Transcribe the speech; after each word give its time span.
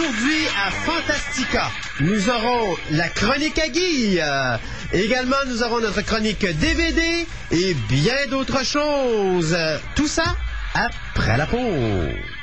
Aujourd'hui, 0.00 0.46
à 0.66 0.70
Fantastica, 0.70 1.70
nous 2.00 2.30
aurons 2.30 2.74
la 2.90 3.10
chronique 3.10 3.58
à 3.58 3.68
Guy. 3.68 4.18
Euh, 4.18 4.56
également, 4.94 5.36
nous 5.46 5.62
aurons 5.62 5.80
notre 5.80 6.00
chronique 6.00 6.46
DVD 6.58 7.26
et 7.50 7.74
bien 7.90 8.26
d'autres 8.30 8.64
choses. 8.64 9.54
Tout 9.96 10.06
ça 10.06 10.36
après 10.74 11.36
la 11.36 11.44
pause. 11.44 12.39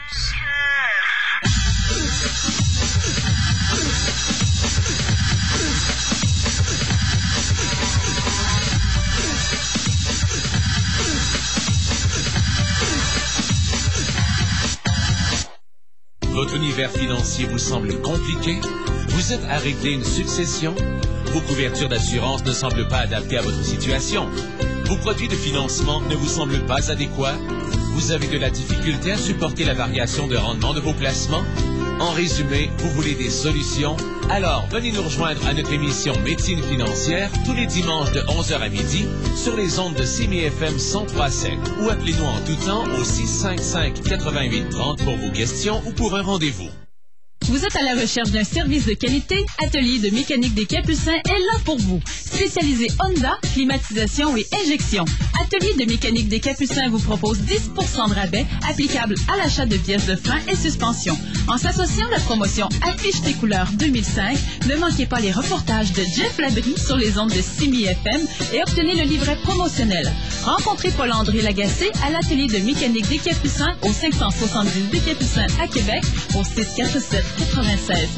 Votre 16.38 16.56
univers 16.56 16.92
financier 16.92 17.48
vous 17.48 17.58
semble 17.58 18.00
compliqué? 18.04 18.60
Vous 19.08 19.34
êtes 19.34 19.44
à 19.46 19.58
régler 19.58 19.94
une 19.94 20.04
succession? 20.04 20.76
Vos 21.34 21.42
couvertures 21.42 21.90
d'assurance 21.90 22.46
ne 22.46 22.52
semblent 22.52 22.88
pas 22.88 23.00
adaptées 23.00 23.40
à 23.40 23.42
votre 23.42 23.66
situation? 23.66 24.30
Vos 24.86 24.98
produits 24.98 25.30
de 25.30 25.34
financement 25.34 26.00
ne 26.00 26.14
vous 26.14 26.28
semblent 26.28 26.64
pas 26.68 26.92
adéquats? 26.92 27.40
Vous 27.94 28.12
avez 28.12 28.28
de 28.28 28.38
la 28.38 28.52
difficulté 28.52 29.14
à 29.14 29.18
supporter 29.18 29.66
la 29.66 29.74
variation 29.74 30.28
de 30.28 30.36
rendement 30.38 30.76
de 30.76 30.80
vos 30.80 30.94
placements? 30.94 31.44
En 32.00 32.12
résumé, 32.12 32.70
vous 32.78 32.92
voulez 32.92 33.16
des 33.16 33.30
solutions? 33.30 33.98
Alors, 34.30 34.68
venez 34.70 34.92
nous 34.92 35.02
rejoindre 35.02 35.46
à 35.48 35.54
notre 35.54 35.74
émission 35.74 36.14
Médecine 36.22 36.62
financière 36.62 37.32
tous 37.44 37.54
les 37.54 37.66
dimanches 37.66 38.12
de 38.12 38.20
11h 38.22 38.62
à 38.62 38.70
midi 38.70 39.08
sur 39.36 39.56
les 39.58 39.80
ondes 39.80 39.96
de 39.96 40.04
CIMI 40.04 40.42
FM 40.42 40.76
103.7 40.78 41.58
ou 41.82 41.90
appelez-nous 41.90 42.24
en 42.24 42.40
tout 42.42 42.56
temps 42.66 42.84
au 43.00 43.04
655 43.04 44.04
88 44.04 44.70
30 44.70 45.04
pour 45.04 45.18
vos 45.18 45.32
questions 45.32 45.82
ou 45.88 45.92
pour 45.92 46.16
un 46.16 46.22
rendez-vous. 46.22 46.70
Vous 47.46 47.64
êtes 47.64 47.76
à 47.78 47.84
la 47.84 48.02
recherche 48.02 48.32
d'un 48.32 48.44
service 48.44 48.86
de 48.86 48.94
qualité? 48.94 49.46
Atelier 49.64 50.00
de 50.00 50.14
mécanique 50.14 50.54
des 50.54 50.66
Capucins 50.66 51.14
est 51.14 51.40
là 51.40 51.60
pour 51.64 51.80
vous. 51.80 52.02
Spécialisé 52.06 52.88
Honda, 53.00 53.38
climatisation 53.54 54.36
et 54.36 54.46
injection. 54.64 55.06
Atelier 55.42 55.74
de 55.74 55.90
mécanique 55.90 56.30
des 56.30 56.40
Capucins 56.40 56.90
vous 56.90 57.00
propose 57.00 57.40
10% 57.40 58.10
de 58.10 58.16
rabais 58.16 58.46
applicable 58.70 59.16
à 59.32 59.38
l'achat 59.38 59.66
de 59.66 59.78
pièces 59.78 60.06
de 60.06 60.16
frein 60.16 60.40
et 60.52 60.56
suspension. 60.56 61.18
En 61.48 61.58
s'associant 61.58 62.08
à 62.08 62.12
la 62.12 62.20
promotion 62.20 62.68
Affiche 62.82 63.22
tes 63.22 63.34
couleurs 63.34 63.70
2005, 63.74 64.38
ne 64.70 64.76
manquez 64.76 65.06
pas 65.06 65.20
les 65.20 65.32
reportages 65.32 65.94
de 65.94 66.04
Jeff 66.04 66.38
Labrie 66.40 66.78
sur 66.78 66.98
les 66.98 67.18
ondes 67.18 67.32
de 67.32 67.42
Simi 67.42 67.84
FM 67.84 68.22
et 68.54 68.62
obtenez 68.62 68.96
le 68.96 69.04
livret 69.04 69.38
promotionnel. 69.44 70.12
Rencontrez 70.44 70.92
Paul-André 70.92 71.42
Lagacé 71.42 71.92
à 72.06 72.10
l'atelier 72.10 72.48
de 72.48 72.58
mécanique 72.66 73.08
des 73.08 73.20
Capucins 73.20 73.76
au 73.84 73.92
570 73.92 74.90
des 74.92 75.00
Capucins 75.00 75.48
à 75.62 75.68
Québec 75.68 76.04
au 76.38 76.44
647 76.44 77.24
96 77.54 78.10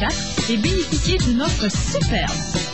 04 0.00 0.50
et 0.50 0.56
bénéficiez 0.56 1.18
d'une 1.18 1.42
offre 1.42 1.68
superbe. 1.70 2.71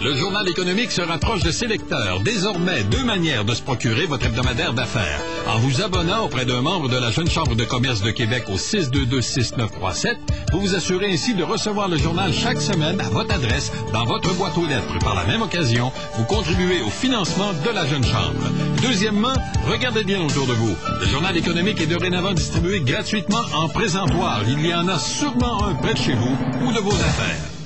Le 0.00 0.14
journal 0.14 0.48
économique 0.48 0.92
se 0.92 1.02
rapproche 1.02 1.42
de 1.42 1.50
ses 1.50 1.66
lecteurs. 1.66 2.20
Désormais, 2.20 2.84
deux 2.84 3.02
manières 3.02 3.44
de 3.44 3.52
se 3.52 3.62
procurer 3.62 4.06
votre 4.06 4.26
hebdomadaire 4.26 4.72
d'affaires. 4.72 5.20
En 5.48 5.58
vous 5.58 5.82
abonnant 5.82 6.24
auprès 6.24 6.44
d'un 6.44 6.62
membre 6.62 6.88
de 6.88 6.96
la 6.96 7.10
Jeune 7.10 7.28
Chambre 7.28 7.56
de 7.56 7.64
commerce 7.64 8.00
de 8.02 8.12
Québec 8.12 8.44
au 8.48 8.54
622-6937, 8.54 10.14
vous 10.52 10.60
vous 10.60 10.76
assurez 10.76 11.10
ainsi 11.10 11.34
de 11.34 11.42
recevoir 11.42 11.88
le 11.88 11.98
journal 11.98 12.32
chaque 12.32 12.60
semaine 12.60 13.00
à 13.00 13.08
votre 13.08 13.34
adresse 13.34 13.72
dans 13.92 14.04
votre 14.04 14.32
boîte 14.34 14.56
aux 14.56 14.66
lettres. 14.66 15.00
Par 15.00 15.16
la 15.16 15.24
même 15.24 15.42
occasion, 15.42 15.90
vous 16.14 16.24
contribuez 16.24 16.80
au 16.82 16.90
financement 16.90 17.52
de 17.52 17.70
la 17.74 17.84
Jeune 17.84 18.04
Chambre. 18.04 18.52
Deuxièmement, 18.80 19.34
regardez 19.68 20.04
bien 20.04 20.20
autour 20.24 20.46
de 20.46 20.52
vous. 20.52 20.76
Le 21.00 21.06
journal 21.06 21.36
économique 21.36 21.80
est 21.80 21.86
dorénavant 21.86 22.34
distribué 22.34 22.80
gratuitement 22.82 23.42
en 23.52 23.68
présentoir. 23.68 24.42
Il 24.46 24.64
y 24.64 24.72
en 24.72 24.86
a 24.86 24.98
sûrement 25.00 25.64
un 25.64 25.74
près 25.74 25.94
de 25.94 25.98
chez 25.98 26.14
vous 26.14 26.36
ou 26.64 26.72
de 26.72 26.78
vos 26.78 26.94
affaires. 26.94 27.57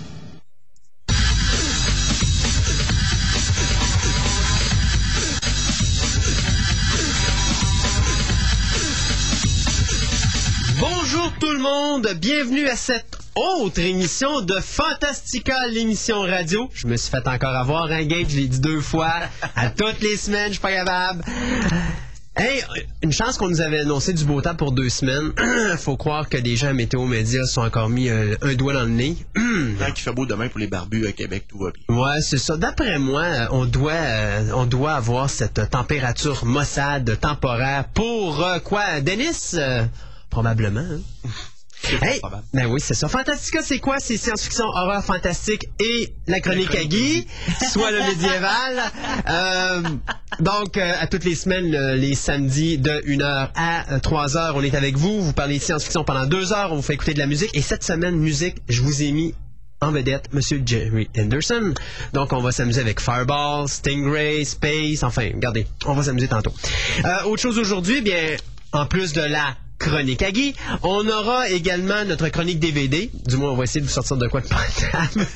Le 11.62 11.68
monde, 11.68 12.08
bienvenue 12.16 12.66
à 12.66 12.76
cette 12.76 13.18
autre 13.36 13.78
émission 13.78 14.40
de 14.40 14.54
Fantastica, 14.54 15.68
l'émission 15.68 16.22
radio. 16.22 16.68
Je 16.74 16.86
me 16.86 16.96
suis 16.96 17.10
fait 17.10 17.26
encore 17.28 17.54
avoir 17.54 17.84
un 17.84 18.04
gate, 18.04 18.30
je 18.30 18.36
l'ai 18.36 18.48
dit 18.48 18.58
deux 18.58 18.80
fois, 18.80 19.12
à 19.54 19.68
toutes 19.70 20.00
les 20.00 20.16
semaines, 20.16 20.48
je 20.48 20.52
suis 20.54 20.60
pas 20.60 20.72
capable. 20.72 21.22
Hey, 22.34 22.64
une 23.02 23.12
chance 23.12 23.36
qu'on 23.36 23.48
nous 23.48 23.60
avait 23.60 23.80
annoncé 23.80 24.12
du 24.12 24.24
beau 24.24 24.40
temps 24.40 24.54
pour 24.56 24.72
deux 24.72 24.88
semaines. 24.88 25.32
Faut 25.78 25.96
croire 25.96 26.28
que 26.28 26.38
des 26.38 26.56
gens 26.56 26.68
à 26.68 26.72
Météo 26.72 27.04
Média 27.04 27.44
se 27.44 27.52
sont 27.52 27.60
encore 27.60 27.90
mis 27.90 28.08
euh, 28.08 28.34
un 28.40 28.54
doigt 28.54 28.72
dans 28.72 28.84
le 28.84 28.88
nez. 28.88 29.16
Tant 29.78 29.92
qu'il 29.92 30.02
fait 30.02 30.12
beau 30.12 30.26
demain 30.26 30.48
pour 30.48 30.58
les 30.58 30.66
barbus 30.66 31.06
à 31.06 31.12
Québec, 31.12 31.44
tout 31.48 31.58
va 31.58 31.70
bien. 31.70 31.96
Ouais, 31.96 32.20
c'est 32.22 32.38
ça. 32.38 32.56
D'après 32.56 32.98
moi, 32.98 33.22
euh, 33.22 33.46
on 33.50 33.66
doit, 33.66 33.92
euh, 33.92 34.50
on 34.54 34.64
doit 34.64 34.94
avoir 34.94 35.28
cette 35.30 35.70
température 35.70 36.44
maussade 36.44 37.18
temporaire 37.20 37.84
pour 37.94 38.42
euh, 38.42 38.58
quoi, 38.58 39.00
Denis 39.00 39.56
Probablement. 40.30 40.80
hein? 40.80 41.28
Hey, 42.00 42.20
ben 42.54 42.66
oui, 42.66 42.80
c'est 42.82 42.94
ça. 42.94 43.08
Fantastica, 43.08 43.60
c'est 43.62 43.78
quoi? 43.78 43.96
C'est 43.98 44.16
science-fiction, 44.16 44.64
horreur 44.66 45.04
fantastique 45.04 45.68
et 45.80 46.12
la 46.26 46.40
chronique 46.40 46.74
à 46.74 46.84
Guy, 46.84 47.26
soit 47.72 47.90
le 47.90 47.98
médiéval. 48.06 48.82
Euh, 49.28 49.82
donc, 50.40 50.76
euh, 50.76 50.94
à 51.00 51.06
toutes 51.06 51.24
les 51.24 51.34
semaines, 51.34 51.70
le- 51.70 51.94
les 51.96 52.14
samedis 52.14 52.78
de 52.78 52.90
1h 53.06 53.50
à 53.54 53.98
3h, 53.98 54.52
on 54.54 54.62
est 54.62 54.74
avec 54.74 54.96
vous. 54.96 55.22
Vous 55.22 55.32
parlez 55.32 55.58
de 55.58 55.62
science-fiction 55.62 56.02
pendant 56.04 56.26
deux 56.26 56.52
heures. 56.52 56.72
On 56.72 56.76
vous 56.76 56.82
fait 56.82 56.94
écouter 56.94 57.14
de 57.14 57.18
la 57.18 57.26
musique. 57.26 57.50
Et 57.54 57.62
cette 57.62 57.84
semaine, 57.84 58.16
musique, 58.16 58.56
je 58.68 58.80
vous 58.82 59.02
ai 59.02 59.12
mis 59.12 59.34
en 59.80 59.90
vedette 59.92 60.32
Monsieur 60.32 60.62
Jerry 60.64 61.08
Henderson. 61.16 61.74
Donc, 62.12 62.32
on 62.32 62.40
va 62.40 62.52
s'amuser 62.52 62.80
avec 62.80 63.00
Fireball, 63.00 63.68
Stingray, 63.68 64.44
Space, 64.44 65.02
enfin, 65.02 65.28
regardez, 65.34 65.66
on 65.86 65.94
va 65.94 66.02
s'amuser 66.02 66.28
tantôt. 66.28 66.52
Euh, 67.04 67.24
autre 67.24 67.42
chose 67.42 67.58
aujourd'hui, 67.58 68.00
bien, 68.00 68.36
en 68.72 68.86
plus 68.86 69.12
de 69.12 69.22
la 69.22 69.56
chronique 69.82 70.22
à 70.22 70.30
on 70.82 71.06
aura 71.08 71.48
également 71.50 72.04
notre 72.04 72.28
chronique 72.28 72.58
DVD. 72.58 73.10
Du 73.26 73.36
moins, 73.36 73.50
on 73.50 73.56
va 73.56 73.64
essayer 73.64 73.80
de 73.80 73.86
vous 73.86 73.92
sortir 73.92 74.16
de 74.16 74.28
quoi 74.28 74.40
de 74.40 74.46
potable. 74.46 75.26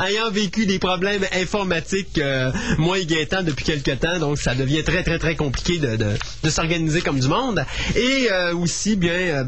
Ayant 0.00 0.30
vécu 0.30 0.66
des 0.66 0.78
problèmes 0.78 1.24
informatiques, 1.32 2.18
euh, 2.18 2.50
moi 2.78 2.98
et 2.98 3.06
Gaëtan, 3.06 3.42
depuis 3.42 3.64
quelques 3.64 4.00
temps, 4.00 4.18
donc 4.18 4.38
ça 4.38 4.54
devient 4.54 4.82
très, 4.82 5.02
très, 5.02 5.18
très 5.18 5.36
compliqué 5.36 5.78
de 5.78 6.50
s'organiser 6.50 7.02
comme 7.02 7.20
du 7.20 7.28
monde. 7.28 7.64
Et 7.94 8.28
euh, 8.30 8.54
aussi, 8.54 8.96
bien, 8.96 9.12
euh, 9.12 9.44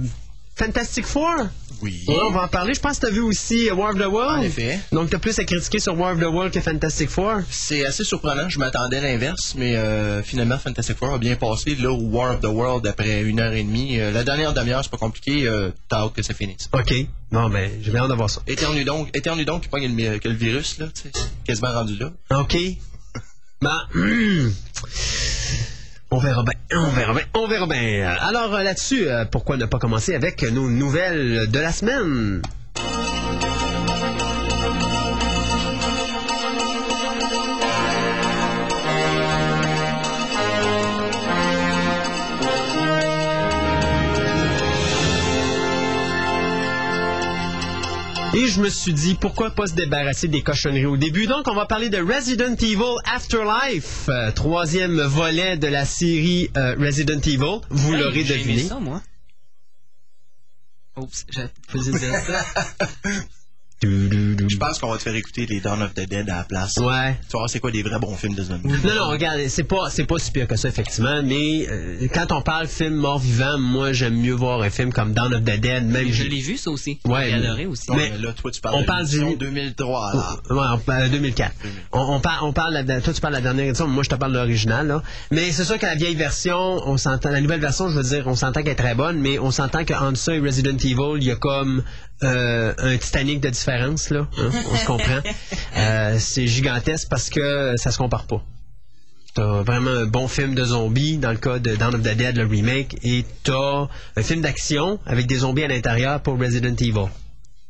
Fantastic 0.56 1.06
Four. 1.06 1.48
Oui. 1.83 2.05
Ouais, 2.09 2.16
on 2.22 2.31
va 2.31 2.44
en 2.44 2.49
parler. 2.49 2.75
Je 2.75 2.81
pense 2.81 2.99
que 2.99 3.06
tu 3.06 3.06
as 3.06 3.15
vu 3.15 3.21
aussi 3.21 3.69
euh, 3.69 3.75
War 3.75 3.91
of 3.91 3.97
the 3.97 4.06
World. 4.06 4.41
En 4.41 4.43
effet. 4.43 4.81
Donc, 4.93 5.11
tu 5.11 5.16
as 5.16 5.19
plus 5.19 5.39
à 5.39 5.44
critiquer 5.44 5.78
sur 5.78 5.99
War 5.99 6.12
of 6.12 6.21
the 6.21 6.25
World 6.25 6.53
que 6.53 6.61
Fantastic 6.61 7.09
Four. 7.09 7.41
C'est 7.50 7.84
assez 7.84 8.05
surprenant, 8.05 8.49
je 8.49 8.59
m'attendais 8.59 8.99
à 8.99 9.00
l'inverse, 9.00 9.55
mais 9.56 9.77
euh, 9.77 10.22
finalement 10.22 10.59
Fantastic 10.59 10.97
Four 10.97 11.15
a 11.15 11.19
bien 11.19 11.37
passé. 11.37 11.75
Là 11.77 11.91
où 11.93 12.11
War 12.11 12.34
of 12.34 12.41
the 12.41 12.47
World, 12.47 12.87
après 12.87 13.22
une 13.22 13.41
heure 13.41 13.53
et 13.53 13.62
demie, 13.62 13.99
euh, 14.00 14.11
la 14.11 14.25
dernière 14.25 14.53
demi-heure, 14.53 14.83
c'est 14.83 14.91
pas 14.91 14.97
compliqué, 14.97 15.47
euh, 15.47 15.71
t'as 15.89 15.99
hâte 15.99 16.15
que 16.15 16.22
ça 16.22 16.34
finisse. 16.34 16.69
OK. 16.72 16.94
Non, 17.31 17.49
ben, 17.50 17.71
j'ai 17.83 17.91
bien 17.91 18.03
hâte 18.03 18.10
de 18.10 18.15
voir 18.15 18.31
ça. 18.31 18.43
Éternue 18.47 18.84
donc, 18.84 19.15
éternue 19.16 19.45
donc 19.45 19.62
qui 19.62 19.69
pogne 19.69 19.95
le, 19.95 20.19
que 20.19 20.28
le 20.28 20.34
virus, 20.34 20.78
là, 20.78 20.87
tu 20.95 21.03
sais, 21.03 21.10
c'est 21.12 21.45
quasiment 21.45 21.72
rendu 21.72 21.97
là. 21.97 22.12
OK. 22.39 22.56
Ben, 23.60 23.81
hum, 23.95 24.53
on 26.10 26.19
verra 26.19 26.42
bien, 26.42 26.78
on 26.78 26.91
verra 26.91 27.12
bien, 27.14 27.24
on 27.34 27.48
verra 27.48 27.66
bien. 27.66 28.16
Alors 28.20 28.54
euh, 28.54 28.62
là-dessus, 28.62 29.08
euh, 29.08 29.24
pourquoi 29.24 29.56
ne 29.56 29.66
pas 29.66 29.78
commencer 29.78 30.14
avec 30.14 30.42
nos 30.42 30.69
nouvelles 30.70 31.50
de 31.50 31.58
la 31.58 31.72
semaine? 31.72 32.42
Et 48.38 48.46
je 48.46 48.60
me 48.60 48.68
suis 48.68 48.92
dit, 48.92 49.14
pourquoi 49.20 49.50
pas 49.50 49.66
se 49.66 49.74
débarrasser 49.74 50.28
des 50.28 50.42
cochonneries 50.42 50.86
au 50.86 50.96
début? 50.96 51.26
Donc, 51.26 51.48
on 51.48 51.54
va 51.54 51.66
parler 51.66 51.88
de 51.88 51.98
Resident 51.98 52.54
Evil 52.54 52.94
Afterlife, 53.04 54.08
euh, 54.08 54.30
troisième 54.30 55.00
volet 55.00 55.56
de 55.56 55.66
la 55.66 55.84
série 55.84 56.48
euh, 56.56 56.76
Resident 56.78 57.18
Evil. 57.18 57.58
Vous 57.70 57.94
Hey, 57.94 58.00
l'aurez 58.00 58.24
j'ai 58.24 58.34
aimé 58.34 58.42
deviné. 58.44 58.62
ça, 58.68 58.78
moi. 58.78 59.02
Oups, 60.96 61.26
faisais 61.68 61.90
dire 61.98 62.14
ça. 62.20 62.44
Je 63.83 64.57
pense 64.57 64.78
qu'on 64.78 64.91
va 64.91 64.97
te 64.97 65.03
faire 65.03 65.15
écouter 65.15 65.47
les 65.47 65.60
Dawn 65.60 65.80
of 65.83 65.95
the 65.95 66.09
Dead 66.09 66.28
à 66.28 66.39
la 66.39 66.45
place. 66.45 66.77
Ouais. 66.78 67.16
Tu 67.21 67.33
vas 67.33 67.39
voir 67.41 67.51
c'est 67.51 67.60
quoi 67.60 67.71
des 67.71 67.83
vrais 67.83 67.98
bons 67.98 68.16
films 68.16 68.34
de 68.34 68.42
zombies. 68.42 68.69
Non, 68.69 68.95
non, 68.95 69.09
regarde, 69.09 69.41
c'est 69.48 69.65
pas, 69.65 69.89
c'est 69.91 70.04
pas 70.04 70.19
si 70.19 70.30
pire 70.33 70.47
que 70.48 70.57
ça, 70.57 70.69
effectivement, 70.69 71.22
mais 71.22 71.66
euh, 71.69 72.07
quand 72.13 72.33
on 72.33 72.42
parle 72.42 72.66
film 72.66 72.95
mort-vivant, 72.97 73.59
moi, 73.59 73.92
j'aime 73.92 74.16
mieux 74.21 74.33
voir 74.34 74.63
un 74.63 74.71
film 74.71 74.92
comme 74.92 75.13
Dawn 75.13 75.33
of 75.34 75.42
the 75.42 75.60
Dead, 75.60 75.84
même... 75.86 76.10
Je 76.10 76.25
l'ai 76.25 76.41
vu, 76.41 76.57
ça 76.57 76.71
aussi. 76.71 76.98
Ouais, 77.07 77.28
J'ai 77.30 77.34
adoré 77.34 77.66
aussi. 77.66 77.84
Mais 77.91 78.10
mais 78.10 78.19
là, 78.19 78.33
toi, 78.33 78.51
tu 78.51 78.60
parles 78.60 78.75
on 78.77 78.80
de 78.80 78.86
parle 78.86 79.07
du- 79.07 79.36
2003. 79.36 80.13
là. 80.15 80.54
Ouais, 80.54 80.66
on 80.72 80.78
parle- 80.78 81.10
2004. 81.10 81.53
On, 81.92 82.01
on 82.16 82.21
parle, 82.21 82.45
on 82.45 82.53
parle, 82.53 82.74
la- 82.74 83.01
toi 83.01 83.13
tu 83.13 83.21
parles 83.21 83.34
de 83.34 83.39
la 83.39 83.42
dernière 83.42 83.66
édition, 83.66 83.86
moi 83.86 84.03
je 84.03 84.09
te 84.10 84.15
parle 84.16 84.33
de 84.33 84.39
l'original, 84.39 84.86
là. 84.89 85.03
Mais 85.31 85.53
c'est 85.53 85.65
sûr 85.65 85.78
que 85.78 85.86
la 85.86 85.95
vieille 85.95 86.15
version, 86.16 86.57
on 86.59 86.97
s'entend, 86.97 87.31
la 87.31 87.41
nouvelle 87.41 87.60
version, 87.60 87.89
je 87.89 87.95
veux 87.97 88.03
dire, 88.03 88.24
on 88.27 88.34
s'entend 88.34 88.60
qu'elle 88.63 88.72
est 88.72 88.74
très 88.74 88.95
bonne, 88.95 89.19
mais 89.21 89.39
on 89.39 89.51
s'entend 89.51 89.84
qu'entre 89.84 90.16
ça 90.19 90.34
et 90.34 90.41
Resident 90.41 90.77
Evil, 90.77 91.19
il 91.19 91.24
y 91.24 91.31
a 91.31 91.36
comme 91.36 91.83
euh, 92.22 92.74
un 92.78 92.97
Titanic 92.97 93.41
de 93.41 93.50
différence, 93.50 94.10
là. 94.10 94.26
hein, 94.38 94.50
on 94.70 94.76
se 94.76 94.86
comprend. 94.86 95.20
Euh, 95.76 96.16
c'est 96.18 96.47
gigantesque 96.48 97.06
parce 97.09 97.30
que 97.30 97.74
ça 97.76 97.92
se 97.92 97.98
compare 97.98 98.26
pas. 98.26 98.42
T'as 99.34 99.62
vraiment 99.62 99.91
un 99.91 100.06
bon 100.06 100.26
film 100.26 100.54
de 100.56 100.65
zombies 100.65 101.18
dans 101.18 101.30
le 101.30 101.36
cas 101.36 101.60
de 101.60 101.76
Dawn 101.76 101.94
of 101.94 102.03
the 102.03 102.16
Dead, 102.16 102.36
le 102.36 102.47
remake, 102.47 102.97
et 103.04 103.24
t'as 103.44 103.86
un 104.16 104.22
film 104.22 104.41
d'action 104.41 104.98
avec 105.06 105.26
des 105.26 105.36
zombies 105.36 105.62
à 105.62 105.68
l'intérieur 105.68 106.20
pour 106.20 106.36
Resident 106.38 106.74
Evil. 106.74 107.09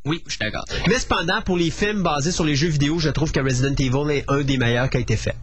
Oui, 0.05 0.23
je 0.25 0.31
suis 0.31 0.39
d'accord. 0.39 0.65
Mais 0.87 0.97
cependant, 0.97 1.41
pour 1.43 1.57
les 1.57 1.69
films 1.69 2.01
basés 2.01 2.31
sur 2.31 2.45
les 2.45 2.55
jeux 2.55 2.69
vidéo, 2.69 2.97
je 2.99 3.09
trouve 3.09 3.31
que 3.31 3.39
Resident 3.41 3.75
Evil 3.77 4.09
est 4.11 4.23
un 4.27 4.41
des 4.41 4.57
meilleurs 4.57 4.89
qui 4.89 4.97
a 4.97 5.01
été 5.01 5.15
fait. 5.17 5.35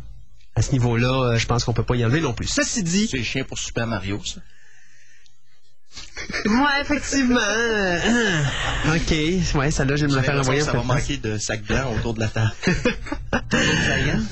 À 0.56 0.62
ce 0.62 0.72
niveau-là, 0.72 1.12
euh, 1.34 1.38
je 1.38 1.46
pense 1.46 1.62
qu'on 1.64 1.74
peut 1.74 1.84
pas 1.84 1.94
y 1.94 2.04
enlever 2.04 2.22
non 2.22 2.32
plus. 2.32 2.48
Ceci 2.48 2.82
dit, 2.82 3.06
C'est 3.08 3.22
chien 3.22 3.44
pour 3.44 3.58
Super 3.58 3.86
Mario, 3.86 4.20
ça. 4.24 4.40
Ouais, 6.46 6.80
effectivement. 6.80 7.40
ok, 8.94 9.54
ouais, 9.54 9.70
celle-là, 9.70 9.96
je 9.96 10.06
vais 10.06 10.12
me 10.12 10.16
la 10.16 10.22
faire 10.22 10.40
envoyer 10.40 10.60
Ça 10.60 10.72
va 10.72 10.82
manquer 10.82 11.16
de 11.16 11.38
sac 11.38 11.62
blanc 11.64 11.92
autour 11.96 12.14
de 12.14 12.20
la 12.20 12.28
table. 12.28 12.52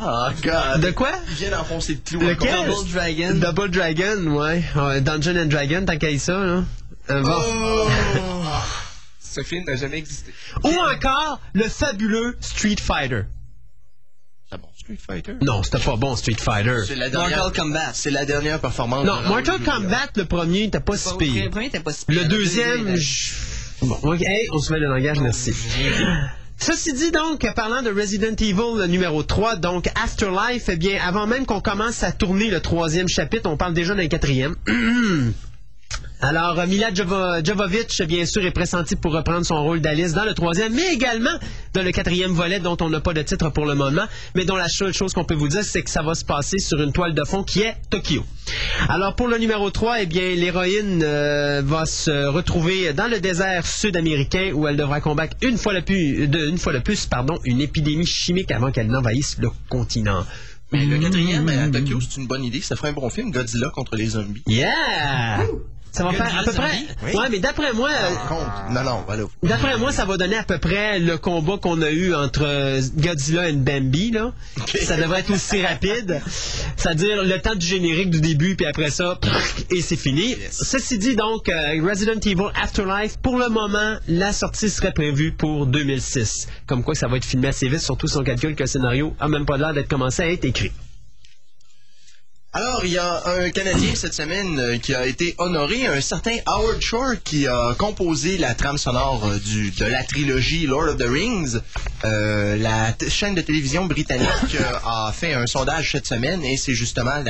Ah, 0.00 0.30
God. 0.42 0.80
De 0.80 0.90
quoi? 0.92 1.10
Il 1.28 1.34
vient 1.34 1.50
d'enfoncer 1.50 1.94
le 1.94 1.98
clou. 1.98 2.20
Lequel? 2.20 2.66
Double 2.66 2.88
Dragon. 2.92 3.34
Double 3.34 3.70
Dragon, 3.70 4.26
ouais. 4.36 4.62
Ouais, 4.76 5.00
Dungeon 5.00 5.36
and 5.36 5.46
Dragon, 5.46 5.82
t'as 5.84 5.96
qu'à 5.96 6.10
y 6.10 6.20
ça, 6.20 6.38
là. 6.38 6.64
Euh, 7.10 7.22
bon. 7.22 7.36
Oh! 7.36 7.88
Ce 9.20 9.42
film 9.42 9.64
n'a 9.66 9.74
jamais 9.74 9.98
existé. 9.98 10.32
Ou 10.62 10.68
encore, 10.68 11.40
le 11.52 11.64
fabuleux 11.64 12.36
Street 12.40 12.76
Fighter. 12.80 13.22
Street 14.88 14.98
Fighter? 15.06 15.32
Non, 15.42 15.62
c'était 15.62 15.78
pas 15.80 15.96
bon, 15.96 16.16
Street 16.16 16.36
Fighter. 16.38 16.78
C'est 16.86 16.94
la 16.94 17.10
dernière. 17.10 17.38
Mortal 17.38 17.62
Kombat. 17.62 17.90
C'est 17.92 18.10
la 18.10 18.24
dernière 18.24 18.58
performance. 18.58 19.04
Non, 19.04 19.20
de 19.20 19.28
Mortal. 19.28 19.60
Kombat, 19.60 20.08
le 20.16 20.24
premier, 20.24 20.62
était 20.62 20.80
pas 20.80 20.96
si 20.96 21.10
Le 21.10 21.16
pire. 21.18 21.50
premier 21.50 21.66
était 21.66 21.80
pas 21.80 21.92
si 21.92 22.06
pire. 22.06 22.22
Le 22.22 22.28
deuxième, 22.28 22.96
je... 22.96 23.32
Bon, 23.82 23.98
ok, 24.02 24.22
hey, 24.22 24.48
on 24.52 24.58
se 24.58 24.72
met 24.72 24.78
le 24.78 24.86
langage, 24.88 25.20
merci. 25.20 25.52
Ceci 26.60 26.94
dit 26.94 27.10
donc, 27.10 27.46
parlant 27.54 27.82
de 27.82 27.90
Resident 27.90 28.34
Evil 28.34 28.78
le 28.78 28.86
numéro 28.86 29.22
3, 29.22 29.56
donc 29.56 29.88
Afterlife, 30.02 30.68
eh 30.68 30.76
bien, 30.76 30.98
avant 31.04 31.26
même 31.26 31.44
qu'on 31.44 31.60
commence 31.60 32.02
à 32.02 32.10
tourner 32.10 32.50
le 32.50 32.60
troisième 32.60 33.08
chapitre, 33.08 33.48
on 33.48 33.56
parle 33.56 33.74
déjà 33.74 33.94
d'un 33.94 34.08
quatrième. 34.08 34.56
Alors, 36.20 36.58
euh, 36.58 36.66
Mila 36.66 36.90
Jovo- 36.90 37.44
Jovovich, 37.44 38.02
bien 38.02 38.26
sûr, 38.26 38.44
est 38.44 38.50
pressentie 38.50 38.96
pour 38.96 39.12
reprendre 39.12 39.46
son 39.46 39.62
rôle 39.62 39.80
d'Alice 39.80 40.14
dans 40.14 40.24
le 40.24 40.34
troisième, 40.34 40.74
mais 40.74 40.92
également 40.92 41.30
dans 41.74 41.82
le 41.82 41.92
quatrième 41.92 42.32
volet 42.32 42.58
dont 42.58 42.76
on 42.80 42.90
n'a 42.90 43.00
pas 43.00 43.12
de 43.12 43.22
titre 43.22 43.50
pour 43.50 43.66
le 43.66 43.74
moment, 43.76 44.02
mais 44.34 44.44
dont 44.44 44.56
la 44.56 44.68
seule 44.68 44.92
chose 44.92 45.12
qu'on 45.12 45.24
peut 45.24 45.36
vous 45.36 45.46
dire, 45.48 45.62
c'est 45.62 45.82
que 45.82 45.90
ça 45.90 46.02
va 46.02 46.14
se 46.16 46.24
passer 46.24 46.58
sur 46.58 46.82
une 46.82 46.92
toile 46.92 47.14
de 47.14 47.22
fond 47.24 47.44
qui 47.44 47.60
est 47.62 47.76
Tokyo. 47.90 48.24
Alors, 48.88 49.14
pour 49.14 49.28
le 49.28 49.38
numéro 49.38 49.70
3, 49.70 50.00
eh 50.02 50.06
bien, 50.06 50.34
l'héroïne 50.34 51.02
euh, 51.04 51.62
va 51.64 51.86
se 51.86 52.26
retrouver 52.26 52.92
dans 52.94 53.06
le 53.08 53.20
désert 53.20 53.64
sud-américain 53.66 54.50
où 54.54 54.66
elle 54.66 54.76
devra 54.76 55.00
combattre 55.00 55.36
une 55.42 55.56
fois 55.56 55.72
le 55.72 55.82
plus, 55.82 56.26
de- 56.26 56.48
une 56.48 56.58
fois 56.58 56.72
de 56.72 56.80
plus 56.80 57.06
pardon, 57.06 57.38
une 57.44 57.60
épidémie 57.60 58.06
chimique 58.06 58.50
avant 58.50 58.72
qu'elle 58.72 58.88
n'envahisse 58.88 59.36
le 59.38 59.50
continent. 59.68 60.24
Mais 60.72 60.84
le 60.84 60.98
quatrième, 60.98 61.48
à 61.48 61.68
Tokyo, 61.68 61.98
c'est 62.00 62.20
une 62.20 62.26
bonne 62.26 62.44
idée. 62.44 62.60
Ça 62.60 62.76
ferait 62.76 62.88
un 62.90 62.92
bon 62.92 63.08
film, 63.08 63.30
Godzilla 63.30 63.70
contre 63.70 63.96
les 63.96 64.06
zombies. 64.08 64.42
Yeah! 64.46 65.46
Ça 65.92 66.04
va 66.04 66.12
faire 66.12 66.38
à 66.38 66.42
peu 66.44 66.52
près... 66.52 66.70
Oui. 67.04 67.16
Ouais, 67.16 67.28
mais 67.30 67.38
d'après 67.38 67.72
moi... 67.72 67.90
euh. 67.90 68.72
Non, 68.72 68.84
non, 68.84 69.02
voilà. 69.06 69.24
D'après 69.42 69.76
moi, 69.78 69.92
ça 69.92 70.04
va 70.04 70.16
donner 70.16 70.36
à 70.36 70.42
peu 70.44 70.58
près 70.58 70.98
le 70.98 71.16
combat 71.18 71.56
qu'on 71.60 71.80
a 71.82 71.90
eu 71.90 72.14
entre 72.14 72.42
euh, 72.44 72.80
Godzilla 72.96 73.48
et 73.48 73.52
Bambi. 73.52 74.10
Là. 74.12 74.32
Ça 74.82 74.96
devrait 74.96 75.20
être 75.20 75.32
aussi 75.32 75.62
rapide. 75.64 76.20
C'est-à-dire 76.76 77.22
le 77.22 77.38
temps 77.40 77.54
du 77.54 77.66
générique 77.66 78.10
du 78.10 78.20
début, 78.20 78.54
puis 78.56 78.66
après 78.66 78.90
ça, 78.90 79.18
et 79.70 79.80
c'est 79.82 79.96
fini. 79.96 80.36
Ceci 80.50 80.98
dit, 80.98 81.16
donc, 81.16 81.48
euh, 81.48 81.82
Resident 81.82 82.20
Evil 82.24 82.50
Afterlife, 82.62 83.16
pour 83.18 83.38
le 83.38 83.48
moment, 83.48 83.96
la 84.08 84.32
sortie 84.32 84.70
serait 84.70 84.92
prévue 84.92 85.32
pour 85.32 85.66
2006. 85.66 86.48
Comme 86.66 86.82
quoi, 86.84 86.94
ça 86.94 87.08
va 87.08 87.16
être 87.16 87.24
filmé 87.24 87.48
assez 87.48 87.68
vite, 87.68 87.80
surtout 87.80 88.06
si 88.06 88.16
on 88.16 88.24
calcule 88.24 88.54
que 88.54 88.62
le 88.62 88.68
scénario 88.68 89.14
a 89.20 89.28
même 89.28 89.46
pas 89.46 89.56
l'air 89.56 89.74
d'être 89.74 89.88
commencé 89.88 90.22
à 90.22 90.30
être 90.30 90.44
écrit. 90.44 90.72
Alors, 92.60 92.84
il 92.84 92.90
y 92.90 92.98
a 92.98 93.22
un 93.24 93.50
Canadien 93.50 93.94
cette 93.94 94.14
semaine 94.14 94.58
euh, 94.58 94.78
qui 94.78 94.92
a 94.92 95.06
été 95.06 95.32
honoré, 95.38 95.86
un 95.86 96.00
certain 96.00 96.38
Howard 96.44 96.80
Shore, 96.80 97.14
qui 97.22 97.46
a 97.46 97.72
composé 97.78 98.36
la 98.36 98.52
trame 98.56 98.78
sonore 98.78 99.24
euh, 99.26 99.38
du, 99.38 99.70
de 99.70 99.84
la 99.84 100.02
trilogie 100.02 100.66
Lord 100.66 100.88
of 100.88 100.96
the 100.96 101.06
Rings. 101.08 101.60
Euh, 102.04 102.56
la 102.56 102.96
chaîne 103.08 103.36
de 103.36 103.42
télévision 103.42 103.86
britannique 103.86 104.56
a 104.84 105.12
fait 105.14 105.34
un 105.34 105.46
sondage 105.46 105.92
cette 105.92 106.08
semaine 106.08 106.42
et 106.42 106.56
c'est 106.56 106.74
justement 106.74 107.22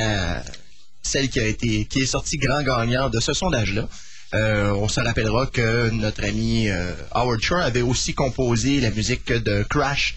celle 1.03 1.29
qui 1.29 1.39
a 1.39 1.45
été 1.45 1.85
qui 1.85 2.01
est 2.01 2.07
sortie 2.07 2.37
grand 2.37 2.63
gagnant 2.63 3.11
de 3.11 3.19
ce 3.19 3.33
sondage-là. 3.33 3.87
On 4.33 4.87
se 4.87 4.99
rappellera 4.99 5.45
que 5.45 5.91
notre 5.91 6.23
ami 6.23 6.69
Howard 7.11 7.41
Shore 7.43 7.61
avait 7.61 7.83
aussi 7.83 8.15
composé 8.15 8.81
la 8.81 8.89
musique 8.89 9.31
de 9.31 9.63
Crash, 9.69 10.15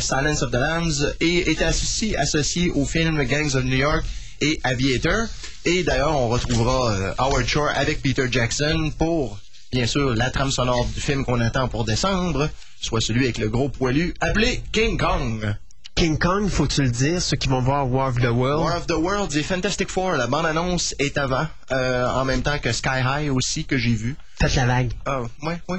Silence 0.00 0.42
of 0.42 0.50
the 0.50 0.56
Lambs 0.56 1.14
et 1.20 1.48
était 1.48 1.62
associé, 1.62 2.16
associé 2.16 2.70
au 2.70 2.84
film 2.84 3.22
Gangs 3.22 3.54
of 3.54 3.62
New 3.62 3.76
York 3.76 4.04
et 4.42 4.60
Aviator. 4.64 5.26
Et 5.64 5.84
d'ailleurs, 5.84 6.16
on 6.16 6.28
retrouvera 6.28 6.92
euh, 6.92 7.14
Howard 7.18 7.46
Shore 7.46 7.70
avec 7.74 8.02
Peter 8.02 8.26
Jackson 8.30 8.92
pour, 8.98 9.38
bien 9.72 9.86
sûr, 9.86 10.14
la 10.14 10.30
trame 10.30 10.50
sonore 10.50 10.86
du 10.86 11.00
film 11.00 11.24
qu'on 11.24 11.40
attend 11.40 11.68
pour 11.68 11.84
décembre, 11.84 12.50
soit 12.80 13.00
celui 13.00 13.24
avec 13.24 13.38
le 13.38 13.48
gros 13.48 13.68
poilu 13.68 14.12
appelé 14.20 14.62
King 14.72 14.98
Kong. 14.98 15.54
King 15.94 16.18
Kong, 16.18 16.48
faut-tu 16.48 16.82
le 16.82 16.90
dire, 16.90 17.22
ceux 17.22 17.36
qui 17.36 17.48
vont 17.48 17.60
voir 17.60 17.88
War 17.88 18.08
of 18.08 18.16
the 18.16 18.24
World? 18.24 18.64
War 18.64 18.76
of 18.76 18.86
the 18.86 18.92
Worlds 18.92 19.36
et 19.36 19.42
Fantastic 19.42 19.88
Four, 19.88 20.12
la 20.12 20.26
bande-annonce 20.26 20.94
est 20.98 21.16
avant, 21.16 21.46
euh, 21.70 22.08
en 22.08 22.24
même 22.24 22.42
temps 22.42 22.58
que 22.58 22.72
Sky 22.72 23.00
High 23.04 23.30
aussi 23.30 23.64
que 23.64 23.78
j'ai 23.78 23.94
vu. 23.94 24.16
Faites 24.40 24.56
la 24.56 24.66
vague. 24.66 24.92
Ah, 25.06 25.20
ouais, 25.42 25.60
ouais. 25.68 25.78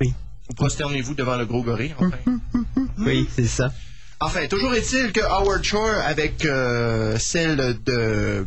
Oui. 0.00 0.14
Vous 0.48 0.54
prosternez-vous 0.54 1.14
devant 1.14 1.36
le 1.36 1.44
gros 1.44 1.62
gorille, 1.62 1.94
enfin. 1.98 2.16
Oui, 2.98 3.28
c'est 3.34 3.46
ça. 3.46 3.72
Enfin, 4.24 4.46
toujours 4.46 4.74
est-il 4.74 5.12
que 5.12 5.20
Howard 5.20 5.62
Shore, 5.62 5.96
avec 6.02 6.46
euh, 6.46 7.18
celle 7.18 7.76
de 7.84 8.46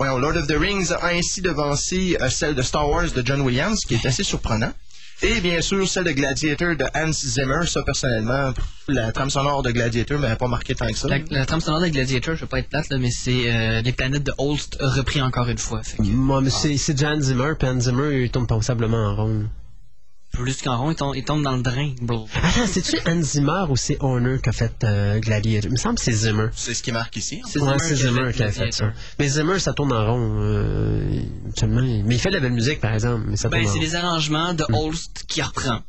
Lord 0.00 0.36
of 0.36 0.46
the 0.46 0.56
Rings, 0.58 0.90
a 0.90 1.08
ainsi 1.08 1.42
devancé 1.42 2.16
euh, 2.18 2.30
celle 2.30 2.54
de 2.54 2.62
Star 2.62 2.88
Wars 2.88 3.10
de 3.14 3.22
John 3.24 3.42
Williams, 3.42 3.80
qui 3.86 3.94
est 3.94 4.06
assez 4.06 4.22
surprenant. 4.22 4.72
Et 5.22 5.40
bien 5.40 5.60
sûr, 5.60 5.86
celle 5.86 6.04
de 6.04 6.12
Gladiator 6.12 6.76
de 6.76 6.84
Hans 6.94 7.12
Zimmer. 7.12 7.66
Ça, 7.66 7.82
personnellement, 7.82 8.54
la 8.88 9.12
trame 9.12 9.28
sonore 9.28 9.62
de 9.62 9.70
Gladiator 9.70 10.18
m'avait 10.18 10.36
pas 10.36 10.48
marqué 10.48 10.74
tant 10.74 10.86
que 10.88 10.96
ça. 10.96 11.08
La, 11.08 11.18
la 11.30 11.44
trame 11.44 11.60
sonore 11.60 11.80
de 11.82 11.88
Gladiator, 11.88 12.34
je 12.34 12.42
veux 12.42 12.46
pas 12.46 12.60
être 12.60 12.70
plate, 12.70 12.88
là, 12.88 12.96
mais 12.98 13.10
c'est 13.10 13.50
euh, 13.50 13.82
les 13.82 13.92
planètes 13.92 14.24
de 14.24 14.32
Holst 14.38 14.78
repris 14.80 15.20
encore 15.20 15.48
une 15.48 15.58
fois. 15.58 15.82
Que 15.82 16.02
Moi, 16.02 16.40
mais 16.40 16.50
c'est 16.50 16.76
c'est 16.78 16.98
Jan 16.98 17.20
Zimmer, 17.20 17.52
puis 17.58 17.68
Hans 17.68 17.80
Zimmer, 17.80 18.22
il 18.22 18.30
tourne 18.30 18.46
passablement 18.46 19.08
en 19.10 19.16
rond. 19.16 19.44
Plus 20.32 20.60
qu'en 20.60 20.76
rond, 20.76 20.90
il 20.90 20.96
tombe, 20.96 21.16
il 21.16 21.24
tombe 21.24 21.42
dans 21.42 21.56
le 21.56 21.62
drain. 21.62 21.92
Bro. 22.02 22.28
Attends, 22.42 22.66
c'est-tu 22.66 22.96
Hans 23.08 23.22
Zimmer 23.22 23.64
ou 23.70 23.76
c'est 23.76 23.96
Horner 24.00 24.36
qui 24.42 24.48
a 24.50 24.52
fait 24.52 24.84
euh, 24.84 25.18
Gladiator? 25.18 25.70
Il 25.70 25.72
me 25.72 25.76
semble 25.78 25.96
que 25.96 26.04
c'est 26.04 26.12
Zimmer. 26.12 26.48
C'est 26.54 26.74
ce 26.74 26.82
qui 26.82 26.92
marque 26.92 27.16
ici. 27.16 27.40
hein. 27.42 27.48
C'est 27.50 27.58
Ouais, 27.60 27.66
Zimmer 27.68 27.78
c'est 27.80 27.94
qui 27.94 28.02
a 28.02 28.08
Zimmer 28.08 28.26
fait 28.26 28.32
qui 28.36 28.42
a 28.42 28.52
fait 28.52 28.72
ça. 28.72 28.92
Mais 29.18 29.28
Zimmer, 29.28 29.58
ça 29.58 29.72
tourne 29.72 29.92
en 29.92 30.04
rond. 30.12 30.36
euh. 30.42 31.22
Mais 32.06 32.14
il 32.14 32.20
fait 32.20 32.28
de 32.28 32.34
la 32.34 32.40
belle 32.40 32.52
musique, 32.52 32.80
par 32.80 32.92
exemple. 32.92 33.24
Mais 33.28 33.36
ça 33.36 33.48
Ben, 33.48 33.66
c'est 33.66 33.78
les 33.78 33.94
arrangements 33.94 34.52
de 34.52 34.64
Holst 34.72 35.24
qui 35.26 35.40
reprend. 35.40 35.80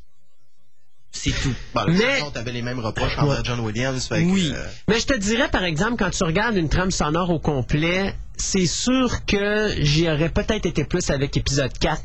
C'est 1.12 1.32
tout. 1.32 1.54
Bon, 1.74 1.82
Mais- 1.88 2.22
on 2.22 2.38
avait 2.38 2.52
les 2.52 2.62
mêmes 2.62 2.80
reproches 2.80 3.18
envers 3.18 3.38
Ouais. 3.40 3.44
John 3.44 3.60
Williams. 3.62 4.06
Fait 4.08 4.24
que, 4.24 4.30
Oui. 4.30 4.52
euh, 4.54 4.64
Mais 4.88 5.00
je 5.00 5.08
te 5.08 5.18
dirais, 5.18 5.50
par 5.50 5.64
exemple, 5.64 5.96
quand 5.98 6.12
tu 6.12 6.24
regardes 6.24 6.56
une 6.56 6.70
trame 6.70 6.92
sonore 6.92 7.32
au 7.32 7.40
complet, 7.40 8.14
c'est 8.38 8.68
sûr 8.68 9.26
que 9.26 9.74
j'y 9.80 10.08
aurais 10.10 10.30
peut-être 10.30 10.66
été 10.68 10.84
plus 10.86 11.10
avec 11.10 11.36
épisode 11.36 11.76
4 11.80 12.02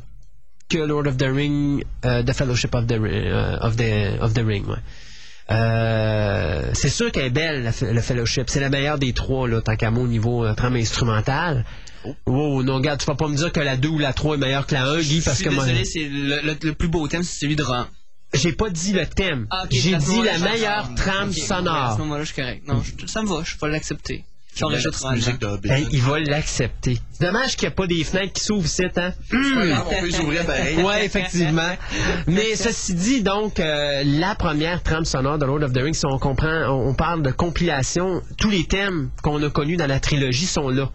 que 0.72 0.78
Lord 0.78 1.06
of 1.06 1.16
the 1.16 1.26
Ring, 1.32 1.84
euh, 2.04 2.22
The 2.22 2.32
Fellowship 2.32 2.74
of 2.74 2.86
the, 2.86 2.92
euh, 2.92 3.58
of 3.60 3.76
the, 3.76 4.20
of 4.20 4.32
the 4.34 4.42
Ring. 4.46 4.66
ouais. 4.68 4.76
Euh, 5.50 6.70
c'est 6.72 6.88
sûr 6.88 7.10
qu'elle 7.12 7.26
est 7.26 7.30
belle, 7.30 7.62
la, 7.64 7.92
le 7.92 8.00
Fellowship. 8.00 8.44
C'est 8.48 8.60
la 8.60 8.70
meilleure 8.70 8.98
des 8.98 9.12
trois, 9.12 9.48
là, 9.48 9.60
tant 9.60 9.76
qu'à 9.76 9.90
moi, 9.90 10.04
au 10.04 10.08
niveau 10.08 10.44
euh, 10.44 10.54
trame 10.54 10.76
instrumentale. 10.76 11.64
Oh. 12.26 12.62
non, 12.62 12.76
regarde, 12.76 13.00
tu 13.00 13.06
vas 13.06 13.14
pas 13.14 13.28
me 13.28 13.36
dire 13.36 13.52
que 13.52 13.60
la 13.60 13.76
2 13.76 13.88
ou 13.88 13.98
la 13.98 14.12
3 14.12 14.34
est 14.36 14.38
meilleure 14.38 14.66
que 14.66 14.74
la 14.74 14.86
1, 14.86 15.00
Guy, 15.00 15.20
parce 15.20 15.36
suis 15.36 15.44
que 15.46 15.50
moi, 15.50 15.64
désolé, 15.66 15.84
c'est 15.84 16.08
le, 16.08 16.40
le- 16.42 16.56
le 16.62 16.72
plus 16.74 16.88
beau 16.88 17.06
thème, 17.06 17.22
c'est 17.22 17.40
celui 17.40 17.54
de 17.56 17.62
Ron. 17.62 17.84
j'ai 18.34 18.52
pas 18.52 18.70
dit 18.70 18.92
le 18.92 19.06
thème. 19.06 19.46
Ah, 19.50 19.64
j'ai 19.70 19.94
dit 19.96 20.22
la 20.22 20.38
meilleure 20.38 20.94
trame 20.96 21.28
ok, 21.30 21.36
À 21.36 21.40
ce 21.40 21.46
sonore. 21.46 21.98
moment-là, 21.98 22.24
je 22.24 22.32
suis 22.32 22.42
correct. 22.42 22.62
Non, 22.66 22.82
je- 22.82 23.06
ça 23.06 23.22
me 23.22 23.28
va, 23.28 23.42
je 23.44 23.54
vais 23.60 23.70
l'accepter. 23.70 24.24
Musique 25.12 25.38
de 25.40 25.46
Hobbit. 25.46 25.68
Ben, 25.68 25.86
il 25.92 26.02
va 26.02 26.20
l'accepter. 26.20 26.98
C'est 27.12 27.24
dommage 27.24 27.56
qu'il 27.56 27.68
n'y 27.68 27.72
a 27.72 27.76
pas 27.76 27.86
des 27.86 28.04
fenêtres 28.04 28.34
qui 28.34 28.44
s'ouvrent 28.44 28.66
ici, 28.66 28.84
hein? 28.84 28.90
Pas 29.30 29.66
grave, 29.66 29.86
on 29.86 30.00
peut 30.00 30.06
les 30.06 30.20
ouvrir 30.20 30.44
pareil. 30.44 30.82
Ouais, 30.82 31.06
effectivement. 31.06 31.76
Mais 32.26 32.54
ceci 32.56 32.94
dit, 32.94 33.22
donc, 33.22 33.58
euh, 33.60 34.02
la 34.04 34.34
première 34.34 34.82
trame 34.82 35.04
sonore 35.04 35.38
de 35.38 35.46
Lord 35.46 35.62
of 35.62 35.72
the 35.72 35.78
Rings, 35.78 35.94
si 35.94 36.06
on 36.06 36.18
comprend, 36.18 36.64
on, 36.68 36.88
on 36.90 36.94
parle 36.94 37.22
de 37.22 37.30
compilation, 37.30 38.22
tous 38.36 38.50
les 38.50 38.64
thèmes 38.64 39.10
qu'on 39.22 39.42
a 39.42 39.50
connus 39.50 39.76
dans 39.76 39.86
la 39.86 40.00
trilogie 40.00 40.46
sont 40.46 40.68
là. 40.68 40.90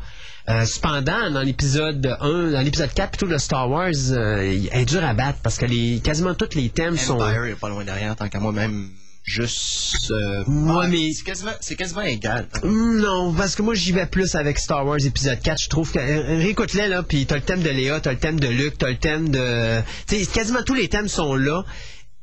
Euh, 0.49 0.63
cependant, 0.65 1.29
dans 1.31 1.41
l'épisode 1.41 2.15
1, 2.21 2.51
dans 2.51 2.61
l'épisode 2.61 2.93
4, 2.93 3.17
plutôt 3.17 3.27
de 3.27 3.37
Star 3.37 3.69
Wars, 3.69 3.91
euh, 4.11 4.45
il 4.45 4.69
est 4.71 4.85
dur 4.85 5.03
à 5.03 5.13
battre 5.13 5.39
parce 5.43 5.57
que 5.57 5.65
les, 5.65 5.99
quasiment 5.99 6.35
tous 6.35 6.55
les 6.55 6.69
thèmes 6.69 6.95
sont... 6.95 7.19
Empire 7.19 7.45
est 7.45 7.55
pas 7.55 7.67
loin 7.67 7.83
derrière, 7.83 8.15
tant 8.15 8.29
qu'à 8.29 8.39
moi, 8.39 8.53
même 8.53 8.89
juste. 9.27 10.09
euh, 10.11 10.43
Ouais, 10.47 10.79
ah, 10.83 10.87
mais- 10.87 11.11
C'est 11.13 11.23
quasiment, 11.23 11.51
c'est 11.59 11.75
quasiment 11.75 12.01
égal. 12.01 12.47
Non, 12.63 13.33
parce 13.33 13.55
que 13.55 13.61
moi 13.61 13.75
j'y 13.75 13.91
vais 13.91 14.05
plus 14.07 14.33
avec 14.35 14.57
Star 14.57 14.85
Wars 14.85 14.97
épisode 15.05 15.39
4. 15.41 15.61
Je 15.61 15.69
trouve 15.69 15.91
que 15.91 15.99
euh, 15.99 16.37
réécoute-les 16.37 16.87
là, 16.87 17.03
puis 17.03 17.25
t'as 17.25 17.35
le 17.35 17.41
thème 17.41 17.61
de 17.61 17.69
Léa, 17.69 17.99
t'as 17.99 18.11
le 18.13 18.17
thème 18.17 18.39
de 18.39 18.47
Luke, 18.47 18.77
t'as 18.79 18.89
le 18.89 18.97
thème 18.97 19.29
de, 19.29 19.81
tu 20.07 20.15
sais, 20.17 20.25
quasiment 20.25 20.63
tous 20.63 20.73
les 20.75 20.87
thèmes 20.87 21.07
sont 21.09 21.35
là. 21.35 21.63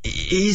Et, 0.06 0.52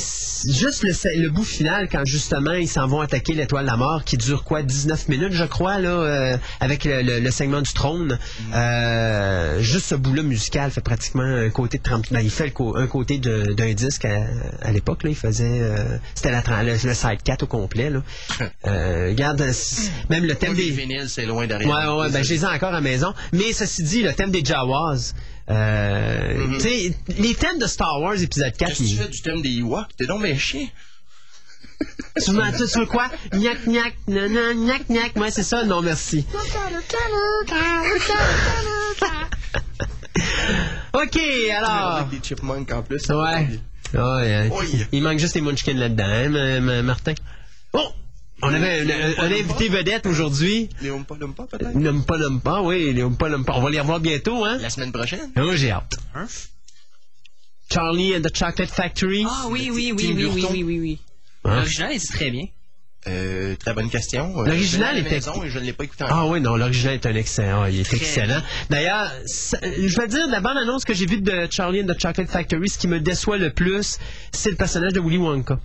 juste 0.47 0.83
le, 0.83 1.21
le 1.21 1.29
bout 1.29 1.43
final 1.43 1.89
quand 1.91 2.05
justement 2.05 2.53
ils 2.53 2.67
s'en 2.67 2.87
vont 2.87 3.01
attaquer 3.01 3.33
l'étoile 3.33 3.65
de 3.65 3.69
la 3.71 3.77
mort 3.77 4.03
qui 4.05 4.15
dure 4.15 4.43
quoi 4.43 4.61
19 4.61 5.07
minutes 5.09 5.33
je 5.33 5.43
crois 5.43 5.79
là 5.79 5.89
euh, 5.89 6.37
avec 6.61 6.85
le, 6.85 7.01
le- 7.01 7.19
le 7.19 7.31
segment 7.31 7.61
du 7.61 7.73
trône 7.73 8.17
Euh, 8.53 9.59
juste 9.61 9.87
ce 9.87 9.95
bout 9.95 10.13
là 10.13 10.23
musical 10.23 10.69
fait 10.71 10.81
pratiquement 10.81 11.23
un 11.23 11.49
côté 11.49 11.77
de 11.77 11.83
30 11.83 12.11
ben, 12.11 12.19
il 12.21 12.29
fait 12.29 12.53
un 12.75 12.87
côté 12.87 13.17
d'un 13.17 13.73
disque 13.73 14.05
à, 14.05 14.21
à 14.61 14.71
l'époque 14.71 15.03
là 15.03 15.09
il 15.09 15.15
faisait 15.15 15.59
euh, 15.61 15.97
c'était 16.15 16.31
le, 16.31 16.93
side 16.93 17.21
4 17.23 17.43
au 17.43 17.47
complet 17.47 17.89
là 17.89 18.01
euh, 18.67 19.07
regarde 19.09 19.51
c- 19.51 19.89
même 20.09 20.25
le 20.25 20.35
thème 20.35 20.53
des 20.53 20.69
vinyles, 20.69 21.09
c'est 21.09 21.25
loin 21.25 21.47
derrière. 21.47 21.67
Ouais, 21.69 22.01
ouais, 22.03 22.11
ben, 22.11 22.23
je 22.23 22.33
les 22.33 22.43
ai 22.43 22.47
encore 22.47 22.69
à 22.69 22.73
la 22.73 22.81
maison. 22.81 23.13
Mais 23.33 23.51
ceci 23.53 23.83
dit, 23.83 24.01
le 24.03 24.13
thème 24.13 24.31
des 24.31 24.43
Jawas, 24.43 25.13
euh, 25.49 26.53
tu 26.55 26.59
sais, 26.59 26.95
les 27.17 27.33
thèmes 27.33 27.57
de 27.59 27.65
Star 27.67 27.99
Wars 28.01 28.21
épisode 28.21 28.55
4, 28.55 28.69
Mm-hmm. 28.71 28.77
Qu'est-ce 28.77 28.83
que 28.83 28.89
tu 28.89 28.95
fais 28.95 29.07
du 29.09 29.21
thème 29.21 29.41
des 29.41 29.57
Ewoks? 29.57 29.95
T'es 29.97 30.05
donc 30.05 30.25
chien. 30.37 30.67
tu 32.23 32.31
m'as 32.31 32.51
tu 32.51 32.63
veux 32.79 32.85
quoi? 32.85 33.09
Gnac, 33.31 33.63
gnac, 33.65 33.93
nanan, 34.07 34.53
gnac, 34.65 34.87
gnac. 34.89 35.15
Ouais, 35.15 35.31
c'est 35.31 35.43
ça? 35.43 35.63
Non, 35.63 35.81
merci. 35.81 36.25
OK, 40.93 41.19
alors. 41.55 41.69
Avec 41.97 42.09
des 42.19 42.27
chipmunks 42.27 42.71
en 42.71 42.81
plus. 42.83 43.07
Ouais. 43.09 43.47
Ouais, 43.93 43.99
euh, 44.01 44.49
Oui. 44.51 44.85
il 44.91 45.01
manque 45.01 45.17
juste 45.19 45.35
les 45.35 45.41
munchkins 45.41 45.73
là-dedans, 45.73 46.03
hein, 46.05 46.81
Martin? 46.83 47.13
Oh! 47.73 47.89
On 48.41 48.53
avait 48.53 48.81
un, 48.81 48.89
un- 48.89 49.23
un 49.25 49.31
invité 49.31 49.67
vedette 49.69 50.05
aujourd'hui. 50.05 50.69
Les 50.81 50.89
Oompa 50.89 51.15
Loompa, 51.19 51.43
peut-être? 51.43 51.73
Nomme 51.75 52.03
pas, 52.05 52.61
oui, 52.61 52.93
nomme 52.93 53.15
pas. 53.17 53.29
On 53.55 53.61
va 53.61 53.69
les 53.69 53.79
revoir 53.79 53.99
bientôt, 53.99 54.45
hein? 54.45 54.57
La 54.59 54.69
semaine 54.69 54.91
prochaine? 54.91 55.29
Oh, 55.37 55.51
j'ai 55.55 55.71
hâte. 55.71 55.97
Charlie 57.71 58.15
and 58.15 58.21
the 58.21 58.35
Chocolate 58.35 58.69
Factory. 58.71 59.25
Ah 59.27 59.45
oui, 59.49 59.69
oui, 59.71 59.91
oui, 59.95 60.13
oui, 60.15 60.25
oui, 60.33 60.45
oui, 60.51 60.63
oui, 60.63 60.79
oui. 60.79 60.99
Hein? 61.45 61.55
L'original 61.57 61.91
est 61.93 62.11
très 62.11 62.31
bien. 62.31 62.45
Euh, 63.07 63.55
très 63.55 63.73
bonne 63.73 63.89
question. 63.89 64.41
Euh, 64.41 64.45
L'original 64.45 64.97
était- 64.97 65.11
maison 65.15 65.41
et 65.43 65.49
je 65.49 65.57
ne 65.59 65.63
l'ai 65.65 65.73
pas 65.73 65.85
écouté 65.85 66.03
Ah 66.07 66.25
oui, 66.27 66.41
non, 66.41 66.57
l'original 66.57 66.95
est 66.95 67.05
un 67.05 67.15
excellent. 67.15 67.65
il 67.67 67.79
est 67.79 67.83
Très 67.83 67.95
excellent. 67.97 68.41
D'ailleurs, 68.69 69.09
je 69.63 69.95
vais 70.01 70.07
dire, 70.07 70.27
la 70.27 70.41
bande-annonce 70.41 70.83
que 70.83 70.93
j'ai 70.93 71.05
vue 71.05 71.21
de 71.21 71.47
Charlie 71.49 71.81
and 71.81 71.87
the 71.93 71.99
Chocolate 72.01 72.29
Factory, 72.29 72.67
ce 72.69 72.77
qui 72.77 72.87
me 72.87 72.99
déçoit 72.99 73.37
le 73.37 73.51
plus, 73.51 73.99
c'est 74.33 74.49
le 74.49 74.57
personnage 74.57 74.91
de 74.93 74.99
Willy 74.99 75.17
Wonka. 75.17 75.59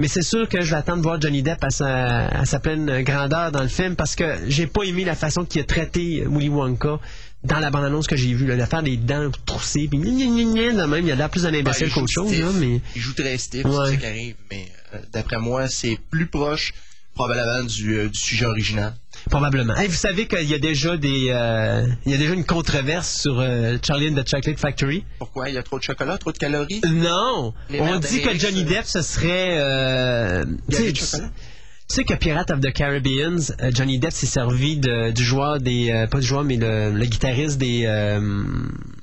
Mais 0.00 0.08
c'est 0.08 0.22
sûr 0.22 0.48
que 0.48 0.60
je 0.62 0.70
vais 0.70 0.76
attendre 0.76 0.98
de 0.98 1.02
voir 1.02 1.20
Johnny 1.20 1.42
Depp 1.42 1.62
à 1.62 1.70
sa, 1.70 2.26
à 2.26 2.44
sa 2.44 2.58
pleine 2.60 3.02
grandeur 3.02 3.52
dans 3.52 3.62
le 3.62 3.68
film 3.68 3.94
parce 3.96 4.16
que 4.16 4.24
j'ai 4.48 4.66
pas 4.66 4.82
aimé 4.82 5.04
la 5.04 5.14
façon 5.14 5.44
qu'il 5.44 5.60
a 5.60 5.64
traité 5.64 6.24
Willy 6.28 6.48
Wonka 6.48 6.98
dans 7.44 7.58
la 7.58 7.70
bande-annonce 7.70 8.06
que 8.06 8.16
j'ai 8.16 8.32
vue. 8.34 8.46
L'affaire 8.46 8.82
des 8.82 8.96
dents 8.96 9.30
troussées, 9.46 9.88
puis 9.88 9.98
même, 9.98 11.06
il 11.06 11.10
a 11.12 11.14
l'air 11.14 11.30
plus 11.30 11.42
d'un 11.42 11.50
Ben, 11.50 11.60
imbécile 11.60 11.88
il 11.88 11.92
qu'autre 11.92 12.08
chose. 12.10 12.38
Là, 12.38 12.46
mais... 12.54 12.80
Il 12.94 13.02
joue 13.02 13.14
très 13.14 13.36
stiff, 13.38 13.64
Ouais. 13.64 13.72
c'est 13.86 13.90
ça 13.92 13.96
qui 13.96 14.06
arrive. 14.06 14.34
Mais 14.50 14.68
euh, 14.94 14.98
d'après 15.12 15.38
moi, 15.38 15.68
c'est 15.68 15.98
plus 16.10 16.26
proche, 16.26 16.72
probablement, 17.14 17.64
du, 17.64 17.98
euh, 17.98 18.08
du 18.08 18.18
sujet 18.18 18.46
original. 18.46 18.94
Probablement. 19.30 19.74
Hey, 19.76 19.88
vous 19.88 19.94
savez 19.94 20.26
qu'il 20.26 20.48
y 20.48 20.54
a 20.54 20.58
déjà 20.58 20.96
des, 20.96 21.26
euh, 21.30 21.86
il 22.06 22.12
y 22.12 22.14
a 22.14 22.18
déjà 22.18 22.32
une 22.34 22.44
controverse 22.44 23.20
sur 23.20 23.38
euh, 23.40 23.76
Charlie 23.86 24.08
and 24.08 24.14
the 24.20 24.28
Chocolate 24.28 24.58
Factory. 24.58 25.04
Pourquoi? 25.18 25.48
Il 25.48 25.54
y 25.54 25.58
a 25.58 25.62
trop 25.62 25.78
de 25.78 25.84
chocolat, 25.84 26.18
trop 26.18 26.32
de 26.32 26.38
calories? 26.38 26.80
Non, 26.90 27.54
Les 27.70 27.80
on 27.80 27.98
dit 27.98 28.20
que 28.22 28.36
Johnny. 28.36 28.64
Depp 28.64 28.84
ce 28.86 29.02
serait. 29.02 29.58
Euh, 29.60 30.44
Il 30.68 30.90
y 30.90 30.94
chocolat? 30.94 31.30
Tu 31.92 31.96
sais 31.96 32.04
que 32.04 32.14
Pirate 32.14 32.50
of 32.50 32.60
the 32.60 32.72
Caribbean, 32.72 33.36
euh, 33.60 33.70
Johnny 33.74 33.98
Depp 33.98 34.12
s'est 34.12 34.24
servi 34.26 34.78
de- 34.78 35.10
du 35.10 35.22
joueur 35.22 35.60
des, 35.60 35.90
euh, 35.90 36.06
pas 36.06 36.20
du 36.20 36.26
joueur 36.26 36.42
mais 36.42 36.56
le, 36.56 36.90
le 36.90 37.04
guitariste 37.04 37.58
des, 37.58 37.82
euh, 37.84 38.18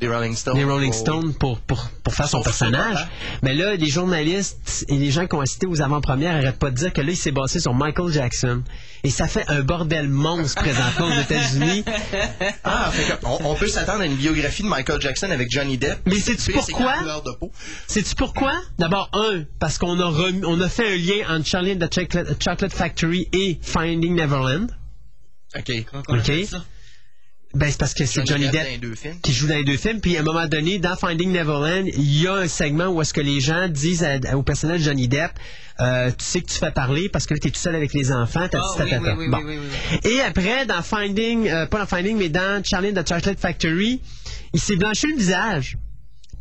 Les 0.02 0.08
Rolling 0.08 0.36
Stones. 0.36 0.56
des 0.56 0.64
Rolling. 0.64 0.92
Stones 0.92 1.34
pour, 1.36 1.60
pour, 1.60 1.88
pour 2.04 2.14
faire 2.16 2.28
son 2.28 2.40
Son 2.40 2.44
personnage. 2.44 3.08
Mais 3.44 3.54
là, 3.54 3.76
les 3.76 3.90
journalistes 3.90 4.86
et 4.90 4.98
les 4.98 5.12
gens 5.12 5.28
qui 5.28 5.36
ont 5.36 5.42
assisté 5.42 5.68
aux 5.68 5.82
avant-premières 5.82 6.34
n'arrêtent 6.34 6.58
pas 6.58 6.72
de 6.72 6.76
dire 6.78 6.92
que 6.92 7.02
là, 7.02 7.12
il 7.12 7.18
s'est 7.18 7.32
basé 7.32 7.60
sur 7.60 7.76
Michael 7.76 8.12
Jackson. 8.12 8.64
Et 9.04 9.12
ça 9.12 9.28
fait 9.28 9.46
un 9.50 9.62
bordel 9.62 10.10
monstre 10.10 10.62
présentement 10.62 11.06
aux 11.08 11.22
États-Unis. 11.22 11.84
Ah, 12.64 12.90
fait 12.92 13.04
que 13.20 13.26
on, 13.26 13.52
on 13.52 13.56
peut 13.56 13.68
s'attendre 13.68 14.02
à 14.02 14.06
une 14.06 14.16
biographie 14.16 14.64
de 14.64 14.68
Michael 14.68 15.00
Jackson 15.02 15.30
avec 15.32 15.50
Johnny 15.52 15.78
Depp. 15.78 16.00
Mais 16.06 16.16
sais-tu 16.16 16.52
pourquoi? 16.52 16.94
Sais-tu 17.88 18.16
pourquoi? 18.16 18.54
D'abord, 18.78 19.10
un, 19.14 19.44
parce 19.60 19.78
qu'on 19.78 20.00
a, 20.00 20.06
remis- 20.06 20.44
on 20.46 20.60
a 20.62 20.70
fait 20.70 20.94
un 20.94 20.98
lien 20.98 21.36
entre 21.38 21.46
Charlie 21.46 21.74
and 21.74 21.80
the 21.86 21.94
Chocolate, 21.94 22.28
Chocolate 22.44 22.74
Factory 22.80 23.28
et 23.34 23.58
Finding 23.62 24.16
Neverland. 24.16 24.68
OK. 25.58 25.72
OK? 26.08 26.32
Ben, 27.56 27.72
c'est 27.72 27.80
parce 27.80 27.96
que 27.96 28.06
c'est 28.06 28.24
Johnny, 28.28 28.48
Depp 28.50 28.64
les 28.64 28.78
deux 28.78 28.94
films. 28.94 29.20
qui 29.24 29.34
joue 29.34 29.48
dans 29.48 29.56
les 29.56 29.64
deux 29.64 29.76
films. 29.78 30.00
Puis 30.02 30.16
à 30.16 30.20
un 30.20 30.24
moment 30.24 30.46
donné, 30.48 30.78
dans 30.78 30.96
Finding 30.96 31.32
Neverland, 31.32 31.88
il 31.88 32.22
y 32.22 32.28
a 32.28 32.34
un 32.36 32.48
segment 32.48 32.88
où 32.90 33.02
est-ce 33.02 33.12
que 33.14 33.22
les 33.22 33.40
gens 33.42 33.68
disent 33.68 34.04
à- 34.04 34.38
au 34.38 34.44
personnage 34.44 34.82
de 34.82 34.86
Johnny 34.86 35.08
Depp, 35.08 35.32
euh, 35.82 36.12
tu 36.12 36.24
sais 36.24 36.42
que 36.42 36.48
tu 36.48 36.58
fais 36.60 36.70
parler 36.72 37.10
parce 37.10 37.26
que 37.26 37.34
là, 37.34 37.40
t'es 37.42 37.50
tout 37.50 37.60
seul 37.60 37.76
avec 37.76 37.92
les 37.94 38.12
enfants, 38.12 38.48
t'as 38.50 38.60
dit 38.60 38.66
oui, 38.84 38.90
tatata. 38.90 39.16
oui, 39.16 39.26
oui, 39.26 39.30
Bon. 39.32 39.38
oui, 39.44 39.58
oui, 39.58 39.68
oui. 40.04 40.12
Et 40.12 40.22
après, 40.22 40.68
dans 40.68 40.84
Finding, 40.84 41.48
euh, 41.50 41.66
pas 41.66 41.80
dans 41.80 41.88
Finding, 41.88 42.18
mais 42.18 42.30
dans 42.30 42.64
Charlie 42.64 42.90
and 42.96 43.02
the 43.04 43.10
Chocolate 43.10 43.40
Factory, 43.40 44.00
il 44.54 44.60
s'est 44.62 44.76
blanchi 44.76 45.08
le 45.08 45.18
visage 45.18 45.76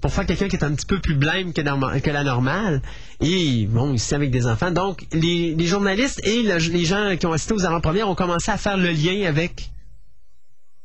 pour 0.00 0.12
faire 0.12 0.26
quelqu'un 0.26 0.48
qui 0.48 0.56
est 0.56 0.64
un 0.64 0.74
petit 0.74 0.86
peu 0.86 0.98
plus 1.00 1.14
blême 1.16 1.52
que, 1.52 1.60
norma- 1.60 2.00
que 2.00 2.10
la 2.10 2.22
normale. 2.24 2.80
Et 3.20 3.66
bon, 3.66 3.92
ici 3.92 4.14
avec 4.14 4.30
des 4.30 4.46
enfants. 4.46 4.70
Donc, 4.70 5.06
les, 5.12 5.54
les 5.54 5.66
journalistes 5.66 6.20
et 6.24 6.42
le- 6.42 6.56
les 6.58 6.84
gens 6.84 7.16
qui 7.18 7.26
ont 7.26 7.32
assisté 7.32 7.54
aux 7.54 7.64
avant-premières 7.64 8.08
ont 8.08 8.14
commencé 8.14 8.50
à 8.50 8.56
faire 8.56 8.76
le 8.76 8.90
lien 8.90 9.26
avec 9.28 9.70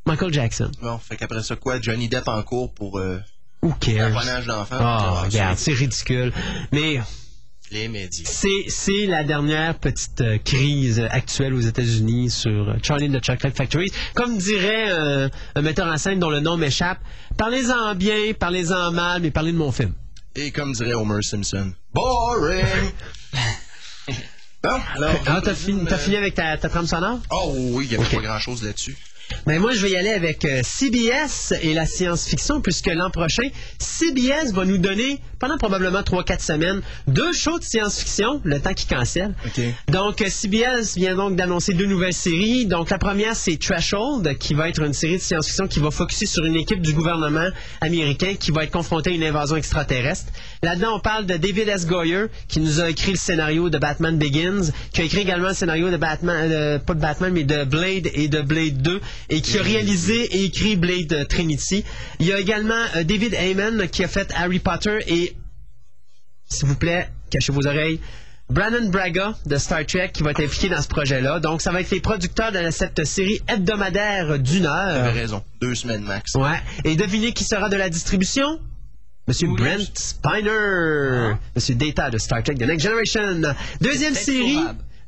Michael 0.05 0.33
Jackson. 0.33 0.71
Bon, 0.81 0.97
fait 0.97 1.15
qu'après 1.15 1.43
ça, 1.43 1.55
quoi? 1.55 1.79
Johnny 1.79 2.09
Depp 2.09 2.27
en 2.27 2.41
cours 2.43 2.73
pour 2.73 2.97
euh, 2.99 3.19
Who 3.61 3.73
cares? 3.79 4.11
d'enfants. 4.45 4.75
Ah, 4.79 4.99
Ah, 5.19 5.21
regarde, 5.23 5.57
c'est 5.57 5.73
ridicule. 5.73 6.33
Mais 6.71 6.99
Les 7.73 7.87
médias. 7.87 8.23
c'est, 8.67 9.07
la 9.07 9.23
dernière 9.23 9.79
petite 9.79 10.21
euh, 10.21 10.37
crise 10.37 10.99
actuelle 11.09 11.55
aux 11.55 11.59
États-Unis 11.59 12.29
sur 12.29 12.69
euh, 12.69 12.75
Charlie 12.83 13.07
and 13.07 13.19
the 13.19 13.25
Chocolate 13.25 13.57
Factory. 13.57 13.91
Comme 14.13 14.37
dirait 14.37 14.91
euh, 14.91 15.27
un 15.55 15.61
metteur 15.63 15.87
en 15.87 15.97
scène 15.97 16.19
dont 16.19 16.29
le 16.29 16.39
nom 16.39 16.55
m'échappe, 16.55 16.99
parlez-en 17.35 17.95
bien, 17.95 18.33
parlez-en 18.37 18.91
mal, 18.91 19.23
mais 19.23 19.31
parlez 19.31 19.53
de 19.53 19.57
mon 19.57 19.71
film. 19.71 19.91
Et 20.35 20.51
comme 20.51 20.73
dirait 20.73 20.93
Homer 20.93 21.23
Simpson, 21.23 21.73
boring! 21.95 22.91
bon, 24.61 24.79
alors. 24.93 25.15
Ah, 25.25 25.41
t'as 25.43 25.55
fini, 25.55 26.15
avec 26.15 26.35
ta, 26.35 26.55
ta 26.57 26.69
trame 26.69 26.85
sonore? 26.85 27.21
Oh 27.31 27.55
oui, 27.55 27.87
il 27.89 27.97
n'y 27.97 28.03
avait 28.03 28.15
pas 28.15 28.21
grand-chose 28.21 28.63
là-dessus. 28.63 28.95
Ben 29.45 29.59
moi, 29.59 29.73
je 29.73 29.81
vais 29.81 29.91
y 29.91 29.95
aller 29.95 30.11
avec 30.11 30.45
euh, 30.45 30.61
CBS 30.63 31.53
et 31.61 31.73
la 31.73 31.85
science-fiction, 31.85 32.61
puisque 32.61 32.87
l'an 32.87 33.09
prochain, 33.09 33.49
CBS 33.77 34.51
va 34.53 34.65
nous 34.65 34.77
donner, 34.77 35.19
pendant 35.43 35.57
probablement 35.57 35.99
3-4 35.99 36.39
semaines, 36.39 36.81
deux 37.05 37.33
shows 37.33 37.59
de 37.59 37.65
science-fiction, 37.65 38.39
le 38.45 38.61
temps 38.61 38.73
qui 38.73 38.85
cancelle. 38.85 39.35
OK. 39.45 39.61
Donc, 39.89 40.21
euh, 40.21 40.29
CBS 40.29 40.95
vient 40.95 41.17
donc 41.17 41.35
d'annoncer 41.35 41.73
deux 41.73 41.85
nouvelles 41.85 42.13
séries. 42.13 42.65
Donc, 42.65 42.89
la 42.89 42.97
première, 42.97 43.35
c'est 43.35 43.57
Threshold, 43.57 44.37
qui 44.37 44.53
va 44.53 44.69
être 44.69 44.81
une 44.81 44.93
série 44.93 45.17
de 45.17 45.21
science-fiction 45.21 45.67
qui 45.67 45.81
va 45.81 45.91
focuser 45.91 46.27
sur 46.27 46.45
une 46.45 46.55
équipe 46.55 46.81
du 46.81 46.93
gouvernement 46.93 47.49
américain 47.81 48.35
qui 48.39 48.51
va 48.51 48.63
être 48.63 48.71
confrontée 48.71 49.09
à 49.09 49.13
une 49.15 49.23
invasion 49.23 49.57
extraterrestre. 49.57 50.31
Là-dedans, 50.61 50.95
on 50.95 50.99
parle 51.01 51.25
de 51.25 51.35
David 51.35 51.67
S. 51.67 51.87
Goyer, 51.87 52.27
qui 52.47 52.61
nous 52.61 52.79
a 52.79 52.89
écrit 52.89 53.11
le 53.11 53.17
scénario 53.17 53.69
de 53.69 53.77
Batman 53.77 54.17
Begins, 54.17 54.71
qui 54.93 55.01
a 55.01 55.03
écrit 55.03 55.23
également 55.23 55.49
le 55.49 55.55
scénario 55.55 55.91
de 55.91 55.97
Batman, 55.97 56.49
euh, 56.49 56.79
pas 56.79 56.93
de 56.93 57.01
Batman, 57.01 57.33
mais 57.33 57.43
de 57.43 57.65
Blade 57.65 58.07
et 58.13 58.29
de 58.29 58.39
Blade 58.39 58.81
2, 58.81 59.01
et 59.29 59.41
qui 59.41 59.59
a 59.59 59.61
réalisé 59.61 60.21
et 60.37 60.45
écrit 60.45 60.77
Blade 60.77 61.27
Trinity. 61.27 61.83
Il 62.21 62.27
y 62.27 62.31
a 62.31 62.39
également 62.39 62.81
euh, 62.95 63.03
David 63.03 63.33
Heyman, 63.33 63.89
qui 63.89 64.05
a 64.05 64.07
fait 64.07 64.31
Harry 64.37 64.59
Potter 64.59 64.99
et 65.07 65.32
s'il 66.53 66.67
vous 66.67 66.75
plaît, 66.75 67.09
cachez 67.29 67.51
vos 67.51 67.65
oreilles. 67.67 67.99
Brandon 68.49 68.89
Braga 68.89 69.35
de 69.45 69.57
Star 69.57 69.85
Trek 69.85 70.11
qui 70.13 70.21
va 70.21 70.31
être 70.31 70.43
impliqué 70.43 70.69
dans 70.69 70.81
ce 70.81 70.87
projet-là. 70.87 71.39
Donc, 71.39 71.61
ça 71.61 71.71
va 71.71 71.81
être 71.81 71.89
les 71.91 72.01
producteurs 72.01 72.51
de 72.51 72.69
cette 72.71 73.03
série 73.05 73.39
hebdomadaire 73.47 74.37
d'une 74.37 74.63
T'avais 74.63 74.99
heure. 75.07 75.13
raison. 75.13 75.43
Deux 75.61 75.75
semaines 75.75 76.03
max. 76.03 76.35
Ouais. 76.35 76.59
Et 76.83 76.95
devinez 76.95 77.31
qui 77.31 77.45
sera 77.45 77.69
de 77.69 77.77
la 77.77 77.89
distribution? 77.89 78.59
Monsieur 79.27 79.47
Williams. 79.47 79.89
Brent 80.21 80.37
Spiner. 80.41 81.35
Monsieur 81.55 81.75
Data 81.75 82.09
de 82.09 82.17
Star 82.17 82.43
Trek 82.43 82.55
The 82.55 82.67
Next 82.67 82.85
Generation. 82.85 83.55
Deuxième 83.79 84.13
série. 84.13 84.59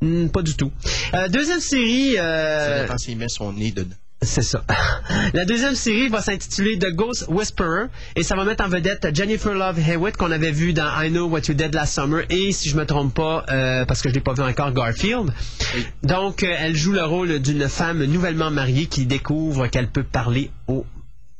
Hmm, 0.02 0.28
pas 0.30 0.42
du 0.42 0.56
tout. 0.56 0.72
Euh, 1.14 1.28
deuxième 1.28 1.60
série... 1.60 2.16
Ça 2.16 2.22
euh, 2.24 2.82
dépend 2.84 2.98
s'il 2.98 3.18
met 3.18 3.30
son 3.30 3.52
nez 3.54 3.72
dedans. 3.72 3.96
C'est 4.26 4.42
ça. 4.42 4.64
La 5.34 5.46
deuxième 5.46 5.76
série 5.76 6.10
va 6.10 6.22
s'intituler 6.22 6.78
The 6.80 6.92
Ghost 6.94 7.26
Whisperer 7.28 7.86
et 8.16 8.24
ça 8.24 8.36
va 8.36 8.44
mettre 8.44 8.64
en 8.64 8.68
vedette 8.70 9.08
Jennifer 9.14 9.54
Love 9.54 9.80
Hewitt 9.80 10.18
qu'on 10.18 10.32
avait 10.32 10.52
vu 10.52 10.74
dans 10.74 10.90
I 11.02 11.10
Know 11.10 11.28
What 11.28 11.42
You 11.48 11.54
Did 11.54 11.74
Last 11.74 11.94
Summer 11.96 12.24
et 12.30 12.52
si 12.52 12.70
je 12.70 12.76
me 12.78 12.86
trompe 12.86 13.14
pas, 13.14 13.46
euh, 13.50 13.86
parce 13.86 14.02
que 14.02 14.10
je 14.10 14.14
l'ai 14.16 14.22
pas 14.22 14.34
vu 14.34 14.42
encore, 14.44 14.72
Garfield. 14.72 15.32
Donc 16.04 16.44
euh, 16.44 16.56
elle 16.58 16.76
joue 16.76 16.92
le 16.94 17.04
rôle 17.04 17.40
d'une 17.40 17.68
femme 17.70 18.04
nouvellement 18.06 18.52
mariée 18.52 18.88
qui 18.88 19.06
découvre 19.06 19.68
qu'elle 19.68 19.88
peut 19.90 20.04
parler 20.04 20.52
aux 20.68 20.86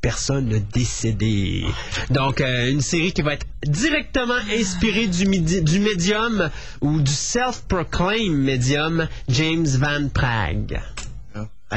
personnes 0.02 0.62
décédées. 0.74 1.66
Donc 2.12 2.40
euh, 2.42 2.70
une 2.70 2.82
série 2.82 3.12
qui 3.12 3.22
va 3.24 3.34
être 3.34 3.48
directement 3.66 4.38
inspirée 4.56 5.08
du, 5.08 5.26
midi- 5.26 5.64
du 5.64 5.80
médium 5.80 6.50
ou 6.82 7.02
du 7.02 7.12
self-proclaimed 7.12 8.36
médium 8.38 9.08
James 9.30 9.66
Van 9.66 10.08
Prague. 10.14 10.80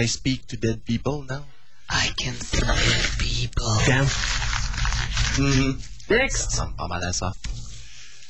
I 0.00 0.06
speak 0.06 0.46
to 0.46 0.56
dead 0.56 0.84
people 0.84 1.24
now. 1.28 1.44
I 1.90 2.10
can 2.16 2.34
see 2.34 2.60
people. 3.18 3.80
Tiens. 3.84 4.06
Mhm. 5.38 5.76
Next. 6.08 6.36
Ça 6.36 6.46
ressemble 6.46 6.76
pas 6.76 6.86
mal 6.86 7.02
à 7.02 7.12
ça. 7.12 7.32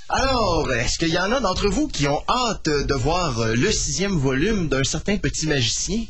Alors, 0.09 0.73
est-ce 0.73 0.99
qu'il 0.99 1.11
y 1.11 1.19
en 1.19 1.31
a 1.31 1.41
d'entre 1.41 1.69
vous 1.69 1.87
qui 1.87 2.09
ont 2.09 2.23
hâte 2.27 2.71
de 2.71 2.95
voir 2.95 3.49
le 3.49 3.71
sixième 3.71 4.17
volume 4.17 4.69
d'un 4.71 4.83
certain 4.83 5.19
petit 5.19 5.47
magicien? 5.47 6.07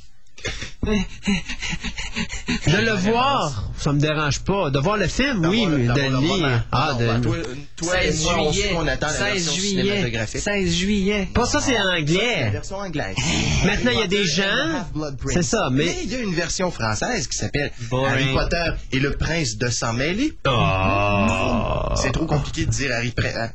De 2.66 2.76
le 2.84 2.92
voir, 2.92 3.64
ça 3.78 3.92
me 3.92 4.00
dérange 4.00 4.40
pas. 4.40 4.70
De 4.70 4.78
voir 4.78 4.96
le 4.96 5.06
film, 5.06 5.44
oui, 5.46 5.66
mais 5.66 5.86
de 5.86 6.00
le 6.00 6.18
lire. 6.20 6.64
Ah, 6.72 6.94
de- 6.98 7.18
toi, 7.22 7.36
toi 7.76 8.02
et 8.02 8.10
16 8.12 8.24
moi, 8.24 8.34
on 8.40 8.52
sait 8.52 8.60
juillet. 8.60 8.74
qu'on 8.74 8.86
attend 8.86 9.06
la 9.06 9.12
16 9.12 9.20
version 9.34 9.52
juillet. 9.54 9.82
cinématographique. 9.82 10.40
16 10.40 10.74
juillet. 10.74 11.28
Pas 11.34 11.44
ça, 11.46 11.60
c'est 11.60 11.78
en 11.78 11.84
La 11.84 11.98
anglais. 11.98 12.50
version 12.50 12.76
anglaise. 12.78 13.16
Maintenant, 13.64 13.90
il 13.92 13.98
y 13.98 14.02
a 14.02 14.06
des 14.06 14.24
gens. 14.24 14.86
C'est 15.30 15.42
ça, 15.42 15.68
mais- 15.70 15.94
il 16.04 16.10
y 16.10 16.14
a 16.14 16.18
une 16.20 16.34
version 16.34 16.70
française 16.70 17.26
qui 17.28 17.36
s'appelle. 17.36 17.70
Harry 17.92 18.32
Potter 18.32 18.64
et 18.92 18.98
le 19.00 19.12
prince 19.12 19.56
de 19.56 19.68
sang 19.68 19.92
mêlé. 19.92 20.32
Oh. 20.48 21.92
C'est 21.96 22.12
trop 22.12 22.26
compliqué 22.26 22.66
de 22.66 22.70
dire 22.70 22.90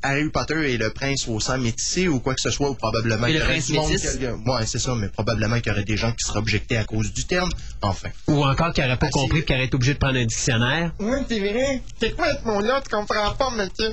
Harry, 0.03 0.29
Potter 0.29 0.73
et 0.73 0.77
le 0.77 0.91
prince 0.91 1.27
au 1.27 1.39
sang 1.39 1.57
métissé 1.57 2.07
ou 2.07 2.19
quoi 2.19 2.33
que 2.35 2.41
ce 2.41 2.49
soit, 2.51 2.69
ou 2.69 2.75
probablement 2.75 3.27
Et 3.27 3.33
le 3.33 3.39
prince 3.41 3.69
métis? 3.69 4.17
Ouais, 4.45 4.65
c'est 4.65 4.79
ça, 4.79 4.93
mais 4.95 5.07
probablement 5.09 5.57
qu'il 5.59 5.71
y 5.71 5.71
aurait 5.71 5.83
des 5.83 5.97
gens 5.97 6.11
qui 6.11 6.23
seraient 6.25 6.39
objectés 6.39 6.72
à 6.77 6.83
cause 6.85 7.11
du 7.13 7.25
terme. 7.25 7.49
Enfin. 7.81 8.09
Ou 8.27 8.43
encore 8.45 8.73
qui 8.73 8.81
n'aurait 8.81 8.97
pas 8.97 9.07
Ah, 9.07 9.11
compris 9.11 9.39
c'est- 9.39 9.45
qu'il 9.45 9.55
aurait 9.55 9.65
été 9.65 9.75
obligé 9.75 9.93
de 9.93 9.99
prendre 9.99 10.17
un 10.19 10.25
dictionnaire. 10.25 10.91
Oui, 10.99 11.17
c'est 11.27 11.39
vrai. 11.39 11.81
C'est 11.99 12.15
quoi 12.15 12.27
ce 12.41 12.47
mot-là? 12.47 12.81
Tu 12.81 12.95
comprends 12.95 13.31
pas, 13.33 13.49
monsieur? 13.51 13.91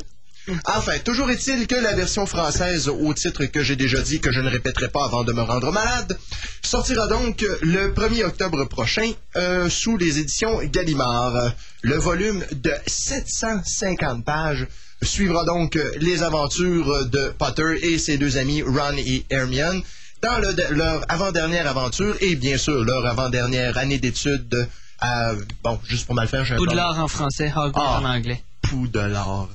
Enfin, 0.64 0.99
toujours 1.04 1.30
est-il 1.30 1.66
que 1.66 1.75
la 1.76 1.94
version 1.94 2.25
française, 2.26 2.88
au 2.88 3.12
titre 3.14 3.44
que 3.44 3.62
j'ai 3.62 3.76
déjà 3.76 4.00
dit, 4.00 4.20
que 4.20 4.32
je 4.32 4.40
ne 4.40 4.49
répéterai 4.49 4.88
pas 4.88 5.04
avant 5.04 5.22
de 5.22 5.32
me 5.32 5.42
rendre 5.42 5.70
malade, 5.70 6.18
sortira 6.62 7.06
donc 7.06 7.44
le 7.62 7.92
1er 7.92 8.25
octobre 8.25 8.64
prochain 8.64 9.12
euh, 9.37 9.68
sous 9.68 9.96
les 9.99 10.18
éditions 10.18 10.58
Gallimard. 10.64 11.52
Le 11.82 11.96
volume 11.96 12.42
de 12.52 12.72
750 12.87 14.25
pages 14.25 14.66
suivra 15.02 15.44
donc 15.44 15.78
les 16.00 16.22
aventures 16.22 17.06
de 17.06 17.32
Potter 17.38 17.78
et 17.82 17.99
ses 17.99 18.16
deux 18.18 18.37
amis 18.37 18.62
Ron 18.62 18.96
et 18.96 19.25
Hermione 19.30 19.82
dans 20.22 20.38
le- 20.38 20.74
leur 20.74 21.04
avant-dernière 21.08 21.66
aventure 21.66 22.16
et 22.20 22.36
bien 22.36 22.58
sûr 22.58 22.84
leur 22.84 23.06
avant-dernière 23.06 23.76
année 23.78 23.98
d'études 23.98 24.68
à... 25.00 25.32
Bon, 25.64 25.80
juste 25.88 26.06
pour 26.06 26.14
mal 26.14 26.28
faire, 26.28 26.44
j'ai 26.44 26.56
Poudlard 26.56 26.98
en 26.98 27.08
français, 27.08 27.50
Hogwarts 27.54 27.96
Ah. 27.96 28.00
en 28.00 28.04
anglais. 28.16 28.42
Poudlard. 28.62 29.48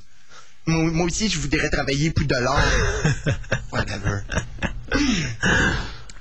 Moi, 0.65 0.91
moi 0.91 1.05
aussi, 1.05 1.29
je 1.29 1.37
voudrais 1.37 1.69
travailler 1.69 2.09
Poudlard. 2.11 2.63
Whatever. 3.71 4.21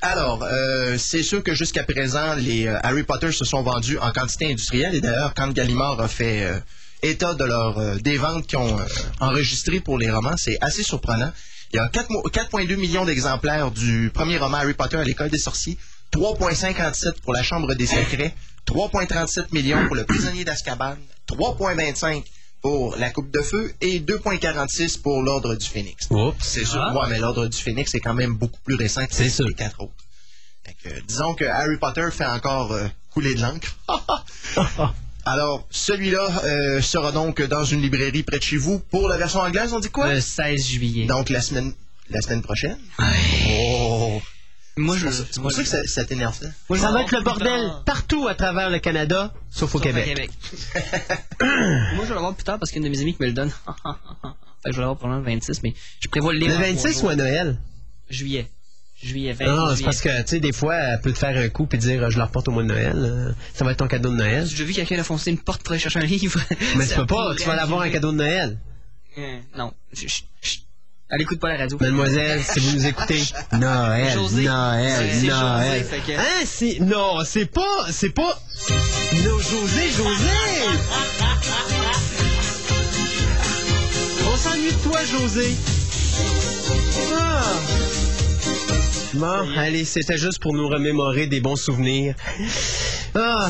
Alors, 0.02 0.42
euh, 0.42 0.96
c'est 0.98 1.22
sûr 1.22 1.42
que 1.42 1.54
jusqu'à 1.54 1.82
présent, 1.84 2.34
les 2.34 2.66
euh, 2.66 2.78
Harry 2.82 3.04
Potter 3.04 3.32
se 3.32 3.46
sont 3.46 3.62
vendus 3.62 3.96
en 3.98 4.12
quantité 4.12 4.46
industrielle. 4.50 4.94
Et 4.94 5.00
d'ailleurs, 5.00 5.32
quand 5.34 5.48
Gallimard 5.52 5.98
a 6.00 6.08
fait 6.08 6.44
euh, 6.44 6.58
état 7.02 7.32
de 7.32 7.44
leur, 7.44 7.78
euh, 7.78 7.96
des 7.96 8.18
ventes 8.18 8.46
qu'ils 8.46 8.58
ont 8.58 8.78
euh, 8.78 8.84
enregistrées 9.20 9.80
pour 9.80 9.96
les 9.98 10.10
romans, 10.10 10.34
c'est 10.36 10.58
assez 10.60 10.82
surprenant. 10.82 11.32
Il 11.74 11.78
y 11.78 11.80
a 11.80 11.88
4 11.88 12.08
mo- 12.10 12.22
4,2 12.22 12.76
millions 12.76 13.04
d'exemplaires 13.04 13.72
du 13.72 14.08
premier 14.14 14.38
roman 14.38 14.58
Harry 14.58 14.74
Potter 14.74 14.96
à 14.96 15.02
l'école 15.02 15.28
des 15.28 15.38
sorciers, 15.38 15.76
3,57 16.12 17.20
pour 17.20 17.32
la 17.32 17.42
Chambre 17.42 17.74
des 17.74 17.86
secrets, 17.86 18.32
3,37 18.64 19.46
millions 19.52 19.84
pour 19.88 19.96
le 19.96 20.04
prisonnier 20.04 20.44
d'Azkaban, 20.44 20.94
3,25 21.26 22.22
pour 22.62 22.94
la 22.96 23.10
Coupe 23.10 23.32
de 23.32 23.40
Feu 23.40 23.74
et 23.80 23.98
2,46 23.98 24.98
pour 25.02 25.20
l'Ordre 25.22 25.56
du 25.56 25.66
Phénix. 25.68 26.06
Oups. 26.10 26.36
C'est 26.46 26.64
sûr, 26.64 26.80
Ah. 26.80 26.94
ouais, 26.94 27.08
mais 27.10 27.18
l'Ordre 27.18 27.48
du 27.48 27.58
Phénix 27.58 27.92
est 27.94 28.00
quand 28.00 28.14
même 28.14 28.34
beaucoup 28.36 28.60
plus 28.64 28.76
récent 28.76 29.04
que 29.06 29.12
C'est 29.14 29.24
les 29.24 29.30
sûr. 29.30 29.46
quatre 29.56 29.80
autres. 29.82 29.92
Fait 30.64 30.74
que, 30.80 31.00
disons 31.08 31.34
que 31.34 31.44
Harry 31.44 31.76
Potter 31.78 32.06
fait 32.12 32.24
encore 32.24 32.70
euh, 32.70 32.86
couler 33.10 33.34
de 33.34 33.40
l'encre. 33.42 33.76
Alors, 35.26 35.66
celui-là 35.70 36.42
euh, 36.44 36.80
sera 36.80 37.12
donc 37.12 37.40
dans 37.42 37.64
une 37.64 37.80
librairie 37.80 38.22
près 38.22 38.38
de 38.38 38.42
chez 38.42 38.56
vous. 38.56 38.78
Pour 38.78 39.08
la 39.08 39.16
version 39.16 39.40
anglaise, 39.40 39.72
on 39.72 39.80
dit 39.80 39.90
quoi? 39.90 40.12
Le 40.12 40.20
16 40.20 40.66
juillet. 40.66 41.06
Donc, 41.06 41.30
la 41.30 41.40
semaine, 41.40 41.72
la 42.10 42.20
semaine 42.20 42.42
prochaine? 42.42 42.78
Oh! 43.48 44.20
Moi, 44.76 44.96
je. 44.96 45.08
C'est 45.08 45.40
pour 45.40 45.52
ça 45.52 45.62
que 45.62 45.68
ça, 45.68 45.84
ça 45.84 46.04
t'énerve, 46.04 46.36
ça? 46.36 46.46
moi, 46.68 46.78
Ça 46.78 46.90
va 46.90 47.02
être 47.02 47.12
le 47.12 47.22
bordel 47.22 47.72
partout 47.86 48.26
à 48.26 48.34
travers 48.34 48.70
le 48.70 48.80
Canada, 48.80 49.32
sauf 49.50 49.74
au 49.76 49.78
Québec. 49.78 50.08
Moi, 51.40 52.02
je 52.02 52.08
vais 52.08 52.14
l'avoir 52.14 52.34
plus 52.34 52.44
tard 52.44 52.58
parce 52.58 52.72
qu'une 52.72 52.82
de 52.82 52.88
mes 52.88 53.00
amies 53.00 53.14
qui 53.14 53.22
me 53.22 53.28
le 53.28 53.34
donne. 53.34 53.50
fait 54.62 54.70
que 54.70 54.72
je 54.72 54.76
vais 54.76 54.80
l'avoir 54.80 54.98
pour 54.98 55.08
le 55.08 55.20
26, 55.22 55.62
mais 55.62 55.74
je 56.00 56.08
prévois 56.08 56.32
le 56.32 56.40
lire. 56.40 56.48
Le 56.48 56.54
en 56.54 56.58
trois 56.58 56.72
26 56.72 56.92
jours. 56.94 57.04
ou 57.04 57.08
à 57.08 57.16
Noël? 57.16 57.58
Juillet. 58.10 58.50
Juillet 59.04 59.32
20. 59.32 59.44
Non, 59.46 59.76
c'est 59.76 59.84
parce 59.84 60.00
que, 60.00 60.08
tu 60.22 60.28
sais, 60.28 60.40
des 60.40 60.52
fois, 60.52 60.74
elle 60.76 61.00
peut 61.00 61.12
te 61.12 61.18
faire 61.18 61.36
un 61.36 61.48
coup 61.48 61.68
et 61.72 61.76
dire, 61.76 62.10
je 62.10 62.16
le 62.16 62.24
reporte 62.24 62.48
au 62.48 62.52
mois 62.52 62.62
de 62.62 62.68
Noël. 62.68 62.94
euh, 62.96 63.32
Ça 63.54 63.64
va 63.64 63.72
être 63.72 63.78
ton 63.78 63.86
cadeau 63.88 64.08
de 64.10 64.16
Noël. 64.16 64.46
J'ai 64.46 64.64
vu 64.64 64.72
quelqu'un 64.72 64.98
a 64.98 65.04
foncé 65.04 65.30
une 65.30 65.38
porte 65.38 65.62
pour 65.62 65.72
aller 65.72 65.80
chercher 65.80 65.98
un 66.00 66.04
livre. 66.04 66.40
Mais 66.76 66.86
tu 66.86 66.94
peux 66.94 67.06
pas, 67.06 67.34
tu 67.38 67.44
vas 67.46 67.56
l'avoir 67.56 67.82
un 67.82 67.90
cadeau 67.90 68.12
de 68.12 68.16
Noël. 68.16 68.58
Euh, 69.18 69.38
Non. 69.56 69.72
Elle 71.10 71.20
écoute 71.20 71.38
pas 71.38 71.50
la 71.50 71.58
radio. 71.58 71.76
Mademoiselle, 71.80 72.42
si 72.42 72.58
vous 72.60 72.72
nous 72.76 72.86
écoutez. 72.86 73.22
Noël, 73.52 74.10
José. 74.14 74.44
Noël, 74.44 75.22
Noël. 75.22 75.78
José, 75.78 75.84
fait 75.84 76.12
que- 76.12 76.18
Hein, 76.18 76.44
c'est. 76.46 76.80
Non, 76.80 77.18
c'est 77.24 77.46
pas. 77.46 77.86
C'est 77.90 78.10
pas. 78.10 78.42
Non, 79.24 79.38
José, 79.38 79.90
José! 79.96 80.30
On 84.26 84.36
s'ennuie 84.36 84.72
de 84.72 84.82
toi, 84.90 85.00
José. 85.04 85.54
Ah. 87.14 87.42
Bon, 89.14 89.46
allez, 89.56 89.84
c'était 89.84 90.16
juste 90.16 90.40
pour 90.40 90.52
nous 90.54 90.68
remémorer 90.68 91.26
des 91.26 91.40
bons 91.40 91.56
souvenirs. 91.56 92.14
Ah. 93.14 93.48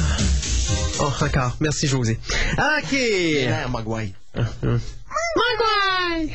Oh, 1.01 1.11
encore. 1.21 1.57
Merci, 1.61 1.87
José. 1.87 2.19
OK. 2.59 2.97
Maguire. 3.71 4.13
Mogwai! 5.37 6.31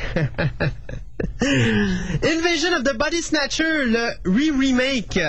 Invasion 2.23 2.73
of 2.73 2.83
the 2.83 2.93
Body 2.97 3.21
Snatcher, 3.21 3.85
le 3.85 4.13
re-remake. 4.25 5.19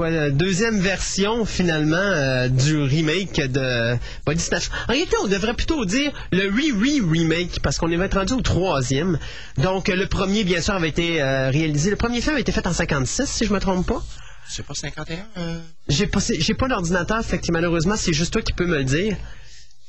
Quoi, 0.00 0.08
la 0.08 0.30
deuxième 0.30 0.80
version 0.80 1.44
finalement 1.44 1.96
euh, 1.96 2.48
du 2.48 2.78
remake 2.78 3.38
de 3.38 3.98
Body 4.24 4.40
Snatcher. 4.40 4.70
En 4.88 4.92
réalité, 4.92 5.14
on 5.22 5.26
devrait 5.26 5.52
plutôt 5.52 5.84
dire 5.84 6.10
le 6.32 6.48
re-re-remake 6.48 7.60
parce 7.62 7.76
qu'on 7.76 7.90
est 7.90 8.14
rendu 8.14 8.32
au 8.32 8.40
troisième. 8.40 9.18
Donc, 9.58 9.88
le 9.88 10.06
premier, 10.06 10.42
bien 10.42 10.62
sûr, 10.62 10.72
avait 10.72 10.88
été 10.88 11.20
euh, 11.20 11.50
réalisé. 11.50 11.90
Le 11.90 11.96
premier 11.96 12.22
film 12.22 12.36
a 12.36 12.40
été 12.40 12.50
fait 12.50 12.66
en 12.66 12.72
56, 12.72 13.26
si 13.26 13.44
je 13.44 13.52
me 13.52 13.60
trompe 13.60 13.86
pas. 13.86 14.02
C'est 14.48 14.64
pas 14.64 14.72
51? 14.72 15.18
euh? 15.36 15.60
J'ai 15.86 16.06
pas, 16.06 16.20
pas 16.58 16.68
d'ordinateur, 16.68 17.22
fait 17.22 17.36
que 17.36 17.52
malheureusement, 17.52 17.96
c'est 17.96 18.14
juste 18.14 18.32
toi 18.32 18.40
qui 18.40 18.54
peux 18.54 18.64
me 18.64 18.78
le 18.78 18.84
dire. 18.84 19.18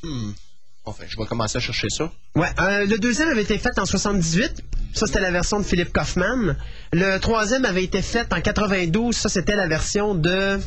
Hmm. 0.04 0.32
Enfin, 0.84 1.04
je 1.08 1.16
vais 1.16 1.26
commencer 1.26 1.58
à 1.58 1.62
chercher 1.62 1.90
ça. 1.90 2.12
Ouais, 2.36 2.50
euh, 2.60 2.86
le 2.86 2.98
deuxième 2.98 3.30
avait 3.30 3.44
été 3.44 3.58
fait 3.58 3.78
en 3.78 3.86
78. 3.86 4.64
Ça, 4.94 5.06
c'était 5.06 5.20
la 5.20 5.32
version 5.32 5.60
de 5.60 5.64
Philippe 5.64 5.94
Kaufman. 5.94 6.56
Le 6.92 7.18
troisième 7.20 7.66
avait 7.66 7.84
été 7.84 8.02
fait 8.02 8.32
en 8.34 8.42
92. 8.42 9.16
Ça, 9.16 9.30
c'était 9.30 9.56
la 9.56 9.68
version 9.68 10.16
de... 10.16 10.60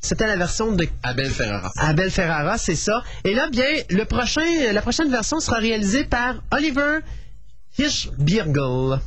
C'était 0.00 0.26
la 0.26 0.36
version 0.36 0.72
de 0.72 0.86
Abel 1.02 1.30
Ferrara. 1.30 1.72
Abel 1.78 2.10
Ferrara, 2.10 2.58
c'est 2.58 2.76
ça. 2.76 3.02
Et 3.24 3.34
là, 3.34 3.48
bien, 3.50 3.64
le 3.90 4.04
prochain, 4.04 4.72
la 4.72 4.82
prochaine 4.82 5.10
version 5.10 5.40
sera 5.40 5.56
réalisée 5.56 6.04
par 6.04 6.36
Oliver 6.52 6.98
Hirschbirgel. 7.78 9.00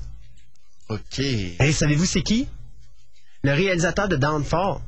OK. 0.89 1.19
Et 1.19 1.71
savez-vous 1.71 2.05
c'est 2.05 2.23
qui? 2.23 2.47
Le 3.43 3.53
réalisateur 3.53 4.09
de 4.09 4.15
Downfall. 4.15 4.79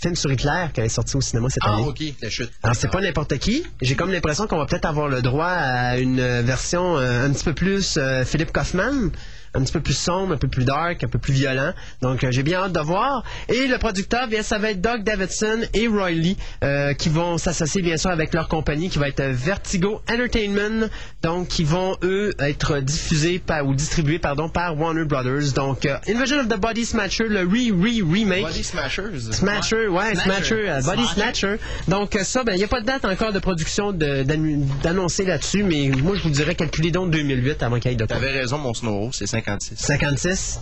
Film 0.00 0.16
sur 0.16 0.32
Hitler 0.32 0.66
qui 0.72 0.80
est 0.80 0.88
sorti 0.88 1.16
au 1.16 1.20
cinéma 1.20 1.48
cette 1.50 1.62
Ah, 1.66 1.74
année. 1.74 1.84
OK, 1.86 2.02
la 2.22 2.30
chute. 2.30 2.50
Alors, 2.62 2.74
c'est 2.74 2.90
pas 2.90 3.00
n'importe 3.02 3.36
qui. 3.38 3.66
J'ai 3.82 3.96
comme 3.96 4.10
l'impression 4.10 4.46
qu'on 4.46 4.56
va 4.56 4.64
peut-être 4.64 4.86
avoir 4.86 5.08
le 5.08 5.20
droit 5.20 5.44
à 5.46 5.98
une 5.98 6.40
version 6.40 6.96
euh, 6.96 7.26
un 7.26 7.32
petit 7.32 7.44
peu 7.44 7.52
plus 7.52 7.98
euh, 7.98 8.24
Philippe 8.24 8.50
Kaufman. 8.52 9.10
Un 9.54 9.62
petit 9.62 9.72
peu 9.72 9.80
plus 9.80 9.94
sombre, 9.94 10.34
un 10.34 10.36
peu 10.36 10.48
plus 10.48 10.64
dark, 10.64 11.02
un 11.04 11.08
peu 11.08 11.18
plus 11.18 11.32
violent. 11.32 11.72
Donc, 12.02 12.24
euh, 12.24 12.30
j'ai 12.30 12.42
bien 12.42 12.60
hâte 12.60 12.72
de 12.72 12.80
voir. 12.80 13.24
Et 13.48 13.66
le 13.66 13.78
producteur, 13.78 14.28
bien, 14.28 14.42
ça 14.42 14.58
va 14.58 14.70
être 14.70 14.80
Doug 14.80 15.02
Davidson 15.02 15.60
et 15.74 15.86
Roy 15.88 16.10
Lee 16.10 16.36
euh, 16.64 16.94
qui 16.94 17.08
vont 17.08 17.38
s'associer, 17.38 17.82
bien 17.82 17.96
sûr, 17.96 18.10
avec 18.10 18.34
leur 18.34 18.48
compagnie 18.48 18.88
qui 18.88 18.98
va 18.98 19.08
être 19.08 19.20
euh, 19.20 19.32
Vertigo 19.32 20.02
Entertainment. 20.10 20.88
Donc, 21.22 21.48
qui 21.48 21.64
vont, 21.64 21.96
eux, 22.02 22.32
être 22.38 22.80
diffusés 22.80 23.38
par, 23.38 23.66
ou 23.66 23.74
distribués, 23.74 24.18
pardon, 24.18 24.48
par 24.48 24.78
Warner 24.78 25.04
Brothers. 25.04 25.52
Donc, 25.54 25.86
euh, 25.86 25.98
Invasion 26.08 26.40
of 26.40 26.48
the 26.48 26.58
Body 26.58 26.84
Snatcher, 26.84 27.28
le 27.28 27.40
re-re-remake. 27.40 28.42
Body 28.42 28.64
Smashers. 28.64 29.32
Snatcher, 29.32 29.88
ouais, 29.88 30.12
euh, 30.52 30.82
Body 30.82 31.06
Snatcher. 31.06 31.56
Donc 31.88 32.16
ça, 32.22 32.44
ben 32.44 32.52
il 32.54 32.58
n'y 32.58 32.64
a 32.64 32.68
pas 32.68 32.80
de 32.80 32.86
date 32.86 33.04
encore 33.04 33.32
de 33.32 33.38
production 33.38 33.92
d'annoncer 33.92 35.24
là-dessus, 35.24 35.62
mais 35.62 35.90
moi 36.02 36.16
je 36.16 36.22
vous 36.22 36.30
dirais 36.30 36.54
calculer 36.54 36.90
donc 36.90 37.10
2008 37.10 37.62
avant 37.62 37.78
qu'il 37.78 37.90
y 37.90 37.94
ait 37.94 37.96
de. 37.96 38.04
T'avais 38.04 38.30
raison, 38.30 38.58
mon 38.58 38.74
Snow, 38.74 39.10
c'est 39.12 39.39
56. 39.40 39.76
56? 39.76 40.60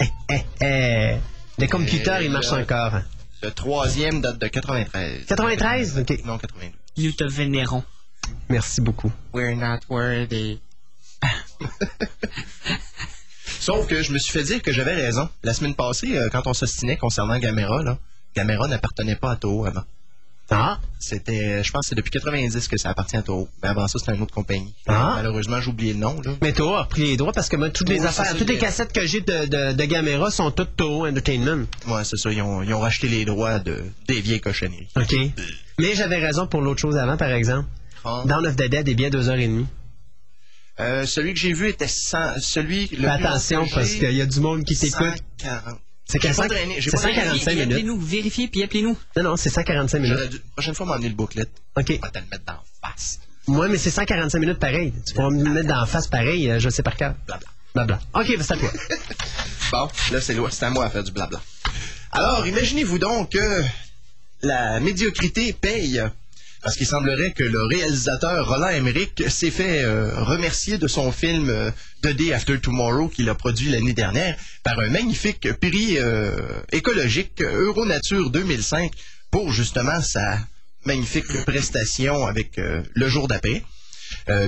Eh, 0.00 0.04
eh, 0.30 0.40
eh. 0.60 1.16
Les 1.58 1.68
computers, 1.68 2.20
Et 2.20 2.26
ils 2.26 2.30
marchent 2.30 2.50
là- 2.50 2.62
encore. 2.62 3.00
Le 3.42 3.50
troisième 3.50 4.20
date 4.20 4.38
de 4.40 4.48
93. 4.48 5.26
93? 5.26 5.98
OK. 6.00 6.24
Non, 6.24 6.38
92. 6.38 6.72
Nous 6.96 7.12
te 7.12 7.24
vénérons. 7.24 7.84
Merci 8.48 8.80
beaucoup. 8.80 9.12
We're 9.32 9.56
not 9.56 9.80
worthy. 9.90 10.60
Sauf 13.60 13.86
que 13.86 14.02
je 14.02 14.12
me 14.12 14.18
suis 14.18 14.32
fait 14.32 14.42
dire 14.44 14.62
que 14.62 14.72
j'avais 14.72 14.94
raison. 14.94 15.28
La 15.42 15.54
semaine 15.54 15.74
passée, 15.74 16.16
euh, 16.16 16.28
quand 16.30 16.46
on 16.46 16.54
s'ostinait 16.54 16.96
concernant 16.96 17.38
Gamera, 17.38 17.82
là, 17.82 17.98
Gamera 18.36 18.68
n'appartenait 18.68 19.16
pas 19.16 19.32
à 19.32 19.36
Toho 19.36 19.64
avant. 19.66 19.84
Ah, 20.50 20.78
C'était, 20.98 21.62
je 21.62 21.70
pense 21.72 21.82
que 21.82 21.88
c'est 21.90 21.94
depuis 21.94 22.10
90 22.10 22.68
que 22.68 22.76
ça 22.76 22.90
appartient 22.90 23.16
à 23.16 23.22
Toho. 23.22 23.48
Mais 23.62 23.68
avant 23.70 23.88
ça, 23.88 23.98
c'était 23.98 24.14
une 24.14 24.22
autre 24.22 24.34
compagnie. 24.34 24.74
Ah. 24.86 25.14
Malheureusement, 25.16 25.60
j'ai 25.60 25.70
oublié 25.70 25.92
le 25.94 25.98
nom, 26.00 26.20
là. 26.20 26.32
mais 26.42 26.52
Toho 26.52 26.74
a 26.74 26.82
repris 26.82 27.02
les 27.02 27.16
droits 27.16 27.32
parce 27.32 27.48
que 27.48 27.56
moi, 27.56 27.70
toutes 27.70 27.88
les 27.88 28.04
affaires, 28.04 28.36
toutes 28.36 28.48
les 28.48 28.58
cassettes 28.58 28.92
que 28.92 29.06
j'ai 29.06 29.20
de, 29.22 29.46
de, 29.46 29.72
de 29.72 29.84
Gamera 29.84 30.30
sont 30.30 30.50
toutes 30.50 30.76
Toho 30.76 31.06
Entertainment. 31.06 31.66
Ouais, 31.88 32.04
c'est 32.04 32.16
ça. 32.18 32.30
Ils 32.30 32.42
ont, 32.42 32.62
ils 32.62 32.74
ont 32.74 32.80
racheté 32.80 33.08
les 33.08 33.24
droits 33.24 33.58
de, 33.58 33.82
des 34.06 34.20
vieilles 34.20 34.40
cochonneries. 34.40 34.88
OK. 34.96 35.14
Mais 35.78 35.94
j'avais 35.94 36.18
raison 36.18 36.46
pour 36.46 36.60
l'autre 36.60 36.80
chose 36.80 36.96
avant, 36.96 37.16
par 37.16 37.30
exemple. 37.30 37.68
Ah. 38.04 38.22
Dawn 38.26 38.46
of 38.46 38.56
the 38.56 38.68
Dead 38.68 38.86
est 38.88 38.94
bien 38.94 39.08
deux 39.10 39.28
heures 39.30 39.38
et 39.38 39.46
demie. 39.46 39.66
Euh, 40.80 41.06
celui 41.06 41.34
que 41.34 41.40
j'ai 41.40 41.52
vu 41.52 41.68
était 41.68 41.86
100, 41.88 42.40
celui, 42.40 42.88
le 42.88 43.02
Fais 43.02 43.06
attention 43.06 43.66
parce 43.72 43.94
qu'il 43.94 44.12
y 44.12 44.20
a 44.20 44.26
du 44.26 44.40
monde 44.40 44.64
qui 44.64 44.76
t'écoute. 44.76 45.22
140. 45.40 45.78
C'est 46.06 46.20
J'ai 46.20 46.28
qu'à 46.28 46.28
pas 46.28 46.34
cent- 46.42 46.46
drainé, 46.48 46.74
j'ai 46.80 46.90
c'est 46.90 46.96
pas 46.96 47.02
drainé. 47.02 47.14
145 47.16 47.24
Vérifiez, 47.24 47.44
puis 47.44 47.56
minutes. 47.56 47.72
appelez-nous. 47.72 48.00
Vérifiez, 48.00 48.48
puis 48.48 48.62
appelez-nous. 48.62 48.96
Non, 49.16 49.22
non, 49.22 49.36
c'est 49.36 49.50
145 49.50 49.98
minutes. 50.00 50.30
Dû- 50.30 50.40
prochaine 50.54 50.74
fois, 50.74 50.86
m'emmener 50.86 51.08
le 51.08 51.14
booklet. 51.14 51.46
OK. 51.76 51.92
On 51.98 52.06
va 52.06 52.10
te 52.10 52.18
le 52.18 52.24
mettre 52.30 52.44
dans 52.46 52.52
la 52.52 52.88
face. 52.90 53.20
Moi, 53.46 53.68
mais 53.68 53.78
c'est 53.78 53.90
145 53.90 54.38
minutes 54.38 54.58
pareil. 54.58 54.92
Tu 55.06 55.14
pourras 55.14 55.30
me 55.30 55.42
mettre 55.50 55.68
dans 55.68 55.80
la 55.80 55.86
face 55.86 56.06
pareil, 56.06 56.50
euh, 56.50 56.58
je 56.60 56.68
sais 56.68 56.82
par 56.82 56.96
cœur. 56.96 57.14
Blabla. 57.26 57.46
Blabla. 57.74 58.00
OK, 58.14 58.26
c'est 58.40 58.52
à 58.52 58.56
toi. 58.56 58.70
Bon, 59.72 59.88
là, 60.12 60.20
c'est 60.20 60.62
à 60.62 60.70
moi 60.70 60.84
à 60.84 60.90
faire 60.90 61.02
du 61.02 61.10
blabla. 61.10 61.40
Alors, 62.12 62.46
imaginez-vous 62.46 62.98
donc 62.98 63.30
que 63.32 63.62
la 64.42 64.78
médiocrité 64.78 65.52
paye. 65.52 66.00
Parce 66.64 66.76
qu'il 66.76 66.86
semblerait 66.86 67.32
que 67.32 67.44
le 67.44 67.62
réalisateur 67.66 68.48
Roland 68.48 68.68
Emmerich 68.68 69.22
s'est 69.28 69.50
fait 69.50 69.84
euh, 69.84 70.14
remercier 70.24 70.78
de 70.78 70.88
son 70.88 71.12
film 71.12 71.50
euh, 71.50 71.70
The 72.02 72.08
Day 72.08 72.32
After 72.32 72.58
Tomorrow 72.58 73.08
qu'il 73.08 73.28
a 73.28 73.34
produit 73.34 73.68
l'année 73.68 73.92
dernière 73.92 74.34
par 74.62 74.80
un 74.80 74.88
magnifique 74.88 75.52
prix 75.60 75.98
euh, 75.98 76.34
écologique 76.72 77.42
Euronature 77.42 78.30
2005 78.30 78.90
pour 79.30 79.52
justement 79.52 80.00
sa 80.00 80.38
magnifique 80.86 81.44
prestation 81.44 82.26
avec 82.26 82.52
le 82.56 83.08
jour 83.08 83.26
d'après. 83.26 83.62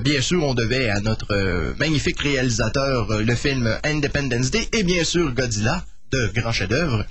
Bien 0.03 0.21
sûr, 0.21 0.43
on 0.45 0.55
devait 0.55 0.91
à 0.91 1.01
notre 1.01 1.75
magnifique 1.79 2.21
réalisateur 2.21 3.23
le 3.23 3.35
film 3.35 3.79
Independence 3.85 4.51
Day 4.51 4.69
et 4.73 4.83
bien 4.83 5.03
sûr 5.03 5.33
Godzilla, 5.33 5.85
de 6.13 6.31
grand 6.35 6.53
chef-d'œuvre. 6.53 7.05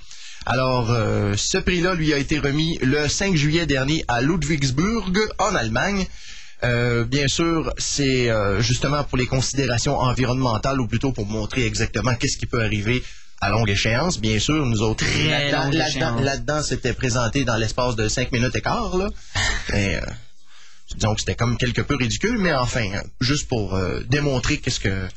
Alors, 0.45 0.91
euh, 0.91 1.33
ce 1.35 1.57
prix-là 1.57 1.95
lui 1.95 2.13
a 2.13 2.17
été 2.17 2.39
remis 2.39 2.77
le 2.81 3.07
5 3.07 3.35
juillet 3.35 3.65
dernier 3.65 4.05
à 4.07 4.21
Ludwigsburg, 4.21 5.17
en 5.39 5.55
Allemagne. 5.55 6.05
Euh, 6.63 7.03
bien 7.03 7.27
sûr, 7.27 7.73
c'est 7.77 8.29
euh, 8.29 8.61
justement 8.61 9.03
pour 9.03 9.17
les 9.17 9.25
considérations 9.25 9.97
environnementales 9.97 10.79
ou 10.79 10.87
plutôt 10.87 11.11
pour 11.11 11.25
montrer 11.25 11.65
exactement 11.65 12.15
qu'est-ce 12.15 12.37
qui 12.37 12.45
peut 12.45 12.63
arriver 12.63 13.03
à 13.41 13.49
longue 13.49 13.69
échéance. 13.69 14.19
Bien 14.19 14.39
sûr, 14.39 14.65
nous 14.65 14.81
autres, 14.81 15.03
là-dedans, 15.27 16.19
là-dedans, 16.19 16.63
c'était 16.63 16.93
présenté 16.93 17.43
dans 17.43 17.57
l'espace 17.57 17.95
de 17.95 18.07
5 18.07 18.31
minutes 18.31 18.55
et 18.55 18.61
quart. 18.61 18.95
Là. 18.97 19.09
Et, 19.73 19.95
euh, 19.95 20.01
disons 20.95 21.13
que 21.13 21.21
c'était 21.21 21.35
comme 21.35 21.57
quelque 21.57 21.81
peu 21.81 21.95
ridicule, 21.95 22.37
mais 22.37 22.53
enfin, 22.53 22.87
juste 23.19 23.47
pour 23.47 23.75
euh, 23.75 24.01
démontrer 24.07 24.57
qu'est-ce 24.57 24.79
que 24.79 25.07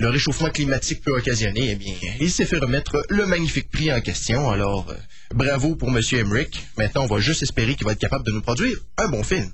le 0.00 0.08
réchauffement 0.08 0.48
climatique 0.48 1.02
peut 1.02 1.12
occasionner, 1.12 1.72
eh 1.72 1.74
bien, 1.76 1.94
il 2.20 2.30
s'est 2.30 2.46
fait 2.46 2.58
remettre 2.58 3.04
le 3.10 3.26
magnifique 3.26 3.70
prix 3.70 3.92
en 3.92 4.00
question. 4.00 4.50
Alors, 4.50 4.88
euh, 4.88 4.94
bravo 5.34 5.76
pour 5.76 5.90
M. 5.90 6.00
Emmerich. 6.12 6.66
Maintenant, 6.78 7.04
on 7.04 7.06
va 7.06 7.20
juste 7.20 7.42
espérer 7.42 7.74
qu'il 7.74 7.86
va 7.86 7.92
être 7.92 7.98
capable 7.98 8.24
de 8.24 8.32
nous 8.32 8.40
produire 8.40 8.78
un 8.96 9.08
bon 9.08 9.22
film. 9.22 9.50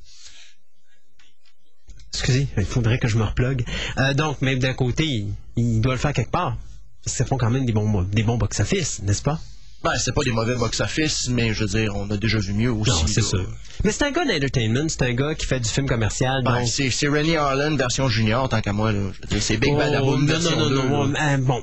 Excusez, 2.14 2.46
il 2.56 2.64
faudrait 2.64 2.98
que 2.98 3.08
je 3.08 3.18
me 3.18 3.24
replogue. 3.24 3.64
Euh, 3.98 4.14
donc, 4.14 4.40
même 4.40 4.60
d'un 4.60 4.72
côté, 4.72 5.26
il, 5.56 5.80
doit 5.80 5.94
le 5.94 5.98
faire 5.98 6.12
quelque 6.12 6.30
part. 6.30 6.56
Ça 7.04 7.24
font 7.24 7.36
quand 7.36 7.50
même 7.50 7.66
des 7.66 7.72
bons, 7.72 8.02
des 8.02 8.22
bons 8.22 8.38
box-office, 8.38 9.02
n'est-ce 9.02 9.22
pas? 9.22 9.40
Ben, 9.86 9.98
c'est 9.98 10.12
pas 10.12 10.22
des 10.24 10.32
mauvais 10.32 10.54
box-office, 10.56 11.28
mais 11.28 11.54
je 11.54 11.64
veux 11.64 11.78
dire, 11.78 11.94
on 11.94 12.10
a 12.10 12.16
déjà 12.16 12.38
vu 12.38 12.52
mieux 12.52 12.72
aussi. 12.72 12.90
Non, 12.90 13.06
c'est 13.06 13.22
ça. 13.22 13.38
Mais 13.84 13.92
c'est 13.92 14.04
un 14.04 14.10
gars 14.10 14.24
d'entertainment, 14.24 14.88
c'est 14.88 15.02
un 15.02 15.12
gars 15.14 15.34
qui 15.34 15.46
fait 15.46 15.60
du 15.60 15.68
film 15.68 15.86
commercial. 15.86 16.42
Ben, 16.44 16.58
donc... 16.60 16.68
c'est, 16.68 16.90
c'est 16.90 17.08
Rennie 17.08 17.36
Harlan 17.36 17.76
version 17.76 18.08
junior, 18.08 18.48
tant 18.48 18.60
qu'à 18.60 18.72
moi. 18.72 18.90
Là. 18.92 18.98
Je 19.14 19.20
veux 19.22 19.28
dire, 19.28 19.42
c'est 19.42 19.56
Big 19.58 19.72
Oh, 19.74 19.78
Badaboom 19.78 20.20
non, 20.20 20.26
version 20.26 20.58
non, 20.58 20.70
non, 20.70 20.82
2, 20.82 20.88
non, 20.88 21.06
là. 21.12 21.34
euh, 21.34 21.36
bon, 21.38 21.62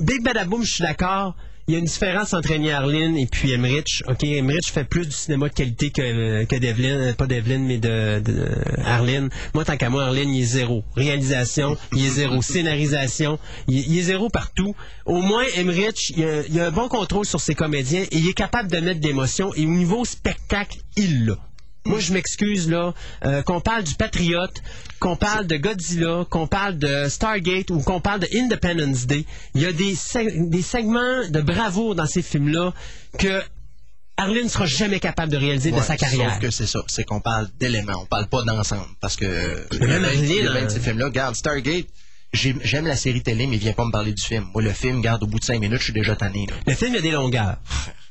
Big 0.00 0.22
Badaboom, 0.22 0.62
je 0.64 0.74
suis 0.74 0.82
d'accord. 0.84 1.34
Il 1.66 1.72
y 1.72 1.76
a 1.76 1.78
une 1.78 1.86
différence 1.86 2.34
entre 2.34 2.52
Annie 2.52 2.70
Harlin 2.70 3.14
et 3.14 3.24
puis 3.26 3.52
Emmerich. 3.52 4.02
OK, 4.06 4.22
Emmerich 4.22 4.70
fait 4.70 4.84
plus 4.84 5.06
du 5.06 5.14
cinéma 5.14 5.48
de 5.48 5.54
qualité 5.54 5.90
que, 5.90 6.44
que 6.44 6.56
Devlin, 6.56 6.98
euh, 6.98 7.12
pas 7.14 7.26
Devlin, 7.26 7.60
mais 7.60 7.78
de, 7.78 8.20
de 8.20 8.46
Harlin. 8.84 9.30
Moi, 9.54 9.64
tant 9.64 9.78
qu'à 9.78 9.88
moi, 9.88 10.04
Harlin, 10.04 10.24
il 10.30 10.42
est 10.42 10.44
zéro. 10.44 10.84
Réalisation, 10.94 11.78
il 11.92 12.04
est 12.04 12.10
zéro. 12.10 12.42
Scénarisation, 12.42 13.38
il, 13.66 13.78
il 13.78 13.98
est 13.98 14.02
zéro 14.02 14.28
partout. 14.28 14.76
Au 15.06 15.22
moins, 15.22 15.44
Emmerich, 15.56 16.12
il 16.14 16.24
a, 16.24 16.42
il 16.46 16.60
a 16.60 16.66
un 16.66 16.70
bon 16.70 16.88
contrôle 16.88 17.24
sur 17.24 17.40
ses 17.40 17.54
comédiens 17.54 18.02
et 18.02 18.18
il 18.18 18.28
est 18.28 18.34
capable 18.34 18.70
de 18.70 18.80
mettre 18.80 19.00
d'émotion. 19.00 19.54
Et 19.54 19.64
au 19.64 19.70
niveau 19.70 20.04
spectacle, 20.04 20.76
il 20.96 21.24
l'a. 21.24 21.38
Moi, 21.86 22.00
je 22.00 22.12
m'excuse, 22.14 22.70
là, 22.70 22.94
euh, 23.24 23.42
qu'on 23.42 23.60
parle 23.60 23.84
du 23.84 23.94
Patriote, 23.94 24.62
qu'on 25.00 25.16
parle 25.16 25.46
de 25.46 25.56
Godzilla, 25.56 26.24
qu'on 26.30 26.46
parle 26.46 26.78
de 26.78 27.08
Stargate 27.10 27.70
ou 27.70 27.80
qu'on 27.80 28.00
parle 28.00 28.20
de 28.20 28.28
Independence 28.34 29.06
Day. 29.06 29.26
Il 29.54 29.60
y 29.62 29.66
a 29.66 29.72
des, 29.72 29.94
seg- 29.94 30.48
des 30.48 30.62
segments 30.62 31.28
de 31.28 31.40
bravoure 31.42 31.94
dans 31.94 32.06
ces 32.06 32.22
films-là 32.22 32.72
que 33.18 33.42
Arlen 34.16 34.44
ne 34.44 34.48
sera 34.48 34.64
jamais 34.66 34.98
capable 35.00 35.30
de 35.32 35.36
réaliser 35.36 35.72
de 35.72 35.76
Ouais, 35.76 35.82
sa 35.82 35.96
carrière. 35.96 36.30
Sauf 36.34 36.40
que 36.40 36.50
c'est 36.50 36.66
ça, 36.66 36.80
c'est 36.86 37.04
qu'on 37.04 37.20
parle 37.20 37.48
d'éléments, 37.58 38.00
on 38.00 38.06
parle 38.06 38.28
pas 38.28 38.42
d'ensemble. 38.44 38.86
Parce 39.00 39.16
que 39.16 39.26
même 39.84 40.02
le 40.02 40.08
Arlene, 40.08 40.44
le 40.44 40.56
hein. 40.56 40.64
de 40.64 40.68
ces 40.70 40.80
films-là, 40.80 41.06
regarde, 41.06 41.34
Stargate, 41.34 41.86
j'ai- 42.32 42.56
j'aime 42.62 42.86
la 42.86 42.96
série 42.96 43.22
télé, 43.22 43.46
mais 43.46 43.56
viens 43.58 43.72
pas 43.74 43.84
me 43.84 43.90
parler 43.92 44.12
du 44.12 44.22
film. 44.22 44.46
Moi, 44.54 44.62
le 44.62 44.70
film, 44.72 45.00
garde 45.02 45.22
au 45.22 45.26
bout 45.26 45.38
de 45.38 45.44
cinq 45.44 45.60
minutes, 45.60 45.80
je 45.80 45.84
suis 45.84 45.92
déjà 45.92 46.16
tanné. 46.16 46.46
Là. 46.48 46.54
Le 46.66 46.74
film, 46.74 46.92
il 46.92 46.96
y 46.96 46.98
a 46.98 47.02
des 47.02 47.10
longueurs. 47.10 47.56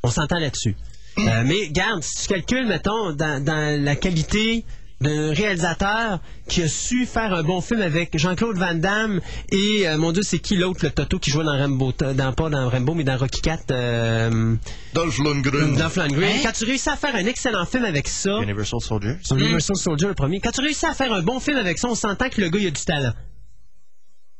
On 0.03 0.11
s'entend 0.11 0.37
là-dessus. 0.39 0.75
Euh, 1.17 1.43
mais 1.45 1.69
garde, 1.69 2.03
si 2.03 2.23
tu 2.23 2.33
calcules, 2.33 2.67
mettons, 2.67 3.11
dans, 3.11 3.43
dans 3.43 3.83
la 3.83 3.95
qualité 3.95 4.65
d'un 5.03 5.33
réalisateur 5.33 6.19
qui 6.47 6.63
a 6.63 6.67
su 6.67 7.05
faire 7.05 7.33
un 7.33 7.43
bon 7.43 7.61
film 7.61 7.81
avec 7.81 8.17
Jean-Claude 8.17 8.57
Van 8.57 8.73
Damme 8.73 9.19
et, 9.51 9.87
euh, 9.87 9.97
mon 9.97 10.11
Dieu, 10.11 10.23
c'est 10.23 10.39
qui 10.39 10.55
l'autre, 10.55 10.79
le 10.83 10.91
Toto, 10.91 11.19
qui 11.19 11.29
jouait 11.29 11.43
dans 11.43 11.57
Rambo, 11.57 11.91
dans, 11.91 12.33
pas 12.33 12.49
dans 12.49 12.69
Rambo, 12.69 12.93
mais 12.93 13.03
dans 13.03 13.17
Rocky 13.17 13.41
4, 13.41 13.63
euh, 13.71 14.55
Dolph 14.93 15.19
Lundgren. 15.19 15.75
Dolph 15.75 15.95
Lundgren. 15.97 16.41
Quand 16.41 16.53
tu 16.53 16.65
réussis 16.65 16.89
à 16.89 16.95
faire 16.95 17.15
un 17.15 17.25
excellent 17.25 17.65
film 17.65 17.85
avec 17.85 18.07
ça, 18.07 18.39
Universal 18.41 18.79
Soldier. 18.81 19.15
Universal 19.31 19.75
Soldier, 19.75 20.07
le 20.07 20.13
premier, 20.13 20.39
quand 20.39 20.51
tu 20.51 20.61
réussis 20.61 20.85
à 20.85 20.93
faire 20.93 21.11
un 21.13 21.21
bon 21.21 21.39
film 21.39 21.57
avec 21.57 21.77
ça, 21.77 21.89
on 21.89 21.95
s'entend 21.95 22.29
que 22.29 22.39
le 22.39 22.49
gars, 22.49 22.59
il 22.59 22.67
a 22.67 22.71
du 22.71 22.83
talent. 22.83 23.13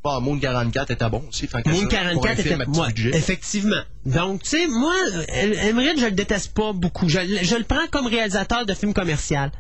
Bon, 0.04 0.20
Moon 0.20 0.38
44 0.38 0.92
était 0.92 1.10
bon 1.10 1.24
aussi. 1.30 1.48
Moon 1.54 1.62
ça, 1.64 1.72
pour 1.72 2.28
un 2.28 2.36
44 2.36 2.42
film 2.42 2.62
était 2.62 2.72
budget. 2.72 3.12
effectivement. 3.18 3.82
Donc, 4.06 4.44
tu 4.44 4.50
sais, 4.50 4.68
moi, 4.68 4.94
Emmerich, 5.30 5.98
je 5.98 6.06
le 6.06 6.12
déteste 6.12 6.54
pas 6.54 6.74
beaucoup. 6.74 7.08
Je, 7.08 7.20
je 7.42 7.56
le 7.56 7.64
prends 7.64 7.88
comme 7.90 8.08
réalisateur 8.08 8.66
de 8.66 8.74
films 8.74 8.94
commercial. 8.94 9.52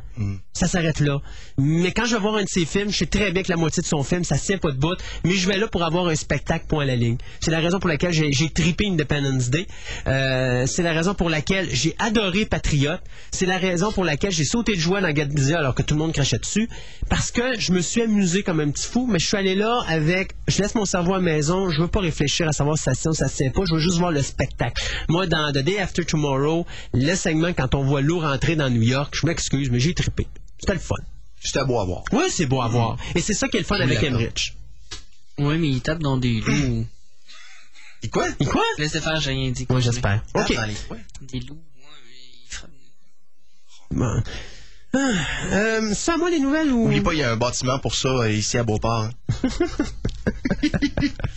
Ça 0.54 0.67
s'arrête 0.67 0.99
là. 0.99 1.19
Mais 1.58 1.91
quand 1.91 2.06
je 2.06 2.15
vais 2.15 2.21
voir 2.21 2.36
un 2.36 2.43
de 2.43 2.47
ses 2.47 2.65
films, 2.65 2.91
je 2.91 2.97
sais 2.97 3.06
très 3.06 3.32
bien 3.32 3.41
que 3.41 3.49
la 3.49 3.58
moitié 3.58 3.82
de 3.82 3.88
son 3.88 4.04
film, 4.04 4.23
ça 4.23 4.38
tient 4.38 4.58
pas 4.58 4.71
de 4.71 4.78
bout. 4.78 4.97
Mais 5.23 5.34
je 5.34 5.47
vais 5.47 5.58
là 5.58 5.67
pour 5.67 5.84
avoir 5.84 6.08
un 6.08 6.15
spectacle 6.15 6.65
point 6.67 6.84
à 6.84 6.86
la 6.86 6.95
ligne. 6.95 7.17
C'est 7.39 7.52
la 7.52 7.60
raison 7.60 7.80
pour 7.80 7.89
laquelle 7.89 8.13
j'ai 8.13 8.49
trippé 8.49 8.88
Independence 8.88 9.49
Day. 9.49 9.65
Euh, 10.08 10.65
c'est 10.67 10.84
la 10.84 10.93
raison 10.93 11.15
pour 11.15 11.30
laquelle 11.30 11.67
j'ai 11.71 11.95
adoré 11.97 12.45
Patriote. 12.45 13.02
C'est 13.32 13.47
la 13.47 13.58
raison 13.58 13.91
pour 13.91 14.04
laquelle 14.04 14.32
j'ai 14.32 14.43
sauté 14.43 14.76
de 14.76 14.80
joie 14.80 15.02
dans 15.02 15.12
Godzilla 15.12 15.60
alors 15.60 15.73
que 15.73 15.82
tout 15.82 15.95
le 15.95 15.99
monde 15.99 16.13
crachait 16.13 16.38
dessus. 16.38 16.69
Parce 17.10 17.32
que 17.32 17.60
je 17.60 17.71
me 17.71 17.82
suis 17.82 18.02
amusé 18.02 18.43
comme 18.43 18.60
un 18.60 18.69
petit 18.69 18.88
fou, 18.88 19.08
mais 19.10 19.17
je 19.19 19.28
suis 19.28 19.38
allé 19.38 19.56
là 19.56 19.82
avec, 19.88 20.34
je 20.47 20.62
laisse 20.62 20.76
mon 20.76 20.86
cerveau 20.86 21.13
à 21.13 21.17
la 21.17 21.23
maison, 21.23 21.69
je 21.71 21.82
veux 21.82 21.88
pas 21.88 22.02
réfléchir 22.02 22.47
à 22.47 22.52
savoir 22.52 22.78
si 22.78 22.84
ça 22.84 22.93
tient 22.93 23.12
ou 23.12 23.15
ça 23.15 23.30
tient 23.30 23.49
pas, 23.49 23.63
je 23.65 23.73
veux 23.73 23.80
juste 23.80 23.97
voir 23.97 24.12
le 24.12 24.21
spectacle. 24.21 24.84
Moi, 25.10 25.26
dans 25.26 25.52
The 25.52 25.60
Day 25.60 25.80
After 25.80 26.06
Tomorrow, 26.06 26.65
le 26.93 27.15
segment 27.15 27.54
quand 27.54 27.76
on 27.76 27.84
voit 27.84 28.02
l'eau 28.02 28.19
rentrer 28.19 28.56
dans 28.56 28.69
New 28.69 28.82
York, 28.84 29.15
je 29.19 29.26
m'excuse, 29.26 29.69
mais 29.71 29.80
j'ai 29.80 29.93
trippé. 30.04 30.28
C'était 30.60 30.74
le 30.74 30.80
fun. 30.80 30.96
C'était 31.39 31.66
beau 31.66 31.80
à 31.80 31.86
voir. 31.86 32.04
Oui, 32.12 32.24
c'est 32.30 32.46
beau 32.46 32.62
à 32.62 32.68
voir. 32.68 32.98
Et 33.16 33.22
c'est 33.22 33.34
ça 33.34 33.48
qui 33.48 33.58
est 33.58 33.62
le 33.62 33.66
fun 33.66 33.80
avec. 33.80 34.02
Emmerich. 34.04 34.56
Oui, 35.38 35.58
mais 35.58 35.68
il 35.68 35.82
tape 35.82 36.00
dans 36.00 36.18
des 36.18 36.42
loups. 36.42 36.86
Et 38.04 38.10
quoi? 38.10 38.28
Et 38.39 38.46
quoi? 38.46 38.63
Laissez 38.78 39.02
faire, 39.02 39.20
j'ai 39.20 39.32
rien 39.32 39.52
dit. 39.52 39.66
Moi, 39.70 39.80
j'espère. 39.80 40.24
Tape 40.34 40.50
OK. 40.50 40.58
Des 41.22 41.39
loups. 41.39 41.56
ouais, 41.56 41.88
il 42.48 42.54
frappe. 42.54 42.70
Bon. 43.92 44.24
Ah, 44.96 45.12
euh, 45.52 45.92
c'est 45.96 46.12
à 46.12 46.18
moi 46.18 46.30
les 46.30 46.40
nouvelles 46.40 46.72
ou... 46.72 46.86
Oublie 46.86 47.02
pas, 47.02 47.14
il 47.14 47.20
y 47.20 47.24
a 47.24 47.32
un 47.32 47.36
bâtiment 47.36 47.80
pour 47.80 47.96
ça 47.96 48.10
euh, 48.10 48.32
ici 48.32 48.58
à 48.60 48.64
Beauport. 48.64 49.06
hein. 49.06 49.10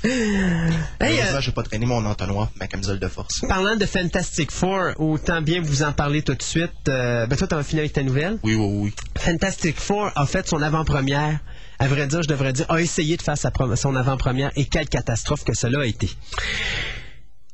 Hey, 0.05 1.21
euh, 1.21 1.41
j'ai 1.41 1.53
pas 1.53 1.63
traîné 1.63 1.87
mon 1.87 2.05
entonnoir, 2.05 2.51
ma 2.61 2.67
camisole 2.69 2.99
de 3.01 3.09
force. 3.09 3.41
parlant 3.49 3.75
de 3.77 3.85
Fantastic 3.87 4.51
Four, 4.53 4.93
autant 4.99 5.41
bien 5.43 5.61
vous 5.61 5.83
en 5.83 5.93
parler 5.93 6.23
tout 6.23 6.35
de 6.35 6.43
suite. 6.43 6.71
Euh, 6.89 7.27
ben 7.27 7.37
toi, 7.37 7.47
t'en 7.49 7.57
vas 7.57 7.63
finir 7.65 7.83
avec 7.83 7.93
ta 7.93 8.03
nouvelle? 8.03 8.39
Oui, 8.45 8.55
oui, 8.55 8.67
oui. 8.85 8.95
Fantastic 9.19 9.79
Four 9.79 10.11
a 10.15 10.27
fait 10.27 10.47
son 10.47 10.63
avant-première. 10.63 11.41
À 11.79 11.89
vrai 11.89 12.07
dire, 12.07 12.23
je 12.23 12.29
devrais 12.29 12.53
dire, 12.53 12.67
a 12.71 12.81
essayé 12.81 13.17
de 13.17 13.23
faire 13.23 13.37
sa 13.37 13.51
son 13.77 13.97
avant-première 13.97 14.51
et 14.57 14.67
quelle 14.67 14.89
catastrophe 14.89 15.45
que 15.45 15.55
cela 15.55 15.81
a 15.81 15.85
été. 15.85 16.11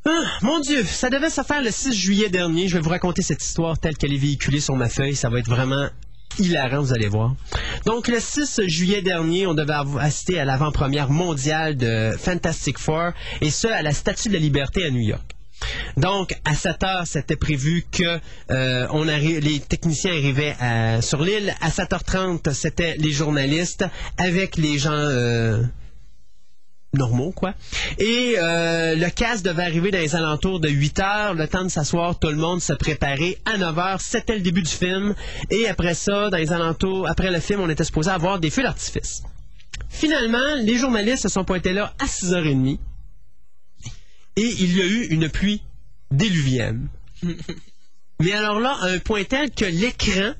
Ah, 0.04 0.24
mon 0.42 0.58
Dieu, 0.60 0.84
ça 0.84 1.10
devait 1.10 1.30
se 1.30 1.42
faire 1.42 1.62
le 1.62 1.70
6 1.70 1.92
juillet 1.94 2.28
dernier. 2.28 2.66
Je 2.66 2.74
vais 2.76 2.80
vous 2.82 2.90
raconter 2.90 3.22
cette 3.22 3.42
histoire 3.42 3.78
telle 3.78 3.96
qu'elle 3.96 4.12
est 4.12 4.16
véhiculée 4.18 4.60
sur 4.60 4.74
ma 4.74 4.88
feuille. 4.88 5.14
Ça 5.14 5.28
va 5.28 5.38
être 5.38 5.48
vraiment 5.48 5.88
hilarant, 6.38 6.80
vous 6.80 6.92
allez 6.92 7.08
voir. 7.08 7.34
Donc, 7.86 8.08
le 8.08 8.18
6 8.18 8.62
juillet 8.66 9.02
dernier, 9.02 9.46
on 9.46 9.54
devait 9.54 9.74
assister 10.00 10.40
à 10.40 10.44
l'avant-première 10.44 11.08
mondiale 11.10 11.76
de 11.76 12.12
Fantastic 12.18 12.78
Four, 12.78 13.12
et 13.40 13.50
ce, 13.50 13.68
à 13.68 13.82
la 13.82 13.92
Statue 13.92 14.28
de 14.28 14.34
la 14.34 14.40
Liberté 14.40 14.84
à 14.84 14.90
New 14.90 15.02
York. 15.02 15.22
Donc, 15.96 16.34
à 16.44 16.54
7 16.56 16.82
heures, 16.82 17.06
c'était 17.06 17.36
prévu 17.36 17.84
que 17.92 18.18
euh, 18.50 19.40
les 19.40 19.60
techniciens 19.60 20.10
arrivaient 20.12 20.56
à- 20.58 21.00
sur 21.00 21.22
l'île. 21.22 21.54
À 21.60 21.68
7h30, 21.68 22.52
c'était 22.52 22.96
les 22.98 23.12
journalistes 23.12 23.84
avec 24.18 24.56
les 24.56 24.78
gens 24.78 24.90
euh, 24.92 25.62
normaux, 26.94 27.32
quoi. 27.32 27.54
Et 27.98 28.36
euh, 28.38 28.94
le 28.94 29.08
casse 29.10 29.42
devait 29.42 29.62
arriver 29.62 29.90
dans 29.90 29.98
les 29.98 30.14
alentours 30.14 30.60
de 30.60 30.68
8 30.68 31.00
heures. 31.00 31.34
Le 31.34 31.48
temps 31.48 31.64
de 31.64 31.68
s'asseoir, 31.68 32.18
tout 32.18 32.28
le 32.28 32.36
monde 32.36 32.60
se 32.60 32.72
préparait. 32.72 33.38
À 33.44 33.56
9 33.56 33.78
heures, 33.78 34.00
c'était 34.00 34.34
le 34.34 34.42
début 34.42 34.62
du 34.62 34.70
film. 34.70 35.14
Et 35.50 35.68
après 35.68 35.94
ça, 35.94 36.30
dans 36.30 36.36
les 36.36 36.52
alentours, 36.52 37.08
après 37.08 37.30
le 37.30 37.40
film, 37.40 37.60
on 37.60 37.70
était 37.70 37.84
supposé 37.84 38.10
avoir 38.10 38.38
des 38.38 38.50
feux 38.50 38.62
d'artifice. 38.62 39.22
Finalement, 39.88 40.56
les 40.60 40.76
journalistes 40.76 41.22
se 41.22 41.28
sont 41.28 41.44
pointés 41.44 41.72
là 41.72 41.94
à 41.98 42.06
6h30 42.06 42.78
et 44.36 44.54
il 44.60 44.76
y 44.76 44.80
a 44.80 44.86
eu 44.86 45.06
une 45.10 45.28
pluie 45.28 45.62
déluvienne. 46.10 46.88
Mais 48.20 48.32
alors 48.32 48.60
là, 48.60 48.76
à 48.80 48.86
un 48.86 48.98
point 48.98 49.24
tel 49.24 49.50
que 49.50 49.64
l'écran 49.64 50.32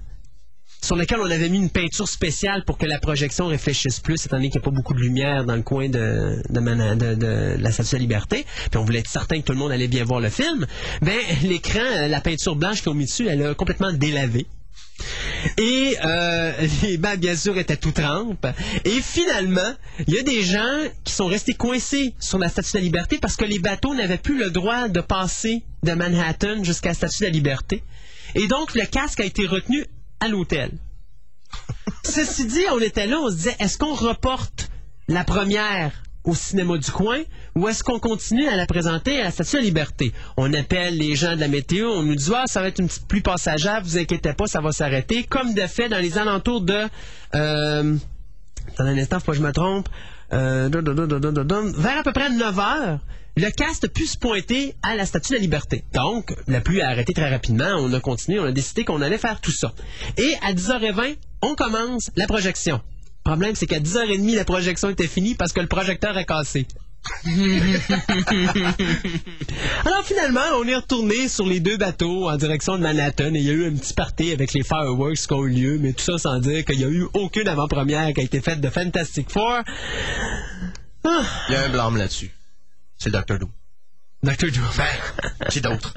sur 0.82 0.96
lequel 0.96 1.20
on 1.20 1.30
avait 1.30 1.48
mis 1.48 1.58
une 1.58 1.70
peinture 1.70 2.08
spéciale 2.08 2.64
pour 2.64 2.76
que 2.76 2.86
la 2.86 2.98
projection 2.98 3.46
réfléchisse 3.46 4.00
plus, 4.00 4.26
étant 4.26 4.36
donné 4.36 4.50
qu'il 4.50 4.60
n'y 4.60 4.64
a 4.64 4.68
pas 4.68 4.74
beaucoup 4.74 4.94
de 4.94 5.00
lumière 5.00 5.44
dans 5.44 5.56
le 5.56 5.62
coin 5.62 5.88
de, 5.88 6.42
la 6.50 7.70
Statue 7.72 7.90
de 7.90 7.96
la 7.96 7.98
Liberté, 8.00 8.46
puis 8.70 8.78
on 8.78 8.84
voulait 8.84 8.98
être 8.98 9.08
certain 9.08 9.40
que 9.40 9.46
tout 9.46 9.52
le 9.52 9.58
monde 9.58 9.72
allait 9.72 9.88
bien 9.88 10.04
voir 10.04 10.20
le 10.20 10.28
film, 10.28 10.66
ben 11.00 11.18
l'écran, 11.44 11.80
euh, 11.80 12.08
la 12.08 12.20
peinture 12.20 12.56
blanche 12.56 12.82
qu'ils 12.82 12.90
ont 12.90 12.94
mis 12.94 13.06
dessus, 13.06 13.28
elle 13.28 13.46
a 13.46 13.54
complètement 13.54 13.92
délavé. 13.92 14.46
Et 15.58 15.96
euh, 16.04 16.52
les 16.82 16.96
bains, 16.98 17.16
bien 17.16 17.36
sûr, 17.36 17.56
étaient 17.58 17.76
tout 17.76 17.92
trempes. 17.92 18.46
Et 18.84 19.00
finalement, 19.00 19.74
il 20.06 20.14
y 20.14 20.18
a 20.18 20.22
des 20.22 20.42
gens 20.42 20.78
qui 21.04 21.12
sont 21.12 21.26
restés 21.26 21.54
coincés 21.54 22.14
sur 22.18 22.38
la 22.38 22.48
Statue 22.48 22.72
de 22.72 22.78
la 22.78 22.84
Liberté 22.84 23.18
parce 23.20 23.36
que 23.36 23.44
les 23.44 23.58
bateaux 23.58 23.94
n'avaient 23.94 24.18
plus 24.18 24.38
le 24.38 24.50
droit 24.50 24.88
de 24.88 25.00
passer 25.00 25.62
de 25.82 25.92
Manhattan 25.92 26.62
jusqu'à 26.64 26.90
la 26.90 26.94
Statue 26.94 27.20
de 27.20 27.24
la 27.26 27.30
Liberté. 27.30 27.82
Et 28.34 28.46
donc, 28.46 28.74
le 28.74 28.84
casque 28.86 29.20
a 29.20 29.24
été 29.24 29.46
retenu 29.46 29.84
à 30.22 30.28
l'hôtel. 30.28 30.70
Ceci 32.04 32.46
dit, 32.46 32.64
on 32.72 32.78
était 32.78 33.06
là, 33.06 33.18
on 33.20 33.30
se 33.30 33.37
disait, 33.37 33.56
est-ce 33.58 33.76
qu'on 33.76 33.94
reporte 33.94 34.70
la 35.08 35.24
première 35.24 36.02
au 36.24 36.35
cinéma 36.35 36.78
du 36.78 36.90
coin 36.90 37.18
ou 37.56 37.68
est-ce 37.68 37.82
qu'on 37.82 37.98
continue 37.98 38.46
à 38.46 38.54
la 38.54 38.66
présenter 38.66 39.20
à 39.20 39.24
la 39.24 39.30
la 39.52 39.61
Liberté? 39.61 40.12
On 40.37 40.52
appelle 40.54 40.96
les 40.96 41.16
gens 41.16 41.35
de 41.35 41.40
la 41.40 41.48
météo, 41.48 41.88
on 41.90 42.02
nous 42.04 42.14
dit, 42.14 42.30
ah, 42.35 42.44
ça 42.46 42.61
va 42.61 42.68
être 42.68 42.78
une 42.78 42.87
petite 42.87 43.08
pluie 43.08 43.20
passagère, 43.20 43.82
vous 43.82 43.98
inquiétez 43.98 44.32
pas, 44.32 44.46
ça 44.46 44.61
va 44.61 44.70
s'arrêter. 44.70 45.24
Comme 45.24 45.54
de 45.54 45.66
fait, 45.66 45.88
dans 45.88 45.98
les 45.98 46.16
alentours 46.18 46.61
de... 46.61 46.87
Euh, 47.35 47.96
attendez 48.68 48.90
un 48.90 48.98
instant, 48.98 49.18
faut 49.18 49.32
que 49.32 49.38
je 49.38 49.42
me 49.42 49.52
trompe. 49.52 49.88
Euh, 50.32 50.68
vers 50.70 51.98
à 51.98 52.02
peu 52.04 52.12
près 52.12 52.30
9 52.30 52.58
heures, 52.58 53.00
le 53.36 53.50
cast 53.50 53.84
a 53.84 53.88
pu 53.88 54.06
se 54.06 54.18
pointer 54.18 54.74
à 54.82 54.94
la 54.94 55.06
Statue 55.06 55.30
de 55.30 55.34
la 55.36 55.40
Liberté. 55.40 55.84
Donc, 55.94 56.34
la 56.46 56.60
pluie 56.60 56.82
a 56.82 56.88
arrêté 56.88 57.14
très 57.14 57.30
rapidement. 57.30 57.70
On 57.78 57.92
a 57.92 58.00
continué, 58.00 58.38
on 58.38 58.44
a 58.44 58.52
décidé 58.52 58.84
qu'on 58.84 59.00
allait 59.00 59.18
faire 59.18 59.40
tout 59.40 59.52
ça. 59.52 59.72
Et 60.18 60.34
à 60.42 60.52
10h20, 60.52 61.16
on 61.42 61.54
commence 61.54 62.10
la 62.16 62.26
projection. 62.26 62.80
Le 63.24 63.30
problème, 63.30 63.54
c'est 63.54 63.66
qu'à 63.66 63.80
10h30, 63.80 64.34
la 64.34 64.44
projection 64.44 64.90
était 64.90 65.06
finie 65.06 65.34
parce 65.34 65.52
que 65.52 65.60
le 65.60 65.68
projecteur 65.68 66.18
est 66.18 66.26
cassé. 66.26 66.66
Alors 69.84 70.04
finalement, 70.04 70.40
on 70.56 70.64
est 70.68 70.76
retourné 70.76 71.26
sur 71.28 71.44
les 71.46 71.58
deux 71.58 71.76
bateaux 71.76 72.28
en 72.30 72.36
direction 72.36 72.76
de 72.76 72.82
Manhattan 72.82 73.34
et 73.34 73.38
il 73.38 73.42
y 73.42 73.50
a 73.50 73.54
eu 73.54 73.66
un 73.66 73.74
petit 73.74 73.92
party 73.92 74.30
avec 74.30 74.52
les 74.52 74.62
fireworks 74.62 75.26
qui 75.26 75.32
ont 75.32 75.44
eu 75.44 75.50
lieu, 75.50 75.78
mais 75.78 75.94
tout 75.94 76.04
ça 76.04 76.16
sans 76.18 76.38
dire 76.38 76.64
qu'il 76.64 76.78
n'y 76.78 76.84
a 76.84 76.88
eu 76.88 77.08
aucune 77.14 77.48
avant-première 77.48 78.12
qui 78.14 78.20
a 78.20 78.22
été 78.22 78.40
faite 78.40 78.60
de 78.60 78.68
Fantastic 78.68 79.30
Four. 79.30 79.62
Ah, 81.02 81.22
Il 81.48 81.54
y 81.54 81.56
a 81.56 81.64
un 81.64 81.70
blâme 81.70 81.96
là-dessus. 81.96 82.30
C'est 83.02 83.10
Dr. 83.10 83.36
Doom. 83.40 83.50
Dr. 84.22 84.52
Doom. 84.52 84.64
Qui 85.50 85.60
d'autre? 85.60 85.94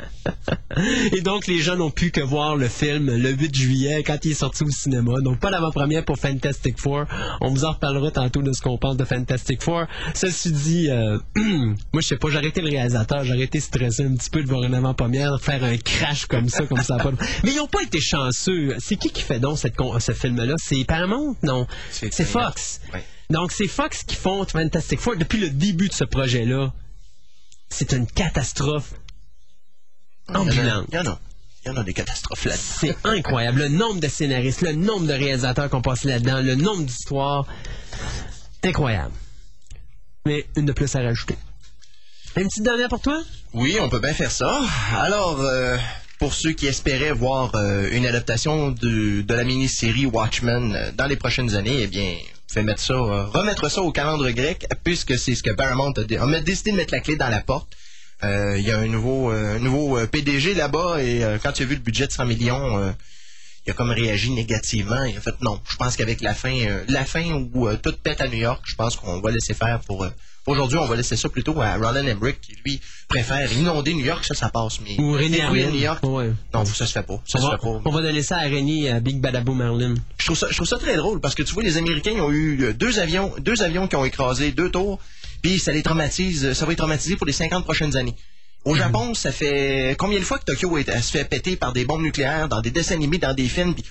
Et 1.13 1.21
donc, 1.21 1.45
les 1.45 1.59
gens 1.59 1.75
n'ont 1.75 1.91
pu 1.91 2.09
que 2.09 2.19
voir 2.21 2.55
le 2.55 2.67
film 2.67 3.15
le 3.15 3.29
8 3.31 3.53
juillet 3.55 4.01
quand 4.03 4.17
il 4.25 4.31
est 4.31 4.33
sorti 4.33 4.63
au 4.63 4.69
cinéma. 4.71 5.21
Donc, 5.21 5.39
pas 5.39 5.51
d'avant-première 5.51 6.03
pour 6.03 6.17
Fantastic 6.17 6.79
Four. 6.79 7.05
On 7.41 7.51
vous 7.51 7.63
en 7.63 7.73
reparlera 7.73 8.09
tantôt 8.09 8.41
de 8.41 8.51
ce 8.51 8.61
qu'on 8.63 8.79
pense 8.79 8.97
de 8.97 9.05
Fantastic 9.05 9.61
Four. 9.61 9.85
Ceci 10.15 10.51
dit, 10.51 10.89
euh, 10.89 11.19
moi, 11.35 12.01
je 12.01 12.07
sais 12.07 12.17
pas, 12.17 12.29
j'aurais 12.31 12.47
été 12.47 12.61
le 12.61 12.69
réalisateur, 12.71 13.23
j'aurais 13.23 13.43
été 13.43 13.59
stressé 13.59 14.03
un 14.03 14.15
petit 14.15 14.31
peu 14.31 14.41
de 14.41 14.47
voir 14.47 14.63
une 14.63 14.73
avant-première, 14.73 15.39
faire 15.39 15.63
un 15.63 15.77
crash 15.77 16.25
comme 16.25 16.49
ça, 16.49 16.65
comme 16.65 16.81
ça. 16.81 16.97
Pas... 16.97 17.11
de- 17.11 17.17
Mais 17.43 17.51
ils 17.51 17.57
n'ont 17.57 17.67
pas 17.67 17.83
été 17.83 18.01
chanceux. 18.01 18.75
C'est 18.79 18.95
qui 18.95 19.11
qui 19.11 19.21
fait 19.21 19.39
donc 19.39 19.59
cette 19.59 19.75
con- 19.75 19.99
ce 19.99 20.13
film-là? 20.13 20.55
C'est 20.57 20.83
Paramount? 20.85 21.35
Non. 21.43 21.67
C'est. 21.91 22.09
Fox. 22.25 22.81
Ouais. 22.91 23.03
Donc, 23.29 23.51
c'est 23.51 23.67
Fox 23.67 24.03
qui 24.03 24.15
font 24.15 24.43
Fantastic 24.45 24.99
Four 24.99 25.15
depuis 25.17 25.39
le 25.39 25.51
début 25.51 25.89
de 25.89 25.93
ce 25.93 26.05
projet-là. 26.05 26.73
C'est 27.69 27.91
une 27.91 28.07
catastrophe 28.07 28.93
ambulante. 30.33 30.87
Il 30.89 30.95
y 30.95 30.99
en 30.99 31.05
a. 31.07 31.19
Il 31.65 31.69
y 31.69 31.71
en 31.71 31.77
a 31.77 31.83
des 31.83 31.93
catastrophes 31.93 32.45
là 32.45 32.55
C'est 32.55 32.95
incroyable. 33.03 33.61
Le 33.61 33.69
nombre 33.69 33.99
de 33.99 34.07
scénaristes, 34.07 34.61
le 34.61 34.73
nombre 34.73 35.07
de 35.07 35.13
réalisateurs 35.13 35.69
qu'on 35.69 35.81
passe 35.81 36.03
là-dedans, 36.03 36.41
le 36.41 36.55
nombre 36.55 36.83
d'histoires. 36.83 37.47
Incroyable. 38.63 39.13
Mais 40.25 40.45
une 40.55 40.65
de 40.65 40.73
plus 40.73 40.95
à 40.95 41.01
rajouter. 41.01 41.35
Une 42.35 42.47
petite 42.47 42.63
dernière 42.63 42.89
pour 42.89 42.99
toi? 42.99 43.19
Oui, 43.53 43.77
on 43.81 43.89
peut 43.89 43.99
bien 43.99 44.13
faire 44.13 44.31
ça. 44.31 44.61
Alors, 44.95 45.39
euh, 45.39 45.77
pour 46.19 46.33
ceux 46.33 46.51
qui 46.51 46.67
espéraient 46.67 47.13
voir 47.13 47.55
euh, 47.55 47.89
une 47.91 48.05
adaptation 48.05 48.71
de, 48.71 49.21
de 49.21 49.33
la 49.33 49.43
mini-série 49.43 50.05
Watchmen 50.05 50.75
euh, 50.75 50.91
dans 50.91 51.05
les 51.05 51.15
prochaines 51.15 51.55
années, 51.55 51.81
eh 51.81 51.87
bien, 51.87 52.15
fait 52.55 52.63
mettre 52.63 52.81
ça, 52.81 52.93
euh, 52.93 53.25
remettre 53.25 53.69
ça 53.69 53.81
au 53.81 53.91
calendrier 53.91 54.33
grec, 54.33 54.65
puisque 54.83 55.17
c'est 55.17 55.35
ce 55.35 55.43
que 55.43 55.51
Paramount 55.51 55.91
a, 55.91 56.03
dé- 56.03 56.17
on 56.19 56.31
a 56.33 56.39
décidé 56.39 56.71
de 56.71 56.77
mettre 56.77 56.93
la 56.93 57.01
clé 57.01 57.15
dans 57.15 57.29
la 57.29 57.41
porte. 57.41 57.67
Euh, 58.23 58.57
Il 58.57 58.65
y 58.65 58.71
a 58.71 58.79
un 58.79 58.87
nouveau, 58.87 59.31
euh, 59.31 60.07
PDG 60.07 60.53
là-bas 60.55 61.01
et 61.03 61.21
quand 61.43 61.51
tu 61.51 61.63
as 61.63 61.65
vu 61.65 61.75
le 61.75 61.81
budget 61.81 62.07
de 62.07 62.11
100 62.13 62.25
millions, 62.25 62.95
il 63.67 63.71
a 63.71 63.73
comme 63.73 63.91
réagi 63.91 64.31
négativement. 64.31 65.03
Il 65.03 65.17
a 65.17 65.21
fait 65.21 65.35
non. 65.41 65.59
Je 65.69 65.75
pense 65.75 65.95
qu'avec 65.97 66.21
la 66.21 66.33
fin, 66.33 66.55
la 66.87 67.03
fin 67.05 67.25
où 67.53 67.67
tout 67.77 67.93
pète 68.03 68.21
à 68.21 68.27
New 68.27 68.37
York, 68.37 68.61
je 68.65 68.75
pense 68.75 68.95
qu'on 68.95 69.19
va 69.21 69.31
laisser 69.31 69.53
faire 69.53 69.79
pour. 69.81 70.07
Euh, 70.47 70.51
Aujourd'hui, 70.51 70.77
on 70.77 70.85
va 70.85 70.95
laisser 70.95 71.15
ça 71.17 71.29
plutôt 71.29 71.59
à 71.61 71.75
Roland 71.75 72.05
Emmerich 72.05 72.39
qui 72.41 72.55
lui 72.65 72.79
préfère 73.07 73.51
inonder 73.53 73.93
New 73.93 74.05
York, 74.05 74.23
ça, 74.25 74.33
ça 74.35 74.49
passe. 74.49 74.79
Mais 74.81 74.99
Ou 74.99 75.13
René 75.13 75.41
Harlin? 75.41 75.69
New 75.69 75.79
York, 75.79 76.03
Ouais. 76.03 76.31
non, 76.53 76.65
ça 76.65 76.85
se 76.85 76.91
fait 76.91 77.03
pas. 77.03 77.21
Ça 77.25 77.39
On 77.39 77.41
se 77.41 77.47
va, 77.47 77.51
fait 77.57 77.63
pas. 77.63 77.81
on 77.85 77.91
va 77.91 78.01
donner 78.01 78.21
ça 78.23 78.37
à 78.37 78.43
René 78.43 78.89
à 78.89 78.99
Big 78.99 79.19
Badaboo 79.19 79.53
Merlin. 79.53 79.95
Je 80.17 80.25
trouve 80.25 80.37
ça, 80.37 80.47
je 80.49 80.55
trouve 80.55 80.67
ça 80.67 80.77
très 80.77 80.95
drôle 80.97 81.19
parce 81.19 81.35
que 81.35 81.43
tu 81.43 81.53
vois, 81.53 81.63
les 81.63 81.77
Américains 81.77 82.11
ils 82.15 82.21
ont 82.21 82.31
eu 82.31 82.63
euh, 82.63 82.73
deux 82.73 82.99
avions, 82.99 83.33
deux 83.39 83.61
avions 83.63 83.87
qui 83.87 83.95
ont 83.95 84.05
écrasé 84.05 84.51
deux 84.51 84.69
tours, 84.69 84.99
puis 85.41 85.59
ça 85.59 85.71
les 85.71 85.83
traumatise, 85.83 86.53
ça 86.53 86.65
va 86.65 86.71
les 86.71 86.75
traumatiser 86.77 87.15
pour 87.15 87.25
les 87.27 87.33
50 87.33 87.63
prochaines 87.63 87.95
années. 87.95 88.15
Au 88.65 88.71
Mhm. 88.73 88.77
Japon, 88.79 89.13
ça 89.13 89.31
fait 89.31 89.95
combien 89.99 90.17
de 90.19 90.23
fois 90.25 90.39
que 90.39 90.45
Tokyo 90.45 90.77
est- 90.79 91.01
se 91.01 91.11
fait 91.11 91.25
péter 91.25 91.55
par 91.55 91.71
des 91.73 91.85
bombes 91.85 92.01
nucléaires 92.01 92.49
dans 92.49 92.61
des 92.61 92.71
dessins 92.71 92.95
animés, 92.95 93.19
dans 93.19 93.33
des 93.33 93.47
films, 93.47 93.75
puis 93.75 93.83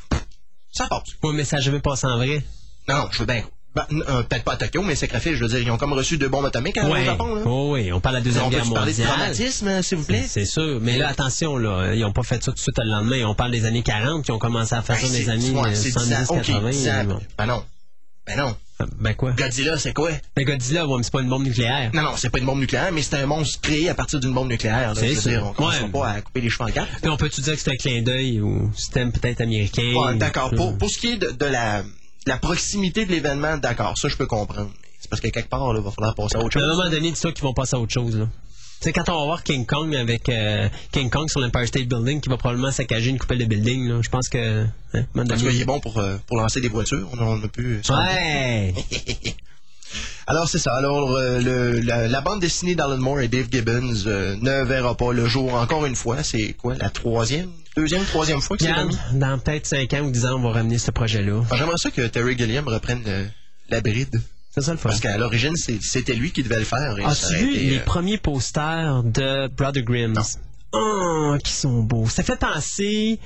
ça 0.73 0.87
passe. 0.89 1.05
Oui, 1.23 1.33
mais 1.35 1.45
ça 1.45 1.57
n'a 1.57 1.63
jamais 1.63 1.79
passé 1.81 2.07
en 2.09 2.17
vrai. 2.17 2.43
Non, 2.89 2.97
non, 2.97 3.09
je 3.13 3.19
veux 3.21 3.27
bien. 3.27 3.45
Ben, 3.75 3.87
euh, 4.09 4.23
Peut-être 4.23 4.45
pas 4.45 4.53
à 4.53 4.57
Tokyo, 4.57 4.83
mais 4.83 4.95
sacrifice, 4.95 5.35
je 5.35 5.43
veux 5.43 5.49
dire, 5.49 5.59
ils 5.59 5.71
ont 5.71 5.77
comme 5.79 5.93
reçu 5.95 6.17
deux 6.17 6.29
bombes 6.29 6.45
atomiques 6.47 6.79
hein, 6.79 6.89
au 6.89 6.95
Japon. 7.05 7.35
Là. 7.35 7.43
Oh, 7.45 7.71
oui, 7.75 7.93
on 7.93 8.01
parle 8.01 8.17
de 8.17 8.19
la 8.21 8.25
Deuxième 8.25 8.45
on 8.45 8.51
peut 8.51 8.57
Guerre 8.57 8.73
parler 8.73 8.93
de 8.93 8.99
mondiale. 8.99 9.17
traumatisme, 9.19 9.67
euh, 9.69 9.83
s'il 9.83 9.99
vous 9.99 10.05
plaît? 10.05 10.25
C'est 10.29 10.45
sûr. 10.45 10.79
Mais 10.81 10.97
là, 10.97 11.09
attention, 11.09 11.57
là, 11.57 11.93
ils 11.95 12.01
n'ont 12.01 12.13
pas 12.13 12.23
fait 12.23 12.37
ça 12.43 12.53
tout 12.53 12.57
de 12.57 12.59
suite 12.61 12.79
le 12.79 12.89
lendemain. 12.91 13.25
On 13.27 13.35
parle 13.35 13.51
des 13.51 13.65
années 13.65 13.83
40 13.83 14.25
qui 14.25 14.31
ont 14.31 14.39
commencé 14.39 14.75
à 14.75 14.83
faire 14.83 14.97
ça 14.99 15.07
dans 15.09 15.13
les 15.13 15.19
Ben, 15.25 15.41
c'est- 15.41 15.49
années 15.49 15.61
ouais, 15.61 15.69
euh, 15.71 15.75
c'est 15.75 15.91
70, 15.91 16.09
10 16.21 16.31
ans. 16.31 16.35
Ok, 16.37 16.47
80. 16.47 16.71
10 16.71 16.89
ans. 16.89 17.05
bon. 17.05 17.21
Ben 17.37 17.47
non. 17.47 17.65
Ben 18.27 18.37
non. 18.39 18.57
Ben 19.01 19.15
quoi? 19.15 19.33
Godzilla, 19.33 19.77
c'est 19.79 19.93
quoi? 19.93 20.11
Ben 20.37 20.45
Godzilla, 20.45 20.87
ouais, 20.87 20.97
mais 20.97 21.03
c'est 21.03 21.13
pas 21.13 21.21
une 21.23 21.29
bombe 21.29 21.45
nucléaire. 21.45 21.91
Non, 21.95 22.03
non, 22.03 22.11
c'est 22.17 22.29
pas 22.31 22.39
une 22.39 22.47
bombe 22.47 22.59
nucléaire, 22.61 22.91
mais 22.93 23.03
c'est 23.03 23.17
un 23.17 23.27
monstre 23.27 23.61
créé 23.61 23.89
à 23.89 23.95
partir 23.95 24.19
d'une 24.21 24.33
bombe 24.33 24.49
nucléaire. 24.49 24.93
C'est 24.97 25.15
ça. 25.15 25.31
dire, 25.31 25.47
on 25.47 25.53
commence 25.53 25.81
Ouais. 25.81 25.89
pas 25.89 26.09
à 26.11 26.21
couper 26.21 26.41
les 26.41 26.51
cheveux 26.51 26.69
en 26.69 26.73
quatre. 26.73 26.89
Puis 27.01 27.11
on 27.11 27.17
peut-tu 27.17 27.41
dire 27.41 27.55
que 27.55 27.61
c'est 27.61 27.71
un 27.71 27.77
clin 27.77 28.03
d'œil 28.03 28.41
ou 28.41 28.73
système 28.75 29.11
peut-être 29.13 29.41
américain? 29.41 29.83
Ouais, 29.95 30.15
d'accord. 30.17 30.53
ou- 30.53 30.57
Pour, 30.57 30.79
pour 30.79 30.91
ce 30.91 30.99
qui 30.99 31.13
est 31.13 31.17
de, 31.19 31.31
de 31.31 31.45
la, 31.47 31.83
la 32.27 32.37
proximité 32.39 33.05
de 33.07 33.11
l'événement, 33.11 33.57
d'accord, 33.59 33.97
ça 33.99 34.09
je 34.09 34.17
peux 34.17 34.27
comprendre. 34.27 34.71
C'est 34.99 35.09
parce 35.11 35.21
que 35.21 35.29
quelque 35.29 35.49
part, 35.51 35.73
là, 35.73 35.81
il 35.81 35.85
va 35.85 35.91
falloir 35.91 36.15
passer 36.15 36.37
à 36.37 36.41
autre 36.41 36.57
À 36.59 36.61
un 36.63 36.69
chose. 36.69 36.77
moment 36.79 36.91
donné, 36.91 37.11
dis-toi 37.13 37.33
qu'ils 37.33 37.45
vont 37.45 37.53
passer 37.53 37.77
à 37.77 37.79
autre 37.79 37.93
chose. 37.93 38.17
Là. 38.17 38.27
Tu 38.81 38.91
sais, 38.91 38.93
quand 38.93 39.09
on 39.11 39.19
va 39.21 39.25
voir 39.27 39.43
King 39.45 39.67
Kong 39.67 39.95
avec 39.95 40.29
euh, 40.29 40.69
King 40.93 41.11
Kong 41.11 41.29
sur 41.29 41.41
l'Empire 41.41 41.67
State 41.69 41.87
Building, 41.87 42.21
qui 42.21 42.29
va 42.31 42.37
probablement 42.39 42.71
saccager 42.71 43.11
une 43.11 43.19
coupelle 43.19 43.39
de 43.39 43.45
building, 43.45 43.89
là, 43.89 44.01
je 44.03 44.09
pense 44.09 44.29
que. 44.29 44.65
Hein, 44.95 45.05
Parce 45.29 45.43
qu'il 45.43 45.61
est 45.61 45.65
bon 45.65 45.81
pour, 45.81 45.99
euh, 45.99 46.17
pour 46.27 46.39
lancer 46.39 46.61
des 46.61 46.69
voitures. 46.69 47.07
On, 47.13 47.19
on 47.23 47.43
a 47.45 47.49
pu. 47.49 47.81
Ouais! 47.91 48.75
Alors, 50.27 50.49
c'est 50.49 50.59
ça. 50.59 50.75
Alors, 50.75 51.13
euh, 51.13 51.41
le- 51.41 51.81
la, 51.81 52.09
la 52.09 52.21
bande 52.21 52.41
dessinée 52.41 52.75
d'Alan 52.75 52.99
Moore 52.99 53.21
et 53.21 53.29
Dave 53.29 53.47
Gibbons 53.51 53.95
euh, 54.07 54.37
ne 54.41 54.65
verra 54.65 54.97
pas 54.97 55.13
le 55.13 55.27
jour 55.27 55.55
encore 55.55 55.87
une 55.87 55.97
fois. 55.97 56.23
C'est 56.23 56.55
quoi, 56.55 56.75
la 56.77 56.89
troisième, 56.91 57.51
deuxième, 57.77 58.05
troisième 58.05 58.41
fois 58.41 58.57
que 58.57 58.65
c'est 58.65 58.73
remis? 58.73 58.97
dans 59.13 59.39
peut-être 59.39 59.67
5 59.67 59.93
ans 59.95 60.01
ou 60.03 60.11
10 60.11 60.27
ans, 60.27 60.37
on 60.39 60.43
va 60.43 60.53
ramener 60.53 60.79
ce 60.79 60.91
projet-là. 60.91 61.43
Ah, 61.51 61.57
J'aimerais 61.57 61.77
ça 61.79 61.91
que 61.91 62.07
Terry 62.07 62.37
Gilliam 62.37 62.67
reprenne 62.67 63.03
euh, 63.07 63.25
la 63.69 63.81
bride. 63.81 64.21
C'est 64.55 64.63
ça 64.63 64.71
le 64.73 64.79
fun. 64.79 64.89
Parce 64.89 65.01
qu'à 65.01 65.19
l'origine, 65.19 65.57
c'était 65.57 66.15
lui 66.15 66.31
qui 66.33 66.43
devait 66.45 66.61
le 66.61 66.65
faire. 66.65 66.95
As-tu 67.05 67.35
vu 67.35 67.51
été, 67.55 67.71
les 67.71 67.79
premiers 67.81 68.19
posters 68.19 69.03
de 69.03 69.49
Brother 69.49 69.83
Grimm's? 69.83 70.39
Oh, 70.73 71.37
qui 71.43 71.53
sont 71.53 71.83
beaux. 71.83 72.09
Ça 72.09 72.23
fait 72.23 72.39
penser. 72.39 73.19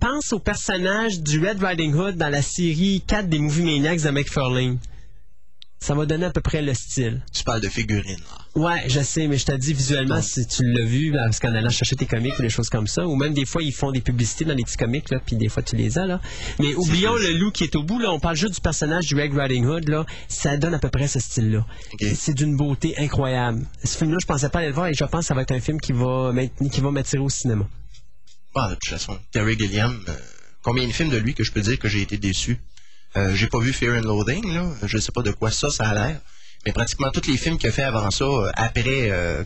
Pense 0.00 0.32
au 0.32 0.38
personnage 0.38 1.20
du 1.20 1.38
Red 1.46 1.62
Riding 1.62 1.94
Hood 1.94 2.16
dans 2.16 2.28
la 2.28 2.42
série 2.42 3.02
4 3.06 3.28
des 3.28 3.38
Movie 3.38 3.62
Maniacs 3.62 4.02
de 4.02 4.10
McFarlane. 4.10 4.78
Ça 5.84 5.94
va 5.94 6.06
donner 6.06 6.24
à 6.24 6.30
peu 6.30 6.40
près 6.40 6.62
le 6.62 6.72
style. 6.72 7.20
Tu 7.30 7.44
parles 7.44 7.60
de 7.60 7.68
figurines, 7.68 8.16
là. 8.16 8.62
Ouais, 8.62 8.84
je 8.88 9.00
sais, 9.00 9.28
mais 9.28 9.36
je 9.36 9.44
t'ai 9.44 9.58
dit 9.58 9.74
visuellement, 9.74 10.22
si 10.22 10.46
tu 10.46 10.62
l'as 10.64 10.82
vu, 10.82 11.10
là, 11.10 11.24
parce 11.26 11.40
qu'en 11.40 11.54
allant 11.54 11.68
chercher 11.68 11.94
tes 11.94 12.06
comics 12.06 12.32
ou 12.38 12.40
des 12.40 12.48
choses 12.48 12.70
comme 12.70 12.86
ça, 12.86 13.06
ou 13.06 13.16
même 13.16 13.34
des 13.34 13.44
fois, 13.44 13.62
ils 13.62 13.74
font 13.74 13.92
des 13.92 14.00
publicités 14.00 14.46
dans 14.46 14.54
les 14.54 14.62
petits 14.62 14.78
comics, 14.78 15.10
là, 15.10 15.20
puis 15.26 15.36
des 15.36 15.50
fois, 15.50 15.62
tu 15.62 15.76
les 15.76 15.98
as, 15.98 16.06
là. 16.06 16.22
Mais 16.58 16.74
oublions 16.74 17.16
le 17.16 17.32
loup 17.32 17.50
qui 17.50 17.64
est 17.64 17.76
au 17.76 17.82
bout, 17.82 17.98
là. 17.98 18.10
On 18.12 18.18
parle 18.18 18.36
juste 18.36 18.54
du 18.54 18.62
personnage 18.62 19.08
du 19.08 19.14
Red 19.14 19.34
Riding 19.34 19.66
Hood, 19.66 19.86
là. 19.90 20.06
Ça 20.26 20.56
donne 20.56 20.72
à 20.72 20.78
peu 20.78 20.88
près 20.88 21.06
ce 21.06 21.20
style-là. 21.20 21.66
C'est 22.14 22.32
d'une 22.32 22.56
beauté 22.56 22.94
incroyable. 22.96 23.66
Ce 23.84 23.98
film-là, 23.98 24.16
je 24.22 24.26
pensais 24.26 24.48
pas 24.48 24.60
aller 24.60 24.68
le 24.68 24.74
voir 24.74 24.86
et 24.86 24.94
je 24.94 25.04
pense 25.04 25.20
que 25.20 25.26
ça 25.26 25.34
va 25.34 25.42
être 25.42 25.52
un 25.52 25.60
film 25.60 25.78
qui 25.82 25.92
va 25.92 26.32
qui 26.72 26.80
va 26.80 26.92
m'attirer 26.92 27.20
au 27.20 27.28
cinéma. 27.28 27.68
Bon, 28.54 28.70
de 28.70 28.74
toute 28.76 28.88
façon, 28.88 29.18
Terry 29.32 29.58
Gilliam, 29.58 30.02
euh, 30.08 30.12
combien 30.62 30.86
de 30.86 30.92
films 30.92 31.10
de 31.10 31.18
lui 31.18 31.34
que 31.34 31.44
je 31.44 31.52
peux 31.52 31.60
dire 31.60 31.78
que 31.78 31.88
j'ai 31.88 32.00
été 32.00 32.16
déçu? 32.16 32.58
Euh, 33.16 33.34
j'ai 33.34 33.46
pas 33.46 33.58
vu 33.58 33.72
Fear 33.72 33.98
and 33.98 34.02
Loathing, 34.02 34.54
là. 34.54 34.66
Je 34.82 34.98
sais 34.98 35.12
pas 35.12 35.22
de 35.22 35.30
quoi 35.30 35.50
ça, 35.50 35.70
ça 35.70 35.88
a 35.88 35.94
l'air. 35.94 36.20
Mais 36.66 36.72
pratiquement 36.72 37.10
tous 37.10 37.28
les 37.28 37.36
films 37.36 37.58
qu'il 37.58 37.68
a 37.68 37.72
fait 37.72 37.82
avant 37.82 38.10
ça, 38.10 38.24
euh, 38.24 38.50
après 38.54 39.10
euh, 39.10 39.44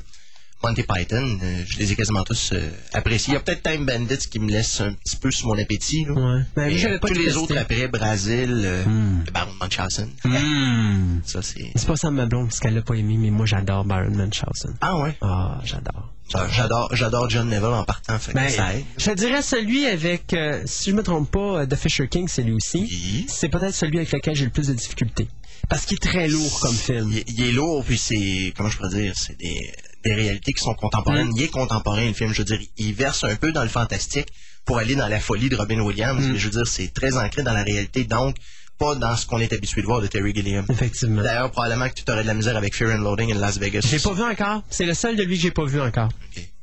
Monty 0.63 0.83
Python, 0.83 1.39
euh, 1.41 1.63
je 1.69 1.79
les 1.79 1.93
ai 1.93 1.95
quasiment 1.97 2.25
tous 2.25 2.51
euh, 2.53 2.69
appréciés. 2.93 3.33
Il 3.33 3.35
y 3.35 3.37
a 3.37 3.41
peut-être 3.41 3.63
Time 3.63 3.87
Bandits 3.87 4.27
qui 4.29 4.41
me 4.41 4.51
laisse 4.51 4.81
un 4.81 4.93
petit 4.93 5.17
peu 5.17 5.31
sur 5.31 5.47
mon 5.47 5.57
appétit, 5.59 6.05
là. 6.05 6.13
Ouais. 6.15 6.43
Ben, 6.57 6.73
euh, 6.73 6.99
pas 6.99 7.09
tous 7.09 7.15
les 7.15 7.37
autres 7.37 7.57
après, 7.57 7.87
Brazil, 7.87 8.63
euh, 8.65 8.85
le 9.25 9.31
Baron 9.31 9.53
Munchausen. 9.61 10.11
Hmm. 10.25 11.21
Ça, 11.25 11.43
c'est... 11.43 11.71
C'est 11.77 11.87
pas 11.87 11.95
ça 11.97 12.11
ma 12.11 12.27
blonde, 12.27 12.49
parce 12.49 12.59
qu'elle 12.59 12.75
l'a 12.75 12.83
pas 12.83 12.95
aimé, 12.95 13.17
mais 13.19 13.31
moi, 13.31 13.47
j'adore 13.47 13.85
Baron 13.85 14.11
Munchausen. 14.11 14.75
Ah 14.81 14.97
ouais? 14.99 15.17
Ah, 15.21 15.61
j'adore. 15.65 16.13
Ça, 16.31 16.47
J'adore, 16.51 16.95
j'adore 16.95 17.31
John 17.31 17.49
Neville 17.49 17.65
en 17.65 17.85
partant, 17.85 18.19
fait 18.19 18.33
que 18.33 18.37
Ben, 18.37 18.51
ça 18.51 18.75
aide. 18.75 18.85
je 18.99 19.11
dirais 19.13 19.41
celui 19.41 19.87
avec, 19.87 20.35
euh, 20.35 20.61
si 20.67 20.91
je 20.91 20.95
me 20.95 21.03
trompe 21.03 21.31
pas, 21.31 21.67
The 21.67 21.75
Fisher 21.77 22.07
King, 22.09 22.27
c'est 22.29 22.43
lui 22.43 22.53
aussi. 22.53 22.81
Oui. 22.81 23.27
C'est 23.29 23.49
peut-être 23.49 23.75
celui 23.75 23.97
avec 23.97 24.13
lequel 24.13 24.35
j'ai 24.35 24.45
le 24.45 24.51
plus 24.51 24.67
de 24.67 24.75
difficultés. 24.75 25.29
Parce 25.71 25.87
qu'il 25.87 25.95
est 25.97 26.07
très 26.07 26.29
lourd 26.29 26.61
comme 26.61 26.75
film. 26.75 27.11
Il, 27.13 27.23
il 27.35 27.45
est 27.49 27.53
lourd, 27.53 27.83
puis 27.83 27.97
c'est, 27.97 28.53
comment 28.57 28.69
je 28.69 28.77
pourrais 28.77 28.91
dire, 28.95 29.15
c'est 29.17 29.39
des, 29.39 29.73
des 30.05 30.15
réalités 30.15 30.53
qui 30.53 30.63
sont 30.63 30.75
contemporaines. 30.75 31.31
Il 31.37 31.43
est 31.43 31.49
contemporain, 31.49 32.07
le 32.07 32.13
film. 32.13 32.33
Je 32.33 32.39
veux 32.39 32.45
dire, 32.45 32.61
il 32.77 32.95
verse 32.95 33.25
un 33.25 33.37
peu 33.37 33.53
dans 33.53 33.63
le 33.63 33.69
fantastique 33.69 34.29
pour 34.65 34.79
aller 34.79 34.95
dans 34.95 35.09
la 35.09 35.21
folie 35.21 35.49
de 35.49 35.57
Robin 35.57 35.81
Williams. 35.81 36.25
Mais 36.31 36.39
je 36.39 36.45
veux 36.45 36.51
dire, 36.53 36.67
c'est 36.67 36.93
très 36.93 37.17
ancré 37.17 37.43
dans 37.43 37.53
la 37.53 37.63
réalité, 37.63 38.05
donc 38.05 38.37
pas 38.79 38.95
dans 38.95 39.17
ce 39.17 39.27
qu'on 39.27 39.41
est 39.41 39.53
habitué 39.53 39.81
de 39.81 39.87
voir 39.87 40.01
de 40.01 40.07
Terry 40.07 40.33
Gilliam. 40.33 40.65
Effectivement. 40.71 41.21
D'ailleurs, 41.23 41.51
probablement 41.51 41.89
que 41.89 41.95
tu 41.95 42.05
aurais 42.13 42.23
de 42.23 42.29
la 42.29 42.35
misère 42.35 42.57
avec 42.57 42.77
Fear 42.77 42.93
and 42.97 43.03
Loading 43.03 43.33
in 43.33 43.39
Las 43.41 43.59
Vegas. 43.59 43.81
J'ai 43.91 43.99
pas 43.99 44.13
vu 44.13 44.23
encore. 44.23 44.63
C'est 44.71 44.87
le 44.87 44.95
seul 44.95 45.17
de 45.17 45.25
lui 45.25 45.35
que 45.37 45.43
j'ai 45.43 45.51
pas 45.51 45.65
vu 45.65 45.81
encore. 45.81 46.11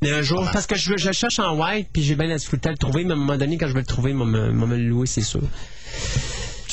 Mais 0.02 0.12
un 0.14 0.22
jour, 0.22 0.40
Comment? 0.40 0.52
parce 0.52 0.66
que 0.66 0.76
je, 0.78 0.96
je 0.96 1.08
le 1.08 1.14
cherche 1.14 1.40
en 1.40 1.58
white, 1.60 1.90
puis 1.92 2.04
j'ai 2.04 2.16
bien 2.16 2.28
la 2.28 2.38
difficulté 2.38 2.70
à 2.70 2.72
le 2.72 2.78
trouver, 2.78 3.04
mais 3.04 3.12
à 3.12 3.14
un 3.16 3.20
moment 3.20 3.36
donné, 3.38 3.58
quand 3.58 3.68
je 3.68 3.74
vais 3.74 3.82
le 3.82 3.86
trouver, 3.86 4.12
il 4.12 4.18
va 4.18 4.24
me, 4.24 4.50
il 4.52 4.58
va 4.58 4.66
me 4.66 4.78
le 4.78 4.88
louer, 4.88 5.08
c'est 5.08 5.22
sûr. 5.22 5.42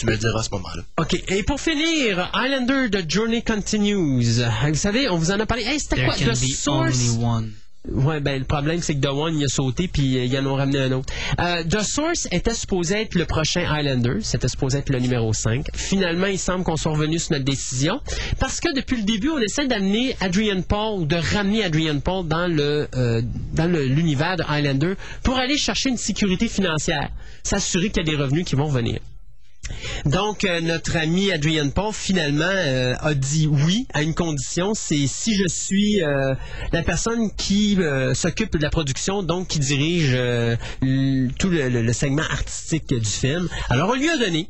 Tu 0.02 0.06
me 0.06 0.12
le 0.12 0.18
diras 0.18 0.40
à 0.40 0.42
ce 0.42 0.50
moment-là. 0.50 0.82
OK. 0.98 1.22
Et 1.28 1.42
pour 1.44 1.60
finir, 1.60 2.28
Highlander 2.34 2.90
The 2.90 3.08
Journey 3.10 3.42
Continues. 3.42 4.24
Vous 4.68 4.74
savez, 4.74 5.08
on 5.08 5.16
vous 5.16 5.30
en 5.30 5.38
a 5.40 5.46
parlé. 5.46 5.64
Hey, 5.64 5.78
c'était 5.78 6.04
quoi? 6.04 6.14
The 6.14 6.34
Source? 6.54 7.14
only 7.16 7.24
one. 7.24 7.52
Ouais, 7.90 8.20
ben 8.20 8.38
le 8.38 8.44
problème 8.44 8.80
c'est 8.80 8.94
que 8.94 9.00
The 9.00 9.10
One 9.10 9.36
il 9.36 9.44
a 9.44 9.48
sauté 9.48 9.88
puis 9.88 10.16
euh, 10.16 10.24
ils 10.24 10.38
en 10.38 10.46
ont 10.46 10.54
ramené 10.54 10.78
un 10.78 10.92
autre. 10.92 11.12
Euh, 11.40 11.64
The 11.64 11.80
Source 11.82 12.28
était 12.30 12.54
supposé 12.54 13.00
être 13.00 13.16
le 13.16 13.24
prochain 13.24 13.62
Highlander, 13.68 14.18
c'était 14.22 14.46
supposé 14.46 14.78
être 14.78 14.88
le 14.90 15.00
numéro 15.00 15.32
5. 15.32 15.66
Finalement, 15.74 16.26
il 16.28 16.38
semble 16.38 16.62
qu'on 16.62 16.76
soit 16.76 16.92
revenu 16.92 17.18
sur 17.18 17.32
notre 17.32 17.44
décision 17.44 18.00
parce 18.38 18.60
que 18.60 18.72
depuis 18.72 18.98
le 18.98 19.02
début, 19.02 19.30
on 19.30 19.38
essaie 19.40 19.66
d'amener 19.66 20.14
Adrian 20.20 20.62
Paul 20.62 21.00
ou 21.00 21.06
de 21.06 21.16
ramener 21.16 21.64
Adrian 21.64 21.98
Paul 21.98 22.28
dans 22.28 22.46
le 22.46 22.86
euh, 22.94 23.20
dans 23.52 23.66
le- 23.66 23.84
l'univers 23.86 24.36
de 24.36 24.44
Highlander 24.46 24.94
pour 25.24 25.34
aller 25.36 25.58
chercher 25.58 25.88
une 25.88 25.96
sécurité 25.98 26.46
financière, 26.46 27.10
s'assurer 27.42 27.90
qu'il 27.90 28.06
y 28.06 28.08
a 28.08 28.12
des 28.12 28.16
revenus 28.16 28.44
qui 28.44 28.54
vont 28.54 28.68
venir. 28.68 29.00
Donc, 30.04 30.44
euh, 30.44 30.60
notre 30.60 30.96
ami 30.96 31.30
Adrian 31.32 31.70
Paul, 31.70 31.92
finalement, 31.92 32.44
euh, 32.44 32.94
a 33.00 33.14
dit 33.14 33.46
oui 33.46 33.86
à 33.92 34.02
une 34.02 34.14
condition, 34.14 34.72
c'est 34.74 35.06
si 35.06 35.34
je 35.34 35.46
suis 35.48 36.02
euh, 36.02 36.34
la 36.72 36.82
personne 36.82 37.30
qui 37.36 37.78
s'occupe 38.14 38.56
de 38.56 38.62
la 38.62 38.70
production, 38.70 39.22
donc 39.22 39.48
qui 39.48 39.58
dirige 39.58 40.16
tout 41.38 41.48
le 41.48 41.92
segment 41.92 42.22
artistique 42.22 42.88
du 42.88 43.08
film. 43.08 43.48
Alors, 43.68 43.90
on 43.90 43.94
lui 43.94 44.08
a 44.08 44.16
donné. 44.16 44.48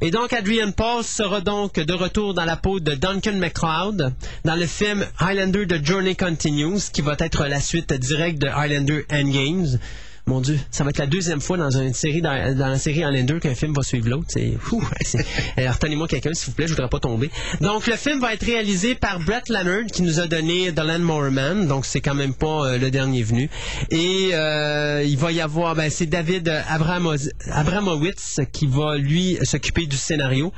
Et 0.00 0.10
donc, 0.10 0.32
Adrian 0.32 0.72
Paul 0.72 1.04
sera 1.04 1.42
donc 1.42 1.74
de 1.74 1.92
retour 1.92 2.32
dans 2.32 2.46
la 2.46 2.56
peau 2.56 2.80
de 2.80 2.94
Duncan 2.94 3.34
MacLeod 3.34 4.14
dans 4.44 4.54
le 4.54 4.66
film 4.66 5.06
Highlander 5.18 5.66
The 5.66 5.84
Journey 5.84 6.16
Continues, 6.16 6.90
qui 6.92 7.02
va 7.02 7.16
être 7.18 7.46
la 7.46 7.60
suite 7.60 7.92
directe 7.92 8.38
de 8.38 8.48
Highlander 8.48 9.04
Endgames. 9.12 9.78
Mon 10.26 10.40
Dieu, 10.40 10.58
ça 10.70 10.84
va 10.84 10.90
être 10.90 10.98
la 10.98 11.06
deuxième 11.06 11.40
fois 11.40 11.56
dans 11.56 11.70
une 11.70 11.94
série 11.94 12.22
dans, 12.22 12.56
dans 12.56 12.68
la 12.68 12.78
série 12.78 13.02
Highlander 13.02 13.40
qu'un 13.40 13.54
film 13.54 13.72
va 13.74 13.82
suivre 13.82 14.08
l'autre. 14.08 14.26
C'est- 14.28 14.56
Alors, 15.56 15.74
retenez-moi 15.74 16.06
quelqu'un, 16.08 16.32
s'il 16.34 16.46
vous 16.50 16.52
plaît, 16.54 16.66
je 16.66 16.72
voudrais 16.74 16.88
pas 16.88 17.00
tomber. 17.00 17.30
Donc, 17.60 17.86
le 17.86 17.96
film 17.96 18.20
va 18.20 18.34
être 18.34 18.44
réalisé 18.44 18.94
par 18.94 19.18
Brett 19.20 19.48
Leonard, 19.48 19.86
qui 19.92 20.02
nous 20.02 20.20
a 20.20 20.26
donné 20.26 20.72
The 20.72 20.80
Man. 20.80 21.66
Donc, 21.66 21.84
c'est 21.86 22.00
quand 22.00 22.14
même 22.14 22.34
pas 22.34 22.66
euh, 22.66 22.78
le 22.78 22.90
dernier 22.90 23.22
venu. 23.22 23.50
Et 23.90 24.30
euh, 24.34 25.02
il 25.04 25.16
va 25.16 25.32
y 25.32 25.40
avoir, 25.40 25.74
ben, 25.74 25.90
c'est 25.90 26.06
David 26.06 26.48
Abramo- 26.68 27.30
Abramowitz 27.50 28.40
qui 28.52 28.66
va 28.66 28.96
lui 28.98 29.38
s'occuper 29.42 29.86
du 29.86 29.96
scénario. 29.96 30.52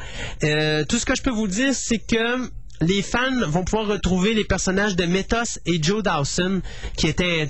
Euh, 0.44 0.84
tout 0.84 0.98
ce 0.98 1.06
que 1.06 1.14
je 1.14 1.22
peux 1.22 1.30
vous 1.30 1.48
dire, 1.48 1.72
c'est 1.74 1.98
que 1.98 2.50
les 2.82 3.02
fans 3.02 3.46
vont 3.46 3.62
pouvoir 3.62 3.86
retrouver 3.86 4.34
les 4.34 4.44
personnages 4.44 4.96
de 4.96 5.04
Metos 5.04 5.58
et 5.66 5.82
Joe 5.82 6.02
Dawson, 6.02 6.60
qui 6.96 7.06
étaient, 7.06 7.48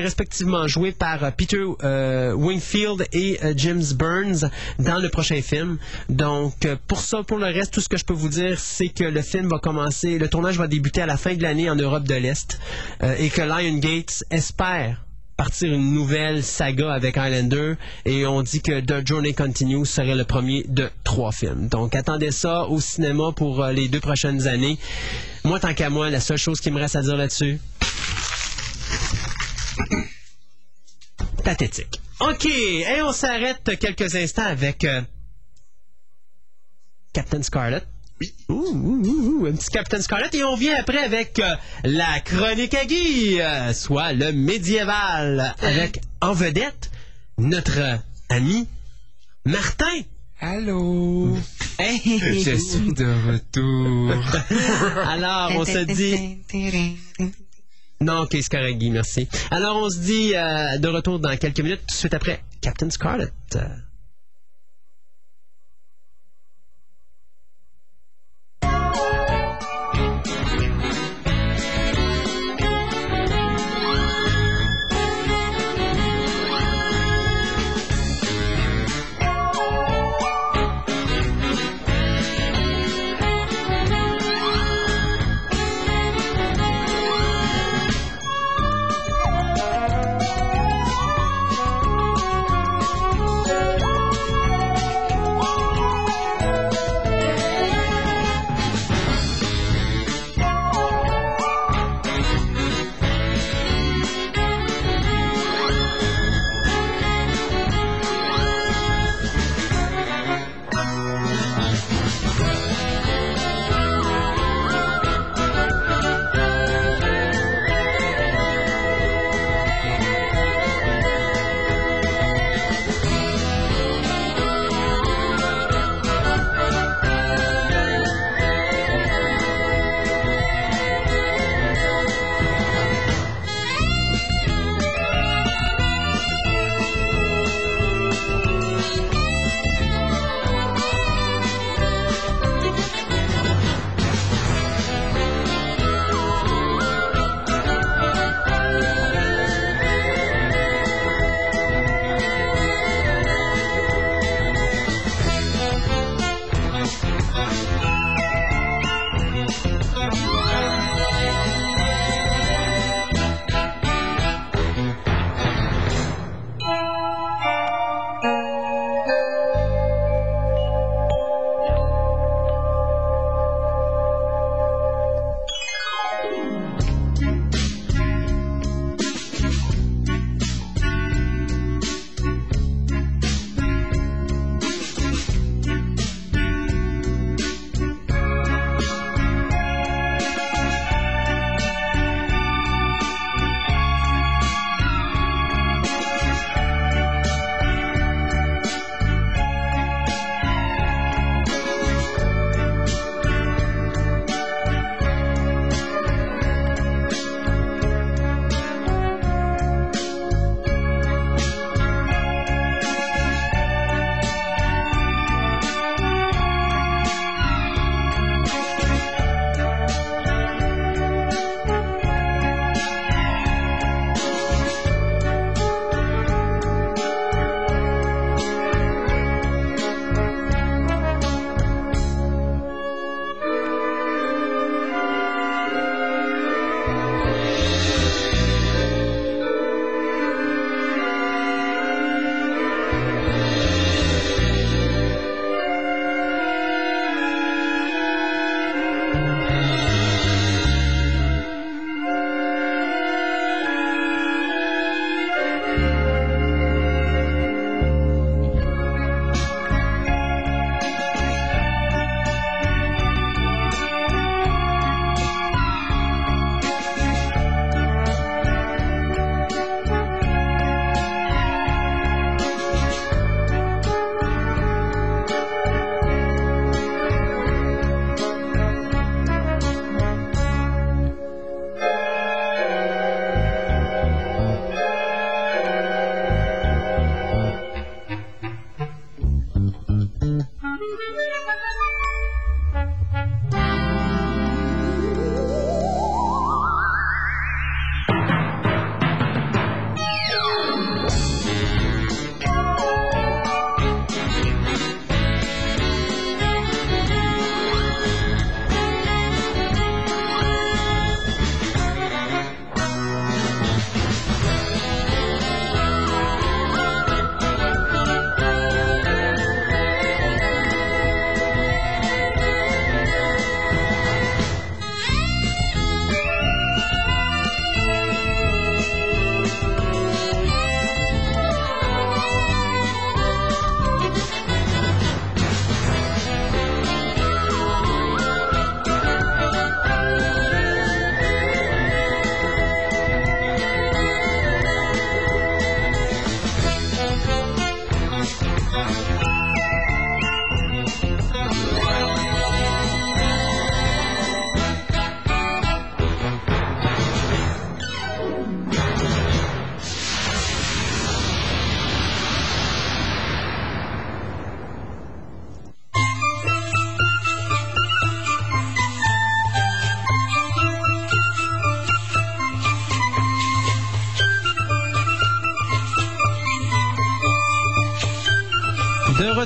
respectivement 0.00 0.68
joués 0.68 0.92
par 0.92 1.24
euh, 1.24 1.30
Peter 1.36 1.64
euh, 1.82 2.32
Wingfield 2.32 3.06
et 3.12 3.38
euh, 3.44 3.54
James 3.56 3.82
Burns 3.94 4.50
dans 4.78 4.98
le 4.98 5.08
prochain 5.08 5.42
film. 5.42 5.78
Donc, 6.08 6.66
pour 6.86 7.00
ça, 7.00 7.22
pour 7.22 7.38
le 7.38 7.46
reste, 7.46 7.72
tout 7.72 7.80
ce 7.80 7.88
que 7.88 7.96
je 7.96 8.04
peux 8.04 8.14
vous 8.14 8.28
dire, 8.28 8.58
c'est 8.58 8.88
que 8.88 9.04
le 9.04 9.22
film 9.22 9.48
va 9.48 9.58
commencer, 9.58 10.18
le 10.18 10.28
tournage 10.28 10.58
va 10.58 10.68
débuter 10.68 11.02
à 11.02 11.06
la 11.06 11.16
fin 11.16 11.34
de 11.34 11.42
l'année 11.42 11.68
en 11.68 11.76
Europe 11.76 12.04
de 12.04 12.14
l'Est 12.14 12.58
et 13.18 13.28
que 13.30 13.42
Lion 13.42 13.78
Gates 13.78 14.24
espère 14.30 15.02
partir 15.36 15.72
une 15.72 15.92
nouvelle 15.92 16.42
saga 16.42 16.92
avec 16.92 17.16
Highlander 17.16 17.74
et 18.04 18.26
on 18.26 18.42
dit 18.42 18.60
que 18.60 18.80
The 18.80 19.06
Journey 19.06 19.34
Continues 19.34 19.86
serait 19.86 20.14
le 20.14 20.24
premier 20.24 20.64
de 20.68 20.90
trois 21.04 21.32
films. 21.32 21.68
Donc 21.68 21.94
attendez 21.94 22.30
ça 22.30 22.64
au 22.64 22.80
cinéma 22.80 23.32
pour 23.34 23.62
euh, 23.62 23.72
les 23.72 23.88
deux 23.88 24.00
prochaines 24.00 24.46
années. 24.46 24.78
Moi, 25.44 25.58
tant 25.60 25.74
qu'à 25.74 25.90
moi, 25.90 26.10
la 26.10 26.20
seule 26.20 26.38
chose 26.38 26.60
qui 26.60 26.70
me 26.70 26.78
reste 26.78 26.96
à 26.96 27.02
dire 27.02 27.16
là-dessus, 27.16 27.60
pathétique. 31.42 32.00
OK, 32.20 32.46
et 32.46 33.02
on 33.02 33.12
s'arrête 33.12 33.78
quelques 33.78 34.14
instants 34.14 34.46
avec 34.46 34.84
euh, 34.84 35.00
Captain 37.12 37.42
Scarlet. 37.42 37.82
Oui. 38.22 38.32
Ouh, 38.50 38.54
ouh, 38.54 39.02
ouh, 39.04 39.40
ouh, 39.40 39.46
un 39.46 39.52
petit 39.56 39.68
Captain 39.68 40.00
Scarlet. 40.00 40.30
Et 40.34 40.44
on 40.44 40.54
vient 40.54 40.76
après 40.78 41.02
avec 41.02 41.40
euh, 41.40 41.56
la 41.82 42.20
chronique 42.20 42.72
à 42.72 42.84
Guy, 42.84 43.40
euh, 43.40 43.72
soit 43.72 44.12
le 44.12 44.30
médiéval, 44.30 45.56
avec 45.60 46.00
en 46.20 46.32
vedette 46.32 46.92
notre 47.36 47.98
ami 48.28 48.68
Martin. 49.44 50.02
Allô? 50.40 51.36
Hey! 51.80 52.00
Je 52.44 52.54
suis 52.56 52.92
de 52.92 53.32
retour. 53.32 54.14
Alors, 55.08 55.50
on 55.56 55.64
se 55.64 55.78
dit... 55.78 56.38
Non, 58.00 58.20
ok, 58.20 58.36
c'est 58.40 58.74
Guy, 58.74 58.90
merci. 58.90 59.26
Alors, 59.50 59.78
on 59.78 59.90
se 59.90 59.98
dit 59.98 60.36
euh, 60.36 60.78
de 60.78 60.86
retour 60.86 61.18
dans 61.18 61.36
quelques 61.36 61.58
minutes, 61.58 61.80
tout 61.88 61.94
de 61.94 61.98
suite 61.98 62.14
après 62.14 62.44
Captain 62.60 62.90
Scarlet. 62.90 63.32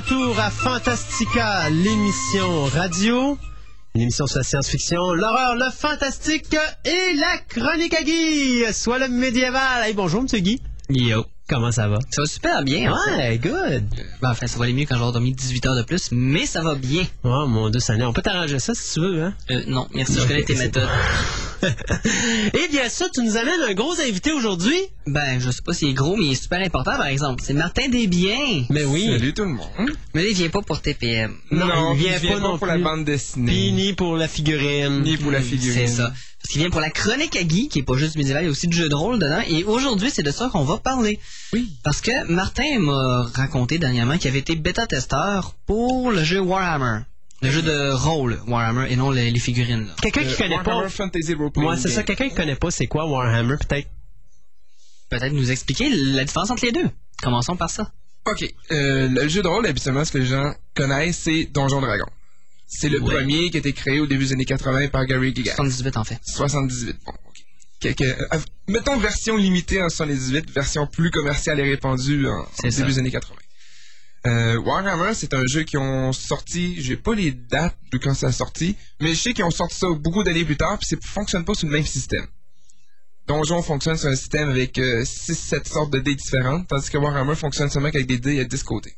Retour 0.07 0.39
à 0.39 0.49
Fantastica, 0.49 1.69
l'émission 1.69 2.65
radio. 2.65 3.37
L'émission 3.95 4.25
sur 4.25 4.37
la 4.37 4.43
science-fiction, 4.43 5.13
l'horreur, 5.13 5.55
le 5.55 5.69
fantastique 5.71 6.55
et 6.85 7.13
la 7.15 7.37
chronique 7.49 7.93
à 7.93 8.03
Guy, 8.03 8.63
soit 8.73 8.99
le 8.99 9.09
médiéval. 9.09 9.83
Hey, 9.83 9.93
bonjour, 9.93 10.21
monsieur 10.21 10.39
Guy. 10.39 10.61
Yo. 10.89 11.25
Comment 11.49 11.71
ça 11.71 11.87
va? 11.87 11.97
Ça 12.11 12.21
va 12.21 12.25
super 12.25 12.63
bien. 12.63 12.93
Ouais, 12.93 13.37
good. 13.37 13.83
Ben, 14.21 14.31
enfin, 14.31 14.47
ça 14.47 14.57
va 14.57 14.65
aller 14.65 14.73
mieux 14.73 14.85
quand 14.85 14.97
j'aurai 14.97 15.13
dormi 15.13 15.33
18 15.33 15.65
heures 15.65 15.75
de 15.75 15.83
plus, 15.83 16.09
mais 16.11 16.45
ça 16.45 16.61
va 16.61 16.75
bien. 16.75 17.03
Oh 17.23 17.45
mon 17.47 17.69
dieu, 17.69 17.79
Seigneur. 17.79 18.09
On 18.09 18.13
peut 18.13 18.21
t'arranger 18.21 18.59
ça 18.59 18.73
si 18.75 18.93
tu 18.93 18.99
veux, 19.01 19.23
hein? 19.23 19.33
Euh, 19.51 19.63
non, 19.67 19.87
merci, 19.93 20.13
je 20.19 20.27
connais 20.27 20.43
tes 20.43 20.55
méthodes. 20.55 20.89
Eh 21.63 22.67
bien, 22.71 22.89
ça, 22.89 23.07
tu 23.13 23.21
nous 23.21 23.37
amènes 23.37 23.61
un 23.67 23.73
gros 23.73 23.99
invité 23.99 24.31
aujourd'hui? 24.31 24.77
Ben, 25.05 25.39
je 25.39 25.49
sais 25.51 25.61
pas 25.63 25.73
s'il 25.73 25.89
est 25.89 25.93
gros, 25.93 26.15
mais 26.17 26.25
il 26.25 26.31
est 26.33 26.41
super 26.41 26.59
important, 26.59 26.91
par 26.97 27.07
exemple. 27.07 27.41
C'est 27.45 27.53
Martin 27.53 27.89
Desbiens. 27.89 28.65
Mais 28.69 28.83
oui. 28.83 29.07
Salut 29.07 29.33
tout 29.33 29.43
le 29.43 29.49
monde. 29.49 29.67
Mais 30.13 30.23
là, 30.23 30.29
il 30.29 30.35
vient 30.35 30.49
pas 30.49 30.61
pour 30.61 30.81
TPM. 30.81 31.35
Non, 31.51 31.93
il 31.93 31.99
vient 31.99 32.19
pas 32.19 32.35
pas 32.35 32.39
non 32.39 32.57
pour 32.57 32.67
la 32.67 32.77
bande 32.77 33.05
Puis 33.05 33.13
dessinée. 33.13 33.71
ni 33.71 33.93
pour 33.93 34.15
la 34.17 34.27
figurine. 34.27 35.01
Ni 35.01 35.17
pour 35.17 35.31
la 35.31 35.41
figurine. 35.41 35.87
C'est 35.87 35.87
ça. 35.87 36.11
Parce 36.41 36.51
qu'il 36.51 36.61
vient 36.61 36.69
pour 36.69 36.81
la 36.81 36.91
chronique 36.91 37.35
à 37.35 37.43
Guy, 37.43 37.67
qui 37.67 37.79
est 37.79 37.83
pas 37.83 37.97
juste 37.97 38.13
du 38.13 38.19
médiéval, 38.19 38.43
il 38.43 38.45
y 38.45 38.49
a 38.49 38.51
aussi 38.51 38.67
du 38.67 38.77
jeu 38.77 38.89
de 38.89 38.95
rôle 38.95 39.19
dedans. 39.19 39.41
Et 39.49 39.63
aujourd'hui, 39.63 40.09
c'est 40.13 40.23
de 40.23 40.31
ça 40.31 40.49
qu'on 40.51 40.63
va 40.63 40.77
parler. 40.77 41.19
Oui. 41.53 41.69
Parce 41.83 42.01
que 42.01 42.31
Martin 42.31 42.79
m'a 42.79 43.23
raconté 43.33 43.79
dernièrement 43.79 44.17
qu'il 44.17 44.29
avait 44.29 44.39
été 44.39 44.55
bêta-testeur 44.55 45.55
pour 45.65 46.11
le 46.11 46.23
jeu 46.23 46.39
Warhammer. 46.39 46.99
Le 47.41 47.51
jeu 47.51 47.61
de 47.61 47.91
rôle 47.91 48.39
Warhammer 48.47 48.91
et 48.91 48.95
non 48.95 49.11
les, 49.11 49.29
les 49.31 49.39
figurines. 49.39 49.87
Quelqu'un 50.01 50.21
Euh, 50.21 50.31
qui 50.31 50.35
connaît 50.37 50.55
Warhammer 50.55 50.83
pas. 50.83 50.89
Fantasy 50.89 51.35
Moi, 51.35 51.77
c'est 51.77 51.89
ça. 51.89 52.03
Quelqu'un 52.03 52.29
qui 52.29 52.35
connaît 52.35 52.55
pas, 52.55 52.71
c'est 52.71 52.87
quoi 52.87 53.05
Warhammer, 53.05 53.55
peut-être? 53.57 53.87
Peut-être 55.09 55.33
nous 55.33 55.51
expliquer 55.51 55.89
la 55.89 56.23
différence 56.25 56.49
entre 56.49 56.65
les 56.65 56.71
deux. 56.71 56.89
Commençons 57.21 57.55
par 57.55 57.69
ça. 57.69 57.91
Ok. 58.29 58.43
Euh, 58.71 59.07
le 59.07 59.27
jeu 59.29 59.41
de 59.41 59.47
rôle, 59.47 59.65
habituellement, 59.67 60.03
ce 60.03 60.11
que 60.11 60.17
les 60.17 60.25
gens 60.25 60.53
connaissent, 60.75 61.19
c'est 61.19 61.45
Donjon 61.45 61.79
Dragon. 61.79 62.05
C'est 62.67 62.89
le 62.89 62.99
Ouais. 62.99 63.13
premier 63.13 63.49
qui 63.49 63.57
a 63.57 63.59
été 63.59 63.71
créé 63.71 63.99
au 64.01 64.07
début 64.07 64.25
des 64.25 64.33
années 64.33 64.43
80 64.45 64.89
par 64.89 65.05
Gary 65.05 65.33
Gygax. 65.33 65.55
78 65.55 65.95
en 65.97 66.03
fait. 66.03 66.19
78. 66.25 66.97
Bon, 67.05 67.13
ok. 67.13 67.43
Quelque- 67.79 68.03
euh, 68.03 68.39
mettons 68.67 68.97
version 68.97 69.37
limitée 69.37 69.81
en 69.81 69.87
78, 69.87 70.49
version 70.51 70.85
plus 70.87 71.09
commerciale 71.11 71.59
et 71.61 71.63
répandue 71.69 72.27
en, 72.27 72.45
début 72.63 72.71
ça. 72.75 72.83
des 72.85 72.99
années 72.99 73.11
80. 73.11 73.35
Euh, 74.25 74.57
Warhammer, 74.57 75.13
c'est 75.13 75.33
un 75.33 75.45
jeu 75.45 75.63
qui 75.63 75.77
ont 75.77 76.11
sorti, 76.11 76.81
j'ai 76.81 76.97
pas 76.97 77.13
les 77.13 77.31
dates 77.31 77.77
de 77.91 77.97
quand 77.97 78.13
ça 78.13 78.27
a 78.27 78.31
sorti, 78.31 78.75
mais 78.99 79.09
je 79.09 79.15
sais 79.15 79.33
qu'ils 79.33 79.45
ont 79.45 79.51
sorti 79.51 79.75
ça 79.75 79.87
beaucoup 79.89 80.23
d'années 80.23 80.43
plus 80.43 80.57
tard, 80.57 80.77
puis 80.79 80.87
ça 80.87 80.97
fonctionne 81.01 81.45
pas 81.45 81.53
sur 81.53 81.67
le 81.67 81.73
même 81.73 81.85
système. 81.85 82.25
Donjon 83.27 83.61
fonctionne 83.61 83.97
sur 83.97 84.09
un 84.09 84.15
système 84.15 84.49
avec 84.49 84.77
6-7 84.77 85.67
sortes 85.67 85.91
de 85.91 85.99
dés 85.99 86.15
différentes, 86.15 86.67
tandis 86.67 86.89
que 86.89 86.97
Warhammer 86.97 87.35
fonctionne 87.35 87.69
seulement 87.69 87.89
avec 87.89 88.07
des 88.07 88.17
dés 88.17 88.39
à 88.39 88.45
10 88.45 88.63
côtés. 88.63 88.95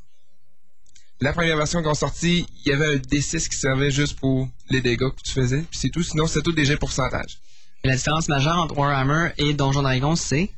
La 1.22 1.34
première 1.34 1.58
version 1.58 1.80
qu'ils 1.80 1.90
ont 1.90 1.96
sorti, 1.96 2.46
il 2.64 2.70
y 2.70 2.74
avait 2.74 2.96
un 2.96 2.98
D6 2.98 3.50
qui 3.50 3.58
servait 3.58 3.92
juste 3.92 4.18
pour 4.20 4.48
les 4.70 4.82
dégâts 4.82 5.10
que 5.10 5.22
tu 5.24 5.32
faisais, 5.32 5.64
puis 5.70 5.80
c'est 5.80 5.90
tout, 5.90 6.04
sinon 6.04 6.28
c'est 6.28 6.42
tout 6.42 6.54
déjà 6.54 6.78
pourcentage. 6.78 7.40
Et 7.84 7.88
la 7.88 7.96
différence 7.96 8.30
majeure 8.30 8.58
entre 8.58 8.78
Warhammer 8.78 9.32
et 9.38 9.54
Donjon 9.54 9.82
Dragon, 9.82 10.16
c'est... 10.16 10.50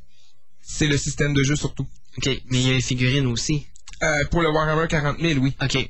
C'est 0.64 0.88
le 0.88 0.98
système 0.98 1.34
de 1.34 1.44
jeu 1.44 1.56
surtout. 1.56 1.88
Ok, 2.18 2.28
mais 2.28 2.60
il 2.60 2.68
y 2.68 2.70
a 2.70 2.74
les 2.74 2.82
figurines 2.82 3.26
aussi. 3.26 3.66
Euh, 4.04 4.26
pour 4.32 4.42
le 4.42 4.50
Warhammer 4.50 4.88
40 4.88 5.20
000, 5.20 5.40
oui. 5.40 5.56
Ok. 5.62 5.90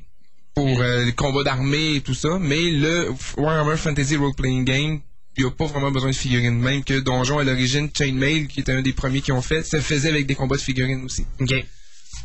Pour 0.54 0.82
euh, 0.82 1.06
les 1.06 1.14
combats 1.14 1.44
d'armée 1.44 1.96
et 1.96 2.02
tout 2.02 2.14
ça. 2.14 2.38
Mais 2.40 2.72
le 2.72 3.10
Warhammer 3.38 3.78
Fantasy 3.78 4.18
Role 4.18 4.34
Playing 4.36 4.66
Game, 4.66 5.00
il 5.38 5.44
n'y 5.46 5.50
a 5.50 5.52
pas 5.52 5.66
vraiment 5.66 5.92
besoin 5.92 6.10
de 6.10 6.16
figurines. 6.16 6.60
Même 6.60 6.84
que 6.84 7.00
Donjon, 7.00 7.40
à 7.40 7.44
l'origine, 7.46 7.90
Chainmail, 7.96 8.48
qui 8.48 8.60
était 8.60 8.74
un 8.74 8.82
des 8.82 8.92
premiers 8.94 9.22
qui 9.22 9.32
ont 9.32 9.42
fait, 9.42 9.64
ça 9.64 9.80
faisait 9.80 10.10
avec 10.10 10.26
des 10.28 10.36
combats 10.36 10.58
de 10.58 10.62
figurines 10.62 11.06
aussi. 11.06 11.26
Ok. 11.40 11.54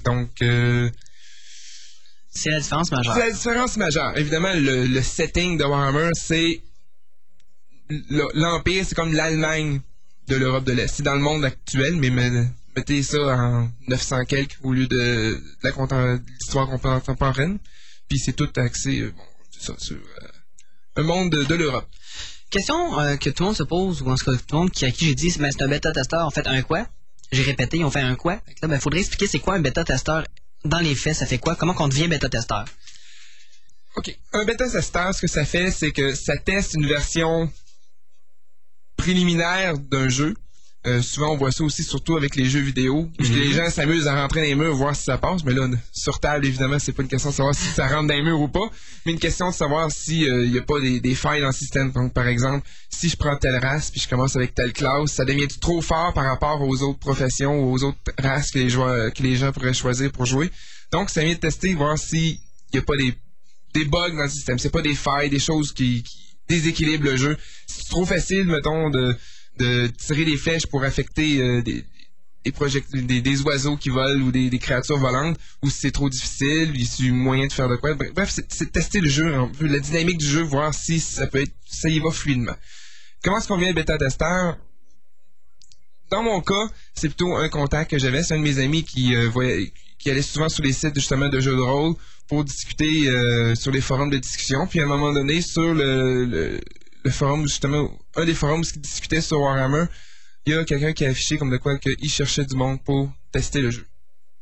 Donc, 0.04 0.30
euh, 0.42 0.90
C'est 2.30 2.50
la 2.50 2.58
différence 2.60 2.90
majeure. 2.90 3.14
c'est 3.14 3.20
la 3.28 3.30
différence 3.30 3.76
majeure. 3.76 4.18
Évidemment, 4.18 4.52
le, 4.54 4.86
le 4.86 5.02
setting 5.02 5.56
de 5.56 5.64
Warhammer, 5.64 6.10
c'est 6.14 6.62
le- 7.88 8.28
l'Empire, 8.34 8.84
c'est 8.84 8.94
comme 8.96 9.12
l'Allemagne 9.12 9.80
de 10.26 10.34
l'Europe 10.36 10.64
de 10.64 10.72
l'Est. 10.72 10.88
C'est 10.96 11.02
dans 11.04 11.14
le 11.14 11.20
monde 11.20 11.44
actuel, 11.44 11.94
mais 11.96 12.10
mettez 12.76 13.02
ça 13.02 13.18
en 13.18 13.70
900 13.88 14.24
quelques 14.26 14.58
au 14.62 14.72
lieu 14.72 14.86
de, 14.86 15.40
l'histoire 16.40 16.68
contemporaine. 16.68 17.58
Puis 18.08 18.18
c'est 18.18 18.34
tout 18.34 18.48
axé, 18.56 19.00
euh, 19.00 19.12
bon, 19.16 19.22
ça, 19.58 19.74
sur 19.78 19.96
euh, 19.96 20.28
un 20.96 21.02
monde 21.02 21.30
de, 21.30 21.44
de 21.44 21.54
l'Europe. 21.54 21.88
Question 22.50 23.00
euh, 23.00 23.16
que 23.16 23.30
tout 23.30 23.42
le 23.42 23.46
monde 23.48 23.56
se 23.56 23.64
pose, 23.64 24.02
ou 24.02 24.10
en 24.10 24.14
tout 24.14 24.24
cas 24.24 24.36
tout 24.36 24.44
le 24.52 24.58
monde 24.58 24.70
qui, 24.70 24.84
à 24.84 24.90
qui 24.92 25.06
j'ai 25.06 25.14
dit, 25.14 25.30
c'est 25.30 25.62
un 25.62 25.68
bêta-testeur, 25.68 26.24
en 26.24 26.30
fait, 26.30 26.46
un 26.46 26.62
quoi? 26.62 26.86
J'ai 27.32 27.42
répété, 27.42 27.78
ils 27.78 27.84
ont 27.84 27.90
fait 27.90 28.00
un 28.00 28.14
quoi? 28.14 28.40
Là, 28.62 28.68
ben, 28.68 28.78
faudrait 28.78 29.00
expliquer 29.00 29.26
c'est 29.26 29.40
quoi 29.40 29.54
un 29.54 29.60
bêta-testeur 29.60 30.24
dans 30.64 30.78
les 30.78 30.94
faits, 30.94 31.16
ça 31.16 31.26
fait 31.26 31.38
quoi? 31.38 31.56
Comment 31.56 31.74
qu'on 31.74 31.88
devient 31.88 32.06
bêta-testeur? 32.06 32.66
OK. 33.96 34.16
Un 34.32 34.44
bêta-testeur, 34.44 35.12
ce 35.14 35.22
que 35.22 35.26
ça 35.26 35.44
fait, 35.44 35.72
c'est 35.72 35.90
que 35.90 36.14
ça 36.14 36.36
teste 36.36 36.74
une 36.74 36.86
version 36.86 37.50
préliminaire 38.96 39.76
d'un 39.78 40.08
jeu. 40.08 40.36
Euh, 40.86 41.02
souvent, 41.02 41.32
on 41.32 41.36
voit 41.36 41.50
ça 41.50 41.64
aussi, 41.64 41.82
surtout 41.82 42.16
avec 42.16 42.36
les 42.36 42.44
jeux 42.44 42.60
vidéo. 42.60 43.10
Parce 43.18 43.28
que 43.28 43.34
les 43.34 43.50
gens 43.50 43.68
s'amusent 43.70 44.06
à 44.06 44.22
rentrer 44.22 44.42
dans 44.42 44.46
les 44.46 44.54
murs, 44.54 44.74
voir 44.74 44.94
si 44.94 45.02
ça 45.02 45.18
passe. 45.18 45.42
Mais 45.44 45.52
là, 45.52 45.68
sur 45.92 46.20
table, 46.20 46.46
évidemment, 46.46 46.78
c'est 46.78 46.92
pas 46.92 47.02
une 47.02 47.08
question 47.08 47.30
de 47.30 47.34
savoir 47.34 47.54
si 47.56 47.66
ça 47.74 47.88
rentre 47.88 48.06
dans 48.06 48.14
les 48.14 48.22
murs 48.22 48.40
ou 48.40 48.46
pas, 48.46 48.70
mais 49.04 49.12
une 49.12 49.18
question 49.18 49.50
de 49.50 49.54
savoir 49.54 49.90
s'il 49.90 50.50
n'y 50.50 50.58
a 50.58 50.62
pas 50.62 50.80
des, 50.80 51.00
des 51.00 51.14
failles 51.16 51.40
dans 51.40 51.48
le 51.48 51.52
système. 51.52 51.90
Donc, 51.90 52.12
par 52.12 52.28
exemple, 52.28 52.64
si 52.88 53.08
je 53.08 53.16
prends 53.16 53.36
telle 53.36 53.56
race 53.56 53.90
puis 53.90 54.00
je 54.00 54.08
commence 54.08 54.36
avec 54.36 54.54
telle 54.54 54.72
classe, 54.72 55.10
ça 55.10 55.24
devient 55.24 55.48
trop 55.60 55.80
fort 55.80 56.12
par 56.14 56.24
rapport 56.24 56.62
aux 56.62 56.82
autres 56.82 57.00
professions 57.00 57.64
ou 57.64 57.72
aux 57.72 57.82
autres 57.82 57.98
races 58.18 58.52
que 58.52 58.60
les, 58.60 58.70
joueurs, 58.70 59.12
que 59.12 59.22
les 59.24 59.34
gens 59.34 59.50
pourraient 59.50 59.74
choisir 59.74 60.12
pour 60.12 60.24
jouer. 60.24 60.50
Donc, 60.92 61.10
ça 61.10 61.24
vient 61.24 61.34
de 61.34 61.40
tester, 61.40 61.74
voir 61.74 61.98
s'il 61.98 62.38
n'y 62.72 62.78
a 62.78 62.82
pas 62.82 62.96
des, 62.96 63.12
des 63.74 63.86
bugs 63.86 64.14
dans 64.14 64.22
le 64.22 64.28
système. 64.28 64.58
C'est 64.60 64.70
pas 64.70 64.82
des 64.82 64.94
failles, 64.94 65.30
des 65.30 65.40
choses 65.40 65.72
qui, 65.72 66.04
qui 66.04 66.36
déséquilibrent 66.48 67.06
le 67.06 67.16
jeu. 67.16 67.36
C'est 67.66 67.88
trop 67.88 68.06
facile, 68.06 68.46
mettons, 68.46 68.88
de, 68.90 69.16
de 69.58 69.86
tirer 69.88 70.24
des 70.24 70.36
flèches 70.36 70.66
pour 70.66 70.84
affecter 70.84 71.40
euh, 71.40 71.62
des, 71.62 71.84
des, 72.92 73.20
des, 73.20 73.42
oiseaux 73.42 73.76
qui 73.76 73.88
volent 73.88 74.24
ou 74.24 74.30
des, 74.30 74.58
créatures 74.58 74.98
volantes, 74.98 75.38
ou 75.62 75.70
si 75.70 75.80
c'est 75.80 75.90
trop 75.90 76.08
difficile, 76.08 76.72
il 76.74 77.06
y 77.06 77.08
a 77.08 77.12
moyen 77.12 77.46
de 77.46 77.52
faire 77.52 77.68
de 77.68 77.76
quoi. 77.76 77.94
Bref, 77.94 78.38
c'est 78.48 78.72
tester 78.72 79.00
le 79.00 79.08
jeu, 79.08 79.34
un 79.34 79.48
peu, 79.48 79.66
la 79.66 79.78
dynamique 79.78 80.18
du 80.18 80.26
jeu, 80.26 80.42
voir 80.42 80.74
si 80.74 81.00
ça 81.00 81.26
peut 81.26 81.42
être, 81.42 81.54
ça 81.66 81.88
y 81.88 81.98
va 81.98 82.10
fluidement. 82.10 82.54
Comment 83.22 83.38
est-ce 83.38 83.48
qu'on 83.48 83.58
vient 83.58 83.72
bêta-testeur? 83.72 84.58
Dans 86.10 86.22
mon 86.22 86.40
cas, 86.40 86.68
c'est 86.94 87.08
plutôt 87.08 87.34
un 87.34 87.48
contact 87.48 87.90
que 87.90 87.98
j'avais. 87.98 88.22
C'est 88.22 88.34
un 88.34 88.38
de 88.38 88.44
mes 88.44 88.60
amis 88.60 88.84
qui, 88.84 89.16
euh, 89.16 89.28
voyait- 89.28 89.72
qui 89.98 90.10
allait 90.10 90.22
souvent 90.22 90.48
sur 90.48 90.62
les 90.62 90.72
sites 90.72 90.94
justement 90.94 91.28
de 91.28 91.40
jeux 91.40 91.56
de 91.56 91.60
rôle 91.60 91.94
pour 92.28 92.44
discuter 92.44 93.08
euh, 93.08 93.56
sur 93.56 93.72
les 93.72 93.80
forums 93.80 94.10
de 94.10 94.18
discussion. 94.18 94.66
Puis 94.68 94.80
à 94.80 94.84
un 94.84 94.86
moment 94.86 95.12
donné, 95.12 95.40
sur 95.40 95.74
le, 95.74 96.60
le 97.06 97.12
forum, 97.12 97.42
justement, 97.42 97.82
un 98.16 98.24
des 98.24 98.34
forums 98.34 98.64
qui 98.64 98.78
discutait 98.78 99.20
sur 99.20 99.40
Warhammer, 99.40 99.86
il 100.44 100.52
y 100.52 100.56
a 100.56 100.64
quelqu'un 100.64 100.92
qui 100.92 101.04
a 101.04 101.10
affiché 101.10 101.38
comme 101.38 101.50
de 101.50 101.56
quoi 101.56 101.78
qu'il 101.78 102.10
cherchait 102.10 102.44
du 102.44 102.56
monde 102.56 102.78
pour 102.84 103.10
tester 103.32 103.60
le 103.60 103.70
jeu. 103.70 103.86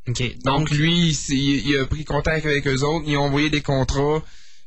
Ok. 0.08 0.22
Donc 0.44 0.70
lui, 0.70 1.08
il, 1.08 1.14
s'est- 1.14 1.34
il 1.36 1.78
a 1.78 1.86
pris 1.86 2.04
contact 2.04 2.44
avec 2.46 2.66
eux 2.66 2.82
autres, 2.82 3.04
ils 3.08 3.16
ont 3.16 3.22
envoyé 3.24 3.48
des 3.50 3.62
contrats, 3.62 4.22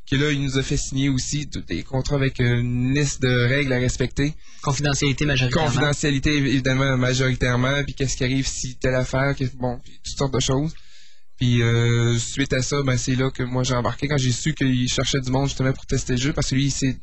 que 0.09 0.15
là, 0.15 0.31
il 0.31 0.41
nous 0.41 0.57
a 0.57 0.63
fait 0.63 0.77
signer 0.77 1.09
aussi 1.09 1.47
des 1.67 1.83
contrats 1.83 2.15
avec 2.15 2.39
une 2.39 2.93
liste 2.93 3.21
de 3.21 3.33
règles 3.53 3.73
à 3.73 3.77
respecter. 3.77 4.33
confidentialité 4.61 5.25
majoritairement. 5.25 5.67
Confidentialité, 5.67 6.37
évidemment, 6.37 6.97
majoritairement, 6.97 7.83
puis 7.83 7.93
qu'est-ce 7.93 8.15
qui 8.17 8.23
arrive 8.23 8.47
si 8.47 8.77
telle 8.77 8.95
affaire, 8.95 9.35
que- 9.37 9.43
bon, 9.55 9.79
puis 9.83 9.99
toutes 10.03 10.17
sortes 10.17 10.33
de 10.33 10.39
choses. 10.39 10.73
Puis 11.37 11.61
euh, 11.61 12.17
suite 12.17 12.53
à 12.53 12.61
ça, 12.63 12.81
ben, 12.81 12.97
c'est 12.97 13.13
là 13.15 13.29
que 13.29 13.43
moi 13.43 13.61
j'ai 13.63 13.75
embarqué 13.75 14.07
quand 14.07 14.17
j'ai 14.17 14.31
su 14.31 14.55
qu'il 14.55 14.89
cherchait 14.89 15.19
du 15.19 15.29
monde 15.29 15.47
justement 15.49 15.71
pour 15.73 15.85
tester 15.85 16.13
le 16.13 16.19
jeu, 16.19 16.33
parce 16.33 16.49
que 16.49 16.55
lui, 16.55 16.71
c'est 16.71 16.97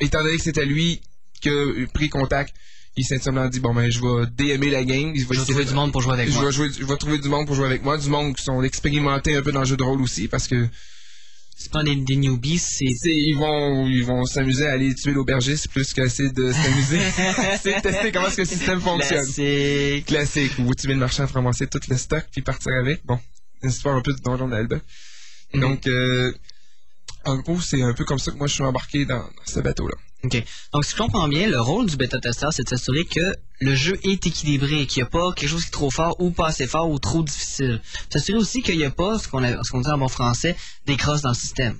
étant 0.00 0.22
donné 0.22 0.36
que 0.36 0.42
c'était 0.42 0.66
lui 0.66 1.00
qui 1.40 1.48
a 1.50 1.86
pris 1.92 2.08
contact, 2.08 2.54
il 2.96 3.04
s'est 3.04 3.18
simplement 3.18 3.48
dit, 3.48 3.60
bon 3.60 3.74
ben 3.74 3.90
je 3.90 4.00
vais 4.00 4.26
DMer 4.36 4.70
la 4.70 4.82
game, 4.84 5.12
Je 5.14 5.26
vais 5.26 5.36
trouver 5.36 5.64
du 5.66 5.74
monde 5.74 5.92
pour 5.92 6.00
jouer 6.00 6.14
avec 6.14 6.28
je 6.28 6.34
moi. 6.34 6.46
vais, 6.46 6.52
jouer, 6.52 6.68
je 6.78 6.84
vais 6.84 6.96
trouver 6.96 7.18
du 7.18 7.28
monde 7.28 7.46
pour 7.46 7.54
jouer 7.54 7.66
avec 7.66 7.82
moi, 7.82 7.98
du 7.98 8.08
monde 8.08 8.34
qui 8.34 8.42
sont 8.42 8.62
expérimentés 8.62 9.36
un 9.36 9.42
peu 9.42 9.52
dans 9.52 9.60
le 9.60 9.66
jeu 9.66 9.76
de 9.76 9.82
rôle 9.82 10.00
aussi, 10.00 10.28
parce 10.28 10.48
que 10.48 10.66
C'est 11.58 11.70
pas 11.70 11.82
des, 11.82 11.94
des 11.96 12.16
newbies, 12.16 12.58
c'est... 12.58 12.86
ils 13.04 13.34
vont 13.36 13.86
ils 13.86 14.04
vont 14.04 14.24
s'amuser 14.24 14.66
à 14.66 14.72
aller 14.72 14.94
tuer 14.94 15.12
l'aubergiste 15.12 15.68
plus 15.68 15.92
qu'essayer 15.92 16.30
de 16.30 16.52
s'amuser. 16.52 17.00
c'est 17.62 17.82
tester 17.82 18.12
comment 18.12 18.28
est-ce 18.28 18.36
que 18.36 18.42
le 18.42 18.48
système 18.48 18.80
fonctionne. 18.80 19.24
Classique. 19.24 20.06
Classique, 20.06 20.52
où 20.58 20.74
tuer 20.74 20.94
le 20.94 20.98
marchand, 21.00 21.26
ramasser 21.26 21.66
tout 21.66 21.80
le 21.88 21.96
stock 21.98 22.24
puis 22.32 22.40
partir 22.42 22.72
avec. 22.80 23.04
Bon, 23.04 23.18
une 23.62 23.70
histoire 23.70 23.96
un 23.96 24.00
peu 24.02 24.12
de 24.14 24.20
donjon 24.20 24.48
d'Alba. 24.48 24.76
Mhm. 25.54 25.60
Donc, 25.60 25.86
euh, 25.86 26.32
en 27.26 27.36
gros, 27.38 27.60
c'est 27.60 27.82
un 27.82 27.92
peu 27.92 28.04
comme 28.04 28.18
ça 28.18 28.30
que 28.32 28.36
moi 28.36 28.46
je 28.46 28.54
suis 28.54 28.62
embarqué 28.62 29.04
dans, 29.04 29.18
dans 29.18 29.46
ce 29.46 29.60
bateau-là. 29.60 29.94
OK. 30.24 30.42
Donc, 30.72 30.84
si 30.84 30.92
je 30.92 30.96
comprends 30.96 31.28
bien, 31.28 31.48
le 31.48 31.60
rôle 31.60 31.86
du 31.86 31.96
bêta-testeur, 31.96 32.52
c'est 32.52 32.64
de 32.64 32.68
s'assurer 32.68 33.04
que 33.04 33.34
le 33.60 33.74
jeu 33.74 33.98
est 34.02 34.26
équilibré, 34.26 34.86
qu'il 34.86 35.02
n'y 35.02 35.06
a 35.06 35.10
pas 35.10 35.32
quelque 35.32 35.50
chose 35.50 35.62
qui 35.62 35.68
est 35.68 35.72
trop 35.72 35.90
fort 35.90 36.16
ou 36.20 36.30
pas 36.30 36.48
assez 36.48 36.66
fort 36.66 36.90
ou 36.90 36.98
trop 36.98 37.22
difficile. 37.22 37.80
S'assurer 38.10 38.38
aussi 38.38 38.62
qu'il 38.62 38.78
n'y 38.78 38.84
a 38.84 38.90
pas, 38.90 39.18
ce 39.18 39.28
qu'on 39.28 39.40
dit 39.40 39.90
en 39.90 39.98
bon 39.98 40.08
français, 40.08 40.56
des 40.86 40.96
crosses 40.96 41.22
dans 41.22 41.30
le 41.30 41.34
système. 41.34 41.76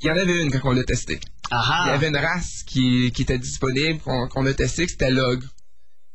Il 0.00 0.06
y 0.06 0.10
en 0.10 0.16
avait 0.16 0.40
une 0.40 0.50
quand 0.50 0.60
on 0.64 0.72
l'a 0.72 0.84
testé. 0.84 1.18
Ah 1.50 1.82
Il 1.84 1.88
y 1.88 1.90
ah! 1.90 1.94
avait 1.94 2.08
une 2.08 2.16
race 2.16 2.62
qui, 2.66 3.10
qui 3.12 3.22
était 3.22 3.38
disponible, 3.38 4.00
qu'on 4.00 4.46
a 4.46 4.54
testé, 4.54 4.86
que 4.86 4.92
c'était 4.92 5.10
l'ogre. 5.10 5.46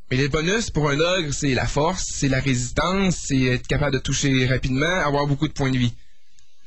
Mais 0.09 0.17
les 0.17 0.29
bonus 0.29 0.69
pour 0.69 0.89
un 0.89 0.99
ogre, 0.99 1.33
c'est 1.33 1.53
la 1.53 1.65
force, 1.65 2.05
c'est 2.13 2.29
la 2.29 2.39
résistance, 2.39 3.15
c'est 3.27 3.41
être 3.43 3.67
capable 3.67 3.93
de 3.93 3.99
toucher 3.99 4.45
rapidement, 4.47 4.85
avoir 4.85 5.27
beaucoup 5.27 5.47
de 5.47 5.53
points 5.53 5.71
de 5.71 5.77
vie. 5.77 5.93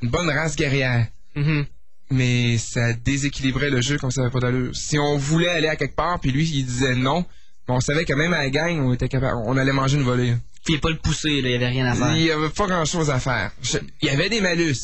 une 0.02 0.10
bonne 0.10 0.28
race 0.28 0.56
guerrière. 0.56 1.06
Mhm. 1.34 1.66
Mais 2.10 2.56
ça 2.58 2.92
déséquilibrait 2.92 3.70
le 3.70 3.80
jeu 3.80 3.98
comme 3.98 4.10
ça 4.12 4.20
n'avait 4.22 4.32
pas 4.32 4.38
d'allure. 4.40 4.74
Si 4.76 4.98
on 4.98 5.16
voulait 5.16 5.48
aller 5.48 5.68
à 5.68 5.76
quelque 5.76 5.96
part, 5.96 6.20
puis 6.20 6.30
lui, 6.30 6.48
il 6.48 6.64
disait 6.64 6.94
non, 6.94 7.24
on 7.68 7.80
savait 7.80 8.04
que 8.04 8.12
même 8.14 8.32
à 8.32 8.38
la 8.38 8.50
gang, 8.50 8.78
on 8.80 8.92
était 8.92 9.08
capable, 9.08 9.38
on 9.44 9.56
allait 9.56 9.72
manger 9.72 9.96
une 9.96 10.04
volée. 10.04 10.34
Puis 10.64 10.74
il 10.74 10.80
pas 10.80 10.90
le 10.90 10.96
pousser, 10.98 11.40
là, 11.42 11.48
il 11.48 11.52
y 11.52 11.54
avait 11.56 11.68
rien 11.68 11.86
à 11.86 11.94
faire. 11.94 12.16
Il 12.16 12.22
y 12.22 12.30
avait 12.30 12.48
pas 12.50 12.66
grand 12.66 12.84
chose 12.84 13.10
à 13.10 13.18
faire. 13.20 13.50
Je- 13.62 13.78
il 14.02 14.08
y 14.08 14.10
avait 14.10 14.28
des 14.28 14.40
malus. 14.40 14.76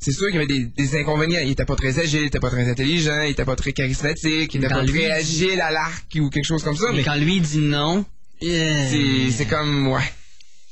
C'est 0.00 0.12
sûr 0.12 0.26
qu'il 0.28 0.36
y 0.36 0.38
avait 0.38 0.46
des, 0.46 0.64
des 0.66 0.96
inconvénients. 1.00 1.40
Il 1.42 1.50
était 1.50 1.64
pas 1.64 1.74
très 1.74 1.98
agile, 1.98 2.20
il 2.22 2.26
était 2.26 2.38
pas 2.38 2.50
très 2.50 2.68
intelligent, 2.70 3.22
il 3.22 3.30
était 3.30 3.44
pas 3.44 3.56
très 3.56 3.72
charismatique, 3.72 4.54
il 4.54 4.58
était 4.58 4.68
Quand 4.68 4.76
pas 4.76 4.82
lui 4.82 5.00
très 5.00 5.10
agile 5.10 5.60
à 5.60 5.72
l'arc 5.72 6.06
ou 6.20 6.30
quelque 6.30 6.44
chose 6.46 6.62
comme 6.62 6.76
ça. 6.76 6.86
Mais 6.92 6.98
Mais 6.98 7.02
quand 7.04 7.16
lui 7.16 7.40
dit 7.40 7.58
non, 7.58 8.04
c'est, 8.40 8.46
yeah. 8.46 9.32
c'est 9.36 9.46
comme, 9.46 9.88
ouais. 9.88 10.02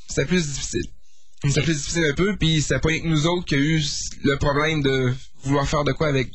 C'était 0.08 0.26
plus 0.26 0.46
difficile. 0.46 0.84
Ok. 1.44 1.52
plus 1.62 1.74
difficile 1.76 2.04
un 2.10 2.14
peu, 2.14 2.36
puis 2.36 2.60
c'est 2.62 2.78
pas 2.80 2.88
rien 2.88 3.00
que 3.00 3.06
nous 3.06 3.26
autres 3.26 3.44
qui 3.46 3.54
a 3.54 3.58
eu 3.58 3.82
le 4.24 4.36
problème 4.36 4.82
de 4.82 5.12
vouloir 5.42 5.68
faire 5.68 5.84
de 5.84 5.92
quoi 5.92 6.08
avec 6.08 6.30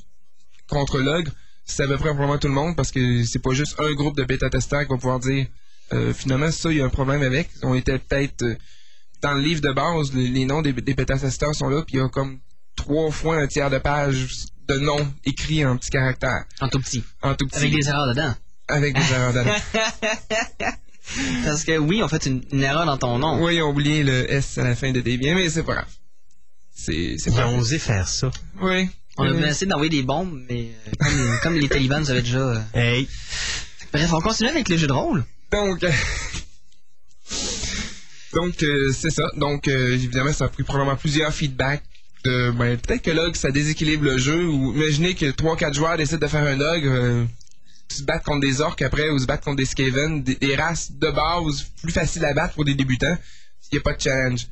contre 0.67 0.99
l'ogre. 0.99 1.31
C'est 1.65 1.83
à 1.83 1.87
peu 1.87 1.95
près 1.97 2.09
probablement 2.09 2.37
tout 2.37 2.47
le 2.47 2.53
monde 2.53 2.75
parce 2.75 2.91
que 2.91 3.23
c'est 3.23 3.39
pas 3.41 3.53
juste 3.53 3.75
un 3.79 3.91
groupe 3.93 4.15
de 4.17 4.23
bêta-testeurs 4.23 4.81
qui 4.83 4.89
va 4.89 4.95
pouvoir 4.97 5.19
dire 5.19 5.47
euh, 5.93 6.13
finalement 6.13 6.51
ça, 6.51 6.71
il 6.71 6.77
y 6.77 6.81
a 6.81 6.85
un 6.85 6.89
problème 6.89 7.21
avec. 7.23 7.49
On 7.63 7.75
était 7.75 7.97
peut-être 7.99 8.43
euh, 8.43 8.55
dans 9.21 9.33
le 9.33 9.41
livre 9.41 9.61
de 9.61 9.71
base, 9.71 10.13
les, 10.13 10.27
les 10.27 10.45
noms 10.45 10.61
des, 10.61 10.73
des 10.73 10.93
bêta-testeurs 10.93 11.53
sont 11.55 11.69
là, 11.69 11.83
puis 11.85 11.95
il 11.95 11.99
y 11.99 12.01
a 12.03 12.09
comme 12.09 12.39
trois 12.75 13.11
fois 13.11 13.37
un 13.37 13.47
tiers 13.47 13.69
de 13.69 13.77
page 13.79 14.27
de 14.67 14.75
noms 14.79 15.13
écrits 15.25 15.65
en 15.65 15.77
petits 15.77 15.89
caractères, 15.91 16.45
en 16.61 16.67
tout 16.69 16.79
petit. 16.79 17.03
en 17.21 17.35
tout 17.35 17.45
petit, 17.47 17.57
Avec 17.57 17.73
des 17.73 17.87
erreurs 17.89 18.07
dedans. 18.07 18.33
avec 18.67 18.95
des 18.95 19.11
erreurs 19.13 19.33
dedans. 19.33 19.55
Parce 21.45 21.63
que 21.63 21.77
oui, 21.77 22.01
on 22.03 22.07
fait 22.07 22.25
une, 22.25 22.43
une 22.51 22.63
erreur 22.63 22.85
dans 22.85 22.97
ton 22.97 23.17
nom. 23.19 23.43
Oui, 23.43 23.55
ils 23.55 23.61
ont 23.61 23.69
oublié 23.69 24.03
le 24.03 24.31
S 24.31 24.57
à 24.57 24.63
la 24.63 24.75
fin 24.75 24.91
de 24.91 25.01
Debian, 25.01 25.35
mais 25.35 25.49
c'est 25.49 25.63
pas 25.63 25.73
grave. 25.73 25.87
C'est, 26.73 27.15
c'est 27.17 27.29
Ils 27.31 27.35
pas 27.35 27.45
ont 27.47 27.51
grave. 27.51 27.61
osé 27.61 27.79
faire 27.79 28.07
ça. 28.07 28.31
Oui. 28.61 28.87
On 29.17 29.23
a 29.25 29.31
Oui. 29.33 29.43
essayé 29.43 29.67
d'envoyer 29.67 29.89
des 29.89 30.03
bombes, 30.03 30.39
mais 30.49 30.69
euh, 30.87 30.91
comme, 30.99 31.39
comme 31.43 31.55
les 31.57 31.67
talibans 31.67 31.99
nous 32.01 32.09
avaient 32.11 32.21
déjà... 32.21 32.37
euh. 32.39 32.59
Hey. 32.73 33.07
Bref, 33.91 34.13
on 34.13 34.21
continue 34.21 34.49
avec 34.49 34.69
les 34.69 34.77
jeux 34.77 34.87
de 34.87 34.93
rôle. 34.93 35.25
Donc, 35.51 35.83
euh, 35.83 35.91
donc 38.33 38.63
euh, 38.63 38.91
c'est 38.93 39.09
ça. 39.09 39.23
Donc, 39.35 39.67
euh, 39.67 39.93
évidemment, 39.93 40.31
ça 40.31 40.45
a 40.45 40.47
pris 40.49 40.63
probablement 40.63 40.95
plusieurs 40.95 41.33
feedbacks. 41.33 41.83
De, 42.23 42.51
ben, 42.51 42.77
peut-être 42.77 43.01
que 43.01 43.11
l'ogre, 43.11 43.35
ça 43.35 43.49
déséquilibre 43.51 44.05
le 44.05 44.17
jeu. 44.17 44.45
Ou 44.45 44.73
imaginez 44.75 45.15
que 45.15 45.25
3-4 45.25 45.73
joueurs 45.73 45.97
décident 45.97 46.19
de 46.19 46.27
faire 46.27 46.43
un 46.43 46.59
ogre, 46.61 46.87
euh, 46.89 47.25
se 47.97 48.03
battre 48.03 48.25
contre 48.25 48.41
des 48.41 48.61
orques 48.61 48.81
après, 48.81 49.09
ou 49.09 49.19
se 49.19 49.25
battre 49.25 49.43
contre 49.43 49.57
des 49.57 49.65
skaven, 49.65 50.23
des, 50.23 50.35
des 50.35 50.55
races 50.55 50.91
de 50.91 51.09
base 51.09 51.65
plus 51.81 51.91
faciles 51.91 52.25
à 52.25 52.33
battre 52.33 52.55
pour 52.55 52.65
des 52.65 52.75
débutants. 52.75 53.17
Il 53.71 53.75
n'y 53.75 53.79
a 53.79 53.81
pas 53.81 53.93
de 53.93 54.01
challenge. 54.01 54.47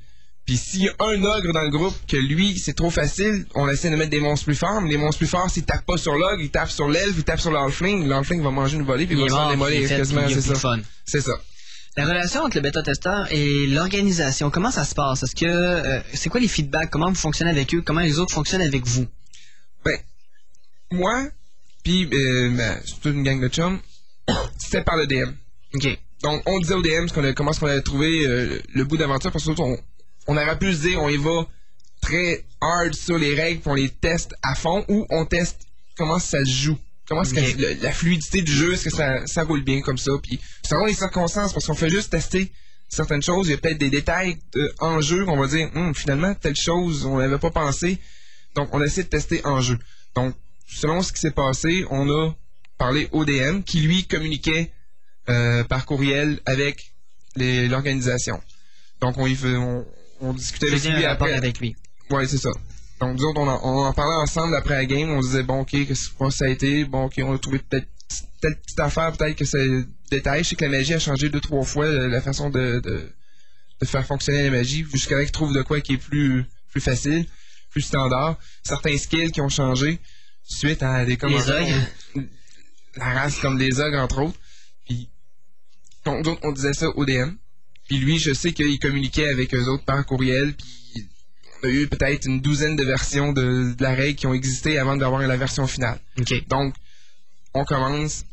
Puis 0.45 0.57
s'il 0.57 0.83
y 0.83 0.89
a 0.89 0.93
un 0.99 1.23
ogre 1.23 1.53
dans 1.53 1.61
le 1.61 1.69
groupe 1.69 1.93
que 2.07 2.17
lui, 2.17 2.57
c'est 2.57 2.73
trop 2.73 2.89
facile, 2.89 3.45
on 3.53 3.69
essaie 3.69 3.91
de 3.91 3.95
mettre 3.95 4.09
des 4.09 4.19
monstres 4.19 4.45
plus 4.45 4.55
forts, 4.55 4.81
mais 4.81 4.89
les 4.89 4.97
monstres 4.97 5.19
plus 5.19 5.27
forts, 5.27 5.47
s'ils 5.49 5.63
tapent 5.63 5.85
pas 5.85 5.97
sur 5.97 6.13
l'ogre, 6.13 6.41
ils 6.41 6.49
tapent 6.49 6.71
sur 6.71 6.89
l'elfe, 6.89 7.13
ils 7.17 7.23
tapent 7.23 7.39
sur 7.39 7.51
l'halfling, 7.51 8.07
l'halfling 8.07 8.41
va 8.41 8.49
manger 8.49 8.77
une 8.77 8.83
volée, 8.83 9.05
puis 9.05 9.15
il, 9.15 9.21
va 9.21 9.27
se 9.27 9.33
faire 9.33 9.41
mort, 9.43 9.51
démolir 9.51 9.87
quasiment, 9.87 10.27
c'est 10.27 10.41
ça. 10.41 10.75
C'est 11.05 11.21
ça. 11.21 11.33
La 11.97 12.05
relation 12.05 12.41
entre 12.41 12.55
le 12.57 12.61
bêta-testeur 12.61 13.27
et 13.31 13.67
l'organisation, 13.67 14.49
comment 14.49 14.71
ça 14.71 14.85
se 14.85 14.95
passe? 14.95 15.21
Est-ce 15.21 15.35
que 15.35 15.45
euh, 15.45 15.99
c'est 16.13 16.29
quoi 16.29 16.39
les 16.39 16.47
feedbacks? 16.47 16.89
Comment 16.89 17.09
vous 17.09 17.15
fonctionnez 17.15 17.51
avec 17.51 17.75
eux? 17.75 17.83
Comment 17.85 18.01
les 18.01 18.17
autres 18.17 18.33
fonctionnent 18.33 18.61
avec 18.61 18.87
vous? 18.87 19.05
Ben, 19.85 19.97
moi, 20.91 21.27
puis 21.89 22.07
euh, 22.13 22.49
ben, 22.55 22.79
c'est 22.85 22.99
toute 23.01 23.15
une 23.15 23.23
gang 23.23 23.41
de 23.41 23.47
chums, 23.47 23.79
c'était 24.59 24.83
par 24.83 24.95
le 24.97 25.07
DM. 25.07 25.31
OK. 25.73 25.99
Donc, 26.21 26.43
on 26.45 26.59
disait 26.59 26.73
au 26.75 26.81
DM 26.81 27.07
ce 27.07 27.13
qu'on 27.13 27.23
a- 27.23 27.33
comment 27.33 27.49
est-ce 27.51 27.59
qu'on 27.61 27.67
avait 27.67 27.81
trouvé 27.81 28.25
euh, 28.27 28.59
le 28.75 28.83
bout 28.83 28.97
d'aventure, 28.97 29.31
parce 29.31 29.45
que 29.45 29.51
on, 29.59 29.77
on 30.27 30.37
aurait 30.37 30.59
pu 30.59 30.71
se 30.73 30.81
dire, 30.81 31.01
on 31.01 31.09
y 31.09 31.17
va 31.17 31.47
très 32.01 32.45
hard 32.61 32.93
sur 32.93 33.17
les 33.17 33.33
règles, 33.33 33.61
puis 33.61 33.71
on 33.71 33.73
les 33.75 33.89
teste 33.89 34.35
à 34.43 34.53
fond, 34.53 34.85
ou 34.87 35.05
on 35.09 35.25
teste 35.25 35.61
comment 35.97 36.19
ça 36.19 36.37
se 36.45 36.51
joue. 36.51 36.77
Comment 37.07 37.23
est-ce 37.23 37.33
que 37.33 37.39
le- 37.59 37.81
la 37.81 37.91
fluidité 37.91 38.41
du 38.43 38.51
jeu, 38.51 38.73
est-ce 38.73 38.83
que 38.83 38.95
ça, 38.95 39.25
ça 39.25 39.43
roule 39.43 39.63
bien 39.63 39.81
comme 39.81 39.97
ça, 39.97 40.11
puis 40.21 40.39
selon 40.67 40.85
les 40.85 40.93
circonstances, 40.93 41.53
parce 41.53 41.65
qu'on 41.65 41.73
fait 41.73 41.89
juste 41.89 42.11
tester 42.11 42.51
certaines 42.87 43.23
choses, 43.23 43.47
il 43.47 43.51
y 43.51 43.53
a 43.53 43.57
peut-être 43.57 43.77
des 43.79 43.89
détails 43.89 44.37
euh, 44.57 44.67
en 44.79 45.01
jeu 45.01 45.25
qu'on 45.25 45.37
va 45.37 45.47
dire, 45.47 45.69
Hum, 45.75 45.95
finalement, 45.95 46.35
telle 46.35 46.55
chose, 46.55 47.05
on 47.05 47.17
n'avait 47.17 47.39
pas 47.39 47.49
pensé, 47.51 47.97
donc 48.55 48.69
on 48.75 48.83
essaie 48.83 49.03
de 49.03 49.09
tester 49.09 49.41
en 49.45 49.59
jeu. 49.61 49.79
Donc, 50.15 50.35
selon 50.69 51.01
ce 51.01 51.11
qui 51.11 51.19
s'est 51.19 51.31
passé, 51.31 51.85
on 51.89 52.09
a 52.09 52.33
parlé 52.77 53.09
au 53.11 53.25
DM, 53.25 53.61
qui 53.61 53.81
lui 53.81 54.05
communiquait 54.05 54.71
euh, 55.29 55.63
par 55.63 55.85
courriel 55.85 56.39
avec 56.45 56.93
l'organisation. 57.35 58.41
Donc 59.01 59.17
on, 59.17 59.27
y 59.27 59.35
fait- 59.35 59.55
on, 59.55 59.85
on 60.21 60.33
discutait 60.33 60.67
avec 60.67 60.83
lui 60.83 61.05
après. 61.05 61.33
avec 61.33 61.59
lui. 61.59 61.75
Ouais, 62.09 62.27
c'est 62.27 62.37
ça. 62.37 62.49
Donc 62.99 63.17
nous 63.17 63.23
autres, 63.25 63.39
on 63.39 63.47
en, 63.47 63.59
on 63.63 63.85
en 63.85 63.93
parlait 63.93 64.15
ensemble 64.15 64.55
après 64.55 64.75
la 64.75 64.85
game. 64.85 65.09
On 65.11 65.21
se 65.21 65.27
disait 65.27 65.43
bon, 65.43 65.61
ok, 65.61 65.69
qu'est-ce 65.71 66.09
que 66.09 66.29
ça 66.29 66.45
a 66.45 66.49
été? 66.49 66.85
Bon, 66.85 67.05
ok, 67.05 67.13
on 67.23 67.35
a 67.35 67.37
trouvé 67.37 67.59
peut-être 67.59 67.87
telle 68.41 68.57
petite 68.59 68.79
affaire, 68.79 69.11
peut-être 69.13 69.35
que 69.37 69.45
c'est 69.45 69.67
détail. 70.11 70.43
Je 70.43 70.49
sais 70.49 70.55
que 70.55 70.65
la 70.65 70.71
magie 70.71 70.93
a 70.93 70.99
changé 70.99 71.29
deux 71.29 71.39
trois 71.41 71.63
fois 71.63 71.85
la 71.87 72.21
façon 72.21 72.49
de, 72.49 72.79
de, 72.79 73.09
de 73.81 73.85
faire 73.85 74.05
fonctionner 74.05 74.43
la 74.43 74.49
magie 74.51 74.85
jusqu'à 74.91 75.15
là 75.15 75.23
qu'ils 75.23 75.31
trouvent 75.31 75.53
de 75.53 75.61
quoi 75.61 75.79
qui 75.81 75.93
est 75.93 75.97
plus 75.97 76.45
plus 76.71 76.81
facile, 76.81 77.25
plus 77.69 77.81
standard. 77.81 78.37
Certains 78.63 78.97
skills 78.97 79.31
qui 79.31 79.41
ont 79.41 79.49
changé 79.49 79.99
suite 80.49 80.83
à 80.83 81.05
des 81.05 81.17
commentaires. 81.17 81.61
ogres. 82.15 82.27
La 82.97 83.13
race 83.13 83.39
comme 83.39 83.57
des 83.57 83.79
ogres 83.79 83.99
entre 83.99 84.23
autres. 84.23 84.39
Puis 84.85 85.07
donc, 86.05 86.23
donc, 86.23 86.39
on 86.43 86.51
disait 86.51 86.73
ça 86.73 86.89
au 86.89 87.05
DM. 87.05 87.31
Puis 87.87 87.97
lui, 87.97 88.19
je 88.19 88.33
sais 88.33 88.51
qu'il 88.51 88.79
communiquait 88.79 89.29
avec 89.29 89.53
eux 89.53 89.65
autres 89.67 89.85
par 89.85 90.05
courriel. 90.05 90.53
Puis 90.53 91.07
on 91.61 91.67
a 91.67 91.71
eu 91.71 91.87
peut-être 91.87 92.25
une 92.25 92.41
douzaine 92.41 92.75
de 92.75 92.83
versions 92.83 93.31
de, 93.31 93.73
de 93.73 93.83
la 93.83 93.93
règle 93.93 94.15
qui 94.15 94.27
ont 94.27 94.33
existé 94.33 94.77
avant 94.77 94.97
d'avoir 94.97 95.21
la 95.21 95.37
version 95.37 95.67
finale. 95.67 95.99
OK. 96.19 96.47
Donc, 96.47 96.75
on 97.53 97.65
commence. 97.65 98.25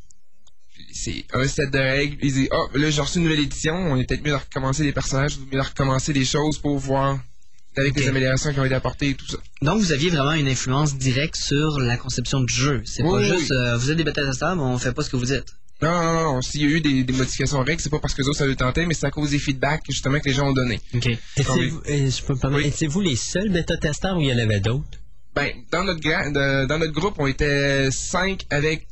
C'est 0.92 1.24
un 1.32 1.46
set 1.46 1.70
de 1.70 1.78
règles. 1.78 2.16
Il 2.22 2.32
dit, 2.32 2.48
oh, 2.50 2.68
là, 2.74 2.90
j'ai 2.90 3.00
reçu 3.00 3.18
une 3.18 3.24
nouvelle 3.24 3.40
édition. 3.40 3.74
On 3.74 3.96
est 3.96 4.04
peut-être 4.04 4.22
mieux 4.22 4.30
de 4.30 4.36
recommencer 4.36 4.82
les 4.82 4.92
personnages, 4.92 5.38
mieux 5.38 5.58
de 5.58 5.64
recommencer 5.64 6.12
les 6.12 6.24
choses 6.24 6.58
pour 6.58 6.78
voir 6.78 7.18
avec 7.76 7.98
les 7.98 8.08
améliorations 8.08 8.52
qui 8.52 8.60
ont 8.60 8.64
été 8.64 8.74
apportées 8.74 9.10
et 9.10 9.14
tout 9.14 9.26
ça. 9.26 9.36
Donc, 9.62 9.80
vous 9.80 9.92
aviez 9.92 10.10
vraiment 10.10 10.32
une 10.32 10.48
influence 10.48 10.96
directe 10.96 11.36
sur 11.36 11.78
la 11.78 11.96
conception 11.96 12.40
du 12.40 12.52
jeu. 12.52 12.82
C'est 12.84 13.02
Oui, 13.02 13.10
pas 13.10 13.16
oui, 13.18 13.38
juste, 13.38 13.50
euh, 13.52 13.76
vous 13.76 13.90
êtes 13.90 13.96
des 13.96 14.04
bêta-testeurs, 14.04 14.56
mais 14.56 14.62
on 14.62 14.78
fait 14.78 14.92
pas 14.92 15.02
ce 15.02 15.10
que 15.10 15.16
vous 15.16 15.26
dites. 15.26 15.44
Non, 15.82 15.90
non, 16.02 16.12
non. 16.34 16.42
S'il 16.42 16.62
y 16.62 16.64
a 16.64 16.68
eu 16.68 16.80
des, 16.80 17.04
des 17.04 17.12
modifications 17.12 17.58
aux 17.60 17.64
règles, 17.64 17.82
c'est 17.82 17.90
pas 17.90 17.98
parce 17.98 18.14
que 18.14 18.22
les 18.22 18.28
autres 18.28 18.38
ça 18.38 18.46
le 18.46 18.56
tentait, 18.56 18.86
mais 18.86 18.94
c'est 18.94 19.06
à 19.06 19.10
cause 19.10 19.30
des 19.30 19.38
feedbacks 19.38 19.82
justement 19.90 20.18
que 20.20 20.28
les 20.28 20.34
gens 20.34 20.48
ont 20.48 20.52
donné. 20.54 20.80
OK. 20.94 21.06
Étiez-vous 21.36 21.82
euh, 21.88 22.50
Oui. 22.50 22.66
étiez-vous 22.66 23.00
les 23.02 23.16
seuls 23.16 23.50
bêta-testeurs 23.50 24.16
ou 24.16 24.22
il 24.22 24.28
y 24.28 24.32
en 24.32 24.38
avait 24.38 24.60
d'autres? 24.60 24.98
Ben, 25.34 25.50
dans 25.70 25.84
notre, 25.84 26.00
dans 26.66 26.78
groupe, 26.92 27.16
on 27.18 27.26
était 27.26 27.90
5 27.90 28.46
avec, 28.48 28.86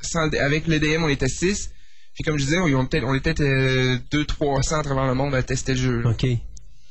sans- 0.00 0.32
avec 0.40 0.66
le 0.66 0.80
DM, 0.80 1.04
on 1.04 1.08
était 1.10 1.28
6. 1.28 1.70
Puis 2.14 2.24
comme 2.24 2.38
je 2.38 2.44
disais, 2.46 2.58
on, 2.58 2.64
on, 2.74 2.84
était- 2.84 3.02
on 3.04 3.12
était 3.14 3.34
200-300 3.34 4.78
à 4.78 4.82
travers 4.82 5.06
le 5.06 5.14
monde 5.14 5.34
à 5.34 5.42
tester 5.42 5.74
le 5.74 5.78
jeu. 5.80 6.00
là. 6.00 6.10
OK. 6.10 6.24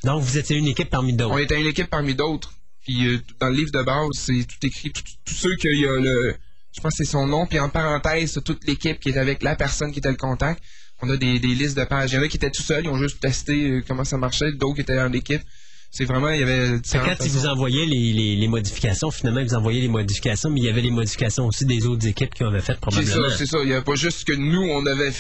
Donc, 0.04 0.22
vous 0.22 0.38
étiez 0.38 0.58
une 0.58 0.68
équipe 0.68 0.90
parmi 0.90 1.14
d'autres. 1.14 1.34
On 1.34 1.38
était 1.38 1.60
une 1.60 1.68
équipe 1.68 1.90
parmi 1.90 2.14
d'autres. 2.16 2.54
Puis 2.86 3.08
euh, 3.08 3.20
dans 3.40 3.48
le 3.50 3.56
livre 3.56 3.72
de 3.72 3.82
base, 3.82 4.10
c'est 4.14 4.46
tout 4.46 4.66
écrit. 4.68 4.92
Tous 4.92 5.34
ceux 5.34 5.56
qu'il 5.56 5.80
y 5.80 5.86
a 5.88 6.00
le. 6.00 6.36
Je 6.76 6.82
pense 6.82 6.98
que 6.98 7.04
c'est 7.06 7.12
son 7.12 7.28
nom. 7.28 7.46
Puis 7.46 7.60
en 7.60 7.70
parenthèse, 7.70 8.34
c'est 8.34 8.44
toute 8.44 8.66
l'équipe 8.68 9.00
qui 9.00 9.10
est 9.10 9.18
avec 9.18 9.44
la 9.44 9.56
personne 9.56 9.92
qui 9.92 10.00
était 10.00 10.10
le 10.12 10.18
contact. 10.18 10.62
On 11.02 11.10
a 11.10 11.18
des, 11.18 11.40
des 11.40 11.48
listes 11.56 11.78
de 11.78 11.84
pages. 11.86 12.12
Il 12.12 12.16
y 12.16 12.18
en 12.20 12.24
a 12.24 12.28
qui 12.28 12.38
étaient 12.38 12.50
tout 12.52 12.64
seuls, 12.64 12.84
ils 12.86 12.90
ont 12.90 12.98
juste 12.98 13.20
testé 13.20 13.70
euh, 13.70 13.84
comment 13.88 14.04
ça 14.04 14.18
marchait. 14.18 14.52
D'autres 14.54 14.76
qui 14.76 14.82
étaient 14.82 15.00
en 15.00 15.14
équipe. 15.14 15.42
C'est 15.92 16.06
vraiment, 16.06 16.30
il 16.30 16.40
y 16.40 16.44
avait 16.44 16.80
différentes 16.80 17.20
quand 17.20 17.26
ils 17.26 17.32
vous 17.32 17.46
envoyaient 17.46 17.86
les, 17.86 18.14
les, 18.14 18.36
les 18.36 18.48
modifications, 18.48 19.12
finalement, 19.12 19.42
ils 19.42 19.48
vous 19.48 19.54
envoyaient 19.54 19.82
les 19.82 19.88
modifications, 19.88 20.50
mais 20.50 20.62
il 20.62 20.66
y 20.66 20.70
avait 20.70 20.82
les 20.82 20.90
modifications 20.90 21.46
aussi 21.46 21.66
des 21.66 21.86
autres 21.86 22.08
équipes 22.08 22.34
qui 22.34 22.44
en 22.44 22.48
avaient 22.48 22.62
fait 22.62 22.74
C'est 22.74 22.80
probablement. 22.80 23.30
ça, 23.30 23.38
c'est 23.38 23.46
ça. 23.46 23.60
Il 23.62 23.68
n'y 23.68 23.74
avait 23.74 23.84
pas 23.84 23.94
juste 23.94 24.22
ce 24.22 24.26
que 24.26 24.34
nous, 24.34 24.60
on 24.64 24.84
avait 24.88 25.12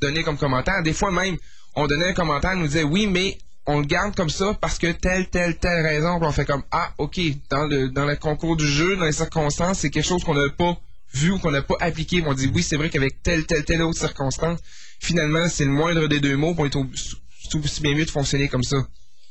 donné 0.00 0.22
comme 0.22 0.38
commentaire. 0.38 0.84
Des 0.84 0.92
fois 0.92 1.10
même, 1.10 1.36
on 1.74 1.88
donnait 1.88 2.10
un 2.10 2.12
commentaire, 2.12 2.52
on 2.54 2.60
nous 2.60 2.68
disait 2.68 2.84
oui, 2.84 3.08
mais 3.08 3.38
on 3.70 3.80
le 3.80 3.86
garde 3.86 4.14
comme 4.14 4.30
ça 4.30 4.56
parce 4.60 4.78
que 4.78 4.92
telle, 4.92 5.28
telle, 5.28 5.56
telle 5.58 5.84
raison. 5.86 6.18
Puis 6.18 6.28
on 6.28 6.32
fait 6.32 6.44
comme 6.44 6.62
Ah, 6.70 6.92
OK, 6.98 7.20
dans 7.50 7.66
le, 7.66 7.88
dans 7.88 8.06
le 8.06 8.16
concours 8.16 8.56
du 8.56 8.66
jeu, 8.66 8.96
dans 8.96 9.04
les 9.04 9.12
circonstances, 9.12 9.78
c'est 9.80 9.90
quelque 9.90 10.06
chose 10.06 10.24
qu'on 10.24 10.34
n'a 10.34 10.48
pas 10.56 10.76
vu 11.12 11.32
ou 11.32 11.38
qu'on 11.38 11.50
n'a 11.50 11.62
pas 11.62 11.76
appliqué. 11.80 12.22
On 12.26 12.34
dit 12.34 12.50
oui, 12.54 12.62
c'est 12.62 12.76
vrai 12.76 12.90
qu'avec 12.90 13.22
telle, 13.22 13.46
telle, 13.46 13.64
telle 13.64 13.82
autre 13.82 13.98
circonstance, 13.98 14.58
finalement, 14.98 15.48
c'est 15.48 15.64
le 15.64 15.70
moindre 15.72 16.06
des 16.08 16.20
deux 16.20 16.36
mots, 16.36 16.54
est 16.64 16.76
au- 16.76 16.86
c'est 16.94 17.56
aussi 17.58 17.80
bien 17.82 17.94
mieux 17.94 18.04
de 18.04 18.10
fonctionner 18.10 18.48
comme 18.48 18.62
ça. 18.62 18.76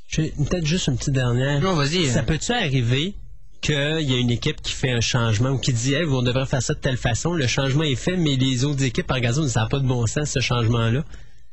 J'ai 0.07 0.31
peut-être 0.31 0.65
juste 0.65 0.87
une 0.87 0.97
petite 0.97 1.13
dernière. 1.13 1.61
Non, 1.61 1.75
vas-y. 1.75 2.07
Ça 2.09 2.23
peut-tu 2.23 2.51
arriver 2.51 3.13
qu'il 3.61 3.75
y 3.75 4.13
a 4.13 4.17
une 4.17 4.31
équipe 4.31 4.61
qui 4.61 4.71
fait 4.71 4.91
un 4.91 5.01
changement 5.01 5.49
ou 5.51 5.57
qui 5.57 5.73
dit 5.73 5.93
hey, 5.93 6.05
on 6.05 6.21
devrait 6.21 6.45
faire 6.45 6.61
ça 6.61 6.73
de 6.73 6.79
telle 6.79 6.97
façon, 6.97 7.33
le 7.33 7.45
changement 7.45 7.83
est 7.83 7.95
fait, 7.95 8.15
mais 8.17 8.35
les 8.37 8.63
autres 8.63 8.83
équipes 8.83 9.11
en 9.11 9.19
gazon 9.19 9.43
ne 9.43 9.49
savent 9.49 9.67
pas 9.69 9.79
de 9.79 9.87
bon 9.87 10.07
sens 10.07 10.31
ce 10.31 10.39
changement-là? 10.39 11.03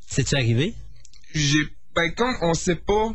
C'est-tu 0.09 0.37
arrivé? 0.37 0.75
j'ai 1.35 1.59
ben 1.97 2.13
comme 2.13 2.37
on 2.43 2.55
sait 2.55 2.77
pas 2.77 3.15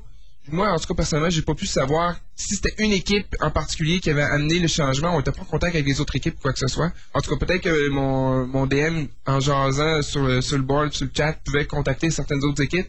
moi 0.49 0.71
en 0.71 0.79
tout 0.79 0.87
cas 0.87 0.95
personnellement 0.95 1.29
j'ai 1.29 1.43
pas 1.43 1.53
pu 1.53 1.67
savoir 1.67 2.19
si 2.35 2.55
c'était 2.55 2.73
une 2.83 2.91
équipe 2.91 3.35
en 3.41 3.51
particulier 3.51 3.99
qui 3.99 4.09
avait 4.09 4.23
amené 4.23 4.57
le 4.57 4.67
changement. 4.67 5.15
On 5.15 5.19
était 5.19 5.31
pas 5.31 5.43
en 5.43 5.45
contact 5.45 5.75
avec 5.75 5.85
les 5.85 6.01
autres 6.01 6.15
équipes 6.15 6.35
ou 6.39 6.41
quoi 6.41 6.53
que 6.53 6.59
ce 6.59 6.67
soit. 6.67 6.91
En 7.13 7.21
tout 7.21 7.29
cas 7.29 7.45
peut-être 7.45 7.61
que 7.61 7.89
mon, 7.89 8.47
mon 8.47 8.65
DM 8.65 9.05
en 9.27 9.39
jasant 9.39 10.01
sur 10.01 10.23
le, 10.23 10.41
sur 10.41 10.57
le 10.57 10.63
board 10.63 10.91
sur 10.93 11.05
le 11.05 11.11
chat 11.15 11.33
pouvait 11.45 11.65
contacter 11.65 12.09
certaines 12.09 12.43
autres 12.43 12.63
équipes 12.63 12.87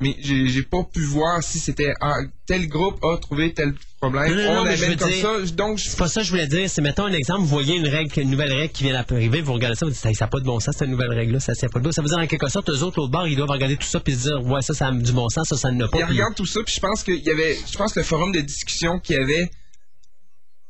mais 0.00 0.16
j'ai 0.20 0.48
j'ai 0.48 0.62
pas 0.62 0.82
pu 0.84 1.00
voir 1.00 1.42
si 1.42 1.58
c'était 1.58 1.92
ah, 2.00 2.14
tel 2.46 2.68
groupe 2.68 3.02
a 3.04 3.16
trouvé 3.18 3.52
tel 3.52 3.74
problème. 4.00 4.30
Non, 4.30 4.36
non, 4.36 4.54
non, 4.54 4.60
on 4.60 4.64
mais 4.64 4.76
je 4.76 4.82
l'amène 4.82 4.98
veux 4.98 5.04
comme 5.04 5.12
dire- 5.12 5.48
ça. 5.48 5.54
Donc, 5.56 5.78
je- 5.78 5.88
C'est 5.90 5.98
pas 5.98 6.08
ça 6.08 6.20
que 6.20 6.26
je 6.26 6.30
voulais 6.30 6.46
dire. 6.46 6.70
C'est, 6.70 6.80
mettons 6.82 7.04
un 7.06 7.12
exemple, 7.12 7.40
vous 7.40 7.46
voyez 7.48 7.76
une 7.76 7.88
règle, 7.88 8.20
une 8.20 8.30
nouvelle 8.30 8.52
règle 8.52 8.72
qui 8.72 8.84
vient 8.84 8.92
d'arriver, 8.92 9.40
vous 9.40 9.52
regardez 9.54 9.76
ça, 9.76 9.86
vous 9.86 9.92
dites, 9.92 10.00
ça 10.00 10.10
n'a 10.12 10.26
pas 10.28 10.38
de 10.38 10.44
bon 10.44 10.60
sens, 10.60 10.76
cette 10.78 10.88
nouvelle 10.88 11.12
règle-là, 11.12 11.40
ça 11.40 11.52
tient 11.54 11.68
pas 11.68 11.80
de 11.80 11.84
bon 11.84 11.92
Ça 11.92 12.00
veut 12.02 12.08
dire, 12.08 12.18
en 12.18 12.26
quelque 12.26 12.48
sorte, 12.48 12.70
eux 12.70 12.82
autres, 12.82 12.98
l'autre 13.00 13.10
bord, 13.10 13.26
ils 13.26 13.36
doivent 13.36 13.50
regarder 13.50 13.76
tout 13.76 13.86
ça 13.88 13.98
puis 14.00 14.14
se 14.14 14.28
dire, 14.28 14.42
ouais, 14.44 14.62
ça, 14.62 14.72
ça 14.74 14.86
a 14.88 14.92
du 14.92 15.12
bon 15.12 15.28
sens, 15.28 15.48
ça, 15.48 15.56
ça 15.56 15.70
n'a 15.72 15.88
pas. 15.88 15.98
il 15.98 16.04
Puis- 16.06 16.14
regarde 16.14 16.34
tout 16.36 16.46
ça, 16.46 16.60
puis 16.64 16.74
je 16.74 16.80
pense 16.80 17.02
qu'il 17.02 17.18
y 17.24 17.30
avait, 17.30 17.56
je 17.70 17.76
pense 17.76 17.92
que 17.92 18.00
le 18.00 18.04
forum 18.06 18.30
de 18.32 18.40
discussion 18.40 18.98
qu'il 19.00 19.16
y 19.16 19.18
avait 19.18 19.50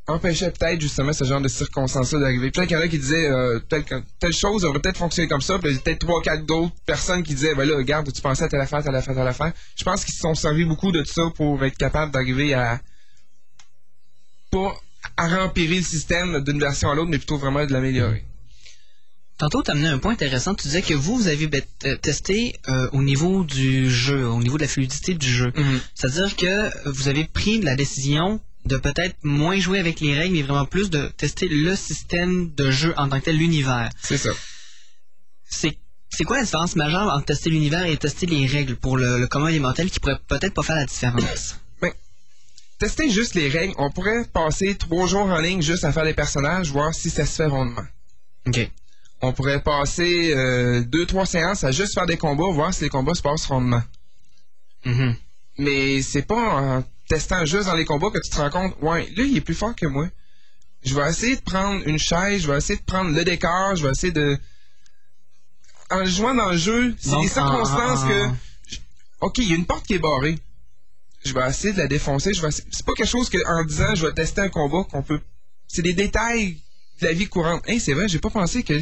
empêchait 0.08 0.50
peut-être 0.50 0.80
justement 0.80 1.12
ce 1.12 1.24
genre 1.24 1.40
de 1.40 1.48
circonstances-là 1.48 2.20
d'arriver. 2.20 2.50
Peut-être 2.50 2.68
qu'il 2.68 2.76
y 2.76 2.80
en 2.80 2.82
a 2.82 2.88
qui 2.88 2.98
disaient 2.98 3.30
euh, 3.30 3.60
telle, 3.68 3.84
telle 4.18 4.32
chose 4.32 4.64
aurait 4.64 4.80
peut-être 4.80 4.96
fonctionné 4.96 5.28
comme 5.28 5.42
ça, 5.42 5.58
puis 5.58 5.70
il 5.70 5.74
y 5.74 5.78
a 5.78 5.80
peut-être 5.80 6.00
trois, 6.00 6.22
quatre 6.22 6.44
d'autres 6.44 6.74
personnes 6.86 7.22
qui 7.22 7.34
disaient, 7.34 7.54
ben 7.54 7.68
là, 7.68 7.76
regarde, 7.76 8.10
tu 8.12 8.20
pensais 8.22 8.44
à 8.44 8.48
telle 8.48 8.60
affaire, 8.60 8.82
telle 8.82 8.96
affaire, 8.96 9.14
telle 9.14 9.28
affaire. 9.28 9.52
Je 9.76 9.84
pense 9.84 10.04
qu'ils 10.04 10.14
se 10.14 10.20
sont 10.20 10.34
servis 10.34 10.64
beaucoup 10.64 10.92
de 10.92 11.04
ça 11.04 11.30
pour 11.36 11.62
être 11.64 11.76
capables 11.76 12.10
d'arriver 12.10 12.54
à 12.54 12.80
pas 14.50 14.74
à 15.16 15.28
rempirer 15.28 15.76
le 15.76 15.82
système 15.82 16.42
d'une 16.42 16.58
version 16.58 16.90
à 16.90 16.94
l'autre, 16.94 17.10
mais 17.10 17.18
plutôt 17.18 17.36
vraiment 17.38 17.64
de 17.66 17.72
l'améliorer. 17.72 18.24
Tantôt, 19.36 19.62
tu 19.62 19.70
as 19.70 19.74
amené 19.74 19.88
un 19.88 19.98
point 19.98 20.12
intéressant. 20.12 20.54
Tu 20.54 20.66
disais 20.66 20.82
que 20.82 20.94
vous, 20.94 21.16
vous 21.16 21.28
avez 21.28 21.48
euh, 21.84 21.96
testé 21.96 22.56
euh, 22.68 22.88
au 22.92 23.02
niveau 23.02 23.44
du 23.44 23.88
jeu, 23.88 24.26
au 24.26 24.42
niveau 24.42 24.56
de 24.56 24.62
la 24.62 24.68
fluidité 24.68 25.14
du 25.14 25.28
jeu. 25.28 25.52
C'est-à-dire 25.94 26.34
que 26.34 26.88
vous 26.88 27.08
avez 27.08 27.24
pris 27.24 27.60
la 27.60 27.76
décision 27.76 28.40
de 28.68 28.76
peut-être 28.76 29.16
moins 29.22 29.58
jouer 29.58 29.80
avec 29.80 30.00
les 30.00 30.14
règles, 30.16 30.34
mais 30.34 30.42
vraiment 30.42 30.64
plus 30.64 30.90
de 30.90 31.08
tester 31.16 31.48
le 31.48 31.74
système 31.74 32.54
de 32.54 32.70
jeu 32.70 32.94
en 32.96 33.08
tant 33.08 33.18
que 33.18 33.24
tel, 33.24 33.36
l'univers. 33.36 33.90
C'est 34.00 34.18
ça. 34.18 34.30
C'est 35.50 35.78
c'est 36.10 36.24
quoi 36.24 36.38
la 36.38 36.44
différence 36.44 36.74
majeure 36.74 37.12
entre 37.12 37.26
tester 37.26 37.50
l'univers 37.50 37.84
et 37.84 37.96
tester 37.96 38.26
les 38.26 38.46
règles 38.46 38.76
pour 38.76 38.96
le, 38.96 39.20
le 39.20 39.26
commun 39.26 39.50
des 39.50 39.60
mortels 39.60 39.90
qui 39.90 40.00
pourrait 40.00 40.18
peut-être 40.26 40.54
pas 40.54 40.62
faire 40.62 40.76
la 40.76 40.86
différence? 40.86 41.56
Tester 42.78 43.10
juste 43.10 43.34
les 43.34 43.48
règles, 43.48 43.74
on 43.76 43.90
pourrait 43.90 44.24
passer 44.32 44.76
trois 44.76 45.08
jours 45.08 45.26
en 45.26 45.40
ligne 45.40 45.62
juste 45.62 45.84
à 45.84 45.90
faire 45.90 46.04
les 46.04 46.14
personnages, 46.14 46.70
voir 46.70 46.94
si 46.94 47.10
ça 47.10 47.26
se 47.26 47.34
fait 47.34 47.46
rondement. 47.46 47.84
OK. 48.46 48.70
On 49.20 49.32
pourrait 49.32 49.60
passer 49.60 50.32
euh, 50.32 50.82
deux, 50.82 51.04
trois 51.04 51.26
séances 51.26 51.64
à 51.64 51.72
juste 51.72 51.94
faire 51.94 52.06
des 52.06 52.16
combats, 52.16 52.52
voir 52.52 52.72
si 52.72 52.84
les 52.84 52.88
combats 52.88 53.14
se 53.14 53.22
passent 53.22 53.46
rondement. 53.46 53.82
Mhm. 54.84 55.16
Mais 55.58 56.02
c'est 56.02 56.22
pas 56.22 56.36
en 56.78 56.84
testant 57.08 57.44
juste 57.44 57.66
dans 57.66 57.74
les 57.74 57.84
combats 57.84 58.10
que 58.10 58.18
tu 58.22 58.30
te 58.30 58.36
rends 58.36 58.50
compte, 58.50 58.76
ouais, 58.82 59.06
là, 59.16 59.24
il 59.24 59.36
est 59.36 59.40
plus 59.40 59.54
fort 59.54 59.74
que 59.74 59.86
moi. 59.86 60.08
Je 60.84 60.94
vais 60.94 61.08
essayer 61.08 61.36
de 61.36 61.40
prendre 61.40 61.82
une 61.86 61.98
chaise, 61.98 62.42
je 62.42 62.50
vais 62.50 62.58
essayer 62.58 62.78
de 62.78 62.84
prendre 62.84 63.10
le 63.10 63.24
décor, 63.24 63.74
je 63.76 63.84
vais 63.84 63.90
essayer 63.90 64.12
de... 64.12 64.38
En 65.90 66.04
jouant 66.04 66.34
dans 66.34 66.50
le 66.50 66.56
jeu, 66.56 66.94
c'est 66.98 67.18
des 67.20 67.28
circonstances 67.28 68.02
en- 68.02 68.04
en- 68.04 68.08
que... 68.08 68.28
OK, 69.22 69.38
il 69.38 69.48
y 69.48 69.52
a 69.52 69.56
une 69.56 69.66
porte 69.66 69.86
qui 69.86 69.94
est 69.94 69.98
barrée. 69.98 70.38
Je 71.24 71.32
vais 71.34 71.48
essayer 71.48 71.72
de 71.72 71.78
la 71.78 71.88
défoncer. 71.88 72.32
Je 72.34 72.42
vais 72.42 72.50
C'est 72.52 72.84
pas 72.86 72.92
quelque 72.92 73.08
chose 73.08 73.28
que 73.28 73.38
en 73.48 73.64
disant 73.64 73.94
je 73.94 74.06
vais 74.06 74.12
tester 74.12 74.42
un 74.42 74.48
combat 74.50 74.84
qu'on 74.84 75.02
peut... 75.02 75.20
C'est 75.66 75.82
des 75.82 75.94
détails 75.94 76.60
de 77.00 77.06
la 77.06 77.12
vie 77.12 77.26
courante. 77.26 77.62
Hey, 77.68 77.80
c'est 77.80 77.94
vrai, 77.94 78.06
j'ai 78.08 78.20
pas 78.20 78.30
pensé 78.30 78.62
que... 78.62 78.80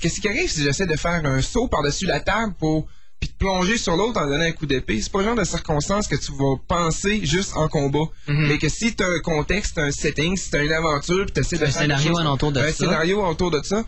Qu'est-ce 0.00 0.20
qui 0.20 0.28
arrive 0.28 0.50
si 0.50 0.62
j'essaie 0.62 0.86
de 0.86 0.96
faire 0.96 1.24
un 1.26 1.42
saut 1.42 1.66
par-dessus 1.68 2.06
la 2.06 2.20
table 2.20 2.54
pour 2.58 2.86
puis 3.24 3.32
de 3.32 3.38
plonger 3.38 3.78
sur 3.78 3.96
l'autre 3.96 4.20
en 4.20 4.26
donnant 4.26 4.44
un 4.44 4.52
coup 4.52 4.66
d'épée. 4.66 5.00
C'est 5.00 5.10
pas 5.10 5.20
le 5.20 5.24
genre 5.24 5.36
de 5.36 5.44
circonstance 5.44 6.06
que 6.06 6.16
tu 6.16 6.32
vas 6.32 6.56
penser 6.68 7.24
juste 7.24 7.52
en 7.56 7.68
combat. 7.68 8.04
Mhm. 8.28 8.48
Mais 8.48 8.58
que 8.58 8.68
si 8.68 8.94
t'as 8.94 9.06
un 9.06 9.20
contexte, 9.20 9.78
un 9.78 9.90
setting, 9.90 10.36
si 10.36 10.50
t'as 10.50 10.62
une 10.64 10.72
aventure, 10.72 11.24
puis 11.26 11.32
t'essaies 11.34 11.56
de 11.58 11.64
Un 11.64 11.66
faire 11.70 11.82
scénario 11.82 12.18
alentour 12.18 12.52
de 12.52 12.60
un 12.60 12.66
ça. 12.66 12.72
scénario 12.72 13.24
autour 13.24 13.50
de 13.50 13.60
ça, 13.62 13.84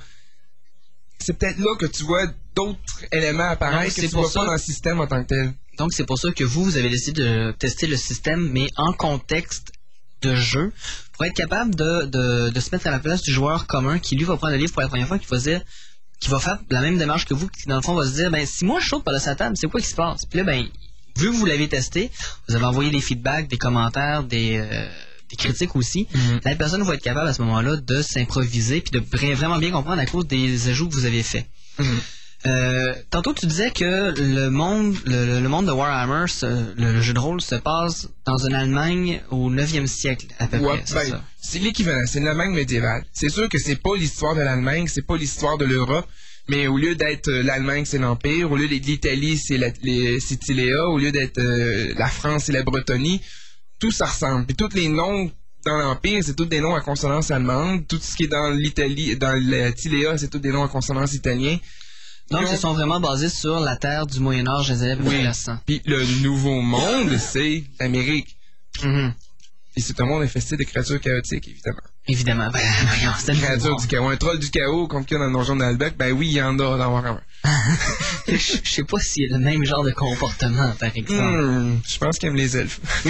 c'est 1.18 1.38
peut-être 1.38 1.58
là 1.58 1.74
que 1.78 1.86
tu 1.86 2.04
vois 2.04 2.26
d'autres 2.54 3.04
éléments 3.12 3.48
apparaître 3.48 3.94
que 3.94 4.00
c'est 4.00 4.08
tu 4.08 4.12
pour 4.14 4.22
vois 4.22 4.30
ça. 4.30 4.40
pas 4.40 4.46
dans 4.46 4.52
le 4.52 4.58
système 4.58 5.00
en 5.00 5.06
tant 5.06 5.22
que 5.22 5.28
tel. 5.28 5.52
Donc, 5.78 5.92
c'est 5.92 6.06
pour 6.06 6.18
ça 6.18 6.30
que 6.32 6.44
vous, 6.44 6.64
vous 6.64 6.78
avez 6.78 6.88
décidé 6.88 7.20
de 7.22 7.52
tester 7.58 7.86
le 7.86 7.96
système, 7.96 8.48
mais 8.52 8.66
en 8.76 8.92
contexte 8.94 9.72
de 10.22 10.34
jeu, 10.34 10.72
pour 11.12 11.26
être 11.26 11.34
capable 11.34 11.74
de, 11.74 12.06
de, 12.06 12.48
de 12.50 12.60
se 12.60 12.70
mettre 12.72 12.86
à 12.86 12.90
la 12.90 12.98
place 12.98 13.20
du 13.22 13.30
joueur 13.32 13.66
commun 13.66 13.98
qui, 13.98 14.16
lui, 14.16 14.24
va 14.24 14.36
prendre 14.38 14.52
le 14.54 14.58
livre 14.58 14.72
pour 14.72 14.80
la 14.82 14.88
première 14.88 15.06
fois, 15.06 15.18
qui 15.18 15.26
va 15.26 15.36
dire, 15.38 15.60
qui 16.20 16.28
va 16.30 16.38
faire 16.40 16.58
la 16.70 16.80
même 16.80 16.98
démarche 16.98 17.24
que 17.26 17.34
vous, 17.34 17.48
qui, 17.48 17.68
dans 17.68 17.76
le 17.76 17.82
fond, 17.82 17.94
va 17.94 18.06
se 18.06 18.14
dire, 18.14 18.30
ben, 18.30 18.46
si 18.46 18.64
moi 18.64 18.80
je 18.80 18.88
saute 18.88 19.04
par-dessus 19.04 19.26
la 19.28 19.34
table, 19.36 19.56
c'est 19.56 19.68
quoi 19.68 19.80
qui 19.80 19.86
se 19.88 19.94
passe? 19.94 20.22
Puis 20.28 20.38
là, 20.38 20.44
ben, 20.44 20.66
vu 21.18 21.30
que 21.30 21.36
vous 21.36 21.46
l'avez 21.46 21.68
testé, 21.68 22.10
vous 22.48 22.54
avez 22.54 22.64
envoyé 22.64 22.90
des 22.90 23.00
feedbacks, 23.00 23.48
des 23.48 23.58
commentaires, 23.58 24.22
des, 24.22 24.56
euh, 24.58 24.88
des 25.30 25.36
critiques 25.36 25.74
aussi, 25.76 26.06
la 26.44 26.54
personne 26.56 26.82
va 26.82 26.94
être 26.94 27.02
capable 27.02 27.28
à 27.28 27.34
ce 27.34 27.42
moment-là 27.42 27.76
de 27.76 28.02
s'improviser 28.02 28.80
puis 28.80 28.92
de 28.92 29.00
vra- 29.00 29.34
vraiment 29.34 29.58
bien 29.58 29.70
comprendre 29.72 30.00
à 30.00 30.06
cause 30.06 30.26
des 30.26 30.68
ajouts 30.68 30.88
que 30.88 30.94
vous 30.94 31.04
avez 31.04 31.22
faits. 31.22 31.46
Mhm. 31.78 32.00
Euh, 32.46 32.94
tantôt, 33.10 33.32
tu 33.32 33.46
disais 33.46 33.70
que 33.70 34.14
le 34.16 34.48
monde, 34.50 34.94
le, 35.06 35.40
monde 35.48 35.66
de 35.66 35.72
Warhammer, 35.72 36.26
le, 36.76 37.00
jeu 37.00 37.12
de 37.12 37.18
rôle 37.18 37.40
se 37.40 37.56
passe 37.56 38.08
dans 38.24 38.38
une 38.46 38.54
Allemagne 38.54 39.20
au 39.30 39.50
9e 39.50 39.86
siècle, 39.86 40.26
à 40.38 40.46
peu 40.46 40.58
Ouais, 40.58 40.78
près. 40.78 40.82
c'est 40.84 41.10
ben, 41.10 41.22
c'est 41.40 41.58
l'équivalent, 41.58 42.04
c'est 42.06 42.20
une 42.20 42.28
Allemagne 42.28 42.52
médiévale. 42.52 43.04
C'est 43.12 43.30
sûr 43.30 43.48
que 43.48 43.58
c'est 43.58 43.76
pas 43.82 43.96
l'histoire 43.96 44.34
de 44.34 44.42
l'Allemagne, 44.42 44.86
c'est 44.88 45.06
pas 45.06 45.16
l'histoire 45.16 45.58
de 45.58 45.64
l'Europe, 45.64 46.06
mais 46.48 46.68
au 46.68 46.76
lieu 46.76 46.94
d'être 46.94 47.28
euh, 47.28 47.42
l'Allemagne, 47.42 47.84
c'est 47.84 47.98
l'Empire, 47.98 48.50
au 48.52 48.56
lieu 48.56 48.68
d'être 48.68 48.86
l'Italie, 48.86 49.36
c'est 49.36 50.36
Tiléa, 50.38 50.88
au 50.88 50.98
lieu 50.98 51.10
d'être 51.10 51.38
euh, 51.38 51.94
la 51.96 52.06
France, 52.08 52.44
c'est 52.44 52.52
la 52.52 52.62
Bretonie, 52.62 53.20
tout 53.80 53.90
ça 53.90 54.06
ressemble. 54.06 54.46
Puis 54.46 54.56
tous 54.56 54.74
les 54.74 54.88
noms 54.88 55.30
dans 55.64 55.78
l'Empire, 55.78 56.22
c'est 56.24 56.36
tous 56.36 56.46
des 56.46 56.60
noms 56.60 56.76
à 56.76 56.80
consonance 56.80 57.32
allemande. 57.32 57.88
Tout 57.88 57.98
ce 58.00 58.14
qui 58.14 58.24
est 58.24 58.28
dans 58.28 58.50
l'Italie, 58.50 59.16
dans 59.16 59.34
la 59.50 59.72
Tiléa, 59.72 60.16
c'est 60.16 60.28
tous 60.28 60.38
des 60.38 60.50
noms 60.52 60.62
à 60.62 60.68
consonance 60.68 61.12
italien. 61.14 61.58
Donc, 62.30 62.42
Ils 62.42 62.48
se 62.48 62.56
sont 62.56 62.72
vraiment 62.74 62.98
basés 63.00 63.28
sur 63.28 63.60
la 63.60 63.76
terre 63.76 64.06
du 64.06 64.18
Moyen-Âge, 64.20 64.68
des 64.68 64.82
élèves 64.84 65.00
Oui. 65.06 65.24
récents. 65.26 65.58
Puis 65.66 65.80
le 65.86 66.04
nouveau 66.22 66.60
monde, 66.60 67.16
c'est 67.18 67.62
l'Amérique. 67.78 68.36
Et 69.78 69.80
c'est 69.82 70.00
un 70.00 70.06
monde 70.06 70.22
infesté 70.22 70.56
de 70.56 70.64
créatures 70.64 71.00
chaotiques, 71.00 71.46
évidemment. 71.48 71.80
Évidemment. 72.08 72.50
Ben, 72.50 72.60
voyons, 72.88 73.12
c'est 73.18 73.34
créature 73.34 73.76
du 73.76 73.86
chaos. 73.86 74.08
Un 74.08 74.16
troll 74.16 74.38
du 74.38 74.50
chaos, 74.50 74.86
comme 74.88 75.04
qu'il 75.04 75.16
y 75.18 75.20
a 75.20 75.24
dans 75.24 75.26
le 75.26 75.32
donjon 75.34 75.56
d'Albec, 75.56 75.96
ben 75.98 76.12
oui, 76.12 76.28
il 76.28 76.32
y 76.32 76.42
en 76.42 76.54
a 76.58 76.78
dans 76.78 76.92
Warhammer. 76.92 77.20
Je 78.28 78.36
je 78.36 78.70
sais 78.72 78.84
pas 78.84 78.98
s'il 78.98 79.24
y 79.30 79.32
a 79.34 79.36
le 79.38 79.44
même 79.44 79.64
genre 79.64 79.84
de 79.84 79.92
comportement, 79.92 80.72
par 80.80 80.90
exemple. 80.96 81.42
Hmm, 81.42 81.80
je 81.86 81.98
pense 81.98 82.18
qu'il 82.18 82.28
aime 82.30 82.34
les 82.36 82.56
elfes. 82.56 82.80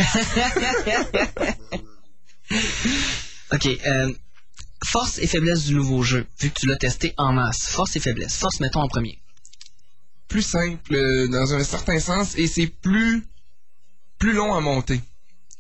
OK. 3.53 3.67
euh, 3.87 4.13
force 4.87 5.19
et 5.19 5.27
faiblesse 5.27 5.65
du 5.65 5.75
nouveau 5.75 6.03
jeu, 6.03 6.27
vu 6.41 6.51
que 6.51 6.61
tu 6.61 6.67
l'as 6.67 6.77
testé 6.77 7.13
en 7.17 7.33
masse. 7.33 7.69
Force 7.69 7.97
et 7.97 8.01
faiblesse. 8.01 8.37
Force, 8.37 8.61
mettons 8.61 8.81
en 8.81 8.89
premier. 8.89 9.21
Plus 10.29 10.43
simple 10.43 10.95
euh, 10.95 11.29
dans 11.29 11.55
un 11.55 11.65
certain 11.65 11.99
sens 12.01 12.37
et 12.37 12.47
c'est 12.47 12.67
plus 12.67 13.27
plus 14.19 14.33
long 14.33 14.55
à 14.55 14.61
monter. 14.61 15.01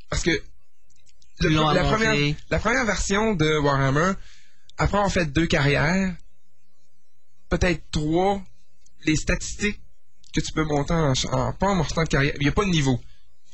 Parce 0.08 0.22
que 0.22 0.30
Plus 1.38 1.50
long 1.50 1.68
à 1.68 1.74
la, 1.74 1.82
monter. 1.82 1.94
première, 1.96 2.34
la 2.50 2.58
première 2.58 2.84
version 2.84 3.34
de 3.34 3.58
Warhammer, 3.58 4.12
après 4.78 4.98
on 4.98 5.08
fait 5.08 5.26
deux 5.26 5.46
carrières, 5.46 6.14
peut-être 7.48 7.82
trois, 7.90 8.42
les 9.04 9.16
statistiques 9.16 9.80
que 10.32 10.40
tu 10.40 10.52
peux 10.52 10.64
monter 10.64 10.94
en, 10.94 11.52
pas 11.52 11.66
en 11.66 11.74
montant 11.74 12.02
de 12.02 12.08
carrière, 12.08 12.34
il 12.36 12.42
n'y 12.42 12.48
a 12.48 12.52
pas 12.52 12.64
de 12.64 12.70
niveau, 12.70 13.00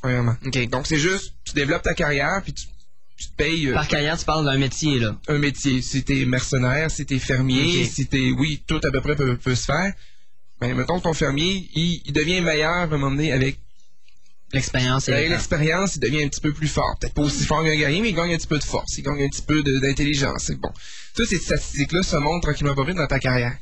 premièrement. 0.01 0.35
OK. 0.45 0.69
Donc 0.69 0.87
c'est 0.87 0.97
juste, 0.97 1.33
tu 1.43 1.53
développes 1.53 1.83
ta 1.83 1.93
carrière 1.93 2.41
puis 2.43 2.53
tu, 2.53 2.67
tu 3.17 3.27
te 3.27 3.35
payes 3.35 3.67
euh, 3.69 3.73
Par 3.73 3.87
carrière, 3.87 4.17
tu 4.17 4.25
parles 4.25 4.45
d'un 4.45 4.57
métier, 4.57 4.99
là. 4.99 5.17
un 5.27 5.37
métier. 5.37 5.81
Si 5.81 6.03
t'es 6.03 6.25
mercenaire, 6.25 6.89
si 6.91 7.05
t'es 7.05 7.19
fermier, 7.19 7.83
Ok. 7.83 7.89
si 7.91 8.07
t'es... 8.07 8.31
Oui, 8.31 8.63
tout 8.67 8.79
à 8.83 8.91
peu 8.91 9.01
près 9.01 9.15
peut, 9.15 9.37
peut 9.37 9.55
se 9.55 9.65
faire. 9.65 9.93
Mais 10.61 10.73
mettons 10.73 10.99
ton 10.99 11.13
fermier, 11.13 11.69
il, 11.75 12.01
il 12.05 12.13
devient 12.13 12.41
meilleur 12.41 12.71
à 12.71 12.81
un 12.83 12.87
moment 12.87 13.11
donné 13.11 13.31
avec, 13.31 13.59
L'expérience 14.53 15.09
avec 15.09 15.25
temps. 15.25 15.31
l'expérience, 15.33 15.95
il 15.95 15.99
devient 15.99 16.23
un 16.23 16.27
petit 16.27 16.41
peu 16.41 16.53
plus 16.53 16.67
fort. 16.67 16.95
Peut-être 16.99 17.15
pas 17.15 17.23
aussi 17.23 17.43
fort 17.43 17.63
qu'un 17.63 17.75
guerrier, 17.75 18.01
mais 18.01 18.09
il 18.09 18.15
gagne 18.15 18.33
un 18.33 18.37
petit 18.37 18.45
peu 18.47 18.59
de 18.59 18.63
force, 18.63 18.97
il 18.97 19.03
gagne 19.03 19.23
un 19.23 19.27
petit 19.29 19.41
peu 19.41 19.63
d'intelligence. 19.63 20.43
C'est 20.45 20.59
bon. 20.59 20.69
Toutes 21.15 21.27
ces 21.27 21.39
statistiques-là 21.39 22.03
se 22.03 22.15
montrent 22.17 22.47
tranquillement 22.47 22.75
pas 22.75 22.83
vite 22.85 22.97
dans 22.97 23.07
ta 23.07 23.19
carrière. 23.19 23.57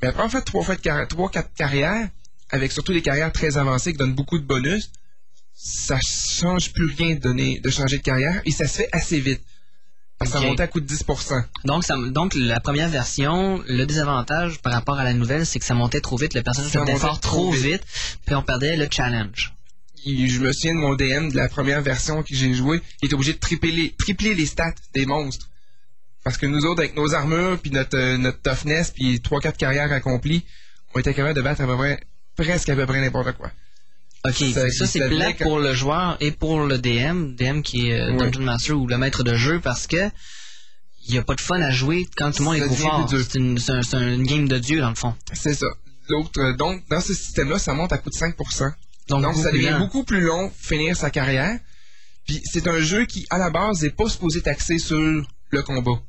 Mais 0.00 0.08
après, 0.08 0.22
en 0.24 0.28
fait, 0.28 0.42
trois 0.42 0.64
fois 0.64 0.74
de 0.74 0.80
carrière, 0.80 1.06
trois, 1.06 1.30
quatre 1.30 1.54
carrières, 1.54 2.08
avec 2.50 2.72
surtout 2.72 2.92
des 2.92 3.02
carrières 3.02 3.30
très 3.32 3.56
avancées 3.56 3.92
qui 3.92 3.98
donnent 3.98 4.14
beaucoup 4.14 4.38
de 4.38 4.44
bonus, 4.44 4.90
ça 5.54 5.98
change 6.00 6.72
plus 6.72 6.86
rien 6.86 7.14
de 7.14 7.20
donner, 7.20 7.60
de 7.60 7.70
changer 7.70 7.98
de 7.98 8.02
carrière 8.02 8.40
et 8.44 8.50
ça 8.50 8.66
se 8.66 8.78
fait 8.78 8.88
assez 8.92 9.20
vite. 9.20 9.42
Parce 10.18 10.30
que 10.30 10.36
Ok. 10.36 10.42
ça 10.42 10.48
monte 10.48 10.60
à 10.60 10.66
coup 10.68 10.80
de 10.80 10.86
10%. 10.86 11.44
Donc, 11.64 11.84
ça, 11.84 11.96
donc, 11.96 12.34
la 12.36 12.60
première 12.60 12.88
version, 12.88 13.62
le 13.66 13.84
désavantage 13.86 14.60
par 14.60 14.72
rapport 14.72 14.98
à 14.98 15.04
la 15.04 15.14
nouvelle, 15.14 15.44
c'est 15.46 15.58
que 15.58 15.64
ça 15.64 15.74
montait 15.74 16.00
trop 16.00 16.16
vite, 16.16 16.34
le 16.34 16.42
personnage 16.42 16.74
montait 16.74 16.92
montait 16.92 17.00
fort 17.06 17.20
trop 17.20 17.50
vite. 17.50 17.64
vite, 17.64 17.82
puis 18.24 18.34
on 18.34 18.42
perdait 18.42 18.76
le 18.76 18.86
challenge. 18.90 19.52
je 20.06 20.38
me 20.38 20.52
souviens 20.52 20.74
de 20.74 20.80
mon 20.80 20.94
DM 20.94 21.30
de 21.30 21.36
la 21.36 21.48
première 21.48 21.82
version 21.82 22.22
que 22.22 22.34
j'ai 22.34 22.54
joué, 22.54 22.80
il 23.00 23.06
était 23.06 23.14
obligé 23.14 23.32
de 23.32 23.38
tripler 23.38 23.72
les, 23.72 23.90
tripler 23.92 24.34
les 24.34 24.46
stats 24.46 24.74
des 24.94 25.06
monstres. 25.06 25.48
Parce 26.24 26.36
que 26.38 26.46
nous 26.46 26.66
autres, 26.66 26.80
avec 26.80 26.94
nos 26.94 27.14
armures, 27.14 27.58
puis 27.60 27.72
notre, 27.72 27.98
euh, 27.98 28.16
notre 28.16 28.40
toughness, 28.42 28.92
puis 28.92 29.18
3-4 29.18 29.56
carrières 29.56 29.90
accomplies, 29.90 30.44
on 30.94 31.00
était 31.00 31.14
capable 31.14 31.34
de 31.34 31.42
battre 31.42 31.62
à 31.62 31.66
peu 31.66 31.76
près, 31.76 32.00
presque 32.36 32.68
à 32.68 32.76
peu 32.76 32.86
près 32.86 33.00
n'importe 33.00 33.32
quoi. 33.32 33.50
OK, 34.24 34.34
Ça- 34.54 34.70
ça, 34.70 34.86
c'est 34.86 35.00
ça 35.00 35.08
plat 35.08 35.26
devient 35.26 35.36
que- 35.36 35.42
pour 35.44 35.58
le 35.58 35.74
joueur 35.74 36.16
et 36.20 36.30
pour 36.30 36.64
le 36.64 36.78
DM, 36.78 37.34
DM 37.34 37.62
qui 37.62 37.88
est 37.90 38.00
euh. 38.00 38.16
Dungeon 38.16 38.42
Master 38.42 38.78
ou 38.78 38.86
le 38.86 38.96
maître 38.98 39.24
de 39.24 39.34
jeu, 39.34 39.60
parce 39.60 39.86
que 39.88 40.10
il 41.08 41.14
y 41.14 41.18
a 41.18 41.22
pas 41.24 41.34
de 41.34 41.40
fun 41.40 41.60
à 41.60 41.70
jouer 41.72 42.06
quand 42.16 42.30
tout 42.30 42.38
le 42.38 42.44
monde 42.44 42.56
est 42.56 42.66
trop 42.66 42.74
fort. 42.76 43.08
C'est 43.10 43.34
une, 43.38 43.58
un- 43.68 44.22
game 44.22 44.46
de 44.46 44.58
dieu, 44.58 44.80
dans 44.80 44.90
le 44.90 44.94
fond. 44.94 45.14
C'est 45.32 45.54
ça. 45.54 45.66
L'autre, 46.08 46.40
euh, 46.40 46.52
donc, 46.56 46.82
dans 46.88 47.00
ce 47.00 47.14
système-là, 47.14 47.58
ça 47.58 47.74
monte 47.74 47.92
à 47.92 47.98
coup 47.98 48.10
de 48.10 48.14
5%. 48.14 48.72
Donc, 49.08 49.22
Donc, 49.22 49.34
ça 49.36 49.50
devient 49.50 49.74
beaucoup 49.78 50.04
plus 50.04 50.20
long 50.20 50.52
finir 50.56 50.96
sa 50.96 51.10
carrière. 51.10 51.58
Puis 52.26 52.40
c'est 52.44 52.68
un 52.68 52.78
jeu 52.78 53.04
qui, 53.06 53.26
à 53.30 53.38
la 53.38 53.50
base, 53.50 53.82
n'est 53.82 53.90
pas 53.90 54.08
supposé 54.08 54.40
axé 54.46 54.78
sur 54.78 55.00
le 55.00 55.62
combat. 55.62 56.00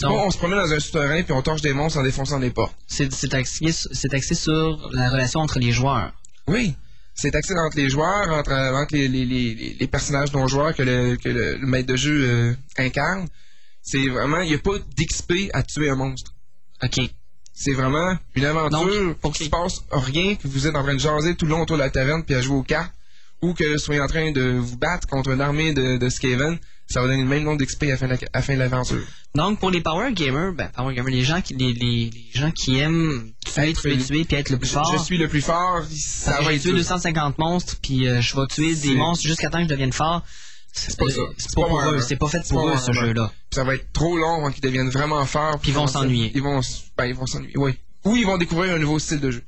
Pas 0.00 0.08
Non. 0.08 0.26
on 0.26 0.30
se 0.30 0.38
promène 0.38 0.58
dans 0.58 0.72
un 0.72 0.78
souterrain 0.80 1.22
puis 1.22 1.32
on 1.32 1.42
torche 1.42 1.60
des 1.60 1.74
monstres 1.74 1.98
en 1.98 2.02
défonçant 2.02 2.38
des 2.38 2.50
portes. 2.50 2.74
C'est 2.86 3.34
axé, 3.34 3.66
c'est 3.72 4.14
axé 4.14 4.34
sur 4.34 4.88
la 4.92 5.10
relation 5.10 5.40
entre 5.40 5.58
les 5.58 5.72
joueurs. 5.72 6.12
Oui. 6.46 6.74
C'est 7.14 7.34
axé 7.34 7.54
entre 7.54 7.76
les 7.76 7.90
joueurs, 7.90 8.30
entre, 8.30 8.52
entre 8.52 8.94
les, 8.94 9.08
les, 9.08 9.24
les, 9.24 9.76
les 9.78 9.86
personnages 9.86 10.32
non 10.32 10.46
joueurs 10.46 10.74
que 10.74 10.82
le, 10.82 11.16
que 11.16 11.28
le, 11.28 11.56
le 11.56 11.66
maître 11.66 11.88
de 11.88 11.96
jeu 11.96 12.24
euh, 12.24 12.54
incarne. 12.78 13.28
C'est 13.82 14.08
vraiment, 14.08 14.40
il 14.40 14.48
n'y 14.48 14.54
a 14.54 14.58
pas 14.58 14.78
d'XP 14.96 15.50
à 15.52 15.62
tuer 15.62 15.90
un 15.90 15.96
monstre. 15.96 16.34
OK. 16.82 16.98
C'est 17.52 17.72
vraiment 17.72 18.16
une 18.34 18.44
aventure 18.44 19.16
pour 19.18 19.32
qu'il 19.32 19.46
se 19.46 19.50
passe 19.50 19.80
rien, 19.90 20.34
que 20.36 20.48
vous 20.48 20.66
êtes 20.66 20.74
en 20.76 20.82
train 20.82 20.94
de 20.94 21.00
jaser 21.00 21.34
tout 21.34 21.44
le 21.44 21.50
long 21.50 21.62
autour 21.62 21.76
de 21.76 21.82
la 21.82 21.90
taverne 21.90 22.24
puis 22.24 22.34
à 22.34 22.40
jouer 22.40 22.56
aux 22.56 22.62
cartes, 22.62 22.94
ou 23.42 23.52
que 23.52 23.72
vous 23.72 23.78
soyez 23.78 24.00
en 24.00 24.06
train 24.06 24.32
de 24.32 24.52
vous 24.52 24.78
battre 24.78 25.06
contre 25.06 25.30
une 25.30 25.42
armée 25.42 25.74
de, 25.74 25.98
de 25.98 26.08
Skaven, 26.08 26.58
ça 26.90 27.00
va 27.00 27.06
donner 27.06 27.22
le 27.22 27.28
même 27.28 27.44
nombre 27.44 27.58
d'XP 27.58 27.84
à 27.84 27.86
la 28.34 28.42
fin 28.42 28.54
de 28.54 28.58
l'aventure. 28.58 29.02
Donc, 29.34 29.60
pour 29.60 29.70
les 29.70 29.80
power 29.80 30.12
gamers, 30.12 30.52
ben, 30.52 30.68
power 30.74 30.94
gamers, 30.94 31.12
les 31.14 31.22
gens 31.22 31.40
qui, 31.40 31.54
les, 31.54 31.72
les, 31.72 32.10
les 32.12 32.30
gens 32.34 32.50
qui 32.50 32.78
aiment 32.78 33.30
tuer, 33.46 33.70
Être 33.70 33.80
tuer, 33.82 33.94
le- 33.94 34.04
tuer, 34.04 34.24
puis 34.24 34.36
être 34.36 34.50
le 34.50 34.58
plus 34.58 34.68
Je, 34.68 34.72
fort. 34.74 34.92
je 34.98 35.02
suis 35.02 35.18
le 35.18 35.28
plus 35.28 35.40
fort, 35.40 35.82
ça 35.88 36.32
Ça 36.38 36.42
va 36.42 36.52
être 36.52 36.60
tuer 36.62 36.70
ça. 36.72 36.76
250 36.96 37.38
monstres, 37.38 37.76
puis 37.80 38.08
euh, 38.08 38.20
je 38.20 38.34
vais 38.34 38.46
tuer 38.48 38.74
des 38.74 38.94
monstres 38.94 39.26
jusqu'à 39.26 39.48
temps 39.50 39.58
que 39.58 39.64
je 39.64 39.68
devienne 39.68 39.92
fort. 39.92 40.24
C'est 40.72 40.96
pas 40.96 41.08
ça. 41.10 41.20
C'est 41.38 41.54
pas 41.54 41.66
pour 41.66 41.80
eux. 41.82 42.00
C'est 42.00 42.16
pas 42.16 42.28
fait 42.28 42.46
pour 42.48 42.68
eux, 42.68 42.76
ce 42.76 42.92
jeu-là. 42.92 43.32
Ça 43.52 43.64
va 43.64 43.74
être 43.74 43.92
trop 43.92 44.16
long 44.16 44.38
avant 44.38 44.50
qu'ils 44.52 44.62
deviennent 44.62 44.90
vraiment 44.90 45.24
forts. 45.26 45.58
Puis 45.60 45.70
ils 45.72 45.74
vont 45.74 45.86
s'ennuyer. 45.88 46.30
Ils 46.34 46.42
vont, 46.42 46.60
s- 46.60 46.84
ben, 46.96 47.06
ils 47.06 47.14
vont 47.14 47.26
s'ennuyer, 47.26 47.56
oui. 47.56 47.72
Ou 48.04 48.16
ils 48.16 48.24
vont 48.24 48.38
découvrir 48.38 48.74
un 48.74 48.78
nouveau 48.78 48.98
style 49.00 49.18
de 49.20 49.30
jeu. 49.32 49.42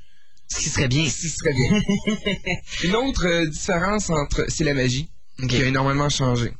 Ce 0.49 0.59
qui 0.59 0.69
serait 0.69 0.89
bien. 0.89 1.09
Ce 1.09 1.29
serait 1.29 1.55
bien. 1.55 1.81
Une 2.85 2.97
autre 2.97 3.25
euh, 3.27 3.47
différence 3.47 4.11
entre, 4.11 4.45
c'est 4.49 4.65
la 4.65 4.75
magie, 4.75 5.09
qui 5.49 5.57
a 5.57 5.65
énormément 5.67 6.09
changé 6.09 6.53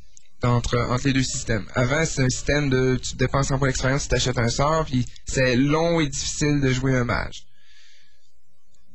entre, 0.45 0.77
entre 0.77 1.07
les 1.07 1.13
deux 1.13 1.23
systèmes. 1.23 1.65
Avant, 1.73 2.05
c'est 2.05 2.23
un 2.23 2.29
système 2.29 2.69
de, 2.69 2.97
tu 3.01 3.15
dépenses 3.15 3.51
un 3.51 3.57
point 3.57 3.67
d'expérience, 3.69 4.03
tu 4.03 4.09
t'achètes 4.09 4.37
un 4.37 4.49
sort, 4.49 4.85
puis 4.85 5.05
c'est 5.25 5.55
long 5.55 5.99
et 5.99 6.07
difficile 6.07 6.59
de 6.61 6.71
jouer 6.71 6.95
un 6.95 7.03
mage. 7.03 7.45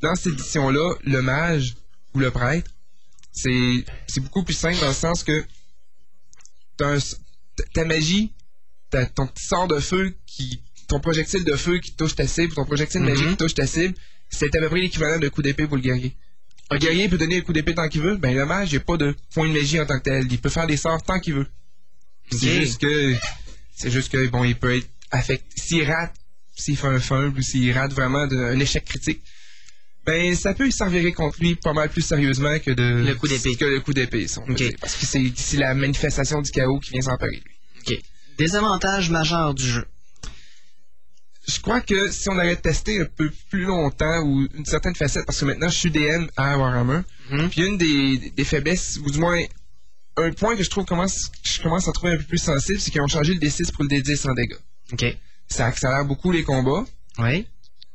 Dans 0.00 0.14
cette 0.14 0.34
édition-là, 0.34 0.94
le 1.04 1.22
mage 1.22 1.76
ou 2.14 2.18
le 2.20 2.30
prêtre, 2.30 2.70
c'est, 3.32 3.84
beaucoup 4.20 4.44
plus 4.44 4.54
simple 4.54 4.78
dans 4.80 4.88
le 4.88 4.94
sens 4.94 5.22
que 5.24 5.44
t'as 6.76 6.96
un 6.96 6.98
ta- 7.74 7.84
magie, 7.84 8.32
t'as 8.90 9.06
ton 9.06 9.26
petit 9.26 9.44
sort 9.46 9.68
de 9.68 9.78
feu 9.80 10.14
qui, 10.26 10.62
ton 10.86 11.00
projectile 11.00 11.44
de 11.44 11.56
feu 11.56 11.78
qui 11.78 11.94
touche 11.96 12.14
ta 12.14 12.26
cible, 12.26 12.54
ton 12.54 12.64
projectile 12.64 13.00
Mhm. 13.02 13.08
magique 13.08 13.28
qui 13.30 13.36
touche 13.36 13.54
ta 13.54 13.66
cible, 13.66 13.94
c'est 14.30 14.54
à 14.54 14.60
peu 14.60 14.68
près 14.68 14.80
l'équivalent 14.80 15.18
d'un 15.18 15.30
coup 15.30 15.42
d'épée 15.42 15.66
pour 15.66 15.76
le 15.76 15.82
guerrier. 15.82 16.16
Un 16.70 16.76
guerrier 16.78 17.08
peut 17.08 17.16
donner 17.18 17.38
un 17.38 17.40
coup 17.40 17.52
d'épée 17.52 17.74
tant 17.74 17.88
qu'il 17.88 18.02
veut, 18.02 18.16
ben 18.16 18.34
le 18.34 18.44
mage, 18.44 18.72
il 18.72 18.76
a 18.76 18.80
pas 18.80 18.96
de 18.98 19.16
point 19.32 19.48
de 19.48 19.52
magie 19.52 19.80
en 19.80 19.86
tant 19.86 19.98
que 19.98 20.04
tel. 20.04 20.26
Il 20.30 20.38
peut 20.38 20.50
faire 20.50 20.66
des 20.66 20.76
sorts 20.76 21.02
tant 21.02 21.18
qu'il 21.18 21.34
veut. 21.34 21.46
C'est 22.30 22.60
juste 22.60 22.80
que, 22.80 23.14
c'est 23.74 23.90
juste 23.90 24.12
que, 24.12 24.26
bon, 24.28 24.44
il 24.44 24.54
peut 24.54 24.76
être 24.76 24.88
affecté. 25.10 25.46
S'il 25.56 25.84
rate, 25.90 26.14
s'il 26.54 26.76
fait 26.76 26.88
un 26.88 27.00
fumble 27.00 27.38
ou 27.38 27.42
s'il 27.42 27.72
rate 27.72 27.92
vraiment 27.92 28.26
de- 28.26 28.36
un 28.36 28.58
échec 28.60 28.84
critique, 28.84 29.22
ben 30.04 30.34
ça 30.34 30.52
peut 30.54 30.70
servir 30.70 31.14
contre 31.14 31.38
lui 31.40 31.54
pas 31.54 31.72
mal 31.72 31.88
plus 31.88 32.02
sérieusement 32.02 32.58
que 32.58 32.70
de 32.72 33.04
Le 33.06 33.14
coup 33.14 33.28
d'épée. 33.28 33.56
que 33.56 33.64
le 33.64 33.80
coup 33.80 33.94
d'épée, 33.94 34.26
si. 34.28 34.38
Parce 34.80 34.94
que 34.96 35.06
c'est 35.06 35.56
la 35.56 35.74
manifestation 35.74 36.42
du 36.42 36.50
chaos 36.50 36.80
qui 36.80 36.90
vient 36.92 37.00
s'emparer. 37.02 37.36
de 37.36 37.90
lui. 37.92 37.96
OK. 37.96 38.02
Des 38.38 38.56
avantages 38.56 39.10
majeurs 39.10 39.54
du 39.54 39.66
jeu. 39.66 39.86
Je 41.48 41.60
crois 41.60 41.80
que 41.80 42.10
si 42.10 42.28
on 42.28 42.38
avait 42.38 42.56
testé 42.56 43.00
un 43.00 43.06
peu 43.06 43.30
plus 43.50 43.64
longtemps 43.64 44.20
ou 44.22 44.46
une 44.54 44.66
certaine 44.66 44.94
facette, 44.94 45.24
parce 45.26 45.40
que 45.40 45.46
maintenant 45.46 45.68
je 45.68 45.78
suis 45.78 45.90
DM 45.90 46.26
à 46.36 46.58
Warhammer, 46.58 47.00
Mhm. 47.30 47.48
puis 47.50 47.66
une 47.66 47.78
des, 47.78 48.30
des 48.36 48.44
faiblesses, 48.44 48.98
ou 49.04 49.10
du 49.10 49.18
moins 49.18 49.38
un 50.18 50.30
point 50.32 50.56
que 50.56 50.62
je 50.62 50.68
trouve 50.70 50.84
commence, 50.84 51.30
je 51.42 51.62
commence 51.62 51.88
à 51.88 51.92
trouver 51.92 52.12
un 52.14 52.16
peu 52.18 52.24
plus 52.24 52.38
sensible, 52.42 52.80
c'est 52.80 52.90
qu'ils 52.90 53.00
ont 53.00 53.06
changé 53.08 53.32
le 53.34 53.40
D6 53.40 53.72
pour 53.72 53.84
le 53.84 53.88
D10 53.88 54.28
en 54.28 54.34
dégâts. 54.34 54.56
OK. 54.92 55.04
Ça 55.48 55.66
accélère 55.66 56.04
beaucoup 56.04 56.32
les 56.32 56.42
combats, 56.44 56.84
Oui. 57.18 57.46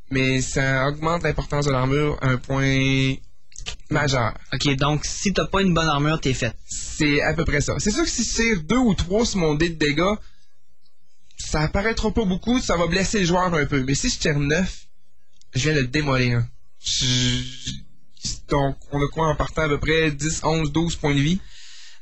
mais 0.09 0.41
ça 0.41 0.87
augmente 0.87 1.23
l'importance 1.23 1.65
de 1.65 1.71
l'armure 1.71 2.17
à 2.21 2.29
un 2.29 2.37
point 2.37 3.13
majeur. 3.89 4.33
OK, 4.53 4.75
donc 4.77 5.05
si 5.05 5.31
t'as 5.33 5.45
pas 5.45 5.61
une 5.61 5.73
bonne 5.73 5.87
armure, 5.87 6.19
t'es 6.19 6.33
fait. 6.33 6.53
C'est 6.67 7.21
à 7.21 7.33
peu 7.33 7.45
près 7.45 7.61
ça. 7.61 7.75
C'est 7.79 7.91
sûr 7.91 8.03
que 8.03 8.09
si 8.09 8.23
je 8.23 8.33
tire 8.33 8.63
deux 8.63 8.77
ou 8.77 8.93
trois 8.95 9.25
sur 9.25 9.39
mon 9.39 9.53
dé 9.55 9.69
de 9.69 9.75
dégâts, 9.75 10.15
ça 11.49 11.61
apparaîtra 11.61 12.11
pas 12.11 12.25
beaucoup, 12.25 12.59
ça 12.59 12.77
va 12.77 12.87
blesser 12.87 13.19
le 13.21 13.25
joueur 13.25 13.53
un 13.53 13.65
peu. 13.65 13.83
Mais 13.83 13.95
si 13.95 14.09
je 14.09 14.19
tire 14.19 14.39
neuf, 14.39 14.87
je 15.53 15.63
viens 15.63 15.73
de 15.75 15.81
le 15.81 15.87
démolir. 15.87 16.43
Je- 16.83 17.71
Donc, 18.49 18.77
on 18.91 19.01
a 19.03 19.07
quoi 19.09 19.27
en 19.27 19.35
partant 19.35 19.63
à 19.63 19.67
peu 19.69 19.79
près 19.79 20.11
10, 20.11 20.41
11, 20.43 20.71
12 20.71 20.95
points 20.95 21.13
de 21.15 21.19
vie? 21.19 21.39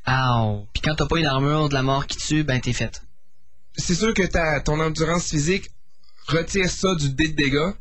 Ow. 0.08 0.68
Puis 0.74 0.82
quand 0.84 0.96
t'as 0.96 1.06
pas 1.08 1.18
une 1.18 1.26
armure 1.26 1.70
de 1.70 1.74
la 1.74 1.82
mort 1.84 2.06
qui 2.08 2.18
tue, 2.18 2.44
ben 2.44 2.60
t'es 2.60 2.74
fait. 2.74 3.02
C'est 3.78 3.96
sûr 3.96 4.14
que 4.14 4.24
ta, 4.24 4.60
ton 4.60 4.80
endurance 4.80 5.30
physique 5.30 5.70
retire 6.28 6.70
ça 6.70 6.94
du 6.96 7.10
dé 7.10 7.30
de 7.30 7.36
dégâts, 7.36 7.74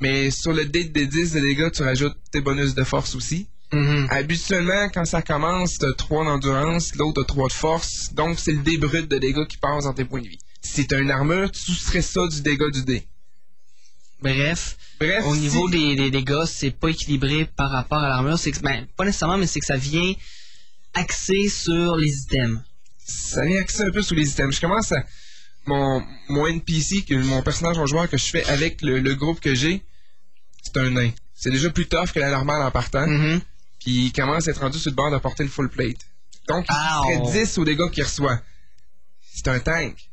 mais 0.00 0.30
sur 0.30 0.52
le 0.52 0.64
dé 0.64 0.84
de 0.84 1.04
10 1.04 1.32
de 1.32 1.40
dégâts, 1.40 1.70
tu 1.70 1.82
rajoutes 1.82 2.16
tes 2.32 2.40
bonus 2.40 2.74
de 2.74 2.84
force 2.84 3.14
aussi. 3.14 3.48
Mhm. 3.72 4.06
Habituellement, 4.10 4.88
quand 4.92 5.04
ça 5.04 5.20
commence, 5.22 5.76
t'as 5.78 5.92
3 5.92 6.24
d'endurance, 6.24 6.94
l'autre 6.94 7.22
a 7.22 7.24
3 7.24 7.48
de 7.48 7.52
force, 7.52 8.12
donc 8.14 8.38
c'est 8.38 8.52
le 8.52 8.62
dé 8.62 8.78
brut 8.78 9.06
de 9.08 9.18
dégâts 9.18 9.46
qui 9.46 9.58
passe 9.58 9.84
dans 9.84 9.92
tes 9.94 10.04
points 10.04 10.22
de 10.22 10.28
vie. 10.28 10.38
Si 10.60 10.86
t'as 10.86 11.00
une 11.00 11.10
armure, 11.10 11.50
tu 11.50 11.60
soustrais 11.60 12.02
ça 12.02 12.26
du 12.26 12.40
dégât 12.42 12.70
du 12.70 12.82
dé. 12.82 13.06
Bref, 14.20 14.76
Bref, 14.98 15.24
au 15.26 15.34
si- 15.34 15.40
niveau 15.42 15.68
des, 15.68 15.94
des 15.94 16.10
dégâts, 16.10 16.44
c'est 16.46 16.72
pas 16.72 16.88
équilibré 16.88 17.44
par 17.44 17.70
rapport 17.70 17.98
à 17.98 18.08
l'armure. 18.08 18.38
C'est 18.38 18.50
que, 18.50 18.58
ben, 18.60 18.86
pas 18.96 19.04
nécessairement, 19.04 19.38
mais 19.38 19.46
c'est 19.46 19.60
que 19.60 19.66
ça 19.66 19.76
vient 19.76 20.12
axé 20.94 21.48
sur 21.48 21.96
les 21.96 22.12
items. 22.24 22.60
ça 23.06 23.44
vient 23.44 23.60
axer 23.60 23.82
un 23.82 23.90
peu 23.92 24.02
sur 24.02 24.16
les 24.16 24.28
items. 24.28 24.54
Je 24.56 24.60
commence 24.60 24.90
à. 24.92 25.04
Mon, 25.66 26.02
mon 26.30 26.46
NPC, 26.46 27.02
que 27.04 27.14
mon 27.14 27.42
personnage 27.42 27.76
en 27.76 27.84
joueur 27.86 28.08
que 28.08 28.16
je 28.16 28.24
fais 28.24 28.42
avec 28.46 28.80
le, 28.80 29.00
le 29.00 29.14
groupe 29.14 29.38
que 29.38 29.54
j'ai, 29.54 29.82
c'est 30.62 30.78
un 30.78 30.90
nain. 30.90 31.10
C'est 31.34 31.50
déjà 31.50 31.68
plus 31.70 31.86
tough 31.86 32.10
que 32.12 32.18
la 32.20 32.30
normale 32.30 32.62
en 32.62 32.70
partant. 32.70 33.06
Mhm. 33.06 33.40
Puis 33.78 34.06
il 34.06 34.12
commence 34.12 34.48
à 34.48 34.50
être 34.52 34.60
rendu 34.62 34.78
sur 34.78 34.90
le 34.90 34.96
bord 34.96 35.10
de 35.10 35.18
porter 35.18 35.42
une 35.44 35.50
full 35.50 35.68
plate. 35.68 35.98
Donc 36.48 36.64
il 36.70 36.74
serait 37.28 37.44
10 37.44 37.58
aux 37.58 37.64
dégâts 37.66 37.90
qu'il 37.90 38.02
reçoit. 38.02 38.40
C'est 39.34 39.46
un 39.48 39.60
tank. 39.60 40.07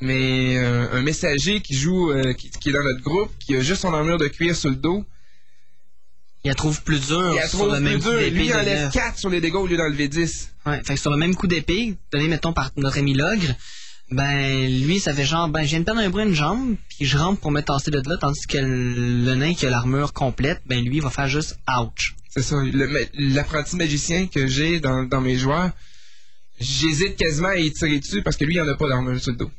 Mais 0.00 0.58
euh, 0.58 0.90
un 0.92 1.02
messager 1.02 1.60
qui 1.60 1.74
joue, 1.74 2.10
euh, 2.10 2.32
qui, 2.32 2.50
qui 2.50 2.70
est 2.70 2.72
dans 2.72 2.82
notre 2.82 3.02
groupe, 3.02 3.30
qui 3.38 3.56
a 3.56 3.60
juste 3.60 3.82
son 3.82 3.94
armure 3.94 4.18
de 4.18 4.26
cuir 4.26 4.56
sur 4.56 4.70
le 4.70 4.76
dos, 4.76 5.04
Il 6.44 6.48
la 6.48 6.54
trouve 6.54 6.82
plus 6.82 7.06
dure 7.06 7.32
il 7.34 7.38
a 7.38 7.46
sur 7.46 7.58
trop 7.58 7.68
le 7.68 7.76
plus 7.76 7.84
même. 7.84 8.34
Lui, 8.34 8.46
il 8.46 8.54
enlève 8.54 8.84
neuf. 8.84 8.92
4 8.92 9.18
sur 9.18 9.30
les 9.30 9.40
dégâts 9.40 9.54
au 9.54 9.66
lieu 9.66 9.76
d'enlever 9.76 10.08
10. 10.08 10.50
Ouais, 10.66 10.80
fait 10.84 10.94
que 10.94 11.00
sur 11.00 11.10
le 11.10 11.16
même 11.16 11.34
coup 11.34 11.46
d'épée, 11.46 11.94
donné 12.10 12.28
mettons 12.28 12.52
par 12.52 12.70
notre 12.76 12.98
ami 12.98 13.14
Logre, 13.14 13.54
ben 14.10 14.66
lui 14.84 14.98
ça 14.98 15.14
fait 15.14 15.24
genre 15.24 15.48
ben 15.48 15.62
je 15.62 15.68
viens 15.68 15.80
de 15.80 15.84
perdre 15.84 16.00
un 16.00 16.10
bras 16.10 16.24
une 16.24 16.34
jambe, 16.34 16.76
puis 16.88 17.06
je 17.06 17.16
rentre 17.16 17.40
pour 17.40 17.50
me 17.50 17.60
tasser 17.60 17.90
de 17.90 18.02
là, 18.06 18.16
tandis 18.18 18.46
que 18.46 18.58
le, 18.58 19.34
nain 19.34 19.54
qui 19.54 19.66
a 19.66 19.70
l'armure 19.70 20.12
complète, 20.12 20.60
ben 20.66 20.84
lui 20.84 20.96
il 20.96 21.02
va 21.02 21.10
faire 21.10 21.28
juste 21.28 21.56
ouch. 21.68 22.14
C'est 22.28 22.42
ça. 22.42 22.56
L'apprenti 23.14 23.76
magicien 23.76 24.26
que 24.26 24.46
j'ai 24.46 24.80
dans, 24.80 25.04
dans 25.04 25.20
mes 25.20 25.36
joueurs, 25.36 25.70
j'hésite 26.58 27.16
quasiment 27.16 27.48
à 27.48 27.56
y 27.56 27.70
tirer 27.72 27.98
dessus 27.98 28.22
parce 28.22 28.36
que 28.36 28.44
lui, 28.44 28.54
il 28.54 28.60
en 28.60 28.68
a 28.68 28.74
pas 28.74 28.88
d'armure 28.88 29.20
sur 29.20 29.32
le 29.32 29.36
dos. 29.36 29.50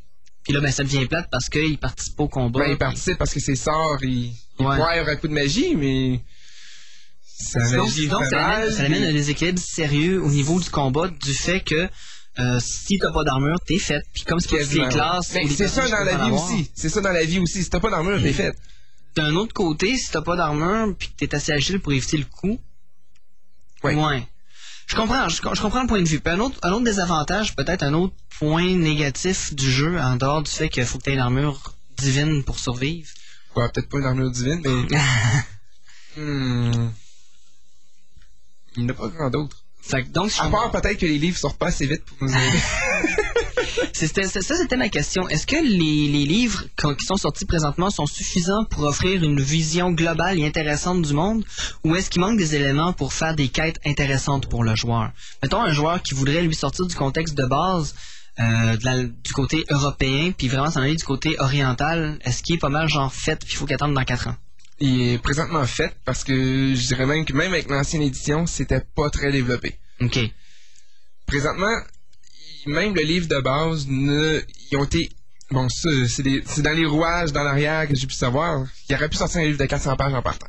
Puis 0.44 0.54
là 0.54 0.60
ben 0.60 0.72
ça 0.72 0.84
devient 0.84 1.06
plate 1.06 1.28
parce 1.32 1.48
qu'il 1.50 1.78
participe 1.78 2.20
au 2.20 2.28
combat. 2.28 2.60
Ben, 2.62 2.72
il 2.72 2.78
participe 2.78 3.18
parce 3.18 3.34
que 3.34 3.39
ses 3.39 3.56
sorts, 3.56 3.98
il, 4.04 4.34
il 4.60 4.66
Ouais. 4.66 4.76
poire 4.78 5.08
un 5.08 5.16
coup 5.16 5.28
de 5.28 5.34
magie, 5.34 5.76
mais. 5.76 6.22
Sa 7.36 7.60
Donc, 7.76 8.26
ça, 8.26 8.46
amène, 8.46 8.72
ça 8.72 8.84
amène 8.84 9.04
un 9.04 9.12
déséquilibre 9.12 9.60
sérieux 9.60 10.22
au 10.22 10.30
niveau 10.30 10.60
du 10.60 10.70
combat 10.70 11.08
du 11.10 11.34
fait 11.34 11.60
que 11.62 11.89
euh, 12.39 12.60
si 12.60 12.98
t'as 13.00 13.12
pas 13.12 13.24
d'armure, 13.24 13.60
t'es 13.66 13.78
fait. 13.80 14.02
Puis 14.14 14.24
comme 14.24 14.39
c'est 14.39 14.58
les 14.58 14.88
classes, 14.88 15.34
Ben, 15.34 15.48
c'est 15.50 15.68
ça 15.68 15.88
dans 15.89 16.04
la 16.04 16.26
vie 16.26 16.32
aussi. 16.32 16.72
C'est 16.74 16.89
ça 16.89 17.02
dans 17.02 17.12
la 17.12 17.24
vie 17.26 17.39
aussi. 17.39 17.64
Si 17.64 17.70
t'as 17.70 17.80
pas 17.80 17.89
d'armure, 17.89 18.22
t'es 18.22 18.34
fait. 18.34 18.56
D'un 19.16 19.36
autre 19.36 19.54
côté, 19.54 19.96
si 19.98 20.10
t'as 20.12 20.22
pas 20.22 20.36
d'armure 20.36 20.96
puis 20.98 21.10
que 21.10 21.16
t'es 21.18 21.36
assez 21.36 21.52
agile 21.52 21.80
pour 21.80 21.91
éviter 21.94 22.18
le 22.18 22.26
coup, 22.26 22.60
Ouais. 23.84 24.28
Je 24.88 24.96
comprends, 24.96 25.30
je, 25.30 25.36
je 25.36 25.62
comprends 25.62 25.82
le 25.82 25.88
point 25.88 26.02
de 26.02 26.08
vue. 26.08 26.20
Puis 26.20 26.34
un 26.34 26.40
autre, 26.40 26.60
un 26.64 26.72
autre 26.72 26.84
désavantage, 26.84 27.56
peut-être 27.56 27.84
un 27.84 27.94
autre 27.94 28.14
point 28.40 28.76
négatif 28.76 29.54
du 29.54 29.70
jeu, 29.70 30.00
en 30.00 30.16
dehors 30.16 30.44
du 30.44 30.52
fait 30.52 30.70
qu'il 30.70 30.86
faut 30.86 30.98
que 30.98 31.04
tu 31.04 31.10
aies 31.12 31.14
une 31.14 31.20
armure 31.20 31.74
divine 31.98 32.44
pour 32.44 32.60
survivre. 32.60 33.10
Ouais, 33.56 33.70
peut-être 33.70 33.90
pas 33.90 34.00
une 34.00 34.06
armure 34.06 34.32
divine, 34.32 34.62
mais. 34.64 34.98
Hmm. 36.16 36.92
Il 38.76 38.84
n'y 38.84 38.86
en 38.86 38.90
a 38.90 38.94
pas 38.94 39.08
grand 39.08 39.30
d'autre. 39.32 39.64
Fait 39.82 40.04
que 40.04 40.10
donc, 40.10 40.30
si 40.30 40.38
je 40.38 40.44
À 40.44 40.50
part 40.50 40.70
peut-être 40.70 41.00
que 41.00 41.08
les 41.08 41.18
livres 41.18 41.38
sortent 41.38 41.58
pas 41.58 41.70
assez 41.70 41.88
vite 41.88 42.06
pour 42.06 42.18
nous 42.22 42.32
aider. 42.32 42.60
C'était- 43.93 44.28
ça, 44.28 44.41
c'était 44.41 44.78
ma 44.78 44.89
question. 44.89 45.28
Est-ce 45.30 45.45
que 45.47 45.55
les, 45.55 46.07
les 46.11 46.26
livres 46.26 46.63
qui 46.97 47.05
sont 47.05 47.15
sortis 47.17 47.45
présentement 47.45 47.89
sont 47.89 48.05
suffisants 48.05 48.65
pour 48.65 48.84
offrir 48.84 49.24
une 49.24 49.39
vision 49.41 49.91
globale 49.91 50.39
et 50.39 50.45
intéressante 50.45 51.01
du 51.01 51.13
monde, 51.13 51.43
ou 51.84 51.95
est-ce 51.95 52.09
qu'il 52.09 52.21
manque 52.21 52.38
des 52.38 52.55
éléments 52.55 52.93
pour 52.93 53.13
faire 53.13 53.36
des 53.36 53.49
quêtes 53.49 53.80
intéressantes 53.86 54.47
pour 54.47 54.63
le 54.63 54.76
joueur? 54.76 55.11
Mettons 55.41 55.61
un 55.61 55.71
joueur 55.74 56.01
qui 56.01 56.13
voudrait 56.13 56.41
lui 56.41 56.55
sortir 56.55 56.86
du 56.86 56.95
contexte 56.95 57.36
de 57.36 57.45
base, 57.45 57.95
euh, 58.39 58.78
de 58.78 58.86
la- 58.86 59.03
du 59.03 59.32
côté 59.34 59.63
européen, 59.69 60.32
puis 60.38 60.47
vraiment 60.47 60.71
s'en 60.71 60.82
aller 60.82 60.95
du 60.95 61.03
côté 61.03 61.36
oriental, 61.39 62.17
est-ce 62.26 62.41
qu'il 62.43 62.55
est 62.55 62.59
pas 62.59 62.69
mal 62.69 62.89
genre 62.89 63.13
fait, 63.13 63.36
puis 63.38 63.53
il 63.53 63.57
faut 63.57 63.65
qu'il 63.65 63.76
attende 63.76 63.93
dans 63.93 64.03
4 64.03 64.28
ans? 64.28 64.36
il 64.80 65.01
est 65.13 65.17
présentement 65.19 65.63
fait 65.65 65.95
parce 66.03 66.24
que 66.26 66.34
je 66.76 66.88
dirais 66.88 67.05
même 67.05 67.24
que 67.26 67.32
même 67.32 67.53
avec 67.53 67.69
l'ancienne 67.69 68.01
édition, 68.01 68.45
c'était 68.47 68.82
pas 68.95 69.09
très 69.09 69.32
développé. 69.32 69.78
OK. 70.01 70.19
Présentement, 71.26 71.71
même 72.66 72.95
le 72.95 73.01
livre 73.01 73.28
de 73.28 73.39
base, 73.41 73.88
ne, 73.88 74.41
ils 74.72 74.78
ont 74.78 74.84
été. 74.84 75.09
Bon, 75.51 75.68
ça, 75.70 75.89
c'est 76.07 76.61
dans 76.61 76.76
les 76.76 76.86
rouages, 76.86 77.32
dans 77.32 77.43
l'arrière 77.43 77.88
que 77.88 77.95
j'ai 77.95 78.07
pu 78.07 78.16
savoir. 78.16 78.66
Il 78.89 78.95
aurait 78.95 79.09
pu 79.09 79.18
sortir 79.18 79.41
un 79.41 79.45
livre 79.45 79.59
de 79.59 79.66
400 79.66 79.95
pages 79.95 80.14
en 80.14 80.22
partant. 80.22 80.47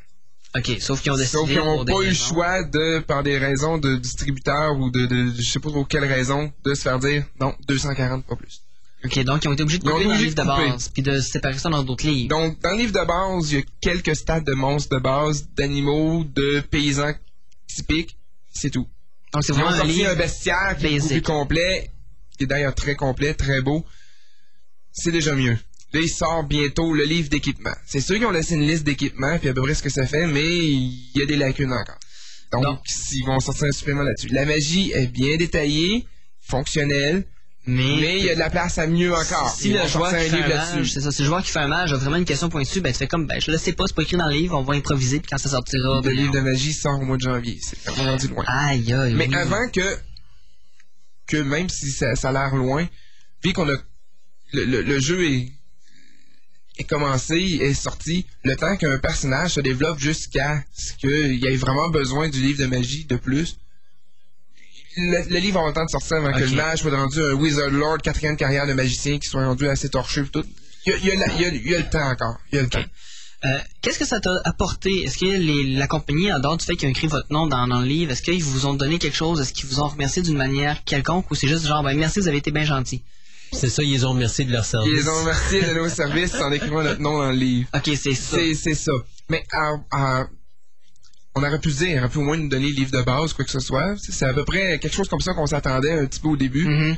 OK, 0.57 0.77
sauf 0.81 1.03
qu'ils 1.03 1.11
ont 1.11 1.17
décidé 1.17 1.37
Sauf 1.37 1.49
qu'ils 1.49 1.59
n'ont 1.59 1.85
pas 1.85 2.03
eu 2.03 2.09
le 2.09 2.15
choix 2.15 2.63
de, 2.63 3.01
par 3.01 3.25
des 3.25 3.39
raisons 3.39 3.79
de 3.79 3.97
distributeurs 3.97 4.79
ou 4.79 4.91
de, 4.91 5.07
de, 5.07 5.33
je 5.37 5.43
sais 5.43 5.59
pas 5.59 5.71
pour 5.71 5.89
quelles 5.89 6.05
raisons, 6.05 6.53
de 6.65 6.75
se 6.75 6.83
faire 6.83 7.01
dire 7.01 7.25
non, 7.41 7.55
240, 7.67 8.25
pas 8.25 8.37
plus. 8.37 8.63
OK, 9.05 9.19
donc 9.25 9.45
ils 9.45 9.49
ont 9.49 9.53
été 9.53 9.63
obligés 9.63 9.79
de 9.79 9.85
couper 9.85 10.05
dans 10.05 10.11
le 10.11 10.17
livre 10.17 10.35
de 10.35 10.41
de 10.41 10.47
base, 10.47 10.89
puis 10.89 11.03
de 11.03 11.21
séparer 11.21 11.59
ça 11.59 11.69
dans 11.69 11.83
d'autres 11.83 12.07
livres. 12.07 12.29
Donc, 12.29 12.61
dans 12.61 12.71
le 12.71 12.79
livre 12.79 12.93
de 12.93 13.05
base, 13.05 13.53
il 13.53 13.59
y 13.59 13.61
a 13.61 13.65
quelques 13.81 14.17
stats 14.17 14.41
de 14.41 14.55
monstres 14.55 14.95
de 14.97 15.03
base, 15.03 15.47
d'animaux, 15.57 16.25
de 16.25 16.61
paysans 16.71 17.13
typiques. 17.67 18.17
C'est 18.53 18.71
tout. 18.71 18.87
Donc 19.33 19.43
c'est 19.45 19.53
Ils 19.53 19.57
ont 19.57 19.65
vraiment 19.65 19.83
un 19.83 19.85
livre. 19.85 20.11
un 20.11 20.15
bestiaire 20.15 20.77
qui 20.79 20.87
est 20.87 21.27
complet, 21.27 21.91
qui 22.37 22.45
est 22.45 22.47
d'ailleurs 22.47 22.75
très 22.75 22.95
complet, 22.95 23.35
très 23.35 23.61
beau. 23.61 23.85
C'est 24.93 25.13
déjà 25.13 25.35
mieux. 25.35 25.57
Là, 25.93 26.01
il 26.01 26.09
sort 26.09 26.45
bientôt 26.45 26.93
le 26.93 27.05
livre 27.05 27.29
d'équipement. 27.29 27.75
C'est 27.87 28.01
sûr 28.01 28.17
qu'ils 28.17 28.27
ont 28.27 28.31
laissé 28.33 28.55
une 28.55 28.67
liste 28.67 28.83
d'équipements, 28.85 29.39
puis 29.39 29.49
à 29.49 29.55
peu 29.55 29.63
près 29.63 29.75
ce 29.75 29.83
que 29.83 29.91
ça 29.91 30.07
fait, 30.07 30.27
mais 30.27 30.43
il 30.45 31.11
y 31.15 31.23
a 31.23 31.27
des 31.27 31.37
lacunes 31.37 31.73
encore. 31.73 31.99
Donc, 32.53 32.63
Donc- 32.63 32.81
ils 33.13 33.25
vont 33.27 33.39
sortir 33.41 33.65
un 33.69 33.73
supplément 33.73 34.03
là-dessus. 34.03 34.29
La 34.29 34.45
magie 34.45 34.93
est 34.93 35.07
bien 35.07 35.37
détaillée, 35.37 36.07
fonctionnelle, 36.41 37.25
Mais, 37.67 37.97
mais 38.01 38.19
il 38.19 38.25
y 38.27 38.31
a 38.31 38.35
de 38.35 38.39
la 38.41 38.51
place 38.51 38.77
à 38.79 38.87
mieux 38.87 39.13
encore. 39.15 39.55
si 39.57 39.71
Ils 39.71 39.75
le 39.79 39.87
joueur 39.89 40.11
qui 40.11 40.29
fait 40.29 40.43
un 40.43 40.49
mage, 40.49 40.93
c'est 40.93 41.01
ça, 41.01 41.11
si 41.11 41.23
le 41.23 41.29
joueur 41.29 41.43
qui 41.43 41.51
fait 41.51 41.61
un 41.61 41.69
mage 41.69 41.93
a 41.93 41.97
vraiment 41.97 42.17
une 42.17 42.25
question 42.27 42.49
pointue, 42.51 42.81
ben 42.83 42.93
tu 42.93 42.99
fais 42.99 43.07
comme, 43.07 43.27
ben 43.27 43.41
je 43.41 43.51
le 43.51 43.57
sais 43.57 43.73
pas, 43.73 43.85
c'est 43.87 43.95
pas 43.97 44.03
écrit 44.03 44.17
dans 44.19 44.27
le 44.29 44.35
livre, 44.35 44.59
on 44.59 44.63
va 44.63 44.75
improviser, 44.75 45.19
puis 45.21 45.29
quand 45.31 45.39
ça 45.39 45.49
sortira, 45.49 45.97
Le 45.97 46.03
ben, 46.03 46.15
livre 46.15 46.33
de 46.33 46.41
magie 46.41 46.73
sort 46.75 47.01
au 47.01 47.05
mois 47.05 47.17
de 47.17 47.23
janvier. 47.23 47.59
C'est 47.63 47.79
vraiment 47.91 48.11
rendu 48.11 48.29
loin. 48.29 48.45
Aïe, 48.47 48.93
aïe, 48.93 49.15
Mais 49.15 49.29
oui. 49.29 49.35
avant 49.35 49.69
que, 49.73 49.97
que 51.27 51.37
même 51.39 51.69
si 51.69 51.91
ça, 51.91 52.15
ça 52.17 52.29
a 52.29 52.33
l'air 52.33 52.55
loin, 52.55 52.87
vu 53.43 53.53
qu'on 53.53 53.69
a 53.69 53.77
le, 54.53 54.65
le- 54.65 54.83
le 54.83 55.01
jeu 55.01 55.25
est, 55.31 55.53
est 56.79 56.85
commencé, 56.85 57.37
est 57.61 57.75
sorti, 57.75 58.27
le 58.45 58.57
temps 58.57 58.77
qu'un 58.77 58.99
personnage 58.99 59.53
se 59.55 59.61
développe 59.61 59.99
jusqu'à 59.99 60.63
ce 60.77 60.93
qu'il 60.95 61.35
y 61.43 61.47
ait 61.47 61.57
vraiment 61.57 61.89
besoin 61.89 62.29
du 62.29 62.41
livre 62.41 62.61
de 62.61 62.67
magie 62.67 63.05
de 63.05 63.17
plus. 63.17 63.57
Le, 64.97 65.29
le 65.29 65.39
livre 65.41 65.61
a 65.61 65.67
le 65.67 65.73
temps 65.73 65.85
de 65.85 65.91
sortir 65.91 66.19
avant 66.19 66.33
que 66.33 66.39
le 66.41 66.47
mage 66.57 66.81
soit 66.81 66.97
rendu 66.97 67.21
un 67.21 67.33
Wizard 67.33 67.71
Lord, 67.71 67.99
quatrième 67.99 68.37
carrière 68.37 68.67
de 68.67 68.75
magicien, 68.75 69.19
qui 69.19 69.29
soit 69.29 69.45
rendu 69.45 69.69
assez 69.69 69.89
torché 69.89 70.21
et 70.21 70.29
tout. 70.29 70.45
Il 70.87 70.91
y 70.91 70.95
a, 70.95 70.99
il 70.99 71.05
y 71.07 71.11
a 71.11 71.15
la- 71.27 71.33
il 71.35 71.41
y 71.41 71.45
a- 71.45 71.49
il 71.49 71.71
y 71.71 71.75
a 71.75 71.79
le 71.79 71.91
temps 71.91 72.09
encore. 72.09 72.39
Il 72.53 72.57
y 72.57 72.59
a 72.59 72.63
le 72.63 72.69
temps. 72.69 72.85
Euh, 73.45 73.59
Qu'est-ce 73.83 73.99
que 73.99 74.07
ça 74.07 74.21
t'a 74.21 74.41
apporté? 74.45 75.03
Est-ce 75.05 75.19
que 75.19 75.27
les- 75.27 75.75
la 75.77 75.87
compagnie, 75.87 76.33
en 76.33 76.39
dehors 76.41 76.57
du 76.57 76.65
fait 76.65 76.77
qu'ils 76.77 76.89
ont 76.89 76.93
écrit 76.93 77.07
votre 77.09 77.31
nom 77.31 77.47
dans, 77.47 77.67
dans 77.67 77.81
le 77.81 77.87
livre, 77.87 78.13
est-ce 78.13 78.23
qu'ils 78.23 78.43
vous 78.43 78.65
ont 78.67 78.75
donné 78.75 78.99
quelque 78.99 79.17
chose? 79.17 79.41
Est-ce 79.41 79.53
qu'ils 79.53 79.67
vous 79.67 79.81
ont 79.81 79.89
remercié 79.89 80.23
d'une 80.23 80.37
manière 80.39 80.83
quelconque 80.85 81.31
ou 81.31 81.35
c'est 81.35 81.47
juste 81.49 81.67
genre, 81.67 81.83
ben 81.83 81.95
merci, 81.97 82.21
vous 82.21 82.29
avez 82.29 82.39
été 82.39 82.51
bien 82.51 82.65
gentil? 82.65 83.03
C'est 83.53 83.69
ça, 83.69 83.83
ils 83.83 84.05
ont 84.07 84.11
remercié 84.11 84.45
de 84.47 84.53
leur 84.53 84.65
service. 84.65 84.93
Ils 85.05 85.09
ont 85.09 85.21
remercié 85.21 85.61
de 85.63 85.75
nos 85.75 85.89
services 85.89 86.35
en 86.37 86.51
écrivant 86.53 86.83
notre 86.83 87.01
nom 87.01 87.19
dans 87.19 87.31
le 87.31 87.37
livre. 87.37 87.69
Ok, 87.75 87.91
c'est 87.97 88.15
ça. 88.15 88.37
C'est, 88.37 88.55
c'est 88.55 88.75
ça. 88.75 88.93
Mais 89.29 89.45
on 91.37 91.43
aurait 91.43 91.61
pu 91.61 91.71
dire, 91.71 91.97
on 91.97 91.99
aurait 91.99 92.09
pu 92.09 92.19
au 92.19 92.23
moins 92.23 92.37
nous 92.37 92.49
donner 92.49 92.69
le 92.69 92.75
livre 92.75 92.91
de 92.93 93.03
base, 93.03 93.33
quoi 93.33 93.45
que 93.45 93.51
ce 93.51 93.61
soit. 93.61 93.95
C'est 93.99 94.25
à 94.27 94.33
peu 94.33 94.45
près 94.45 94.79
quelque 94.79 94.95
chose 94.95 95.09
comme 95.09 95.21
ça 95.21 95.35
qu'on 95.35 95.47
s'attendait 95.47 95.93
un 95.93 96.07
petit 96.07 96.21
peu 96.21 96.29
au 96.29 96.37
début. 96.37 96.65
Mhm. 96.67 96.97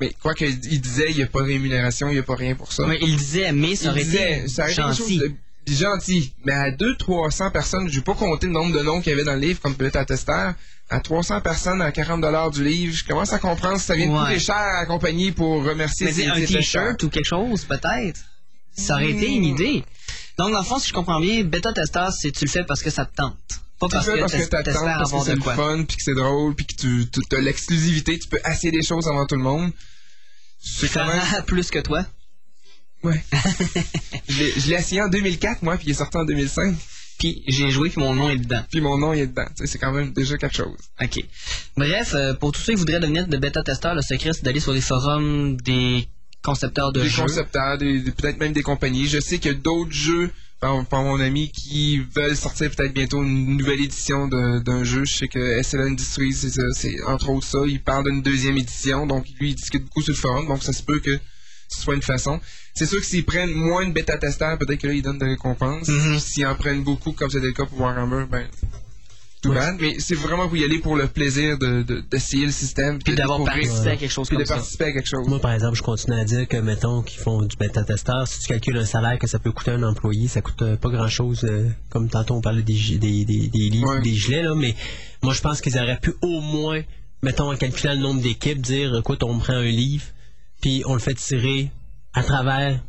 Mais 0.00 0.12
quoi 0.22 0.34
qu'il 0.34 0.48
il 0.70 0.80
disait, 0.80 1.10
il 1.10 1.16
n'y 1.16 1.22
a 1.22 1.26
pas 1.26 1.40
de 1.42 1.46
rémunération, 1.48 2.08
il 2.08 2.12
n'y 2.14 2.18
a 2.18 2.22
pas 2.22 2.36
rien 2.36 2.54
pour 2.54 2.72
ça. 2.72 2.84
Ouais, 2.86 2.98
il 3.02 3.16
disait, 3.16 3.52
mais 3.52 3.76
ça 3.76 3.86
il 3.86 3.90
aurait 3.90 4.04
disait, 4.04 4.38
été 4.40 4.48
ça 4.48 4.62
aurait 4.62 4.72
été 4.72 4.82
quelque 4.82 4.96
chose 4.96 4.98
gentil. 5.08 5.20
De 5.74 5.78
gentil. 5.80 6.32
Mais 6.44 6.52
à 6.52 6.70
200-300 6.70 7.50
personnes, 7.52 7.88
je 7.88 7.96
vais 7.96 8.04
pas 8.04 8.14
compter 8.14 8.46
le 8.46 8.52
nombre 8.52 8.76
de 8.76 8.82
noms 8.82 9.00
qu'il 9.00 9.10
y 9.10 9.14
avait 9.14 9.24
dans 9.24 9.34
le 9.34 9.40
livre 9.40 9.60
comme 9.60 9.74
peut-être 9.74 9.96
attesteur. 9.96 10.54
À 10.88 11.00
300 11.00 11.40
personnes 11.40 11.80
à 11.82 11.92
40 11.92 12.52
du 12.52 12.64
livre, 12.64 12.94
je 12.94 13.04
commence 13.04 13.32
à 13.32 13.38
comprendre 13.38 13.74
que 13.76 13.80
ça 13.82 13.94
vient 13.94 14.08
de 14.08 14.12
Ouais. 14.12 14.26
coûter 14.26 14.38
cher 14.40 14.56
à 14.56 14.80
la 14.80 14.86
compagnie 14.86 15.30
pour 15.30 15.62
remercier 15.64 16.06
Mais 16.06 16.12
c'est 16.12 16.26
un 16.26 16.34
t-shirt 16.34 17.02
ou 17.04 17.08
quelque 17.10 17.24
chose, 17.28 17.64
peut-être. 17.64 18.20
Ça 18.76 18.94
aurait 18.94 19.10
été 19.10 19.28
une 19.32 19.44
idée. 19.44 19.84
Donc, 20.38 20.52
dans 20.52 20.58
le 20.60 20.64
fond, 20.64 20.78
si 20.78 20.88
je 20.88 20.92
comprends 20.94 21.20
bien, 21.20 21.44
bêta 21.44 21.72
testeur, 21.72 22.12
c'est 22.12 22.32
tu 22.32 22.44
le 22.44 22.50
fais 22.50 22.64
parce 22.64 22.82
que 22.82 22.90
ça 22.90 23.04
te 23.04 23.14
tente. 23.14 23.36
Pas 23.78 23.86
Tu 23.88 23.92
parce 23.94 24.06
le 24.06 24.12
fais 24.12 24.18
que 24.18 24.20
parce 24.22 24.32
que 24.32 24.38
t'es- 24.38 24.48
t'attends, 24.64 24.84
parce 24.84 25.12
que 25.12 25.18
c'est 25.24 25.34
le 25.36 25.40
fun, 25.42 25.84
puis 25.86 25.96
que 25.96 26.02
c'est 26.02 26.14
drôle, 26.14 26.54
puis 26.54 26.66
que 26.66 26.74
tu, 26.74 27.06
tu 27.10 27.36
as 27.36 27.40
l'exclusivité, 27.40 28.18
tu 28.18 28.28
peux 28.28 28.38
essayer 28.46 28.70
des 28.72 28.82
choses 28.82 29.06
avant 29.06 29.26
tout 29.26 29.36
le 29.36 29.42
monde. 29.42 29.70
C'est 30.60 30.88
quand 30.92 31.06
même... 31.06 31.20
Plus 31.46 31.70
que 31.70 31.78
toi. 31.78 32.04
Ouais. 33.02 33.22
je 34.28 34.68
l'ai- 34.70 34.74
essayé 34.76 35.02
en 35.02 35.08
2004, 35.08 35.62
moi, 35.62 35.76
puis 35.76 35.86
il 35.88 35.90
est 35.90 35.94
sorti 35.94 36.16
en 36.16 36.24
2005. 36.24 36.74
Puis 37.18 37.42
j'ai 37.46 37.70
joué, 37.70 37.90
puis 37.90 38.00
mon 38.00 38.14
nom 38.14 38.30
est 38.30 38.38
dedans. 38.38 38.62
Puis 38.70 38.80
mon 38.80 38.96
nom 38.96 39.12
il 39.12 39.20
est 39.20 39.26
dedans. 39.26 39.44
C'est 39.64 39.78
quand 39.78 39.92
même 39.92 40.12
déjà 40.12 40.36
quelque 40.38 40.56
chose. 40.56 40.76
OK. 41.02 41.22
Bref, 41.76 42.14
euh, 42.14 42.34
pour 42.34 42.52
tous 42.52 42.60
ceux 42.62 42.72
qui 42.72 42.78
voudraient 42.78 43.00
devenir 43.00 43.26
de 43.28 43.36
bêta-testeurs, 43.36 43.94
le 43.94 44.00
secret, 44.02 44.32
c'est 44.32 44.42
d'aller 44.44 44.60
sur 44.60 44.72
les 44.72 44.80
forums 44.80 45.56
des 45.60 46.08
concepteurs 46.42 46.92
de 46.92 47.02
des 47.02 47.08
jeux. 47.08 47.22
concepteurs, 47.22 47.76
des- 47.76 48.00
des- 48.00 48.10
peut-être 48.12 48.38
même 48.40 48.54
des 48.54 48.62
compagnies. 48.62 49.06
Je 49.06 49.20
sais 49.20 49.38
qu'il 49.38 49.52
y 49.52 49.54
a 49.54 49.58
d'autres 49.58 49.92
jeux, 49.92 50.30
par, 50.60 50.82
par 50.86 51.02
mon 51.02 51.20
ami, 51.20 51.50
qui 51.50 51.98
veulent 52.14 52.36
sortir 52.36 52.70
peut-être 52.70 52.94
bientôt 52.94 53.22
une 53.22 53.56
nouvelle 53.58 53.80
édition 53.82 54.26
d'un 54.28 54.84
jeu. 54.84 55.04
Je 55.04 55.14
sais 55.18 55.28
que 55.28 55.58
SL 55.62 55.80
Industries, 55.82 56.32
c'est 56.32 56.50
ça, 56.50 56.62
c'est 56.74 57.02
entre 57.06 57.28
autres 57.30 57.46
ça. 57.46 57.58
Il 57.66 57.82
parle 57.82 58.04
d'une 58.10 58.22
deuxième 58.22 58.56
édition, 58.56 59.06
donc 59.06 59.26
lui, 59.38 59.50
il 59.50 59.54
discute 59.56 59.84
beaucoup 59.84 60.00
sur 60.02 60.12
le 60.14 60.18
forum, 60.18 60.46
donc 60.46 60.62
ça 60.62 60.72
se 60.72 60.82
peut 60.82 61.00
que 61.00 61.18
ce 61.68 61.80
soit 61.82 61.94
une 61.94 62.02
façon. 62.02 62.40
C'est 62.74 62.86
sûr 62.86 63.00
que 63.00 63.06
s'ils 63.06 63.24
prennent 63.24 63.52
moins 63.52 63.86
de 63.86 63.92
bêta-testeurs, 63.92 64.56
peut-être 64.58 64.80
que 64.80 64.86
là, 64.86 64.92
ils 64.94 65.02
donnent 65.02 65.18
des 65.18 65.26
récompenses. 65.26 65.88
Mhm. 65.88 66.18
S'ils 66.18 66.46
en 66.46 66.54
prennent 66.54 66.82
beaucoup, 66.84 67.12
comme 67.12 67.28
c'était 67.30 67.46
le 67.46 67.52
cas 67.52 67.64
pour 67.66 67.80
Warhammer, 67.80 68.24
ben, 68.30 68.46
tout 69.42 69.52
bad. 69.52 69.76
Mais 69.80 69.96
c'est 69.98 70.14
vraiment 70.14 70.46
pour 70.48 70.56
y 70.58 70.64
aller 70.64 70.78
pour 70.80 70.96
le 70.96 71.06
plaisir 71.06 71.56
de- 71.58 71.82
de- 71.82 72.02
d'essayer 72.10 72.44
le 72.44 72.52
système. 72.52 72.98
Puis 73.02 73.12
de 73.14 73.18
d'avoir 73.18 73.42
participé 73.42 73.88
à 73.90 73.96
quelque 73.96 74.10
chose 74.12 74.28
Puis 74.28 74.36
de 74.36 74.44
participer 74.44 74.84
à 74.84 74.92
quelque 74.92 75.08
chose. 75.08 75.26
Moi, 75.26 75.40
par 75.40 75.52
exemple, 75.52 75.76
je 75.76 75.82
continue 75.82 76.16
à 76.20 76.24
dire 76.24 76.46
que, 76.46 76.58
mettons, 76.58 77.02
qu'ils 77.02 77.20
font 77.20 77.40
du 77.42 77.56
bêta-testeur, 77.56 78.28
si 78.28 78.40
tu 78.40 78.46
calcules 78.48 78.76
un 78.76 78.84
salaire 78.84 79.18
que 79.18 79.26
ça 79.26 79.38
peut 79.38 79.50
coûter 79.50 79.70
à 79.70 79.74
un 79.74 79.82
employé, 79.82 80.28
ça 80.28 80.42
coûte 80.42 80.60
euh, 80.62 80.76
pas 80.76 80.90
grand-chose, 80.90 81.44
euh, 81.44 81.68
comme 81.88 82.08
tantôt 82.10 82.34
on 82.34 82.40
parlait 82.42 82.62
des, 82.62 82.74
des, 82.98 83.24
des 83.24 83.50
livres, 83.70 83.94
Ouais. 83.96 84.00
des 84.02 84.14
gilets, 84.14 84.42
là, 84.42 84.54
mais 84.54 84.74
moi, 85.22 85.32
je 85.32 85.40
pense 85.40 85.60
qu'ils 85.62 85.76
auraient 85.78 85.98
pu 86.00 86.12
au 86.22 86.40
moins, 86.42 86.82
mettons, 87.22 87.50
en 87.50 87.56
calculant 87.56 87.94
le 87.94 88.00
nombre 88.00 88.20
d'équipes, 88.20 88.60
dire, 88.60 88.94
écoute, 88.98 89.22
on 89.22 89.38
prend 89.38 89.54
un 89.54 89.64
livre, 89.64 90.04
puis 90.60 90.82
on 90.84 90.92
le 90.92 91.00
fait 91.00 91.14
tirer 91.14 91.70
à 92.14 92.22
travers 92.22 92.80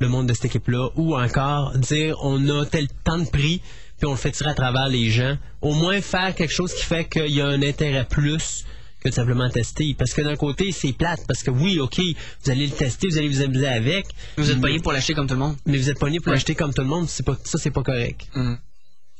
le 0.00 0.08
monde 0.08 0.28
de 0.28 0.34
cette 0.34 0.46
équipe-là, 0.46 0.90
ou 0.96 1.16
encore 1.16 1.76
dire, 1.78 2.16
on 2.22 2.48
a 2.48 2.66
tel 2.66 2.88
temps 3.04 3.18
de 3.18 3.28
prix, 3.28 3.60
puis 3.98 4.06
on 4.06 4.12
le 4.12 4.16
fait 4.16 4.32
tirer 4.32 4.50
à 4.50 4.54
travers 4.54 4.88
les 4.88 5.10
gens. 5.10 5.36
Au 5.60 5.72
moins 5.74 6.00
faire 6.00 6.34
quelque 6.34 6.52
chose 6.52 6.74
qui 6.74 6.82
fait 6.82 7.04
qu'il 7.04 7.28
y 7.28 7.40
a 7.40 7.46
un 7.46 7.62
intérêt 7.62 8.04
plus 8.04 8.64
que 9.00 9.08
de 9.08 9.14
simplement 9.14 9.48
tester. 9.48 9.94
Parce 9.96 10.12
que 10.12 10.22
d'un 10.22 10.34
côté, 10.34 10.72
c'est 10.72 10.92
plate. 10.92 11.20
Parce 11.28 11.42
que 11.42 11.50
oui, 11.50 11.78
OK, 11.78 12.00
vous 12.00 12.50
allez 12.50 12.66
le 12.66 12.72
tester, 12.72 13.08
vous 13.08 13.18
allez 13.18 13.28
vous 13.28 13.42
amuser 13.42 13.68
avec. 13.68 14.06
Vous 14.36 14.50
êtes 14.50 14.60
payé 14.60 14.80
pour 14.80 14.92
l'acheter 14.92 15.14
comme 15.14 15.26
tout 15.26 15.34
le 15.34 15.40
monde. 15.40 15.56
Mais 15.66 15.78
vous 15.78 15.90
êtes 15.90 15.98
pogné 15.98 16.18
pour 16.20 16.32
l'acheter 16.32 16.54
comme 16.54 16.72
tout 16.74 16.82
le 16.82 16.88
monde. 16.88 17.08
C'est 17.08 17.24
pas, 17.24 17.36
ça, 17.44 17.58
c'est 17.58 17.70
pas 17.70 17.82
correct. 17.82 18.28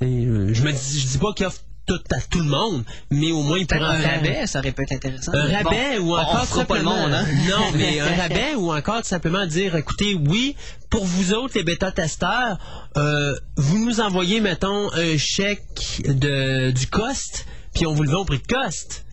Et, 0.01 0.27
euh, 0.27 0.53
je 0.53 0.63
me 0.63 0.73
dis, 0.73 1.01
je 1.01 1.07
dis 1.07 1.19
pas 1.19 1.33
qu'il 1.35 1.47
offre 1.47 1.61
tout 1.87 2.01
à 2.11 2.21
tout 2.31 2.39
le 2.39 2.45
monde, 2.47 2.83
mais 3.11 3.31
au 3.33 3.43
moins 3.43 3.59
il 3.59 3.67
pourrait 3.67 3.83
un 3.85 3.99
faire 3.99 4.15
rabais, 4.17 4.47
ça 4.47 4.61
aurait 4.61 4.73
pu 4.73 4.83
être 4.85 4.93
intéressant. 4.93 5.33
un 5.35 5.49
bon, 5.49 5.69
rabais 5.71 5.99
ou 5.99 6.15
encore 6.17 6.41
on 6.43 6.47
fera 6.47 6.65
pas 6.65 6.79
le 6.79 6.81
simplement- 6.85 7.03
monde, 7.03 7.13
hein? 7.15 7.27
Non, 7.51 7.73
mais 7.75 8.01
un 8.01 8.15
rabais 8.17 8.55
ou 8.57 8.73
encore 8.73 9.03
tout 9.03 9.09
simplement 9.09 9.47
dire 9.47 9.77
écoutez, 9.77 10.15
oui, 10.15 10.57
pour 10.91 11.05
vous 11.05 11.35
autres, 11.35 11.53
les 11.57 11.65
bêta-testeurs, 11.65 12.59
euh, 12.97 13.35
vous 13.57 13.79
nous 13.85 14.01
envoyez, 14.01 14.41
mettons, 14.41 14.91
un 14.95 15.19
chèque 15.19 16.03
de, 16.07 16.71
du 16.71 16.87
cost, 16.87 17.45
puis 17.75 17.87
on 17.87 17.93
vous 17.95 18.03
le 18.05 18.11
vend 18.11 18.21
au 18.21 18.25
prix 18.25 18.39
de 18.39 18.47
cost. 18.47 19.05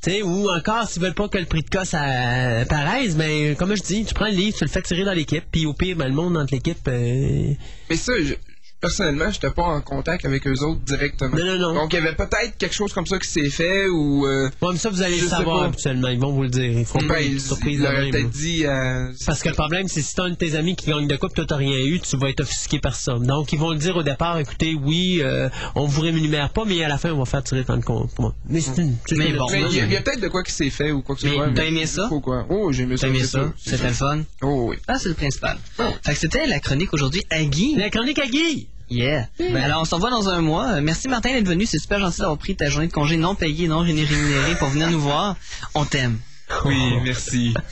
Tu 0.00 0.12
sais, 0.12 0.22
ou 0.22 0.48
encore, 0.48 0.88
s'ils 0.88 1.02
veulent 1.02 1.12
pas 1.14 1.28
que 1.28 1.38
le 1.38 1.44
prix 1.46 1.62
de 1.62 1.68
cost 1.70 1.92
euh, 1.92 2.64
paraisse, 2.66 3.16
mais 3.16 3.56
comme 3.56 3.74
je 3.76 3.82
dis, 3.82 4.04
tu 4.04 4.14
prends 4.14 4.26
le 4.28 4.30
livre, 4.32 4.56
tu 4.56 4.64
le 4.64 4.70
fais 4.70 4.80
tirer 4.80 5.02
dans 5.04 5.12
l'équipe, 5.12 5.44
puis 5.50 5.66
au 5.66 5.74
pire, 5.74 5.96
ben, 5.96 6.06
le 6.06 6.14
monde 6.14 6.36
entre 6.36 6.54
l'équipe. 6.54 6.78
euh, 6.86 7.52
Mais 7.90 7.96
ça, 7.96 8.12
je- 8.22 8.34
personnellement, 8.80 9.24
je 9.30 9.36
n'étais 9.36 9.50
pas 9.50 9.62
en 9.64 9.80
contact 9.80 10.24
avec 10.24 10.46
eux 10.46 10.62
autres 10.62 10.80
directement. 10.80 11.36
Non, 11.36 11.44
non, 11.44 11.58
non. 11.58 11.74
Donc, 11.74 11.92
il 11.92 11.96
y 11.96 11.98
avait 11.98 12.14
peut-être 12.14 12.56
quelque 12.58 12.74
chose 12.74 12.92
comme 12.92 13.06
ça 13.06 13.18
qui 13.18 13.28
s'est 13.28 13.50
fait 13.50 13.86
ou. 13.88 14.26
Euh, 14.26 14.48
Ouais, 14.62 14.70
mais 14.72 14.78
ça, 14.78 14.90
vous 14.90 15.02
allez 15.02 15.20
le 15.20 15.26
savoir 15.28 15.60
pas. 15.60 15.66
habituellement. 15.66 16.08
Ils 16.08 16.18
vont 16.18 16.32
vous 16.32 16.42
le 16.42 16.48
dire. 16.48 16.64
Ils 16.64 16.84
feront 16.84 17.00
pas 17.00 17.14
ben, 17.14 17.26
une 17.26 17.32
ils 17.32 17.40
surprise 17.40 17.80
ils 17.80 18.10
peut-être 18.10 18.30
dit. 18.30 18.64
euh, 18.66 19.12
Parce 19.26 19.42
que 19.42 19.48
le 19.48 19.54
problème, 19.54 19.88
c'est 19.88 20.02
si 20.02 20.14
t'as 20.14 20.24
un 20.24 20.30
de 20.30 20.34
tes 20.34 20.54
amis 20.54 20.76
qui 20.76 20.86
gagne 20.90 21.06
de 21.06 21.16
coupe, 21.16 21.34
toi 21.34 21.44
t'as 21.46 21.56
rien 21.56 21.76
eu, 21.78 22.00
tu 22.00 22.16
vas 22.16 22.28
être 22.30 22.40
offusqué 22.40 22.78
par 22.78 22.94
ça. 22.94 23.14
Donc 23.18 23.52
ils 23.52 23.58
vont 23.58 23.70
le 23.70 23.78
dire 23.78 23.96
au 23.96 24.02
départ, 24.02 24.38
écoutez, 24.38 24.74
oui, 24.74 25.20
euh, 25.22 25.48
on 25.74 25.86
vous 25.86 26.00
rémunère 26.02 26.50
pas, 26.50 26.64
mais 26.64 26.82
à 26.84 26.88
la 26.88 26.98
fin 26.98 27.12
on 27.12 27.18
va 27.18 27.24
faire 27.24 27.42
tirer 27.42 27.64
tant 27.64 27.76
de 27.76 27.84
compte. 27.84 28.10
Mais 28.48 28.60
c'est 28.60 28.80
une. 28.80 28.96
Mais 29.12 29.30
une- 29.30 29.36
bon, 29.36 29.46
il 29.52 29.60
y 29.60 29.64
a, 29.64 29.68
j'ai- 29.68 29.78
il 29.80 29.92
y 29.92 29.96
a 29.96 30.00
peut-être 30.00 30.20
de 30.20 30.28
quoi 30.28 30.42
qui 30.42 30.52
s'est 30.52 30.70
fait 30.70 30.90
ou 30.92 31.02
quoi 31.02 31.14
que 31.14 31.20
ce 31.22 31.26
Mais 31.26 31.34
soit. 31.34 31.50
t'as 31.54 31.64
aimé 31.64 31.86
ça? 31.86 32.08
Ou 32.10 32.20
quoi? 32.20 32.46
Oh, 32.48 32.72
j'ai 32.72 32.84
aimé 32.84 32.96
ça. 32.96 33.02
T'as 33.02 33.08
aimé 33.08 33.18
c'est 33.20 33.26
ça? 33.28 33.52
C'était 33.58 33.88
fun? 33.88 34.22
Oh, 34.42 34.66
oui. 34.70 34.76
Ah, 34.86 34.98
c'est 34.98 35.08
le 35.08 35.14
principal. 35.14 35.58
Fait 36.02 36.12
que 36.12 36.18
c'était 36.18 36.46
la 36.46 36.60
chronique 36.60 36.92
aujourd'hui 36.94 37.22
à 37.30 37.42
Guy. 37.44 37.74
La 37.76 37.90
chronique 37.90 38.18
à 38.18 38.26
Guy! 38.26 38.67
Yeah. 38.90 39.28
Ben, 39.38 39.56
alors, 39.56 39.82
on 39.82 39.84
se 39.84 39.94
revoit 39.94 40.10
dans 40.10 40.28
un 40.28 40.40
mois. 40.40 40.80
Merci, 40.80 41.08
Martin, 41.08 41.32
d'être 41.32 41.46
venu. 41.48 41.66
C'est 41.66 41.78
super 41.78 41.98
gentil 42.00 42.20
d'avoir 42.20 42.38
pris 42.38 42.56
ta 42.56 42.68
journée 42.70 42.86
de 42.88 42.92
congé 42.92 43.16
non 43.16 43.34
payée, 43.34 43.68
non 43.68 43.80
rémunérée 43.80 44.54
pour 44.58 44.68
venir 44.68 44.90
nous 44.90 45.00
voir. 45.00 45.36
On 45.74 45.84
t'aime. 45.84 46.18
Oui, 46.64 46.78
merci. 47.04 47.54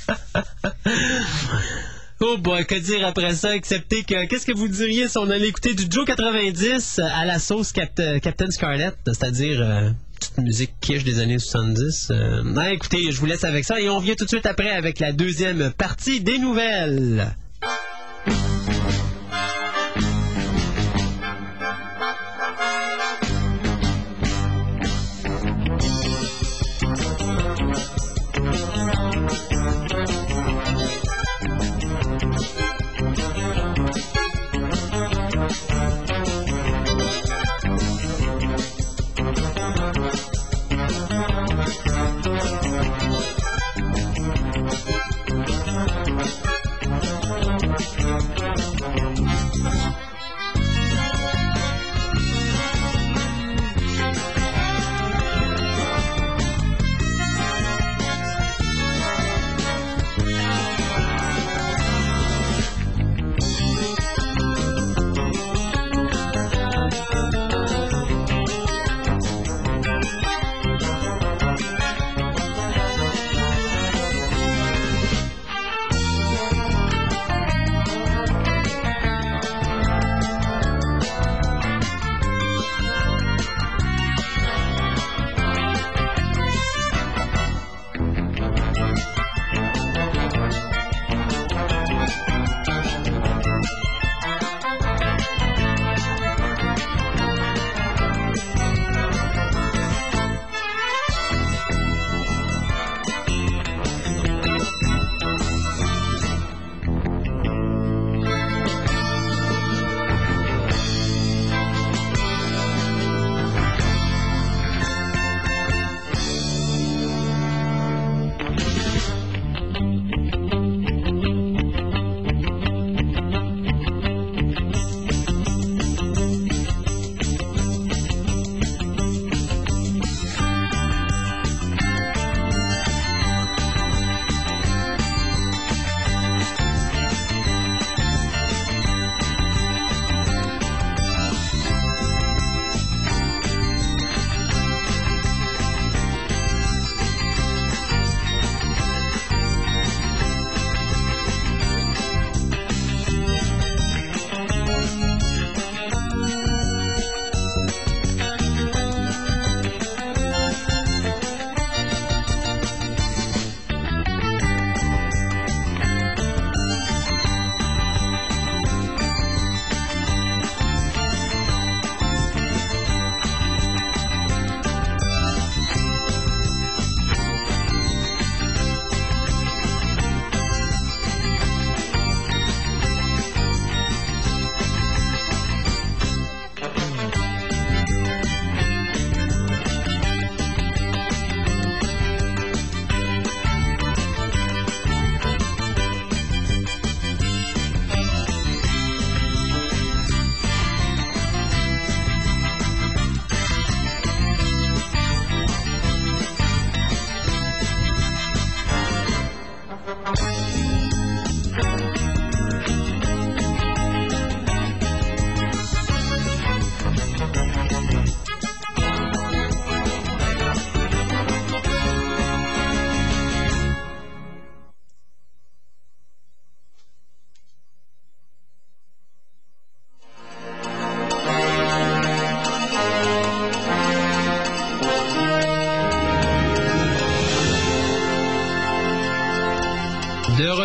Oh 2.18 2.38
boy, 2.38 2.64
que 2.64 2.74
dire 2.76 3.06
après 3.06 3.34
ça, 3.34 3.54
excepté 3.54 4.02
que 4.02 4.24
qu'est-ce 4.24 4.46
que 4.46 4.56
vous 4.56 4.68
diriez 4.68 5.06
si 5.06 5.18
on 5.18 5.28
allait 5.28 5.48
écouter 5.48 5.74
du 5.74 5.84
Joe 5.90 6.06
90 6.06 6.98
à 7.00 7.26
la 7.26 7.38
sauce 7.38 7.72
Cap- 7.72 7.90
euh, 7.98 8.18
Captain 8.20 8.50
Scarlett, 8.50 8.96
c'est-à-dire 9.04 9.60
euh, 9.60 9.90
petite 10.18 10.38
musique 10.38 10.72
quiche 10.80 11.04
des 11.04 11.20
années 11.20 11.38
70. 11.38 12.08
Euh, 12.10 12.54
ouais, 12.54 12.74
écoutez, 12.74 13.12
je 13.12 13.20
vous 13.20 13.26
laisse 13.26 13.44
avec 13.44 13.66
ça 13.66 13.78
et 13.82 13.90
on 13.90 13.98
vient 13.98 14.14
tout 14.14 14.24
de 14.24 14.30
suite 14.30 14.46
après 14.46 14.70
avec 14.70 14.98
la 14.98 15.12
deuxième 15.12 15.70
partie 15.76 16.22
des 16.22 16.38
nouvelles. 16.38 17.34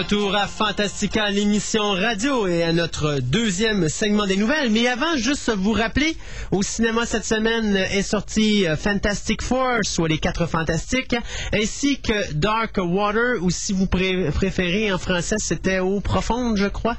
Retour 0.01 0.35
à 0.35 0.47
Fantastica, 0.47 1.29
l'émission 1.29 1.91
radio 1.91 2.47
et 2.47 2.63
à 2.63 2.73
notre 2.73 3.19
deuxième 3.19 3.87
segment 3.87 4.25
des 4.25 4.35
nouvelles. 4.35 4.71
Mais 4.71 4.87
avant, 4.87 5.15
juste 5.15 5.51
vous 5.55 5.73
rappeler, 5.73 6.17
au 6.51 6.63
cinéma 6.63 7.05
cette 7.05 7.23
semaine 7.23 7.75
est 7.75 8.01
sorti 8.01 8.65
euh, 8.67 8.75
Fantastic 8.75 9.43
Four, 9.43 9.77
soit 9.83 10.07
les 10.07 10.17
quatre 10.17 10.47
fantastiques, 10.47 11.15
ainsi 11.53 11.99
que 12.01 12.33
Dark 12.33 12.77
Water, 12.79 13.35
ou 13.41 13.51
si 13.51 13.73
vous 13.73 13.85
pré- 13.85 14.31
préférez 14.33 14.91
en 14.91 14.97
français, 14.97 15.35
c'était 15.37 15.77
Eau 15.79 15.99
profonde, 15.99 16.57
je 16.57 16.65
crois. 16.67 16.97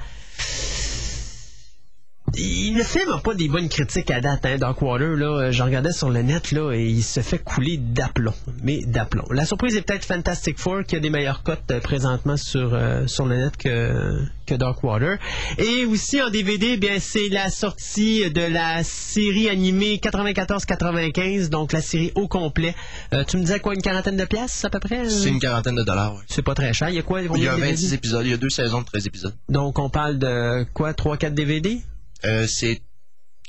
Il- 2.72 2.78
Le 2.78 2.84
film 2.84 3.10
n'a 3.10 3.18
pas 3.18 3.34
des 3.34 3.48
bonnes 3.48 3.68
critiques 3.68 4.10
à 4.10 4.20
date, 4.20 4.44
hein, 4.46 4.56
Darkwater. 4.58 5.16
Là, 5.16 5.26
Euh, 5.42 5.52
je 5.52 5.62
regardais 5.62 5.92
sur 5.92 6.10
le 6.10 6.22
net 6.22 6.52
là, 6.52 6.72
et 6.72 6.84
il 6.86 7.02
se 7.02 7.20
fait 7.20 7.38
couler 7.38 7.76
d'aplomb. 7.78 8.34
Mais 8.62 8.80
d'aplomb. 8.86 9.24
La 9.30 9.44
surprise 9.46 9.76
est 9.76 9.82
peut-être 9.82 10.04
Fantastic 10.04 10.58
Four 10.58 10.84
qui 10.84 10.96
a 10.96 11.00
des 11.00 11.10
meilleures 11.10 11.42
cotes 11.42 11.70
euh, 11.70 11.80
présentement 11.80 12.36
sur, 12.36 12.74
euh, 12.74 13.06
sur 13.06 13.26
le 13.26 13.36
net 13.36 13.56
que, 13.56 14.18
que 14.46 14.54
Darkwater. 14.54 15.18
Et 15.58 15.84
aussi 15.86 16.20
en 16.22 16.30
DVD, 16.30 16.76
bien 16.76 16.96
c'est 16.98 17.28
la 17.28 17.50
sortie 17.50 18.30
de 18.30 18.42
la 18.42 18.82
série 18.84 19.48
animée 19.48 19.98
94-95, 20.02 21.48
donc 21.50 21.72
la 21.72 21.80
série 21.80 22.12
au 22.14 22.28
complet. 22.28 22.74
Euh, 23.12 23.24
tu 23.24 23.36
me 23.36 23.42
disais 23.42 23.60
quoi, 23.60 23.74
une 23.74 23.82
quarantaine 23.82 24.16
de 24.16 24.24
pièces 24.24 24.64
à 24.64 24.70
peu 24.70 24.80
près? 24.80 25.08
C'est 25.08 25.28
une 25.28 25.40
quarantaine 25.40 25.76
de 25.76 25.82
dollars. 25.84 26.14
ouais. 26.14 26.20
C'est 26.26 26.42
pas 26.42 26.54
très 26.54 26.72
cher. 26.72 26.88
Il 26.88 26.96
y 26.96 26.98
a 26.98 27.02
quoi? 27.02 27.20
Il 27.22 27.24
y 27.42 27.48
a 27.48 27.52
de 27.52 27.56
DVD? 27.56 27.70
26 27.72 27.92
épisodes. 27.94 28.24
Il 28.24 28.30
y 28.30 28.34
a 28.34 28.36
deux 28.38 28.50
saisons 28.50 28.80
de 28.80 28.86
13 28.86 29.06
épisodes. 29.06 29.34
Donc 29.48 29.78
on 29.78 29.88
parle 29.90 30.18
de 30.18 30.64
quoi? 30.72 30.92
3-4 30.92 31.34
DVD? 31.34 31.80
Euh, 32.24 32.46
c'est 32.46 32.80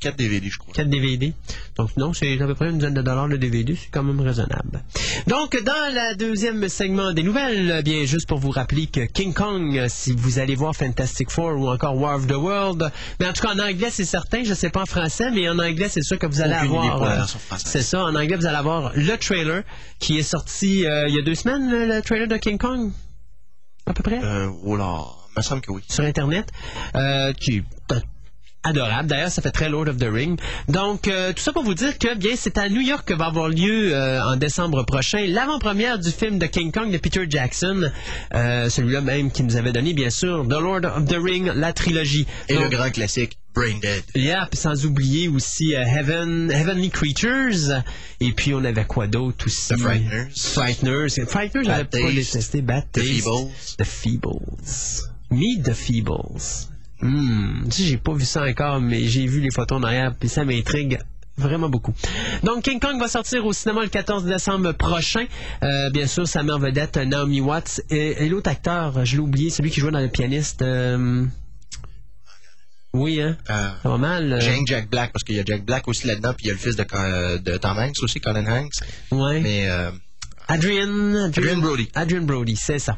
4 0.01 0.17
DVD, 0.17 0.49
je 0.49 0.57
crois. 0.57 0.73
4 0.73 0.89
DVD. 0.89 1.33
Donc 1.77 1.95
non, 1.95 2.11
c'est 2.11 2.33
à 2.41 2.45
peu 2.45 2.55
près 2.55 2.69
une 2.69 2.77
dizaine 2.77 2.93
de 2.93 3.01
dollars 3.01 3.27
le 3.29 3.37
DVD, 3.37 3.73
c'est 3.73 3.87
quand 3.89 4.03
même 4.03 4.19
raisonnable. 4.19 4.83
Donc 5.27 5.55
dans 5.63 5.93
la 5.93 6.13
deuxième 6.15 6.67
segment 6.67 7.13
des 7.13 7.23
nouvelles, 7.23 7.81
bien 7.83 8.03
juste 8.03 8.27
pour 8.27 8.39
vous 8.39 8.49
rappeler 8.49 8.87
que 8.87 9.05
King 9.05 9.33
Kong, 9.33 9.85
si 9.87 10.11
vous 10.11 10.39
allez 10.39 10.55
voir 10.55 10.75
Fantastic 10.75 11.29
Four 11.31 11.57
ou 11.57 11.69
encore 11.69 11.95
War 11.95 12.17
of 12.17 12.27
the 12.27 12.33
World, 12.35 12.91
mais 13.21 13.27
en 13.29 13.31
tout 13.33 13.43
cas 13.43 13.53
en 13.53 13.59
anglais 13.59 13.87
c'est 13.91 14.03
certain, 14.03 14.43
je 14.43 14.53
sais 14.53 14.69
pas 14.69 14.81
en 14.81 14.85
français, 14.85 15.31
mais 15.31 15.47
en 15.47 15.57
anglais 15.57 15.87
c'est 15.87 16.03
sûr 16.03 16.19
que 16.19 16.27
vous 16.27 16.41
allez 16.41 16.55
Aucune 16.67 16.75
avoir. 16.91 17.03
euh, 17.03 17.55
c'est 17.63 17.81
ça, 17.83 18.03
en 18.03 18.13
anglais 18.13 18.35
vous 18.35 18.45
allez 18.45 18.57
avoir 18.57 18.91
le 18.93 19.17
trailer 19.17 19.63
qui 19.99 20.17
est 20.17 20.23
sorti 20.23 20.85
euh, 20.85 21.07
il 21.07 21.15
y 21.15 21.19
a 21.19 21.21
deux 21.21 21.35
semaines, 21.35 21.71
le, 21.71 21.85
le 21.85 22.01
trailer 22.01 22.27
de 22.27 22.35
King 22.35 22.57
Kong, 22.57 22.91
à 23.85 23.93
peu 23.93 24.03
près? 24.03 24.21
Euh, 24.21 24.49
oh 24.65 24.75
là, 24.75 25.05
il 25.35 25.39
me 25.39 25.43
semble 25.43 25.61
que 25.61 25.71
oui. 25.71 25.81
sur 25.87 26.03
Internet, 26.03 26.49
euh, 26.95 27.31
qui 27.31 27.63
adorable. 28.63 29.07
D'ailleurs, 29.09 29.31
ça 29.31 29.41
fait 29.41 29.51
très 29.51 29.69
Lord 29.69 29.87
of 29.87 29.97
the 29.97 30.09
Ring. 30.09 30.39
Donc, 30.67 31.07
euh, 31.07 31.33
tout 31.33 31.41
ça 31.41 31.53
pour 31.53 31.63
vous 31.63 31.73
dire 31.73 31.97
que, 31.97 32.15
bien, 32.15 32.33
c'est 32.35 32.57
à 32.57 32.69
New 32.69 32.81
York 32.81 33.07
que 33.07 33.13
va 33.13 33.25
avoir 33.25 33.49
lieu 33.49 33.93
euh, 33.93 34.23
en 34.23 34.35
décembre 34.35 34.83
prochain 34.85 35.25
l'avant-première 35.27 35.99
du 35.99 36.11
film 36.11 36.39
de 36.39 36.45
King 36.45 36.71
Kong 36.71 36.91
de 36.91 36.97
Peter 36.97 37.25
Jackson, 37.29 37.91
euh, 38.33 38.69
celui-là 38.69 39.01
même 39.01 39.31
qui 39.31 39.43
nous 39.43 39.55
avait 39.55 39.71
donné, 39.71 39.93
bien 39.93 40.09
sûr, 40.09 40.45
The 40.47 40.59
Lord 40.61 40.85
of 40.85 41.05
the 41.05 41.17
Ring, 41.21 41.51
la 41.53 41.73
trilogie. 41.73 42.25
Et 42.49 42.55
le 42.55 42.69
grand 42.69 42.89
classique, 42.89 43.37
Brain 43.53 43.79
Dead. 43.81 44.03
Yeah, 44.15 44.49
sans 44.53 44.85
oublier 44.85 45.27
aussi 45.27 45.75
euh, 45.75 45.83
Heaven, 45.83 46.51
Heavenly 46.51 46.89
Creatures. 46.89 47.83
Et 48.19 48.31
puis, 48.31 48.53
on 48.53 48.63
avait 48.63 48.85
quoi 48.85 49.07
d'autre 49.07 49.45
aussi? 49.45 49.73
The 49.73 49.77
Frighteners. 49.77 50.29
Frighteners. 50.35 51.25
Frighteners, 51.27 51.63
j'avais 51.65 51.83
pas 51.83 52.11
détesté. 52.11 52.61
Bad 52.61 52.85
The. 52.91 53.01
Feebles. 53.01 53.51
The 53.77 53.83
Feebles. 53.83 55.09
Meet 55.29 55.63
the 55.63 55.73
Feebles. 55.73 56.72
Hmm. 57.03 57.69
Sais, 57.69 57.83
j'ai 57.83 57.97
pas 57.97 58.13
vu 58.13 58.25
ça 58.25 58.43
encore, 58.43 58.79
mais 58.81 59.03
j'ai 59.07 59.27
vu 59.27 59.41
les 59.41 59.51
photos 59.51 59.77
en 59.79 59.83
arrière, 59.83 60.15
puis 60.17 60.29
ça 60.29 60.45
m'intrigue 60.45 60.99
vraiment 61.37 61.67
beaucoup. 61.67 61.93
Donc, 62.43 62.63
King 62.63 62.79
Kong 62.79 62.99
va 62.99 63.07
sortir 63.07 63.45
au 63.45 63.51
cinéma 63.53 63.81
le 63.81 63.89
14 63.89 64.23
décembre 64.23 64.71
prochain. 64.73 65.25
Euh, 65.63 65.89
bien 65.89 66.07
sûr, 66.07 66.27
sa 66.27 66.43
mère 66.43 66.59
vedette, 66.59 66.95
Naomi 66.97 67.41
Watts. 67.41 67.81
Et, 67.89 68.23
et 68.23 68.29
l'autre 68.29 68.49
acteur, 68.51 69.03
je 69.05 69.13
l'ai 69.15 69.21
oublié, 69.21 69.49
celui 69.49 69.69
qui 69.71 69.79
jouait 69.81 69.91
dans 69.91 69.99
Le 69.99 70.09
Pianiste. 70.09 70.61
euh, 70.61 71.25
Oui, 72.93 73.19
hein? 73.21 73.35
Euh, 73.49 73.69
Ça 73.81 73.89
va 73.89 73.97
mal. 73.97 74.31
euh, 74.31 74.39
J'ai 74.39 74.55
Jack 74.67 74.89
Black, 74.89 75.11
parce 75.11 75.23
qu'il 75.23 75.35
y 75.35 75.39
a 75.39 75.43
Jack 75.43 75.65
Black 75.65 75.87
aussi 75.87 76.05
là-dedans, 76.05 76.33
puis 76.35 76.45
il 76.45 76.47
y 76.49 76.51
a 76.51 76.53
le 76.53 76.59
fils 76.59 76.75
de, 76.75 77.37
de 77.39 77.57
Tom 77.57 77.77
Hanks 77.79 77.95
aussi, 78.03 78.19
Colin 78.21 78.45
Hanks. 78.45 78.75
Ouais. 79.11 79.41
Mais 79.41 79.67
Adrian, 80.47 81.15
Adrian 81.25 81.57
Brody. 81.57 81.89
Adrian 81.95 82.23
Brody, 82.23 82.55
c'est 82.55 82.79
ça. 82.79 82.97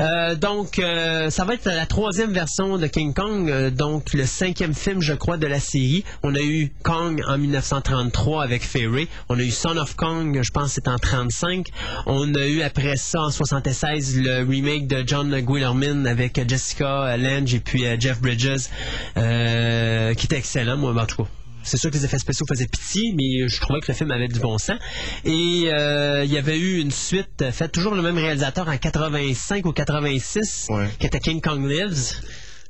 Euh, 0.00 0.34
donc, 0.34 0.78
euh, 0.78 1.30
ça 1.30 1.44
va 1.44 1.54
être 1.54 1.66
la 1.66 1.86
troisième 1.86 2.32
version 2.32 2.78
de 2.78 2.86
King 2.86 3.12
Kong, 3.12 3.50
euh, 3.50 3.70
donc 3.70 4.12
le 4.14 4.24
cinquième 4.26 4.74
film, 4.74 5.02
je 5.02 5.12
crois, 5.12 5.36
de 5.36 5.46
la 5.46 5.60
série. 5.60 6.04
On 6.22 6.34
a 6.34 6.40
eu 6.40 6.72
Kong 6.82 7.22
en 7.28 7.38
1933 7.38 8.42
avec 8.42 8.62
Ferry. 8.62 9.08
On 9.28 9.38
a 9.38 9.42
eu 9.42 9.50
Son 9.50 9.76
of 9.76 9.94
Kong, 9.94 10.40
je 10.42 10.50
pense, 10.50 10.72
c'est 10.72 10.88
en 10.88 10.98
35. 10.98 11.68
On 12.06 12.34
a 12.34 12.46
eu 12.46 12.62
après 12.62 12.96
ça, 12.96 13.20
en 13.20 13.30
76, 13.30 14.20
le 14.20 14.48
remake 14.48 14.86
de 14.86 15.04
John 15.06 15.38
Guillermin 15.40 16.06
avec 16.06 16.40
Jessica 16.48 17.16
Lange 17.16 17.54
et 17.54 17.60
puis 17.60 17.86
euh, 17.86 17.96
Jeff 17.98 18.20
Bridges, 18.20 18.68
euh, 19.16 20.14
qui 20.14 20.26
était 20.26 20.36
excellent, 20.38 20.76
moi, 20.76 20.94
en 21.00 21.06
tout 21.06 21.24
cas. 21.24 21.39
C'est 21.62 21.76
sûr 21.76 21.90
que 21.90 21.96
les 21.96 22.04
effets 22.04 22.18
spéciaux 22.18 22.46
faisaient 22.48 22.66
pitié, 22.66 23.12
mais 23.16 23.48
je 23.48 23.60
trouvais 23.60 23.80
que 23.80 23.86
le 23.88 23.94
film 23.94 24.10
avait 24.10 24.28
du 24.28 24.40
bon 24.40 24.58
sens. 24.58 24.78
Et 25.24 25.64
euh, 25.72 26.24
il 26.24 26.32
y 26.32 26.38
avait 26.38 26.58
eu 26.58 26.80
une 26.80 26.90
suite 26.90 27.42
euh, 27.42 27.52
faite 27.52 27.72
toujours 27.72 27.94
le 27.94 28.02
même 28.02 28.16
réalisateur 28.18 28.68
en 28.68 28.76
85 28.76 29.66
ou 29.66 29.72
86, 29.72 30.66
Ouais. 30.70 30.88
qui 30.98 31.06
était 31.06 31.20
King 31.20 31.40
Kong 31.40 31.64
Lives. 31.68 32.14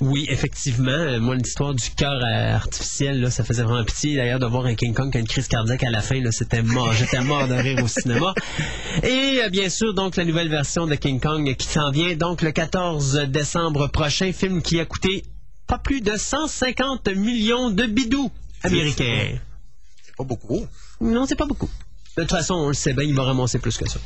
Oui, 0.02 0.26
effectivement. 0.30 0.90
Euh, 0.90 1.20
Moi, 1.20 1.36
l'histoire 1.36 1.74
du 1.74 1.90
cœur 1.90 2.20
artificiel, 2.24 3.20
là, 3.20 3.30
ça 3.30 3.44
faisait 3.44 3.62
vraiment 3.62 3.84
pitié. 3.84 4.16
D'ailleurs, 4.16 4.38
de 4.38 4.46
voir 4.46 4.64
un 4.64 4.74
King 4.74 4.94
Kong 4.94 5.10
qui 5.12 5.18
a 5.18 5.20
une 5.20 5.28
crise 5.28 5.46
cardiaque 5.46 5.84
à 5.84 5.90
la 5.90 6.00
fin, 6.00 6.20
là, 6.20 6.32
c'était 6.32 6.62
mort. 6.62 6.92
J'étais 6.98 7.20
mort 7.20 7.46
de 7.46 7.54
rire 7.54 7.82
au 7.84 7.86
cinéma. 7.88 8.34
Et 9.02 9.40
bien 9.52 9.68
sûr, 9.68 9.94
donc, 9.94 10.16
la 10.16 10.24
nouvelle 10.24 10.48
version 10.48 10.86
de 10.86 10.94
King 10.94 11.20
Kong 11.20 11.54
qui 11.56 11.66
s'en 11.68 11.90
vient, 11.90 12.16
donc, 12.16 12.40
le 12.42 12.50
14 12.50 13.26
décembre 13.28 13.88
prochain, 13.88 14.32
film 14.32 14.62
qui 14.62 14.80
a 14.80 14.84
coûté 14.86 15.22
pas 15.66 15.78
plus 15.78 16.00
de 16.00 16.16
150 16.16 17.08
millions 17.14 17.70
de 17.70 17.84
bidous 17.84 18.30
américains. 18.62 19.38
c'est 20.04 20.16
pas 20.16 20.24
beaucoup. 20.24 20.66
Non, 21.00 21.26
c'est 21.26 21.36
pas 21.36 21.46
beaucoup. 21.46 21.70
De 22.16 22.22
toute 22.22 22.30
façon, 22.30 22.54
on 22.54 22.68
le 22.68 22.74
sait 22.74 22.92
bien, 22.92 23.04
il 23.04 23.14
va 23.14 23.22
ramasser 23.22 23.58
plus 23.58 23.76
que 23.76 23.88
ça. 23.88 24.00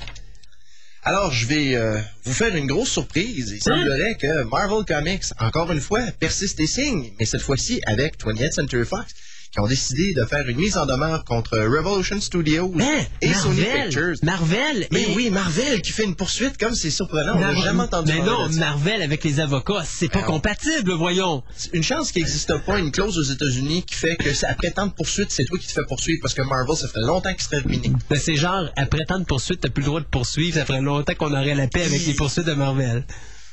Alors, 1.02 1.32
je 1.32 1.46
vais 1.46 1.74
euh, 1.74 2.00
vous 2.24 2.32
faire 2.32 2.54
une 2.54 2.66
grosse 2.66 2.90
surprise. 2.90 3.50
Il 3.50 3.62
semblerait 3.62 4.16
que 4.16 4.44
Marvel 4.44 4.84
Comics, 4.86 5.24
encore 5.38 5.70
une 5.72 5.80
fois, 5.80 6.00
persiste 6.18 6.58
et 6.60 6.66
signe, 6.66 7.12
mais 7.18 7.26
cette 7.26 7.42
fois-ci 7.42 7.80
avec 7.86 8.18
20th 8.18 8.52
Century 8.52 8.86
Fox, 8.86 9.14
qui 9.54 9.60
ont 9.60 9.68
décidé 9.68 10.14
de 10.14 10.24
faire 10.24 10.48
une 10.48 10.56
mise 10.56 10.76
en 10.76 10.84
demeure 10.84 11.24
contre 11.24 11.56
Revolution 11.56 12.20
Studios 12.20 12.74
Hein? 12.80 13.04
et 13.22 13.32
Sony 13.32 13.60
Marvel! 13.60 13.82
Pictures. 13.84 14.14
Marvel! 14.24 14.88
Mais 14.90 15.02
et- 15.04 15.14
oui, 15.14 15.30
Marvel 15.30 15.80
qui 15.80 15.92
fait 15.92 16.02
une 16.02 16.16
poursuite 16.16 16.58
comme 16.58 16.74
c'est 16.74 16.90
surprenant. 16.90 17.36
On 17.36 17.40
n'a 17.40 17.54
jamais 17.54 17.82
entendu 17.82 18.12
Mais 18.12 18.18
non. 18.24 18.48
Marvel 18.50 19.00
avec 19.00 19.22
les 19.22 19.38
avocats, 19.38 19.84
c'est 19.86 20.08
pas 20.08 20.18
Alors. 20.18 20.32
compatible, 20.32 20.92
voyons. 20.94 21.44
Une 21.72 21.84
chance 21.84 22.10
qu'il 22.10 22.22
n'existe 22.22 22.52
pas 22.66 22.80
une 22.80 22.90
clause 22.90 23.16
aux 23.16 23.32
États-Unis 23.32 23.84
qui 23.84 23.94
fait 23.94 24.16
que 24.16 24.34
c'est 24.34 24.46
après 24.46 24.72
tant 24.72 24.88
de 24.88 24.92
poursuites, 24.92 25.30
c'est 25.30 25.44
toi 25.44 25.56
qui 25.56 25.68
te 25.68 25.72
fais 25.72 25.84
poursuivre 25.86 26.18
parce 26.20 26.34
que 26.34 26.42
Marvel, 26.42 26.76
ça 26.76 26.88
fait 26.88 27.00
longtemps 27.00 27.32
qu'il 27.32 27.42
serait 27.44 27.58
ruiné. 27.60 27.92
Ben, 28.10 28.18
c'est 28.18 28.34
genre, 28.34 28.68
après 28.76 29.04
tant 29.06 29.20
de 29.20 29.24
poursuites, 29.24 29.60
t'as 29.60 29.68
plus 29.70 29.82
le 29.82 29.86
droit 29.86 30.00
de 30.00 30.06
poursuivre. 30.06 30.58
Ça 30.58 30.66
ferait 30.66 30.80
longtemps 30.80 31.14
qu'on 31.14 31.32
aurait 31.32 31.54
la 31.54 31.68
paix 31.68 31.84
avec 31.84 32.04
les 32.04 32.14
poursuites 32.14 32.46
de 32.46 32.54
Marvel. 32.54 33.04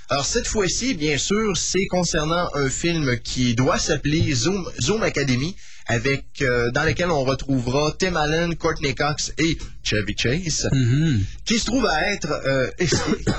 Alors 0.09 0.25
cette 0.25 0.47
fois-ci, 0.47 0.95
bien 0.95 1.19
sûr, 1.19 1.55
c'est 1.55 1.85
concernant 1.85 2.47
un 2.55 2.69
film 2.69 3.19
qui 3.23 3.53
doit 3.53 3.77
s'appeler 3.77 4.33
Zoom, 4.33 4.67
Zoom 4.81 5.03
Academy, 5.03 5.55
avec 5.87 6.25
euh, 6.41 6.71
dans 6.71 6.83
lequel 6.83 7.09
on 7.11 7.23
retrouvera 7.23 7.91
Tim 7.97 8.15
Allen, 8.15 8.55
Courtney 8.55 8.93
Cox 8.95 9.33
et 9.37 9.57
Chevy 9.83 10.15
Chase, 10.17 10.69
Mhm. 10.71 11.21
qui 11.45 11.59
se 11.59 11.65
trouve 11.65 11.85
à 11.85 12.11
être 12.11 12.31
euh, 12.45 12.69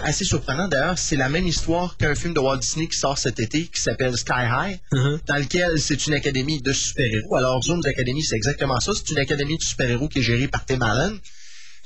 assez 0.05 0.24
surprenant 0.24 0.69
d'ailleurs. 0.69 0.98
C'est 0.98 1.16
la 1.16 1.28
même 1.28 1.47
histoire 1.47 1.97
qu'un 1.97 2.14
film 2.14 2.35
de 2.35 2.40
Walt 2.40 2.59
Disney 2.59 2.86
qui 2.89 2.98
sort 2.98 3.16
cet 3.19 3.40
été, 3.40 3.66
qui 3.66 3.81
s'appelle 3.81 4.16
Sky 4.16 4.32
High, 4.51 4.78
Mhm. 4.93 5.20
dans 5.27 5.36
lequel 5.36 5.78
c'est 5.81 6.06
une 6.06 6.14
académie 6.14 6.60
de 6.60 6.73
super-héros. 6.73 7.36
Alors 7.36 7.62
Zoom 7.62 7.81
Academy, 7.86 8.23
c'est 8.23 8.36
exactement 8.36 8.81
ça. 8.81 8.93
C'est 8.94 9.10
une 9.12 9.19
académie 9.19 9.56
de 9.59 9.62
super-héros 9.62 10.09
qui 10.09 10.19
est 10.19 10.23
gérée 10.23 10.48
par 10.48 10.64
Tim 10.66 10.81
Allen. 10.81 11.19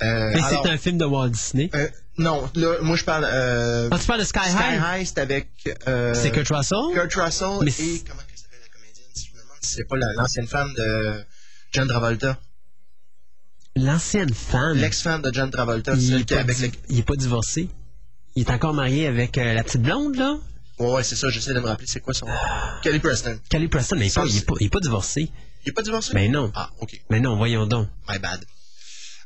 Euh, 0.02 0.30
Mais 0.34 0.40
c'est 0.48 0.68
un 0.70 0.76
film 0.76 0.98
de 0.98 1.04
Walt 1.06 1.30
Disney. 1.30 1.70
non, 2.18 2.50
là, 2.54 2.74
moi 2.82 2.96
je 2.96 3.04
parle. 3.04 3.26
Euh, 3.30 3.88
Ah, 3.90 3.98
tu 3.98 4.06
parles 4.06 4.20
de 4.20 4.24
Sky, 4.26 4.40
Sky 4.50 4.56
High? 4.74 5.00
High, 5.00 5.06
c'est 5.06 5.18
avec. 5.20 5.48
euh, 5.88 6.12
C'est 6.14 6.30
Kurt 6.30 6.48
Russell? 6.48 6.78
Kurt 6.94 7.14
Russell 7.14 7.58
Mais 7.62 7.70
et 7.70 8.02
comment 8.06 8.20
c'est 9.74 9.84
pas 9.84 9.96
la- 9.96 10.12
l'ancienne 10.14 10.46
femme 10.46 10.72
de 10.74 11.24
John 11.72 11.88
Travolta? 11.88 12.38
L'ancienne 13.76 14.32
femme? 14.32 14.76
l'ex-femme 14.78 15.22
de 15.22 15.30
John 15.32 15.50
Travolta 15.50 15.94
il, 15.94 16.00
celle 16.02 16.20
est 16.20 16.24
qui 16.24 16.34
pas 16.34 16.44
di- 16.44 17.04
le... 17.10 17.16
divorcé. 17.16 17.68
Il 18.34 18.42
est 18.42 18.50
encore 18.50 18.72
marié 18.74 19.06
avec 19.06 19.36
euh, 19.38 19.52
la 19.54 19.62
petite 19.64 19.82
blonde, 19.82 20.16
là? 20.16 20.36
ouais, 20.78 20.92
ouais, 20.92 21.02
c'est 21.02 21.16
ça 21.16 21.28
j'essaie 21.30 21.54
de 21.54 21.60
me 21.60 21.66
rappeler 21.66 21.86
c'est 21.86 22.00
quoi 22.00 22.12
son 22.14 22.26
Kelly 22.82 23.00
Preston 23.00 23.38
Kelly 23.48 23.68
Preston, 23.68 23.96
mais 23.96 24.06
il 24.06 24.08
est 24.08 24.10
Ça, 24.10 24.20
pas, 24.22 24.26
il 24.26 24.36
est 24.36 24.38
c'est- 24.40 24.46
pas, 24.46 24.54
pas 24.70 24.80
divorcé. 24.80 25.30
il 25.64 25.68
est 25.68 25.72
pas 25.72 25.82
divorcé? 25.82 26.12
Ben 26.14 26.30
non. 26.32 26.50
ah 26.54 26.70
ok 26.80 27.00
Mais 27.10 27.20
non, 27.20 27.36
voyons 27.36 27.66
donc. 27.66 27.88
my 28.08 28.18
bad 28.18 28.44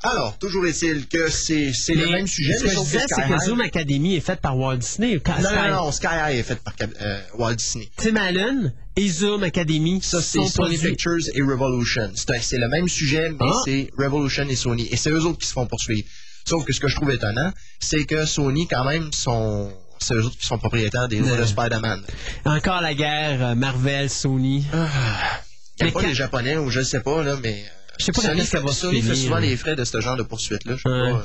alors 0.03 0.39
toujours 0.39 0.67
est-il 0.67 1.07
que 1.09 1.29
c'est 1.31 1.73
c'est 1.75 1.95
le 1.95 2.09
même 2.09 2.27
sujet 2.27 2.57
Ce 2.57 2.65
que 2.65 2.71
je 2.71 2.79
disais, 2.79 3.01
c'est 3.07 3.29
que 3.29 3.39
Zoom 3.45 3.61
Academy 3.61 4.17
est 4.17 4.21
faite 4.21 4.41
par 4.41 4.57
Walt 4.57 4.77
Disney. 4.79 5.21
Non, 5.43 5.51
non, 5.53 5.71
non, 5.85 5.93
Sky 5.93 6.07
High 6.07 6.39
est 6.39 6.43
faite 6.43 6.61
par 6.65 6.75
euh, 6.81 7.21
Walt 7.35 7.55
Disney. 7.57 7.89
Tim 7.97 8.17
Allen 8.17 8.73
et 8.97 9.09
Zoom 9.09 9.43
Academy 9.43 10.01
Ça, 10.03 10.23
c'est 10.23 10.47
Sony 10.47 10.79
Pictures 10.79 11.29
et 11.35 11.43
Revolution. 11.43 12.11
C'est 12.15 12.59
le 12.59 12.69
même 12.69 12.89
sujet, 12.89 13.31
mais 13.31 13.47
Ah. 13.51 13.61
c'est 13.65 13.91
Revolution 13.99 14.47
et 14.49 14.57
Sony. 14.57 14.89
Et 14.91 14.97
c'est 14.97 15.11
eux 15.11 15.25
autres 15.25 15.39
qui 15.39 15.47
se 15.47 15.53
font 15.53 15.67
poursuivre. 15.67 16.09
Sauf 16.49 16.65
que 16.65 16.73
ce 16.73 16.81
que 16.81 16.89
je 16.89 16.97
trouve 16.97 17.11
étonnant, 17.11 17.53
c'est 17.79 18.05
que 18.05 18.25
Sony, 18.25 18.67
quand 18.67 18.85
même, 18.85 19.13
sont. 19.13 19.71
C'est 19.99 20.15
eux 20.15 20.25
autres 20.25 20.39
qui 20.39 20.47
sont 20.47 20.57
propriétaires 20.57 21.09
des 21.09 21.21
droits 21.21 21.37
de 21.37 21.45
Spider-Man. 21.45 22.03
Encore 22.47 22.81
la 22.81 22.95
guerre, 22.95 23.49
euh, 23.49 23.55
Marvel, 23.55 24.09
Sony. 24.09 24.65
Il 24.73 24.79
n'y 24.79 24.83
a 24.83 25.41
Mais 25.83 25.91
pas 25.93 26.01
quand- 26.01 26.07
les 26.09 26.15
Japonais, 26.15 26.57
ou 26.57 26.71
je 26.71 26.79
ne 26.81 26.85
sais 26.85 27.01
pas, 27.01 27.23
là, 27.23 27.37
mais. 27.43 27.63
Je 28.01 28.05
sais 28.07 28.13
pas 28.13 28.23
Sony, 28.23 28.47
qu'elle 28.49 28.63
va 28.63 28.73
fait 28.73 29.15
souvent 29.17 29.39
les 29.39 29.57
frais 29.57 29.77
de 29.77 29.85
ce 29.85 30.01
genre 30.01 30.17
de 30.17 30.23
poursuite-là. 30.23 30.75
Je 30.77 30.83
sais 30.83 30.89
Ouais. 30.89 31.11
pas. 31.13 31.19
euh, 31.19 31.23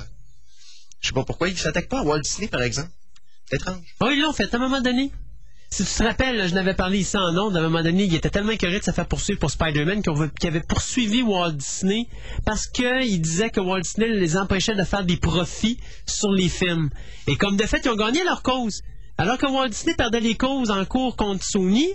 Je 1.02 1.08
sais 1.08 1.14
pas 1.14 1.24
pourquoi. 1.24 1.50
Ils 1.50 1.54
ne 1.54 1.58
s'attaquent 1.60 1.90
pas 1.90 2.00
à 2.00 2.04
Walt 2.04 2.20
Disney, 2.20 2.48
par 2.48 2.62
exemple. 2.62 2.90
C'est 3.50 3.58
étrange. 3.58 3.78
Oh, 4.02 4.08
ils 4.12 4.22
l'ont 4.22 4.34
fait 4.34 4.52
à 4.54 4.58
un 4.58 4.60
moment 4.60 4.82
donné. 4.82 5.12
Si 5.72 5.84
tu 5.84 5.92
te 5.92 6.04
rappelles, 6.04 6.48
je 6.48 6.54
n'avais 6.54 6.74
parlé 6.74 7.00
ici 7.00 7.18
en 7.18 7.36
ondes, 7.38 7.56
à 7.58 7.60
un 7.60 7.64
moment 7.64 7.84
donné, 7.84 8.06
il 8.06 8.14
était 8.16 8.30
tellement 8.30 8.52
écœuré 8.52 8.80
de 8.80 8.84
se 8.84 8.92
faire 8.92 9.08
poursuivre 9.08 9.40
pour 9.40 9.52
Spider-Man 9.52 10.02
qu'il 10.40 10.48
avait 10.50 10.62
poursuivi 10.62 11.22
Walt 11.22 11.52
Disney 11.54 12.08
parce 12.46 12.68
qu'il 12.68 13.20
disait 13.22 13.50
que 13.50 13.60
Walt 13.60 13.82
Disney 13.82 14.08
les 14.10 14.38
empêchait 14.38 14.76
de 14.76 14.84
faire 14.84 15.04
des 15.04 15.18
profits 15.18 15.78
sur 16.08 16.32
les 16.32 16.50
films. 16.50 16.90
Et 17.28 17.36
comme 17.36 17.58
de 17.58 17.66
fait, 17.66 17.82
ils 17.84 17.90
ont 17.90 17.96
gagné 17.96 18.24
leur 18.24 18.42
cause. 18.42 18.82
Alors 19.18 19.38
que 19.38 19.48
Walt 19.48 19.70
Disney 19.70 19.96
perdait 19.96 20.20
les 20.22 20.36
causes 20.36 20.72
en 20.72 20.84
cours 20.86 21.16
contre 21.16 21.44
Sony, 21.44 21.88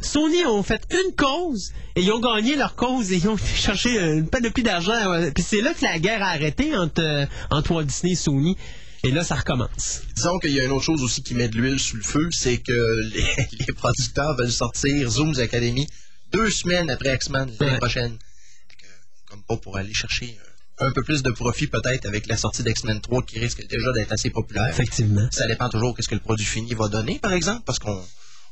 Sony 0.00 0.44
ont 0.46 0.62
fait 0.62 0.82
une 0.90 1.14
cause 1.14 1.72
et 1.94 2.00
ils 2.02 2.10
ont 2.12 2.18
gagné 2.20 2.56
leur 2.56 2.74
cause 2.74 3.12
et 3.12 3.16
ils 3.16 3.28
ont 3.28 3.36
été 3.36 3.46
chercher 3.46 3.98
euh, 3.98 4.14
une 4.18 4.28
panoplie 4.28 4.62
d'argent. 4.62 4.94
Puis 5.34 5.44
c'est 5.44 5.60
là 5.60 5.74
que 5.74 5.82
la 5.84 5.98
guerre 5.98 6.22
a 6.22 6.30
arrêté 6.30 6.76
entre, 6.76 7.02
euh, 7.02 7.26
entre 7.50 7.72
Walt 7.72 7.84
Disney 7.84 8.12
et 8.12 8.16
Sony. 8.16 8.56
Et 9.04 9.10
là, 9.10 9.22
ça 9.24 9.34
recommence. 9.34 10.02
Disons 10.14 10.38
qu'il 10.38 10.52
y 10.52 10.60
a 10.60 10.64
une 10.64 10.70
autre 10.70 10.84
chose 10.84 11.02
aussi 11.02 11.22
qui 11.22 11.34
met 11.34 11.48
de 11.48 11.56
l'huile 11.56 11.78
sur 11.80 11.96
le 11.96 12.02
feu, 12.04 12.28
c'est 12.30 12.58
que 12.58 12.72
les, 13.14 13.24
les 13.66 13.72
producteurs 13.74 14.36
veulent 14.36 14.50
sortir 14.52 15.08
Zoom's 15.10 15.38
Academy 15.38 15.86
deux 16.32 16.50
semaines 16.50 16.88
après 16.88 17.14
X-Men 17.14 17.50
l'année 17.60 17.72
Ouais. 17.72 17.78
prochaine. 17.78 18.16
Que, 18.16 18.86
Comme 19.30 19.42
pas 19.42 19.56
pour 19.56 19.76
aller 19.76 19.92
chercher 19.92 20.38
euh, 20.80 20.86
un 20.88 20.92
peu 20.92 21.02
plus 21.02 21.22
de 21.22 21.30
profit 21.30 21.66
peut-être 21.66 22.06
avec 22.06 22.26
la 22.26 22.36
sortie 22.36 22.62
d'X-Men 22.62 23.00
3 23.00 23.22
qui 23.24 23.38
risque 23.38 23.66
déjà 23.68 23.92
d'être 23.92 24.12
assez 24.12 24.30
populaire. 24.30 24.68
Effectivement. 24.68 25.28
Ça 25.30 25.46
dépend 25.46 25.68
toujours 25.68 25.94
qu'est-ce 25.94 26.08
que 26.08 26.14
le 26.14 26.20
produit 26.20 26.46
fini 26.46 26.72
va 26.74 26.88
donner, 26.88 27.18
par 27.18 27.32
exemple, 27.34 27.62
parce 27.66 27.78
qu'on 27.78 28.00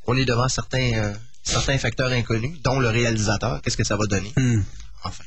on 0.06 0.16
est 0.16 0.24
devant 0.24 0.48
certains, 0.48 0.92
euh, 0.94 1.14
certains 1.42 1.78
facteurs 1.78 2.10
inconnus, 2.12 2.60
dont 2.62 2.78
le 2.78 2.88
réalisateur. 2.88 3.60
Qu'est-ce 3.62 3.76
que 3.76 3.84
ça 3.84 3.96
va 3.96 4.06
donner? 4.06 4.32
Hmm. 4.36 4.62
Enfin. 5.04 5.24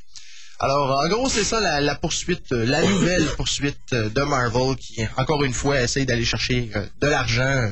Alors, 0.59 0.97
en 1.03 1.07
gros, 1.09 1.29
c'est 1.29 1.43
ça 1.43 1.59
la, 1.59 1.81
la 1.81 1.95
poursuite, 1.95 2.51
euh, 2.51 2.65
la 2.65 2.81
nouvelle 2.83 3.25
poursuite 3.35 3.91
euh, 3.91 4.09
de 4.09 4.21
Marvel 4.21 4.75
qui, 4.77 5.01
encore 5.17 5.43
une 5.43 5.53
fois, 5.53 5.81
essaye 5.81 6.05
d'aller 6.05 6.23
chercher 6.23 6.69
euh, 6.75 6.85
de 7.01 7.07
l'argent 7.07 7.71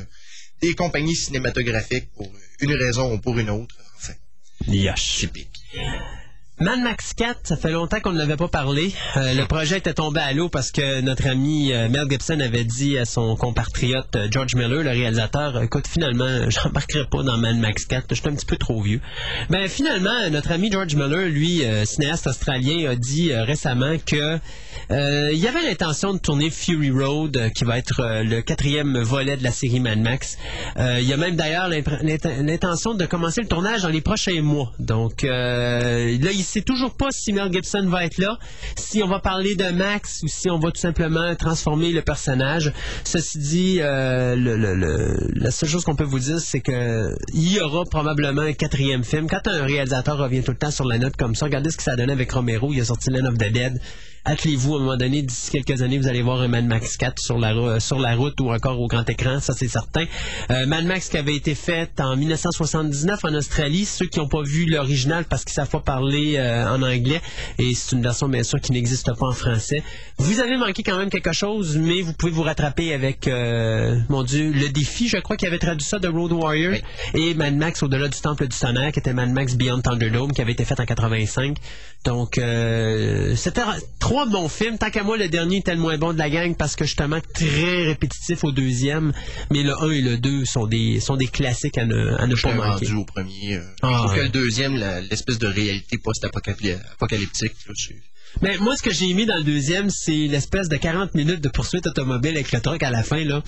des 0.62 0.74
compagnies 0.76 1.16
cinématographiques 1.16 2.12
pour 2.16 2.30
une 2.60 2.74
raison 2.74 3.14
ou 3.14 3.18
pour 3.20 3.38
une 3.38 3.50
autre. 3.50 3.76
Enfin, 3.98 4.14
Yosh. 4.68 5.18
typique. 5.20 5.62
Mad 6.62 6.80
Max 6.80 7.14
4, 7.16 7.40
ça 7.48 7.58
fait 7.58 7.72
longtemps 7.72 8.00
qu'on 8.02 8.12
ne 8.12 8.20
l'avait 8.20 8.38
pas 8.38 8.48
parlé. 8.48 8.94
Euh, 9.18 9.34
le 9.34 9.48
projet 9.48 9.80
était 9.80 9.96
tombé 9.96 10.20
à 10.20 10.32
l'eau 10.32 10.48
parce 10.48 10.70
que 10.70 11.02
notre 11.02 11.26
ami 11.26 11.74
euh, 11.74 11.90
Mel 11.90 12.06
Gibson 12.08 12.40
avait 12.40 12.66
dit 12.66 13.00
à 13.00 13.06
son 13.06 13.36
compatriote 13.36 14.16
euh, 14.16 14.28
George 14.30 14.54
Miller, 14.54 14.84
le 14.84 14.92
réalisateur, 14.92 15.60
écoute, 15.64 15.88
finalement, 15.88 16.28
j'embarquerai 16.50 17.06
pas 17.10 17.24
dans 17.24 17.40
Mad 17.40 17.58
Max 17.58 17.86
4, 17.86 18.06
je 18.12 18.14
suis 18.14 18.30
un 18.30 18.36
petit 18.36 18.46
peu 18.46 18.58
trop 18.58 18.80
vieux. 18.80 19.02
Ben 19.50 19.68
finalement, 19.68 20.30
notre 20.30 20.52
ami 20.52 20.72
George 20.72 20.94
Miller, 20.94 21.30
lui, 21.30 21.64
cinéaste 21.86 22.28
australien, 22.28 22.92
a 22.92 22.96
dit 22.96 23.34
récemment 23.34 23.96
que 24.06 24.38
il 24.90 25.48
avait 25.48 25.64
l'intention 25.64 26.14
de 26.14 26.20
tourner 26.20 26.50
Fury 26.52 26.92
Road, 26.92 27.52
qui 27.56 27.64
va 27.64 27.78
être 27.80 28.22
le 28.24 28.42
quatrième 28.42 29.00
volet 29.00 29.38
de 29.38 29.44
la 29.44 29.52
série 29.52 29.80
Mad 29.80 30.00
Max. 30.00 30.38
Il 30.78 31.12
a 31.12 31.18
même 31.18 31.36
d'ailleurs 31.36 31.70
l'intention 31.70 32.94
de 32.94 33.06
commencer 33.06 33.42
le 33.42 33.48
tournage 33.48 33.82
dans 33.82 33.90
les 33.90 34.02
prochains 34.02 34.42
mois. 34.42 34.74
Donc 34.80 35.24
là, 35.24 36.10
il 36.10 36.44
sait 36.52 36.62
toujours 36.62 36.94
pas 36.94 37.08
si 37.12 37.34
Mel 37.34 37.52
Gibson 37.52 37.86
va 37.88 38.06
être 38.06 38.18
là, 38.18 38.38
si 38.76 39.02
on 39.04 39.08
va 39.08 39.20
parler 39.20 39.56
de 39.56 39.70
Max 39.72 40.22
ou 40.24 40.28
si 40.28 40.50
on 40.50 40.60
va 40.60 40.72
tout 40.72 40.80
simplement 40.82 41.34
transformer 41.36 41.92
le 41.92 42.02
personnage. 42.02 42.72
Ceci 43.04 43.38
dit, 43.40 43.78
euh, 43.80 44.36
le- 44.36 44.56
le- 44.58 45.30
la 45.36 45.52
seule 45.52 45.70
chose 45.70 45.84
qu'on 45.84 45.96
peut 45.96 46.04
vous 46.04 46.20
dire, 46.20 46.40
c'est 46.40 46.60
que 46.62 47.16
il 47.34 47.52
y 47.54 47.60
aura 47.62 47.84
probablement 47.86 48.42
un 48.42 48.54
quatrième 48.54 49.04
film. 49.04 49.28
Quand 49.28 49.48
un 49.48 49.64
réalisateur 49.66 50.18
revient 50.18 50.44
tout 50.44 50.52
le 50.52 50.58
temps 50.58 50.72
sur 50.72 50.86
la 50.86 50.98
note 50.98 51.16
comme 51.18 51.36
ça, 51.36 51.46
regardez 51.46 51.72
ce 51.72 51.78
que 51.78 51.84
ça 51.84 51.94
a 51.94 51.96
donné 51.96 52.14
avec 52.14 52.32
Romero. 52.32 52.72
Il 52.74 52.82
a 52.82 52.86
sorti 52.86 53.10
Land 53.12 53.26
of 53.28 53.38
the 53.38 53.52
Dead. 53.52 53.80
Attelez-vous 54.24 54.76
à 54.76 54.78
un 54.78 54.80
moment 54.82 54.98
donné, 54.98 55.24
d'ici 55.24 55.50
quelques 55.50 55.82
années, 55.82 55.98
vous 55.98 56.08
allez 56.08 56.22
voir 56.22 56.42
un 56.42 56.48
Mad 56.48 56.66
Max 56.66 56.96
4 56.96 57.20
sur 57.20 57.40
la, 57.40 57.54
rou- 57.54 57.80
sur 57.80 57.98
la 57.98 58.16
route 58.16 58.40
ou 58.40 58.52
encore 58.54 58.80
au 58.80 58.88
grand 58.88 59.10
écran, 59.10 59.40
ça 59.40 59.54
c'est 59.54 59.68
certain. 59.68 60.06
Euh, 60.52 60.68
Mad 60.68 60.86
Max 60.86 61.10
qui 61.10 61.18
avait 61.18 61.36
été 61.36 61.56
fait 61.56 61.90
en 62.00 62.16
1979 62.16 63.20
en 63.26 63.34
Australie, 63.34 63.84
ceux 63.86 64.06
qui 64.06 64.20
n'ont 64.20 64.28
pas 64.28 64.44
vu 64.44 64.68
l'original 64.68 65.26
parce 65.26 65.44
qu'ils 65.44 65.54
savent 65.56 65.70
pas 65.70 65.80
parler 65.80 66.36
euh, 66.38 66.68
en 66.70 66.84
anglais, 66.84 67.20
et 67.58 67.74
c'est 67.74 67.96
une 67.96 68.04
version 68.04 68.30
bien 68.30 68.44
sûr 68.44 68.60
qui 68.62 68.72
n'existe 68.74 69.08
pas 69.18 69.26
en 69.26 69.32
français. 69.34 69.82
Vous 70.20 70.40
avez 70.40 70.56
manqué 70.56 70.84
quand 70.84 70.98
même 70.98 71.10
quelque 71.10 71.34
chose, 71.34 71.78
mais 71.78 72.02
vous 72.02 72.14
pouvez 72.14 72.32
vous 72.32 72.44
rattraper 72.44 72.94
avec, 72.94 73.28
euh, 73.28 73.98
mon 74.10 74.22
Dieu, 74.22 74.52
le 74.52 74.70
défi, 74.70 75.08
je 75.08 75.18
crois 75.18 75.36
qu'il 75.36 75.48
avait 75.48 75.58
traduit 75.58 75.86
ça 75.88 75.98
de 75.98 76.08
Road 76.08 76.32
Warrior, 76.32 76.76
et 77.16 77.34
Mad 77.34 77.56
Max 77.56 77.82
au-delà 77.82 78.08
du 78.08 78.20
Temple 78.22 78.48
du 78.48 78.56
Tonnerre, 78.58 78.92
qui 78.92 79.00
était 79.00 79.14
Mad 79.14 79.32
Max 79.32 79.56
Beyond 79.56 79.82
Thunderdome, 79.82 80.32
qui 80.32 80.42
avait 80.42 80.52
été 80.52 80.64
fait 80.64 80.80
en 80.80 80.86
85. 80.86 81.58
Donc, 82.06 82.38
euh, 82.38 83.36
c'était 83.36 83.62
trois 84.12 84.26
bons 84.26 84.50
films. 84.50 84.78
Tant 84.78 84.90
qu'à 84.90 85.04
moi, 85.04 85.16
le 85.18 85.30
dernier 85.30 85.58
était 85.58 85.74
le 85.74 85.80
moins 85.80 85.98
bon 85.98 86.12
de 86.12 86.18
la 86.18 86.30
gang 86.30 86.54
parce 86.58 86.76
que 86.76 86.84
justement 86.84 87.20
très 87.34 87.84
répétitif 87.86 88.44
au 88.44 88.52
deuxième. 88.52 89.14
Mais 89.52 89.64
le 89.64 89.74
1 89.74 89.92
et 89.92 90.02
le 90.02 90.18
2 90.18 90.44
sont 90.44 90.68
des, 90.68 91.00
sont 91.00 91.16
des 91.16 91.28
classiques 91.28 91.78
à 91.78 91.86
ne, 91.86 92.16
à 92.18 92.28
ne 92.28 92.36
pas 92.36 92.54
manquer. 92.54 92.88
rendu 92.88 92.96
au 92.96 93.06
premier. 93.06 93.56
euh, 93.56 93.62
Ah, 93.82 93.92
je 93.92 93.98
trouve 94.00 94.14
que 94.14 94.18
ouais. 94.20 94.24
le 94.26 94.30
deuxième, 94.32 94.76
l'espèce 95.10 95.40
de 95.40 95.48
réalité 95.48 95.98
post-apocalyptique, 95.98 97.54
Mais 98.40 98.58
moi, 98.58 98.76
ce 98.78 98.82
que 98.82 98.92
j'ai 98.92 99.14
mis 99.14 99.26
dans 99.26 99.36
le 99.36 99.44
deuxième, 99.44 99.90
c'est 99.90 100.28
l'espèce 100.28 100.70
de 100.70 100.78
40 100.78 101.14
minutes 101.16 101.42
de 101.42 101.50
poursuite 101.50 101.86
automobile 101.86 102.32
avec 102.32 102.52
le 102.52 102.62
truck 102.62 102.82
à 102.82 102.90
la 102.90 103.04
fin. 103.04 103.24
Là, 103.24 103.44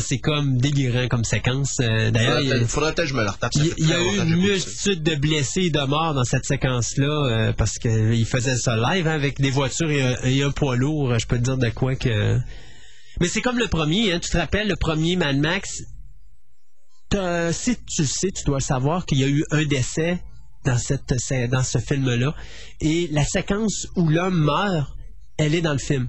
c'est 0.00 0.18
comme 0.18 0.56
délirant 0.56 1.08
comme 1.08 1.24
séquence. 1.24 1.76
Euh, 1.80 2.10
D'ailleurs, 2.10 2.40
il 2.40 2.66
Faudrait 2.66 2.94
peut-être 2.94 3.08
que 3.08 3.10
je 3.10 3.14
me 3.14 3.24
le 3.24 3.30
retape. 3.30 3.52
Il 3.54 3.88
y 3.88 3.92
a 3.92 4.00
eu 4.00 4.18
une 4.18 4.36
multitude 4.36 5.02
de 5.02 5.14
blessés 5.16 5.62
et 5.62 5.70
de 5.70 5.80
morts 5.80 6.14
dans 6.14 6.24
cette 6.24 6.44
séquence-là 6.44 7.06
euh, 7.06 7.52
parce 7.52 7.78
qu'il 7.78 8.24
faisait 8.24 8.56
ça 8.56 8.76
live 8.76 9.08
hein, 9.08 9.14
avec 9.14 9.40
des 9.40 9.50
voitures 9.50 9.90
et 9.90 10.02
un, 10.02 10.16
et 10.24 10.42
un 10.42 10.50
poids 10.50 10.76
lourd. 10.76 11.18
Je 11.18 11.26
peux 11.26 11.36
te 11.36 11.42
dire 11.42 11.58
de 11.58 11.68
quoi 11.70 11.96
que. 11.96 12.38
Mais 13.20 13.26
c'est 13.26 13.40
comme 13.40 13.58
le 13.58 13.66
premier, 13.66 14.12
hein, 14.12 14.20
tu 14.20 14.30
te 14.30 14.38
rappelles, 14.38 14.68
le 14.68 14.76
premier 14.76 15.16
Mad 15.16 15.36
Max? 15.36 15.82
Si 17.52 17.76
tu 17.76 18.02
le 18.02 18.06
sais, 18.08 18.30
tu 18.30 18.44
dois 18.44 18.60
savoir 18.60 19.04
qu'il 19.04 19.18
y 19.18 19.24
a 19.24 19.28
eu 19.28 19.44
un 19.50 19.64
décès 19.64 20.22
dans, 20.64 20.78
cette, 20.78 21.14
dans 21.50 21.62
ce 21.62 21.78
film-là. 21.78 22.34
Et 22.80 23.08
la 23.12 23.24
séquence 23.24 23.86
où 23.96 24.08
l'homme 24.08 24.38
meurt, 24.38 24.90
elle 25.38 25.54
est 25.54 25.62
dans 25.62 25.72
le 25.72 25.78
film. 25.78 26.08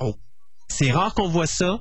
Oh. 0.00 0.14
C'est 0.68 0.90
rare 0.90 1.14
qu'on 1.14 1.28
voit 1.28 1.46
ça. 1.46 1.80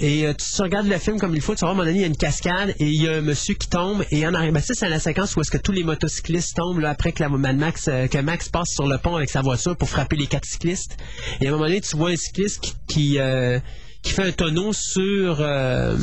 Et 0.00 0.26
euh, 0.26 0.32
tu 0.32 0.62
regardes 0.62 0.86
le 0.86 0.98
film 0.98 1.18
comme 1.18 1.34
il 1.34 1.40
faut, 1.40 1.54
tu 1.54 1.60
voir, 1.60 1.70
à 1.70 1.72
un 1.72 1.76
moment 1.76 1.84
donné, 1.84 1.98
il 1.98 2.00
y 2.00 2.04
a 2.04 2.06
une 2.06 2.16
cascade 2.16 2.70
et 2.78 2.86
il 2.86 3.02
y 3.02 3.08
a 3.08 3.14
un 3.14 3.20
monsieur 3.20 3.54
qui 3.54 3.68
tombe 3.68 4.04
et 4.10 4.26
en 4.26 4.32
arrière, 4.32 4.52
ben, 4.52 4.60
ça, 4.60 4.74
c'est 4.74 4.88
la 4.88 5.00
séquence 5.00 5.34
où 5.34 5.40
est-ce 5.40 5.50
que 5.50 5.58
tous 5.58 5.72
les 5.72 5.82
motocyclistes 5.82 6.56
tombent 6.56 6.78
là, 6.78 6.90
après 6.90 7.10
que 7.10 7.22
la 7.22 7.28
Mad 7.28 7.56
Max, 7.56 7.88
euh, 7.88 8.06
que 8.06 8.18
Max 8.18 8.48
passe 8.48 8.68
sur 8.70 8.86
le 8.86 8.98
pont 8.98 9.16
avec 9.16 9.28
sa 9.28 9.42
voiture 9.42 9.76
pour 9.76 9.88
frapper 9.88 10.16
les 10.16 10.28
quatre 10.28 10.46
cyclistes. 10.46 10.96
Et 11.40 11.46
à 11.46 11.48
un 11.48 11.52
moment 11.52 11.64
donné, 11.64 11.80
tu 11.80 11.96
vois 11.96 12.10
un 12.10 12.16
cycliste 12.16 12.60
qui, 12.60 12.74
qui, 12.86 13.18
euh, 13.18 13.58
qui 14.02 14.12
fait 14.12 14.22
un 14.28 14.32
tonneau 14.32 14.72
sur 14.72 15.38
euh, 15.40 15.96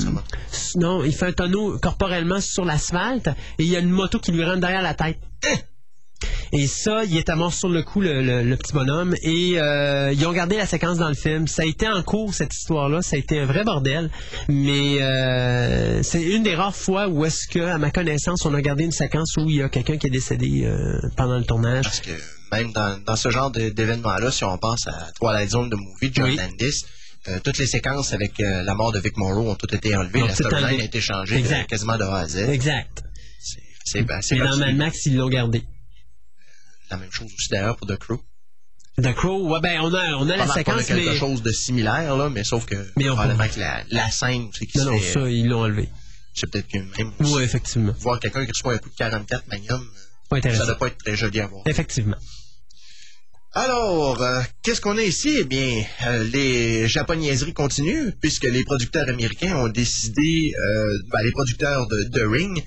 non, 0.76 1.04
il 1.04 1.14
fait 1.14 1.28
un 1.28 1.32
tonneau 1.34 1.78
corporellement 1.80 2.42
sur 2.42 2.66
l'asphalte 2.66 3.28
et 3.58 3.64
il 3.64 3.68
y 3.68 3.76
a 3.76 3.80
une 3.80 3.90
moto 3.90 4.20
qui 4.20 4.32
lui 4.32 4.44
rentre 4.44 4.60
derrière 4.60 4.82
la 4.82 4.94
tête. 4.94 5.18
Et 6.54 6.68
ça, 6.68 7.04
il 7.04 7.18
est 7.18 7.30
à 7.30 7.36
mort 7.36 7.54
sur 7.54 7.68
le 7.68 7.84
coup, 7.84 8.00
le, 8.00 8.22
le- 8.22 8.44
le 8.44 8.56
petit 8.56 8.72
bonhomme. 8.72 9.14
Et 9.24 9.60
euh, 9.60 10.14
ils 10.14 10.26
ont 10.26 10.32
gardé 10.32 10.56
la 10.56 10.66
séquence 10.66 10.98
dans 10.98 11.10
le 11.10 11.14
film. 11.16 11.48
Ça 11.48 11.64
a 11.64 11.66
été 11.66 11.88
en 11.90 12.02
cours, 12.04 12.34
cette 12.34 12.54
histoire-là. 12.54 13.02
Ça 13.02 13.18
a 13.18 13.20
été 13.20 13.40
un 13.40 13.46
vrai 13.46 13.64
bordel. 13.66 14.10
Mais 14.48 15.02
euh, 15.02 16.02
c'est 16.04 16.24
une 16.24 16.44
des 16.44 16.56
rares 16.56 16.76
fois 16.76 17.08
où 17.10 17.26
est-ce 17.26 17.48
que, 17.50 17.60
à 17.60 17.78
ma 17.78 17.92
connaissance, 17.92 18.46
on 18.46 18.54
a 18.54 18.62
gardé 18.62 18.86
une 18.86 18.92
séquence 18.94 19.36
où 19.38 19.50
il 19.50 19.58
y 19.58 19.62
a 19.62 19.70
quelqu'un 19.70 19.98
qui 19.98 20.08
est 20.08 20.12
décédé 20.12 20.64
euh, 20.66 21.00
pendant 21.18 21.38
le 21.38 21.44
tournage. 21.44 21.84
Parce 21.84 22.00
que 22.00 22.12
même 22.52 22.72
dans, 22.72 23.04
dans 23.06 23.16
ce 23.18 23.30
genre 23.30 23.52
d'événement-là, 23.52 24.32
si 24.32 24.46
on 24.46 24.58
pense 24.58 24.88
à 24.88 25.12
Twilight 25.20 25.50
Zone 25.50 25.70
de 25.70 25.76
movie 25.76 26.12
John 26.14 26.26
Oui. 26.26 26.38
Landis, 26.38 26.86
euh, 27.28 27.40
toutes 27.44 27.58
les 27.58 27.68
séquences 27.68 28.14
avec 28.14 28.40
euh, 28.40 28.62
la 28.64 28.76
mort 28.76 28.92
de 28.92 29.00
Vic 29.00 29.18
Morrow 29.18 29.50
ont 29.50 29.56
toutes 29.56 29.74
été 29.74 29.96
enlevées. 29.96 30.22
Ont 30.24 30.28
la 30.28 30.36
storyline 30.36 30.66
enlevé. 30.66 30.82
a 30.82 30.86
été 30.86 31.02
changée 31.02 31.38
Exact. 31.38 31.62
euh, 31.64 31.66
quasiment 31.66 31.98
de 31.98 32.04
A 32.04 32.18
à 32.18 32.28
Z. 32.28 32.38
Exact. 32.50 33.04
C'est 33.86 34.02
ben, 34.04 34.20
Et 34.32 34.38
dans. 34.40 34.58
Mad 34.58 34.76
Max, 34.76 35.06
ils 35.06 35.16
l'ont 35.16 35.30
gardé. 35.30 35.64
la 36.90 36.98
même 36.98 37.12
chose 37.12 37.28
aussi 37.36 37.50
d'ailleurs 37.52 37.76
pour 37.78 37.88
The 37.88 37.98
Crew. 37.98 38.18
The 39.02 39.14
Crow, 39.14 39.50
ouais, 39.50 39.60
ben, 39.62 39.82
on 39.82 39.94
a, 39.94 40.14
on 40.16 40.30
a 40.30 40.38
la 40.38 40.46
mal 40.46 40.48
qu'on 40.48 40.52
a 40.54 40.56
séquence, 40.56 40.86
quelque 40.86 41.10
mais... 41.10 41.18
chose 41.18 41.42
de 41.42 41.52
similaire, 41.52 42.16
là, 42.16 42.30
mais 42.30 42.44
sauf 42.46 42.66
que 42.66 42.76
Mais 42.96 43.10
on- 43.10 43.16
probablement 43.16 43.48
que 43.54 43.60
la, 43.60 43.84
la 43.90 44.10
scène, 44.10 44.50
c'est 44.58 44.66
qui 44.66 44.78
Non, 44.78 44.86
non, 44.86 45.00
ça, 45.02 45.30
ils 45.30 45.48
l'ont 45.50 45.64
enlevé. 45.64 45.90
c'est 46.34 46.50
peut-être 46.50 46.68
que 46.70 46.78
même 46.78 47.12
Oui, 47.20 47.44
effectivement. 47.44 47.94
voir 48.00 48.20
quelqu'un 48.22 48.46
qui 48.46 48.52
reçoit 48.52 48.74
un 48.74 48.78
coup 48.78 48.90
de 48.90 48.96
44 48.96 49.48
Magnum, 49.50 49.86
ça 50.32 50.66
doit 50.66 50.78
pas 50.78 50.88
être 50.88 50.98
très 50.98 51.16
joli 51.16 51.42
à 51.42 51.48
voir. 51.48 51.64
Effectivement. 51.66 52.16
Alors, 53.58 54.22
euh, 54.22 54.42
qu'est-ce 54.64 54.82
qu'on 54.82 54.98
a 54.98 55.02
ici? 55.02 55.34
Eh 55.40 55.46
bien, 55.46 55.82
euh, 56.08 56.26
les 56.26 56.90
japonaiseries 56.90 57.54
continuent, 57.54 58.12
puisque 58.20 58.44
les 58.44 58.66
producteurs 58.66 59.08
américains 59.08 59.56
ont 59.56 59.70
décidé, 59.70 60.52
euh, 60.60 60.98
ben, 61.10 61.22
les 61.24 61.32
producteurs 61.32 61.88
de 61.88 62.22
Ring 62.22 62.62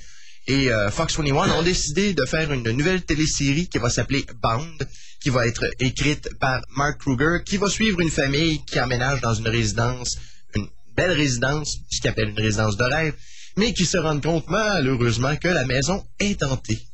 et 0.47 0.73
euh, 0.73 0.91
Fox 0.91 1.15
21 1.19 1.51
ont 1.59 1.63
décidé 1.63 2.15
de 2.15 2.25
faire 2.25 2.51
une 2.55 2.71
nouvelle 2.71 3.03
télésérie 3.03 3.69
qui 3.69 3.77
va 3.77 3.91
s'appeler 3.91 4.25
Bound, 4.43 4.89
qui 5.21 5.29
va 5.29 5.47
être 5.47 5.67
écrite 5.79 6.31
par 6.41 6.63
Mark 6.75 6.99
Kruger, 7.01 7.45
qui 7.45 7.59
va 7.59 7.69
suivre 7.69 8.01
une 8.01 8.11
famille 8.11 8.65
qui 8.65 8.81
emménage 8.81 9.21
dans 9.21 9.35
une 9.35 9.49
résidence, 9.49 10.17
une 10.55 10.69
belle 10.97 11.13
résidence, 11.13 11.81
ce 11.91 12.01
qu'ils 12.01 12.09
appellent 12.09 12.31
une 12.31 12.41
résidence 12.41 12.79
de 12.79 12.85
rêve, 12.85 13.13
mais 13.59 13.75
qui 13.75 13.85
se 13.85 13.99
rendent 13.99 14.23
compte 14.23 14.47
malheureusement 14.49 15.37
que 15.37 15.49
la 15.49 15.67
maison 15.67 16.03
est 16.19 16.43
hantée. 16.43 16.88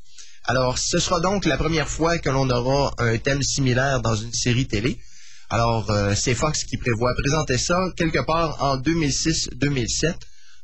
Alors, 0.46 0.78
ce 0.78 0.98
sera 0.98 1.20
donc 1.20 1.46
la 1.46 1.56
première 1.56 1.88
fois 1.88 2.18
que 2.18 2.28
l'on 2.28 2.48
aura 2.50 2.92
un 2.98 3.16
thème 3.18 3.42
similaire 3.42 4.00
dans 4.02 4.14
une 4.14 4.32
série 4.32 4.66
télé. 4.66 4.98
Alors, 5.48 5.90
euh, 5.90 6.14
c'est 6.14 6.34
Fox 6.34 6.64
qui 6.64 6.76
prévoit 6.76 7.14
présenter 7.14 7.56
ça 7.58 7.80
quelque 7.96 8.18
part 8.24 8.62
en 8.62 8.76
2006-2007. 8.78 10.14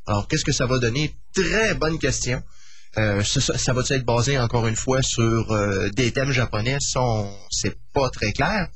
Alors, 0.07 0.29
qu'est-ce 0.29 0.45
que 0.45 0.53
ça 0.53 0.67
va 0.67 0.79
donner? 0.79 1.15
Très 1.35 1.75
bonne 1.75 1.99
question. 1.99 2.43
Euh, 2.99 3.23
ça, 3.23 3.41
ça- 3.57 3.73
va 3.73 3.83
être 3.89 4.05
basé 4.05 4.37
encore 4.39 4.67
une 4.67 4.75
fois 4.77 5.01
sur 5.03 5.53
euh, 5.53 5.89
des 5.91 6.11
thèmes 6.13 6.33
japonais? 6.33 6.77
Ça, 6.81 7.01
c'est 7.51 7.77
pas 7.95 8.11
très 8.11 8.33
clair. 8.33 8.69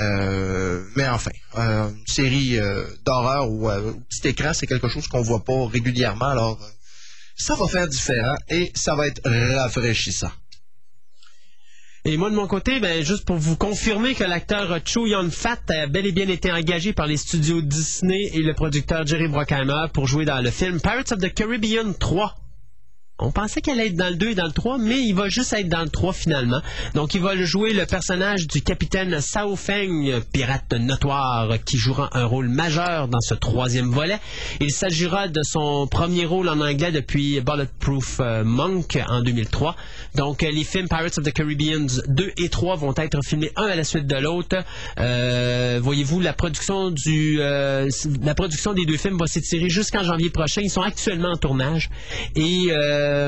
Euh, 0.00 0.82
mais 0.96 1.08
enfin, 1.08 1.30
euh, 1.56 1.88
une 1.88 2.06
série 2.06 2.58
euh, 2.58 2.84
d'horreur 3.04 3.48
ou 3.48 3.70
petit 4.10 4.28
écran, 4.28 4.52
c'est 4.52 4.66
quelque 4.66 4.88
chose 4.88 5.06
qu'on 5.06 5.22
voit 5.22 5.44
pas 5.44 5.68
régulièrement. 5.68 6.26
Alors, 6.26 6.58
ça 7.34 7.54
va 7.54 7.66
faire 7.66 7.88
différent 7.88 8.36
et 8.48 8.70
ça 8.74 8.94
va 8.94 9.06
être 9.06 9.20
rafraîchissant. 9.54 10.30
Et 12.06 12.18
moi, 12.18 12.28
de 12.28 12.34
mon 12.34 12.46
côté, 12.46 12.80
ben, 12.80 13.02
juste 13.02 13.24
pour 13.24 13.36
vous 13.36 13.56
confirmer 13.56 14.14
que 14.14 14.24
l'acteur 14.24 14.78
Cho 14.84 15.06
Yun-fat 15.06 15.60
a 15.70 15.86
bel 15.86 16.04
et 16.04 16.12
bien 16.12 16.28
été 16.28 16.52
engagé 16.52 16.92
par 16.92 17.06
les 17.06 17.16
studios 17.16 17.62
Disney 17.62 18.30
et 18.34 18.42
le 18.42 18.52
producteur 18.52 19.06
Jerry 19.06 19.26
Bruckheimer 19.26 19.86
pour 19.90 20.06
jouer 20.06 20.26
dans 20.26 20.42
le 20.42 20.50
film 20.50 20.82
Pirates 20.82 21.12
of 21.12 21.20
the 21.20 21.32
Caribbean 21.32 21.94
3. 21.94 22.43
On 23.20 23.30
pensait 23.30 23.60
qu'elle 23.60 23.78
allait 23.78 23.90
être 23.90 23.96
dans 23.96 24.08
le 24.08 24.16
2 24.16 24.30
et 24.30 24.34
dans 24.34 24.46
le 24.46 24.50
3, 24.50 24.76
mais 24.78 25.00
il 25.00 25.14
va 25.14 25.28
juste 25.28 25.52
être 25.52 25.68
dans 25.68 25.82
le 25.82 25.88
3 25.88 26.12
finalement. 26.12 26.60
Donc 26.94 27.14
il 27.14 27.20
va 27.20 27.36
jouer 27.36 27.72
le 27.72 27.86
personnage 27.86 28.48
du 28.48 28.60
capitaine 28.60 29.20
Sao 29.20 29.54
Feng, 29.54 30.20
pirate 30.32 30.72
notoire, 30.72 31.48
qui 31.64 31.76
jouera 31.76 32.10
un 32.14 32.24
rôle 32.24 32.48
majeur 32.48 33.06
dans 33.06 33.20
ce 33.20 33.34
troisième 33.34 33.92
volet. 33.92 34.18
Il 34.60 34.72
s'agira 34.72 35.28
de 35.28 35.40
son 35.44 35.86
premier 35.86 36.24
rôle 36.24 36.48
en 36.48 36.60
anglais 36.60 36.90
depuis 36.90 37.40
Bulletproof 37.40 38.18
euh, 38.18 38.42
Monk 38.42 38.98
en 39.08 39.22
2003. 39.22 39.76
Donc 40.16 40.42
euh, 40.42 40.50
les 40.50 40.64
films 40.64 40.88
Pirates 40.88 41.16
of 41.16 41.22
the 41.22 41.32
Caribbean 41.32 41.86
2 42.08 42.32
et 42.36 42.48
3 42.48 42.74
vont 42.74 42.94
être 42.96 43.20
filmés 43.24 43.52
un 43.54 43.66
à 43.66 43.76
la 43.76 43.84
suite 43.84 44.08
de 44.08 44.16
l'autre. 44.16 44.56
Euh, 44.98 45.78
Voyez-vous, 45.80 46.18
la 46.18 46.32
production 46.32 46.90
des 46.90 48.86
deux 48.86 48.96
films 48.96 49.18
va 49.18 49.26
s'étirer 49.28 49.68
jusqu'en 49.68 50.02
janvier 50.02 50.30
prochain. 50.30 50.62
Ils 50.62 50.70
sont 50.70 50.82
actuellement 50.82 51.30
en 51.30 51.36
tournage. 51.36 51.90
Et 52.34 52.72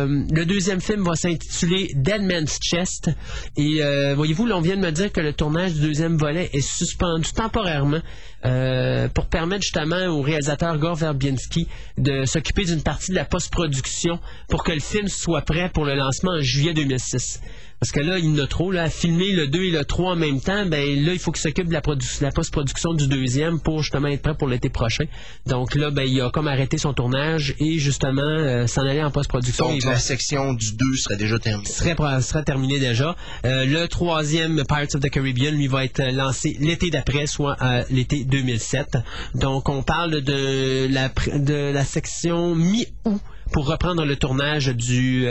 le 0.07 0.45
deuxième 0.45 0.81
film 0.81 1.03
va 1.03 1.15
s'intituler 1.15 1.91
Dead 1.95 2.23
Man's 2.23 2.59
Chest. 2.61 3.11
Et 3.57 3.83
euh, 3.83 4.15
voyez-vous, 4.15 4.47
là, 4.47 4.57
on 4.57 4.61
vient 4.61 4.77
de 4.77 4.81
me 4.81 4.93
dire 4.93 5.13
que 5.13 5.21
le 5.21 5.33
tournage 5.33 5.75
du 5.75 5.81
deuxième 5.81 6.17
volet 6.17 6.51
est 6.53 6.67
suspendu 6.67 7.33
temporairement 7.33 8.01
euh, 8.45 9.09
pour 9.09 9.27
permettre 9.27 9.63
justement 9.63 10.07
au 10.07 10.23
réalisateur 10.23 10.79
Gore 10.79 10.97
Verbinski 10.97 11.67
de 11.99 12.25
s'occuper 12.25 12.65
d'une 12.65 12.83
partie 12.83 13.11
de 13.11 13.17
la 13.17 13.25
post-production 13.25 14.21
pour 14.49 14.63
que 14.63 14.73
le 14.73 14.81
film 14.81 15.09
soit 15.09 15.43
prêt 15.43 15.71
pour 15.73 15.85
le 15.85 15.95
lancement 15.95 16.33
en 16.33 16.41
juillet 16.41 16.75
2006. 16.75 17.41
Parce 17.79 17.93
que 17.93 18.01
là, 18.01 18.19
il 18.19 18.25
y 18.25 18.29
en 18.41 18.43
a 18.43 18.47
trop. 18.47 18.71
Là, 18.73 18.85
à 18.85 18.91
filmer 18.91 19.33
le 19.33 19.49
2 19.49 19.65
et 19.65 19.71
le 19.71 19.85
3 19.85 20.13
en 20.13 20.17
même 20.17 20.41
temps, 20.41 20.65
ben 20.65 21.05
là, 21.05 21.13
il 21.13 21.19
faut 21.19 21.31
qu'il 21.31 21.43
s'occupe 21.43 21.69
de 21.69 21.75
la, 21.75 21.83
produ- 21.83 22.23
la 22.23 22.31
post-production 22.31 22.95
du 22.95 23.07
deuxième 23.07 23.61
pour 23.61 23.83
justement 23.83 24.09
être 24.09 24.23
prêt 24.23 24.35
pour 24.35 24.49
l'été 24.49 24.71
prochain. 24.71 25.05
Donc 25.47 25.75
là, 25.75 25.91
ben, 25.91 26.03
il 26.05 26.19
a 26.23 26.31
comme 26.31 26.49
arrêté 26.49 26.79
son 26.79 26.95
tournage 26.95 27.55
et 27.61 27.79
justement 27.79 28.23
euh, 28.23 28.67
s'en 28.67 28.81
aller 28.81 29.03
en 29.03 29.11
post-production. 29.11 29.69
Donc 29.69 29.83
va- 29.85 29.91
la 29.93 29.99
section 29.99 30.55
du 30.55 30.73
2 30.73 30.97
serait 30.97 31.19
déjà 31.19 31.39
terminée. 31.39 31.69
serait, 31.69 32.23
serait 32.23 32.45
terminé 32.45 32.79
déjà. 32.79 33.15
Euh, 33.45 33.67
le 33.67 33.87
troisième, 33.89 34.63
Pirates 34.67 34.95
of 34.95 35.03
the 35.03 35.11
Caribbean, 35.11 35.51
lui 35.55 35.67
va 35.67 35.85
être 35.85 36.03
lancé 36.13 36.57
l'été 36.59 36.89
d'après, 36.91 37.27
soit 37.27 37.57
à 37.61 37.83
l'été 37.91 38.25
2007. 38.25 38.97
Donc, 39.35 39.69
on 39.69 39.83
parle 39.83 40.23
de 40.23 40.89
la, 40.91 41.09
de 41.39 41.73
la 41.75 41.85
section 41.85 42.55
mi-août 42.55 43.21
pour 43.53 43.67
reprendre 43.67 44.05
le 44.07 44.17
tournage 44.17 44.69
du... 44.69 45.27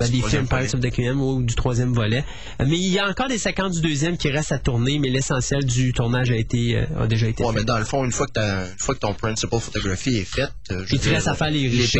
ben, 0.00 0.06
troisième 0.06 0.30
films 0.30 0.48
Pirates 0.48 0.74
of 0.74 0.80
the 0.80 0.90
Caribbean 0.90 1.20
ou 1.20 1.42
du 1.42 1.54
troisième 1.54 1.92
volet. 1.92 2.24
Euh, 2.60 2.64
Mais 2.68 2.76
il 2.78 2.88
y 2.88 2.98
a 2.98 3.08
encore 3.08 3.28
des 3.28 3.38
séquences 3.38 3.80
du 3.80 3.88
deuxième 3.88 4.16
qui 4.16 4.28
restent 4.30 4.52
à 4.52 4.58
tourner, 4.58 4.98
mais 4.98 5.08
l'essentiel 5.10 5.64
du 5.64 5.92
tournage 5.92 6.30
a, 6.30 6.36
été, 6.36 6.76
euh, 6.76 7.02
a 7.02 7.06
déjà 7.06 7.26
été 7.28 7.42
Ouais, 7.44 7.52
fait. 7.52 7.58
mais 7.58 7.64
dans 7.64 7.78
le 7.78 7.84
fond, 7.84 8.04
une 8.04 8.12
fois 8.12 8.26
que, 8.26 8.38
une 8.40 8.78
fois 8.78 8.94
que 8.94 9.00
ton 9.00 9.14
principal 9.14 9.60
photography 9.60 10.16
est 10.18 10.24
faite, 10.24 10.52
euh, 10.70 10.84
Il 10.90 11.00
te 11.00 11.08
reste 11.08 11.28
à 11.28 11.34
faire 11.34 11.50
les 11.50 11.68
puis 11.68 11.86
shots, 11.86 11.98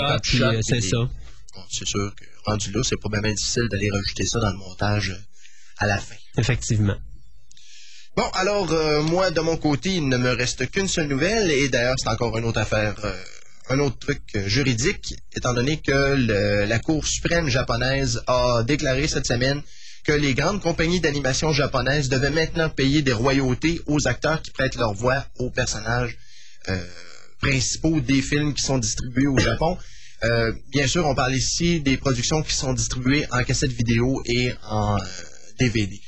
c'est 0.62 0.75
les- 0.77 0.81
ça. 0.81 0.97
Bon, 0.99 1.62
c'est 1.70 1.87
sûr 1.87 2.12
que 2.15 2.25
rendu 2.51 2.70
là, 2.73 2.83
c'est 2.85 2.97
bien 3.11 3.33
difficile 3.33 3.69
d'aller 3.70 3.91
rajouter 3.91 4.25
ça 4.27 4.39
dans 4.39 4.51
le 4.51 4.59
montage 4.59 5.16
à 5.79 5.87
la 5.87 5.99
fin. 5.99 6.15
Effectivement. 6.37 6.97
Bon, 8.16 8.25
alors, 8.35 8.73
euh, 8.73 9.03
moi, 9.03 9.31
de 9.31 9.41
mon 9.41 9.57
côté, 9.57 9.91
il 9.95 10.09
ne 10.09 10.16
me 10.16 10.31
reste 10.31 10.69
qu'une 10.70 10.89
seule 10.89 11.07
nouvelle, 11.09 11.51
et 11.51 11.69
d'ailleurs, 11.69 11.95
c'est 11.99 12.09
encore 12.09 12.37
une 12.37 12.45
autre 12.47 12.59
affaire, 12.61 12.95
euh, 13.05 13.12
un 13.70 13.78
autre 13.81 13.99
truc 13.99 14.23
euh, 14.36 14.49
juridique, 14.49 15.15
étant 15.36 15.55
donné 15.55 15.78
que 15.78 16.15
le- 16.16 16.65
la 16.66 16.78
Cour 16.78 17.07
suprême 17.07 17.49
japonaise 17.49 18.23
a 18.27 18.62
déclaré 18.65 19.09
cette 19.09 19.27
semaine 19.27 19.62
que 20.05 20.12
les 20.12 20.35
grandes 20.35 20.62
compagnies 20.62 21.01
d'animation 21.01 21.53
japonaises 21.53 22.09
devaient 22.09 22.31
maintenant 22.31 22.70
payer 22.70 23.03
des 23.03 23.12
royautés 23.12 23.81
aux 23.86 24.07
acteurs 24.09 24.40
qui 24.43 24.51
prêtent 24.53 24.77
leur 24.77 24.95
voix 24.95 25.27
aux 25.39 25.51
personnages 25.51 26.16
euh, 26.69 26.82
principaux 27.40 28.01
des 28.01 28.23
films 28.23 28.55
qui 28.55 28.62
sont 28.62 28.78
distribués 28.78 29.27
au 29.27 29.39
Japon. 29.39 29.77
Euh, 30.24 30.53
bien 30.73 30.86
sûr, 30.86 31.07
on 31.07 31.15
parle 31.15 31.35
ici 31.35 31.81
des 31.81 31.97
productions 31.97 32.43
qui 32.43 32.55
sont 32.55 32.73
distribuées 32.73 33.27
en 33.31 33.43
cassette 33.45 33.70
vidéo 33.73 34.20
et 34.27 34.53
en 34.69 34.97
euh, 34.97 35.01
DVD. 35.61 36.01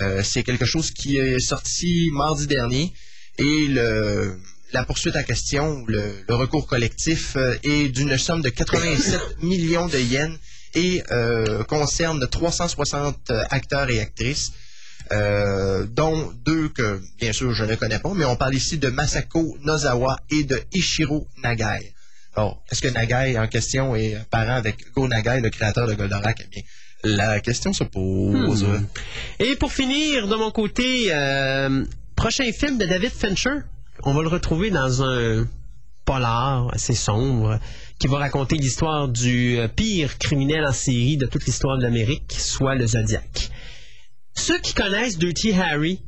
Euh, 0.00 0.22
c'est 0.24 0.42
quelque 0.42 0.64
chose 0.64 0.90
qui 0.90 1.18
est 1.18 1.38
sorti 1.38 2.08
mardi 2.12 2.46
dernier 2.48 2.92
et 3.38 3.66
le, 3.68 4.36
la 4.74 4.84
poursuite 4.84 5.16
en 5.16 5.22
question, 5.22 5.84
le, 5.86 6.02
le 6.28 6.34
recours 6.34 6.66
collectif 6.66 7.36
euh, 7.36 7.56
est 7.62 7.88
d'une 7.88 8.18
somme 8.18 8.42
de 8.42 8.48
87 8.48 9.42
millions 9.42 9.86
de 9.86 9.98
yens 9.98 10.36
et 10.74 11.02
euh, 11.12 11.62
concerne 11.64 12.26
360 12.26 13.30
acteurs 13.50 13.88
et 13.88 14.00
actrices, 14.00 14.52
euh, 15.12 15.86
dont 15.86 16.32
deux 16.44 16.68
que 16.68 17.00
bien 17.18 17.32
sûr 17.32 17.54
je 17.54 17.64
ne 17.64 17.76
connais 17.76 18.00
pas, 18.00 18.12
mais 18.14 18.24
on 18.24 18.34
parle 18.34 18.56
ici 18.56 18.76
de 18.76 18.88
Masako 18.88 19.56
Nozawa 19.62 20.18
et 20.30 20.42
de 20.42 20.60
Ichiro 20.72 21.28
Nagai. 21.42 21.92
Alors, 22.34 22.64
est-ce 22.70 22.82
que 22.82 22.88
Nagai 22.88 23.38
en 23.38 23.46
question 23.46 23.94
est 23.94 24.18
parent 24.28 24.56
avec 24.56 24.92
Go 24.92 25.06
Nagai, 25.06 25.40
le 25.40 25.50
créateur 25.50 25.86
de 25.86 25.94
Goldorak? 25.94 26.48
Eh 26.52 26.64
la 27.04 27.38
question 27.40 27.72
se 27.72 27.84
pose. 27.84 28.64
Hmm. 28.64 28.86
Et 29.38 29.56
pour 29.56 29.72
finir, 29.72 30.26
de 30.26 30.34
mon 30.34 30.50
côté, 30.50 31.14
euh, 31.14 31.84
prochain 32.16 32.50
film 32.50 32.78
de 32.78 32.86
David 32.86 33.12
Fincher. 33.12 33.60
On 34.02 34.12
va 34.12 34.22
le 34.22 34.28
retrouver 34.28 34.70
dans 34.70 35.02
un 35.02 35.46
polar 36.04 36.68
assez 36.74 36.94
sombre 36.94 37.58
qui 37.98 38.08
va 38.08 38.18
raconter 38.18 38.56
l'histoire 38.56 39.08
du 39.08 39.58
euh, 39.58 39.68
pire 39.68 40.18
criminel 40.18 40.64
en 40.66 40.72
série 40.72 41.16
de 41.16 41.26
toute 41.26 41.46
l'histoire 41.46 41.78
de 41.78 41.84
l'Amérique, 41.84 42.32
soit 42.36 42.74
le 42.74 42.86
Zodiac. 42.86 43.50
Ceux 44.34 44.58
qui 44.58 44.74
connaissent 44.74 45.16
Dirty 45.16 45.52
Harry 45.52 46.02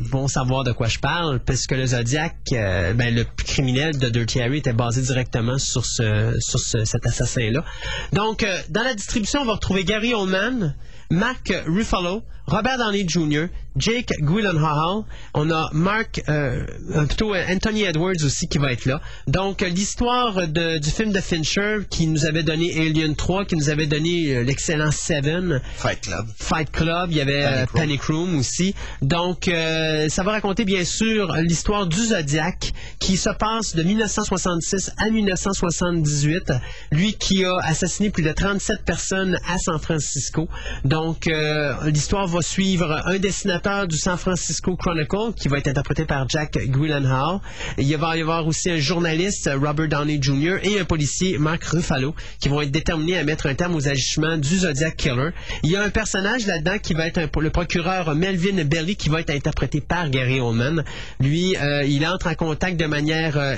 vont 0.00 0.28
savoir 0.28 0.62
de 0.62 0.70
quoi 0.72 0.86
je 0.86 1.00
parle, 1.00 1.40
parce 1.40 1.66
que 1.66 1.74
le 1.74 1.86
Zodiac, 1.86 2.36
euh, 2.52 2.94
ben, 2.94 3.12
le 3.14 3.24
criminel 3.24 3.98
de 3.98 4.08
Dirty 4.08 4.40
Harry 4.40 4.58
était 4.58 4.72
basé 4.72 5.02
directement 5.02 5.58
sur, 5.58 5.84
ce, 5.84 6.36
sur 6.38 6.60
ce- 6.60 6.84
cet 6.84 7.04
assassin-là. 7.04 7.64
Donc, 8.12 8.44
euh, 8.44 8.56
dans 8.68 8.84
la 8.84 8.94
distribution, 8.94 9.40
on 9.40 9.44
va 9.46 9.54
retrouver 9.54 9.82
Gary 9.84 10.14
Oldman, 10.14 10.76
Mark 11.10 11.52
Ruffalo, 11.66 12.22
Robert 12.48 12.78
Downey 12.78 13.04
Jr., 13.06 13.46
Jake 13.76 14.12
Gyllenhaal, 14.22 15.04
on 15.34 15.50
a 15.50 15.68
Mark, 15.72 16.20
euh, 16.28 16.66
euh, 16.90 17.06
plutôt 17.06 17.32
euh, 17.32 17.44
Anthony 17.48 17.84
Edwards 17.84 18.24
aussi 18.24 18.48
qui 18.48 18.58
va 18.58 18.72
être 18.72 18.86
là. 18.86 19.00
Donc, 19.28 19.62
euh, 19.62 19.68
l'histoire 19.68 20.48
du 20.48 20.90
film 20.90 21.12
de 21.12 21.20
Fincher 21.20 21.78
qui 21.88 22.06
nous 22.08 22.26
avait 22.26 22.42
donné 22.42 22.76
Alien 22.76 23.14
3, 23.14 23.44
qui 23.44 23.54
nous 23.54 23.68
avait 23.70 23.86
donné 23.86 24.42
l'excellent 24.42 24.90
Seven, 24.90 25.60
Fight 25.76 26.00
Club. 26.00 26.26
Fight 26.36 26.70
Club, 26.72 27.10
il 27.12 27.18
y 27.18 27.20
avait 27.20 27.42
Panic 27.42 27.70
Room. 27.70 27.80
Panic 27.80 28.02
Room 28.02 28.38
aussi. 28.38 28.74
Donc, 29.02 29.46
euh, 29.46 30.08
ça 30.08 30.22
va 30.22 30.32
raconter 30.32 30.64
bien 30.64 30.84
sûr 30.84 31.32
l'histoire 31.36 31.86
du 31.86 31.98
Zodiac 31.98 32.72
qui 32.98 33.16
se 33.16 33.30
passe 33.30 33.76
de 33.76 33.82
1966 33.82 34.90
à 34.98 35.10
1978. 35.10 36.52
Lui 36.90 37.14
qui 37.14 37.44
a 37.44 37.56
assassiné 37.62 38.10
plus 38.10 38.24
de 38.24 38.32
37 38.32 38.84
personnes 38.84 39.38
à 39.48 39.56
San 39.58 39.78
Francisco. 39.78 40.48
Donc, 40.84 41.28
euh, 41.28 41.74
l'histoire 41.90 42.26
va 42.26 42.37
suivre 42.42 43.02
un 43.06 43.18
dessinateur 43.18 43.86
du 43.86 43.96
San 43.96 44.16
Francisco 44.16 44.76
Chronicle 44.76 45.32
qui 45.36 45.48
va 45.48 45.58
être 45.58 45.68
interprété 45.68 46.04
par 46.04 46.28
Jack 46.28 46.58
Gyllenhaal. 46.58 47.40
Il 47.78 47.96
va 47.96 48.16
y 48.16 48.20
avoir 48.20 48.46
aussi 48.46 48.70
un 48.70 48.78
journaliste, 48.78 49.50
Robert 49.52 49.88
Downey 49.88 50.18
Jr., 50.20 50.56
et 50.62 50.80
un 50.80 50.84
policier, 50.84 51.38
Mark 51.38 51.64
Ruffalo, 51.64 52.14
qui 52.40 52.48
vont 52.48 52.60
être 52.60 52.70
déterminés 52.70 53.18
à 53.18 53.24
mettre 53.24 53.46
un 53.46 53.54
terme 53.54 53.74
aux 53.74 53.88
agissements 53.88 54.36
du 54.36 54.58
Zodiac 54.58 54.96
Killer. 54.96 55.30
Il 55.62 55.70
y 55.70 55.76
a 55.76 55.82
un 55.82 55.90
personnage 55.90 56.46
là-dedans 56.46 56.78
qui 56.82 56.94
va 56.94 57.06
être 57.06 57.40
le 57.40 57.50
procureur 57.50 58.14
Melvin 58.14 58.64
Belly 58.64 58.96
qui 58.96 59.08
va 59.08 59.20
être 59.20 59.30
interprété 59.30 59.80
par 59.80 60.10
Gary 60.10 60.40
Oldman. 60.40 60.84
Lui, 61.20 61.56
euh, 61.56 61.84
il 61.84 62.06
entre 62.06 62.28
en 62.28 62.34
contact 62.34 62.78
de 62.78 62.86
manière 62.86 63.36
euh, 63.36 63.56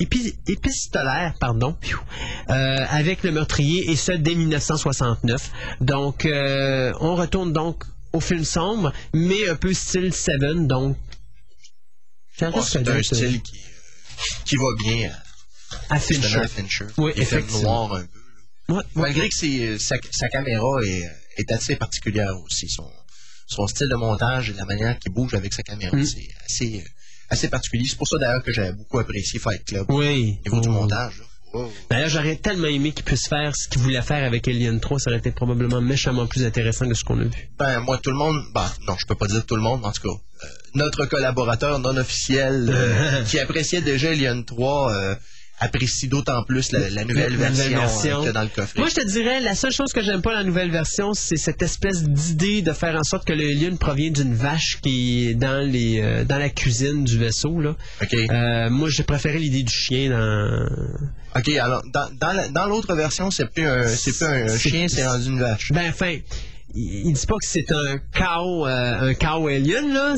épistolaire, 0.00 1.34
pardon, 1.40 1.76
euh, 2.50 2.86
avec 2.88 3.22
le 3.22 3.32
meurtrier 3.32 3.90
et 3.90 3.96
ce 3.96 4.12
dès 4.12 4.34
1969. 4.34 5.50
Donc, 5.80 6.24
euh, 6.26 6.92
on 7.00 7.14
retourne 7.16 7.52
donc 7.52 7.84
au 8.12 8.20
film 8.20 8.44
sombre, 8.44 8.92
mais 9.12 9.48
un 9.48 9.56
peu 9.56 9.72
style 9.74 10.14
Seven, 10.14 10.66
donc. 10.66 10.96
risque 12.40 12.68
c'est 12.68 12.88
un 12.88 13.02
style 13.02 13.42
qui, 13.42 13.56
euh, 13.56 14.22
qui 14.44 14.56
va 14.56 14.68
bien 14.78 15.10
à, 15.90 15.98
Fincher. 15.98 16.36
à 16.38 16.48
Fincher. 16.48 16.86
Oui, 16.96 17.12
Il 17.16 17.22
effectivement. 17.22 17.88
noir 17.88 17.94
un 17.94 18.06
peu. 18.06 18.72
Ouais, 18.72 18.78
ouais. 18.78 18.84
Malgré 18.94 19.28
que 19.28 19.78
sa, 19.78 19.96
sa 20.10 20.28
caméra 20.28 20.66
est, 20.86 21.04
est 21.38 21.52
assez 21.52 21.76
particulière 21.76 22.38
aussi. 22.44 22.68
Son, 22.68 22.90
son 23.46 23.66
style 23.66 23.88
de 23.88 23.94
montage 23.96 24.50
et 24.50 24.52
la 24.54 24.64
manière 24.66 24.98
qu'il 24.98 25.12
bouge 25.12 25.34
avec 25.34 25.52
sa 25.54 25.62
caméra, 25.62 25.96
Mm. 25.96 26.04
c'est 26.04 26.28
assez, 26.44 26.84
assez 27.30 27.48
particulier. 27.48 27.84
C'est 27.88 27.96
pour 27.98 28.08
ça 28.08 28.18
d'ailleurs 28.18 28.42
que 28.42 28.52
j'avais 28.52 28.72
beaucoup 28.72 28.98
apprécié 28.98 29.38
Fight 29.38 29.64
Club. 29.64 29.86
Oui. 29.88 30.38
Au 30.46 30.50
niveau 30.50 30.60
du 30.60 30.68
Oh. 30.68 30.72
montage. 30.72 31.22
Oh. 31.54 31.66
D'ailleurs, 31.88 32.10
j'aurais 32.10 32.36
tellement 32.36 32.66
aimé 32.66 32.92
qu'il 32.92 33.04
puisse 33.04 33.26
faire 33.26 33.56
ce 33.56 33.68
qu'il 33.68 33.80
voulait 33.80 34.02
faire 34.02 34.22
avec 34.22 34.46
Alien 34.46 34.80
3. 34.80 34.98
Ça 34.98 35.10
aurait 35.10 35.18
été 35.18 35.30
probablement 35.30 35.80
méchamment 35.80 36.26
plus 36.26 36.44
intéressant 36.44 36.86
que 36.86 36.94
ce 36.94 37.04
qu'on 37.04 37.18
a 37.20 37.24
vu. 37.24 37.48
Ben, 37.58 37.80
moi, 37.80 37.96
tout 38.02 38.10
le 38.10 38.16
monde, 38.18 38.42
ben, 38.54 38.70
non, 38.86 38.94
je 39.00 39.06
peux 39.06 39.14
pas 39.14 39.26
dire 39.26 39.46
tout 39.46 39.56
le 39.56 39.62
monde, 39.62 39.84
en 39.86 39.90
tout 39.92 40.02
cas, 40.02 40.14
euh, 40.44 40.46
notre 40.74 41.06
collaborateur 41.06 41.78
non 41.78 41.96
officiel, 41.96 42.68
euh, 42.70 43.24
qui 43.28 43.38
appréciait 43.40 43.80
déjà 43.80 44.10
Alien 44.10 44.44
3, 44.44 44.92
euh, 44.92 45.14
apprécie 45.60 46.08
d'autant 46.08 46.42
plus 46.44 46.70
la, 46.72 46.88
la 46.90 47.04
nouvelle 47.04 47.32
La 47.36 47.50
version, 47.50 47.78
version. 47.78 48.22
euh, 48.22 48.26
que 48.26 48.30
dans 48.32 48.42
le 48.42 48.48
coffret. 48.48 48.78
Moi, 48.80 48.88
je 48.88 48.94
te 48.94 49.06
dirais, 49.06 49.40
la 49.40 49.54
seule 49.54 49.72
chose 49.72 49.92
que 49.92 50.02
j'aime 50.02 50.22
pas 50.22 50.30
dans 50.32 50.38
la 50.38 50.44
nouvelle 50.44 50.70
version, 50.70 51.12
c'est 51.14 51.36
cette 51.36 51.62
espèce 51.62 52.02
d'idée 52.04 52.62
de 52.62 52.72
faire 52.72 52.94
en 52.96 53.02
sorte 53.04 53.26
que 53.26 53.32
le 53.32 53.44
Alien 53.48 53.76
provient 53.78 54.10
d'une 54.10 54.34
vache 54.34 54.78
qui 54.82 55.28
est 55.28 55.34
dans 55.34 55.66
les 55.68 56.00
euh, 56.00 56.24
dans 56.24 56.38
la 56.38 56.48
cuisine 56.50 57.04
du 57.04 57.18
vaisseau. 57.18 57.60
Là. 57.60 57.74
Euh, 58.12 58.70
moi, 58.70 58.88
j'ai 58.90 59.02
préféré 59.02 59.38
l'idée 59.38 59.62
du 59.62 59.72
chien 59.72 60.10
dans. 60.10 60.68
OK, 61.36 61.48
alors, 61.56 61.82
dans, 61.92 62.08
dans, 62.18 62.32
la- 62.32 62.48
dans 62.48 62.66
l'autre 62.66 62.94
version, 62.94 63.30
c'est 63.30 63.46
plus 63.52 63.66
un, 63.66 63.86
c'est 63.86 64.12
plus 64.16 64.24
un, 64.24 64.58
chien, 64.58 64.86
c'est 64.88 65.06
rendu 65.06 65.28
une 65.28 65.38
vache. 65.40 65.70
Ben, 65.72 65.90
enfin, 65.90 66.16
il, 66.74 67.12
dit 67.12 67.26
pas 67.26 67.34
que 67.34 67.46
c'est 67.46 67.72
un 67.72 67.98
cow, 67.98 68.66
euh, 68.66 69.10
un 69.10 69.14
cow 69.14 69.46
alien 69.48 69.92
là, 69.92 70.14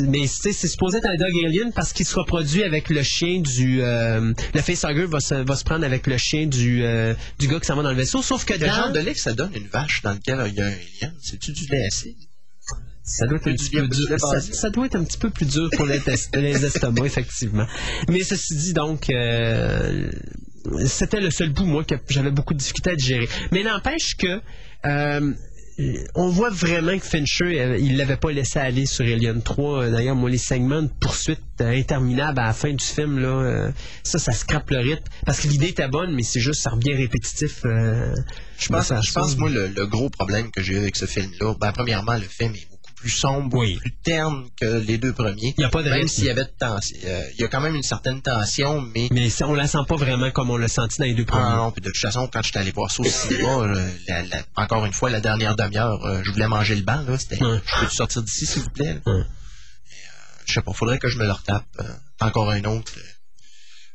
mais 0.00 0.26
c'est 0.26 0.52
supposé 0.52 0.98
être 0.98 1.08
un 1.08 1.16
dog 1.16 1.32
alien 1.46 1.72
parce 1.72 1.92
qu'il 1.92 2.06
se 2.06 2.14
reproduit 2.14 2.62
avec 2.62 2.88
le 2.88 3.02
chien 3.02 3.40
du. 3.40 3.82
euh, 3.82 4.32
le 4.54 4.60
facehugger 4.60 5.06
va 5.06 5.20
se, 5.20 5.34
va 5.34 5.56
se 5.56 5.64
prendre 5.64 5.84
avec 5.84 6.06
le 6.06 6.18
chien 6.18 6.46
du 6.46 6.58
du, 6.58 6.82
du 7.38 7.48
gars 7.48 7.60
qui 7.60 7.66
s'en 7.66 7.76
va 7.76 7.82
dans 7.82 7.90
le 7.90 7.96
vaisseau, 7.96 8.22
sauf 8.22 8.44
que 8.44 8.54
Quel 8.54 8.68
dans 8.68 8.74
genre 8.74 8.92
de 8.92 9.00
lait 9.00 9.14
que 9.14 9.20
ça 9.20 9.32
donne 9.32 9.52
une 9.54 9.68
vache 9.68 10.02
dans 10.02 10.12
lequel 10.12 10.42
il 10.48 10.54
y 10.54 10.60
a 10.60 10.66
un 10.66 10.68
alien? 10.68 11.14
C'est-tu 11.20 11.52
du 11.52 11.66
lait 11.66 11.86
acide? 11.86 12.16
Ça 13.08 13.26
doit 13.26 13.38
être 13.38 13.48
un 13.48 13.54
petit 13.54 13.70
peu 13.70 13.88
du 13.88 14.06
dur. 14.06 14.20
Ça, 14.20 14.70
doit 14.70 14.86
être 14.86 14.96
un 14.96 15.04
petit 15.04 15.18
peu 15.18 15.30
plus 15.30 15.46
dur 15.46 15.70
pour 15.74 15.86
les, 16.34 16.64
estomacs, 16.64 17.06
effectivement. 17.06 17.66
Mais 18.08 18.22
ceci 18.22 18.54
dit, 18.54 18.72
donc, 18.74 19.08
euh, 19.08 20.10
c'était 20.86 21.20
le 21.20 21.30
seul 21.30 21.50
bout, 21.50 21.64
moi, 21.64 21.84
que 21.84 21.94
j'avais 22.08 22.30
beaucoup 22.30 22.52
de 22.52 22.58
difficulté 22.58 22.90
à 22.90 22.96
digérer. 22.96 23.28
Mais 23.50 23.62
n'empêche 23.62 24.14
que, 24.16 24.40
euh, 24.84 25.32
on 26.14 26.28
voit 26.28 26.50
vraiment 26.50 26.98
que 26.98 27.04
Fincher, 27.04 27.76
il 27.78 27.96
l'avait 27.96 28.16
pas 28.16 28.32
laissé 28.32 28.58
aller 28.58 28.84
sur 28.86 29.04
Alien 29.04 29.42
3. 29.42 29.82
Euh, 29.84 29.90
D'ailleurs, 29.90 30.16
moi, 30.16 30.28
les 30.28 30.38
segments 30.38 30.82
de 30.82 30.90
poursuite 31.00 31.40
euh, 31.60 31.66
interminables 31.76 32.38
à 32.40 32.46
la 32.46 32.52
fin 32.52 32.72
du 32.72 32.84
film, 32.84 33.18
là, 33.18 33.28
euh, 33.28 33.70
ça, 34.02 34.18
ça 34.18 34.32
scrape 34.32 34.70
le 34.70 34.78
rythme. 34.78 35.04
Parce 35.24 35.40
que 35.40 35.48
l'idée 35.48 35.68
était 35.68 35.88
bonne, 35.88 36.14
mais 36.14 36.22
c'est 36.24 36.40
juste, 36.40 36.62
ça 36.62 36.70
revient 36.70 36.94
répétitif. 36.94 37.60
euh, 37.64 38.12
Je 38.58 38.68
pense, 38.68 38.88
je 38.88 39.12
pense 39.12 39.36
moi, 39.36 39.50
le, 39.50 39.68
le 39.68 39.86
gros 39.86 40.10
problème 40.10 40.50
que 40.50 40.62
j'ai 40.62 40.74
eu 40.74 40.78
avec 40.78 40.96
ce 40.96 41.06
film-là, 41.06 41.54
ben, 41.60 41.70
premièrement, 41.72 42.14
le 42.14 42.22
film 42.22 42.52
est 42.54 42.67
plus 43.00 43.10
sombre, 43.10 43.56
Oui. 43.58 43.76
plus 43.76 43.92
terne 44.02 44.48
que 44.60 44.64
les 44.80 44.98
deux 44.98 45.12
premiers. 45.12 45.54
Il 45.56 45.60
y 45.60 45.64
a 45.64 45.68
pas 45.68 45.82
de 45.82 45.90
Même 45.90 46.08
s'il 46.08 46.24
y 46.24 46.30
avait 46.30 46.44
de 46.44 46.50
tension, 46.58 46.96
euh, 47.04 47.22
il 47.34 47.40
y 47.40 47.44
a 47.44 47.48
quand 47.48 47.60
même 47.60 47.74
une 47.76 47.82
certaine 47.82 48.20
tension, 48.22 48.80
mais 48.80 49.08
Mais 49.10 49.28
on 49.42 49.54
la 49.54 49.66
sent 49.68 49.78
pas 49.86 49.96
vraiment 49.96 50.30
comme 50.30 50.50
on 50.50 50.56
l'a 50.56 50.68
senti 50.68 50.98
dans 50.98 51.04
les 51.06 51.14
deux 51.14 51.24
premiers. 51.24 51.44
Ah 51.46 51.56
non, 51.56 51.70
puis 51.70 51.80
de 51.80 51.88
toute 51.90 51.96
façon, 52.00 52.28
quand 52.32 52.42
j'étais 52.42 52.58
allé 52.58 52.72
voir 52.72 52.90
ça 52.90 53.02
au 53.02 53.06
cinéma, 53.06 53.48
euh, 53.60 53.88
la- 54.08 54.22
la- 54.24 54.42
encore 54.56 54.84
une 54.84 54.92
fois, 54.92 55.10
la 55.10 55.20
dernière 55.20 55.54
demi-heure, 55.56 56.04
euh, 56.04 56.22
je 56.24 56.30
voulais 56.32 56.48
manger 56.48 56.74
le 56.74 56.82
banc, 56.82 57.02
là. 57.06 57.16
C'était, 57.18 57.36
je 57.36 57.80
peux 57.80 57.88
sortir 57.90 58.22
d'ici, 58.22 58.46
s'il 58.46 58.62
vous 58.62 58.70
plaît? 58.70 59.00
euh, 59.06 59.22
je 60.46 60.54
sais 60.54 60.62
pas, 60.62 60.72
faudrait 60.72 60.98
que 60.98 61.08
je 61.08 61.18
me 61.18 61.24
le 61.24 61.32
retape. 61.32 61.64
encore 62.20 62.50
un 62.50 62.64
autre. 62.64 62.92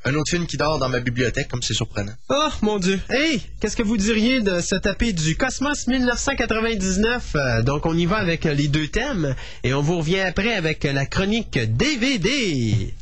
Un 0.05 0.15
autre 0.15 0.29
film 0.29 0.45
qui 0.45 0.57
dort 0.57 0.79
dans 0.79 0.89
ma 0.89 0.99
bibliothèque, 0.99 1.47
comme 1.47 1.61
c'est 1.61 1.73
surprenant. 1.73 2.13
Oh 2.29 2.49
mon 2.61 2.79
Dieu. 2.79 2.99
Hey, 3.09 3.41
qu'est-ce 3.59 3.75
que 3.75 3.83
vous 3.83 3.97
diriez 3.97 4.41
de 4.41 4.59
se 4.59 4.75
taper 4.75 5.13
du 5.13 5.35
Cosmos 5.35 5.87
1999? 5.87 7.35
Euh, 7.35 7.61
donc 7.61 7.85
on 7.85 7.97
y 7.97 8.05
va 8.05 8.17
avec 8.17 8.45
euh, 8.45 8.53
les 8.53 8.67
deux 8.67 8.87
thèmes 8.87 9.35
et 9.63 9.73
on 9.73 9.81
vous 9.81 9.97
revient 9.97 10.19
après 10.19 10.53
avec 10.53 10.85
euh, 10.85 10.93
la 10.93 11.05
chronique 11.05 11.57
DVD. 11.57 12.93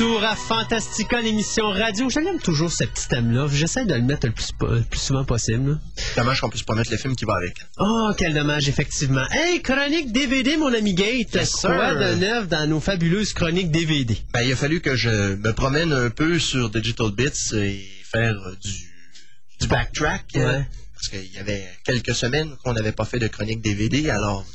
Retour 0.00 0.24
à 0.24 0.34
Fantastica, 0.34 1.20
l'émission 1.20 1.68
radio. 1.68 2.08
J'aime 2.08 2.38
toujours 2.42 2.72
ce 2.72 2.84
petit 2.84 3.06
thème-là. 3.08 3.48
J'essaie 3.52 3.84
de 3.84 3.92
le 3.94 4.00
mettre 4.00 4.28
le 4.28 4.32
plus, 4.32 4.48
le 4.62 4.82
plus 4.82 4.98
souvent 4.98 5.24
possible. 5.26 5.78
Dommage 6.16 6.40
qu'on 6.40 6.48
puisse 6.48 6.62
pas 6.62 6.74
mettre 6.74 6.90
le 6.90 6.96
film 6.96 7.14
qui 7.14 7.26
va 7.26 7.34
avec. 7.34 7.56
Oh, 7.78 8.10
quel 8.16 8.32
dommage, 8.32 8.66
effectivement. 8.66 9.24
Hey, 9.30 9.60
chronique 9.60 10.10
DVD, 10.10 10.56
mon 10.56 10.72
ami 10.72 10.94
Gate. 10.94 11.34
Yes, 11.34 11.50
Quoi 11.60 11.94
de 11.96 12.14
neuf 12.14 12.48
dans 12.48 12.66
nos 12.66 12.80
fabuleuses 12.80 13.34
chroniques 13.34 13.70
DVD? 13.70 14.16
Ben, 14.32 14.40
il 14.40 14.52
a 14.52 14.56
fallu 14.56 14.80
que 14.80 14.96
je 14.96 15.34
me 15.34 15.52
promène 15.52 15.92
un 15.92 16.08
peu 16.08 16.38
sur 16.38 16.70
Digital 16.70 17.10
Bits 17.10 17.54
et 17.54 17.84
faire 18.10 18.34
euh, 18.46 18.56
du, 18.62 18.72
du 19.60 19.66
backtrack. 19.68 20.24
euh, 20.36 20.60
parce 20.94 21.08
qu'il 21.08 21.30
y 21.34 21.38
avait 21.38 21.68
quelques 21.84 22.14
semaines 22.14 22.50
qu'on 22.64 22.72
n'avait 22.72 22.92
pas 22.92 23.04
fait 23.04 23.18
de 23.18 23.26
chronique 23.26 23.60
DVD. 23.60 24.08
Alors, 24.08 24.46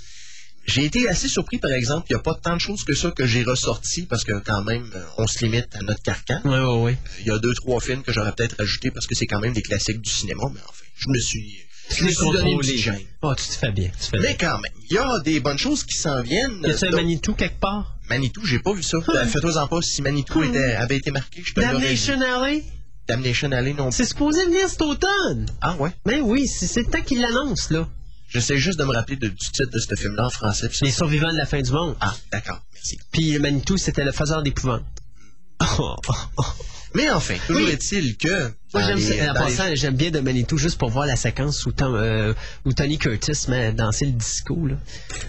j'ai 0.65 0.85
été 0.85 1.07
assez 1.07 1.27
surpris, 1.27 1.57
par 1.57 1.71
exemple. 1.71 2.07
Il 2.09 2.13
n'y 2.13 2.19
a 2.19 2.23
pas 2.23 2.33
tant 2.35 2.55
de 2.55 2.61
choses 2.61 2.83
que 2.83 2.93
ça 2.93 3.11
que 3.11 3.25
j'ai 3.25 3.43
ressorti 3.43 4.03
parce 4.03 4.23
que 4.23 4.33
quand 4.39 4.63
même, 4.63 4.89
euh, 4.95 5.03
on 5.17 5.27
se 5.27 5.43
limite 5.43 5.67
à 5.75 5.81
notre 5.81 6.01
carcan. 6.01 6.41
Ouais, 6.43 6.59
ouais, 6.59 6.81
ouais. 6.83 6.97
Il 7.21 7.27
y 7.27 7.31
a 7.31 7.37
deux, 7.39 7.53
trois 7.53 7.79
films 7.79 8.03
que 8.03 8.11
j'aurais 8.11 8.31
peut-être 8.31 8.59
ajoutés 8.59 8.91
parce 8.91 9.07
que 9.07 9.15
c'est 9.15 9.27
quand 9.27 9.39
même 9.39 9.53
des 9.53 9.61
classiques 9.61 10.01
du 10.01 10.09
cinéma. 10.09 10.43
Mais 10.53 10.59
enfin, 10.67 10.83
je 10.97 11.09
me 11.09 11.19
suis, 11.19 11.59
je 11.89 12.03
me 12.03 12.11
suis 12.11 12.31
donné 12.31 12.51
une 12.51 12.59
petite 12.59 12.79
gêne. 12.79 12.99
Oh, 13.21 13.33
tu 13.35 13.45
te 13.47 13.53
fais 13.53 13.71
bien. 13.71 13.89
Tu 13.89 13.97
te 13.97 14.03
fais 14.05 14.17
bien. 14.19 14.29
Mais 14.29 14.37
quand 14.37 14.59
même, 14.59 14.71
il 14.89 14.95
y 14.95 14.97
a 14.97 15.19
des 15.19 15.39
bonnes 15.39 15.57
choses 15.57 15.83
qui 15.83 15.97
s'en 15.97 16.21
viennent. 16.21 16.61
Y 16.63 16.71
un 16.71 16.89
Donc, 16.89 16.95
Manitou 16.95 17.33
quelque 17.33 17.59
part? 17.59 17.95
Manitou, 18.09 18.45
j'ai 18.45 18.59
pas 18.59 18.73
vu 18.73 18.83
ça. 18.83 18.97
Ben, 19.07 19.27
Fais-toi-en 19.27 19.67
pas 19.67 19.81
si 19.81 20.01
Manitou 20.01 20.43
était, 20.43 20.73
avait 20.73 20.97
été 20.97 21.11
marqué. 21.11 21.41
Je 21.43 21.53
te. 21.53 21.59
Damnation 21.59 22.19
Alley? 22.21 22.63
Damnation 23.07 23.51
Alley 23.51 23.73
non 23.73 23.89
plus. 23.89 23.97
C'est 23.97 24.05
supposé 24.05 24.45
venir 24.45 24.67
cet 24.67 24.81
automne. 24.81 25.45
Ah 25.61 25.75
ouais? 25.77 25.91
Ben 26.05 26.21
oui, 26.21 26.47
c'est 26.47 26.67
c'est 26.67 26.81
le 26.81 26.87
temps 26.87 27.01
qu'il 27.01 27.21
l'annonce, 27.21 27.69
là. 27.69 27.87
J'essaie 28.35 28.57
juste 28.57 28.77
de 28.77 28.83
me 28.83 28.91
rappeler 28.93 29.15
de- 29.15 29.29
du 29.29 29.35
titre 29.37 29.69
de 29.71 29.79
ce 29.79 29.95
film-là 29.95 30.25
en 30.25 30.29
français. 30.29 30.67
Les 30.81 30.91
survivants 30.91 31.31
de 31.31 31.37
la 31.37 31.45
fin 31.45 31.61
du 31.61 31.71
monde. 31.71 31.95
Ah, 32.01 32.13
d'accord, 32.33 32.61
merci. 32.73 32.99
Puis 33.13 33.39
Manitou, 33.39 33.77
c'était 33.77 34.03
le 34.03 34.11
faiseur 34.11 34.43
d'épouvante. 34.43 34.83
Oh, 35.79 35.95
oh, 36.09 36.13
oh. 36.37 36.43
Mais 36.95 37.09
enfin, 37.11 37.35
toujours 37.47 37.61
Oui. 37.63 37.71
est-il 37.71 38.17
que... 38.17 38.51
Moi, 38.79 38.87
j'aime 38.87 38.97
les-. 38.99 39.21
En 39.29 39.65
les- 39.67 39.75
j'aime 39.75 39.95
bien 39.95 40.11
de 40.11 40.19
Manitou 40.19 40.57
juste 40.57 40.77
pour 40.77 40.89
voir 40.89 41.05
la 41.05 41.15
séquence 41.15 41.65
où, 41.65 41.71
Tom- 41.71 41.95
euh, 41.95 42.33
où 42.65 42.73
Tony 42.73 42.97
Curtis 42.97 43.45
met 43.49 43.71
danser 43.71 44.05
le 44.05 44.11
disco, 44.11 44.67
là. 44.67 44.75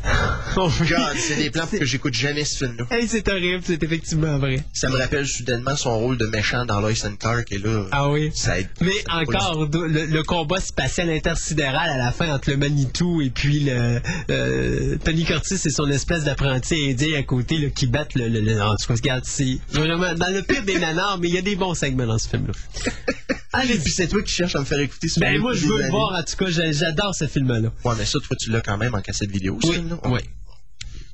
Oh, 0.59 0.71
God, 0.79 1.17
c'est 1.19 1.37
des 1.37 1.51
plans 1.51 1.67
que 1.67 1.85
j'écoute 1.85 2.15
jamais 2.15 2.45
ce 2.45 2.65
film-là. 2.65 2.85
Hey, 2.91 3.07
c'est 3.09 3.29
horrible, 3.29 3.63
c'est 3.67 3.83
effectivement 3.83 4.39
vrai. 4.39 4.65
Ça 4.73 4.89
me 4.89 4.97
rappelle 4.97 5.27
soudainement 5.27 5.77
son 5.77 5.99
rôle 5.99 6.17
de 6.17 6.25
méchant 6.27 6.65
dans 6.65 6.81
Lois 6.81 6.93
and 7.05 7.17
Clark 7.21 7.53
et 7.53 7.59
là, 7.59 7.85
Ah 7.93 8.09
oui. 8.09 8.31
ça 8.35 8.59
aide. 8.59 8.69
Mais 8.81 8.93
ça 9.07 9.17
encore, 9.19 9.69
le, 9.71 10.07
le 10.07 10.23
combat 10.23 10.59
spatial 10.61 11.11
intersidéral 11.11 11.91
à 11.91 11.99
la 11.99 12.11
fin 12.11 12.33
entre 12.35 12.51
le 12.51 12.57
Manitou 12.57 13.21
et 13.21 13.29
puis 13.29 13.61
le 13.61 14.01
euh, 14.31 14.97
Tony 15.05 15.25
Curtis 15.25 15.61
et 15.67 15.71
son 15.71 15.91
espèce 15.91 16.25
d'apprenti 16.25 16.91
indien 16.91 17.19
à 17.19 17.23
côté 17.23 17.59
là, 17.59 17.69
qui 17.69 17.87
battent 17.87 18.15
le, 18.15 18.29
le, 18.29 18.41
le- 18.41 18.63
En 18.63 18.77
tout 18.77 18.87
cas, 18.89 18.95
regarde, 18.95 19.25
c'est 19.27 19.59
vraiment 19.73 20.15
dans 20.15 20.33
le 20.33 20.43
pire 20.43 20.63
des 20.63 20.79
nanars, 20.79 21.19
mais 21.21 21.29
il 21.29 21.35
y 21.35 21.39
a 21.39 21.43
des 21.43 21.57
bons 21.57 21.75
segments 21.75 22.07
dans 22.07 22.19
ce 22.19 22.29
film-là. 22.29 22.55
Allez, 23.53 23.79
puis 23.79 23.93
c'est 23.93 24.09
toi 24.09 24.23
qui 24.23 24.33
cherches 24.33 24.57
à 24.57 24.61
me 24.61 24.65
faire 24.65 24.81
écouter 24.81 25.09
ce 25.09 25.21
Ben 25.21 25.39
moi, 25.41 25.53
je 25.55 25.67
veux 25.67 25.83
le 25.83 25.89
voir, 25.91 26.15
en 26.19 26.23
tout 26.23 26.37
cas, 26.37 26.51
j'a- 26.51 26.73
j'adore 26.73 27.15
ce 27.15 27.27
film-là. 27.27 27.73
Ouais, 27.85 27.95
mais 27.99 28.05
ça, 28.05 28.19
toi, 28.21 28.37
tu 28.41 28.51
l'as 28.51 28.61
quand 28.61 28.77
même 28.79 28.95
en 28.95 29.01
cassette 29.03 29.31
vidéo, 29.31 29.59
ce 29.63 29.69
Oui, 29.69 29.75
film-là? 29.75 29.99
oui. 30.05 30.21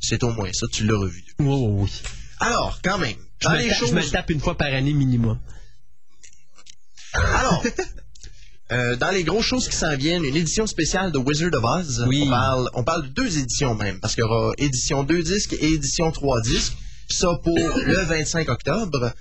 C'est 0.00 0.22
au 0.24 0.30
moins 0.30 0.50
ça, 0.52 0.66
tu 0.72 0.84
l'as 0.84 0.98
revu. 0.98 1.22
Oui, 1.38 1.46
oui, 1.46 1.82
oui. 1.84 2.02
Alors, 2.40 2.80
quand 2.82 2.98
même, 2.98 3.14
Je 3.40 3.48
me, 3.48 3.54
ta- 3.54 3.86
je 3.86 3.92
me 3.94 4.00
choses... 4.00 4.10
tape 4.10 4.30
une 4.30 4.40
fois 4.40 4.56
par 4.56 4.68
année 4.74 4.92
minimum. 4.92 5.38
Alors, 7.14 7.62
euh, 8.72 8.96
dans 8.96 9.10
les 9.10 9.22
grosses 9.24 9.44
choses 9.46 9.68
qui 9.68 9.76
s'en 9.76 9.96
viennent, 9.96 10.24
une 10.24 10.36
édition 10.36 10.66
spéciale 10.66 11.12
de 11.12 11.18
Wizard 11.18 11.50
of 11.54 11.64
Oz. 11.64 12.04
Oui. 12.08 12.22
On 12.26 12.30
parle, 12.30 12.70
on 12.74 12.84
parle 12.84 13.02
de 13.04 13.08
deux 13.08 13.38
éditions 13.38 13.74
même, 13.74 14.00
parce 14.00 14.14
qu'il 14.14 14.22
y 14.22 14.24
aura 14.24 14.52
édition 14.58 15.04
2 15.04 15.22
disques 15.22 15.52
et 15.54 15.74
édition 15.74 16.10
3 16.10 16.40
disques. 16.42 16.72
Ça 17.08 17.28
pour 17.44 17.56
le 17.86 18.02
25 18.04 18.48
octobre. 18.48 19.12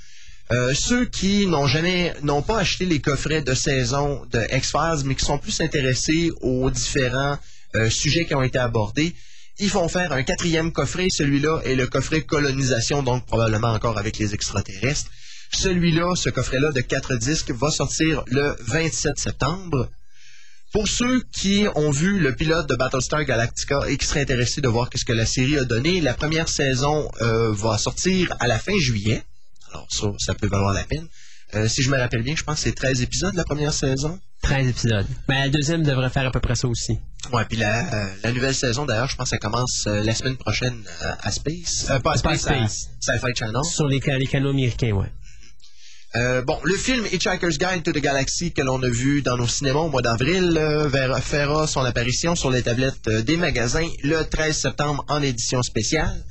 Euh, 0.51 0.73
ceux 0.73 1.05
qui 1.05 1.47
n'ont 1.47 1.67
jamais, 1.67 2.13
n'ont 2.23 2.41
pas 2.41 2.59
acheté 2.59 2.85
les 2.85 2.99
coffrets 2.99 3.41
de 3.41 3.53
saison 3.53 4.25
de 4.31 4.41
X-Files, 4.53 5.05
mais 5.05 5.15
qui 5.15 5.23
sont 5.23 5.37
plus 5.37 5.61
intéressés 5.61 6.29
aux 6.41 6.69
différents 6.69 7.37
euh, 7.75 7.89
sujets 7.89 8.25
qui 8.25 8.35
ont 8.35 8.43
été 8.43 8.59
abordés, 8.59 9.15
ils 9.59 9.69
vont 9.69 9.87
faire 9.87 10.11
un 10.11 10.23
quatrième 10.23 10.73
coffret. 10.73 11.07
Celui-là 11.09 11.61
est 11.63 11.75
le 11.75 11.87
coffret 11.87 12.21
colonisation, 12.21 13.01
donc 13.01 13.25
probablement 13.25 13.71
encore 13.71 13.97
avec 13.97 14.17
les 14.17 14.33
extraterrestres. 14.33 15.09
Celui-là, 15.53 16.15
ce 16.15 16.29
coffret-là 16.29 16.71
de 16.71 16.81
quatre 16.81 17.15
disques, 17.15 17.51
va 17.51 17.71
sortir 17.71 18.23
le 18.27 18.55
27 18.59 19.17
septembre. 19.17 19.89
Pour 20.73 20.87
ceux 20.87 21.23
qui 21.33 21.65
ont 21.75 21.91
vu 21.91 22.19
le 22.19 22.33
pilote 22.35 22.67
de 22.67 22.75
Battlestar 22.75 23.23
Galactica 23.23 23.81
et 23.87 23.97
qui 23.97 24.05
seraient 24.05 24.21
intéressés 24.21 24.61
de 24.61 24.67
voir 24.67 24.89
qu'est-ce 24.89 25.05
que 25.05 25.13
la 25.13 25.25
série 25.25 25.57
a 25.57 25.65
donné, 25.65 26.01
la 26.01 26.13
première 26.13 26.47
saison 26.49 27.09
euh, 27.21 27.51
va 27.53 27.77
sortir 27.77 28.33
à 28.39 28.47
la 28.47 28.57
fin 28.57 28.77
juillet. 28.77 29.23
Alors 29.71 29.87
ça, 29.89 30.07
ça 30.19 30.33
peut 30.35 30.47
valoir 30.47 30.73
la 30.73 30.83
peine. 30.83 31.07
Euh, 31.53 31.67
si 31.67 31.81
je 31.81 31.89
me 31.89 31.97
rappelle 31.97 32.23
bien, 32.23 32.35
je 32.35 32.43
pense 32.43 32.55
que 32.55 32.61
c'est 32.61 32.75
13 32.75 33.01
épisodes 33.01 33.35
la 33.35 33.43
première 33.43 33.73
saison. 33.73 34.19
13 34.41 34.67
épisodes. 34.69 35.05
Mais 35.27 35.39
la 35.45 35.49
deuxième 35.49 35.83
devrait 35.83 36.09
faire 36.09 36.25
à 36.25 36.31
peu 36.31 36.39
près 36.39 36.55
ça 36.55 36.67
aussi. 36.67 36.97
Ouais, 37.31 37.43
puis 37.45 37.57
la, 37.57 37.93
euh, 37.93 38.07
la 38.23 38.31
nouvelle 38.31 38.55
saison, 38.55 38.85
d'ailleurs, 38.85 39.09
je 39.09 39.15
pense 39.15 39.29
que 39.29 39.35
ça 39.35 39.37
commence 39.37 39.83
euh, 39.87 40.01
la 40.01 40.15
semaine 40.15 40.37
prochaine 40.37 40.81
à 41.01 41.31
Space. 41.31 41.91
Pas 42.03 42.13
à 42.13 42.17
Space, 42.17 42.47
à 42.47 42.55
Space. 42.55 42.89
Sci-Fi 43.01 43.35
Channel. 43.35 43.63
Sur 43.65 43.87
les, 43.87 43.99
les 43.99 44.27
canaux 44.27 44.49
américains, 44.51 44.91
ouais. 44.91 45.11
Bon, 46.43 46.59
le 46.63 46.75
film 46.75 47.05
Hitchhiker's 47.05 47.57
Guide 47.57 47.83
to 47.83 47.93
the 47.93 48.01
Galaxy 48.01 48.51
que 48.51 48.61
l'on 48.61 48.81
a 48.83 48.89
vu 48.89 49.21
dans 49.21 49.37
nos 49.37 49.47
cinémas 49.47 49.79
au 49.79 49.89
mois 49.89 50.01
d'avril 50.01 50.59
fera 51.21 51.67
son 51.67 51.85
apparition 51.85 52.35
sur 52.35 52.51
les 52.51 52.63
tablettes 52.63 53.07
des 53.07 53.37
magasins 53.37 53.87
le 54.03 54.23
13 54.23 54.57
septembre 54.57 55.05
en 55.07 55.21
édition 55.21 55.61
spéciale. 55.63 56.21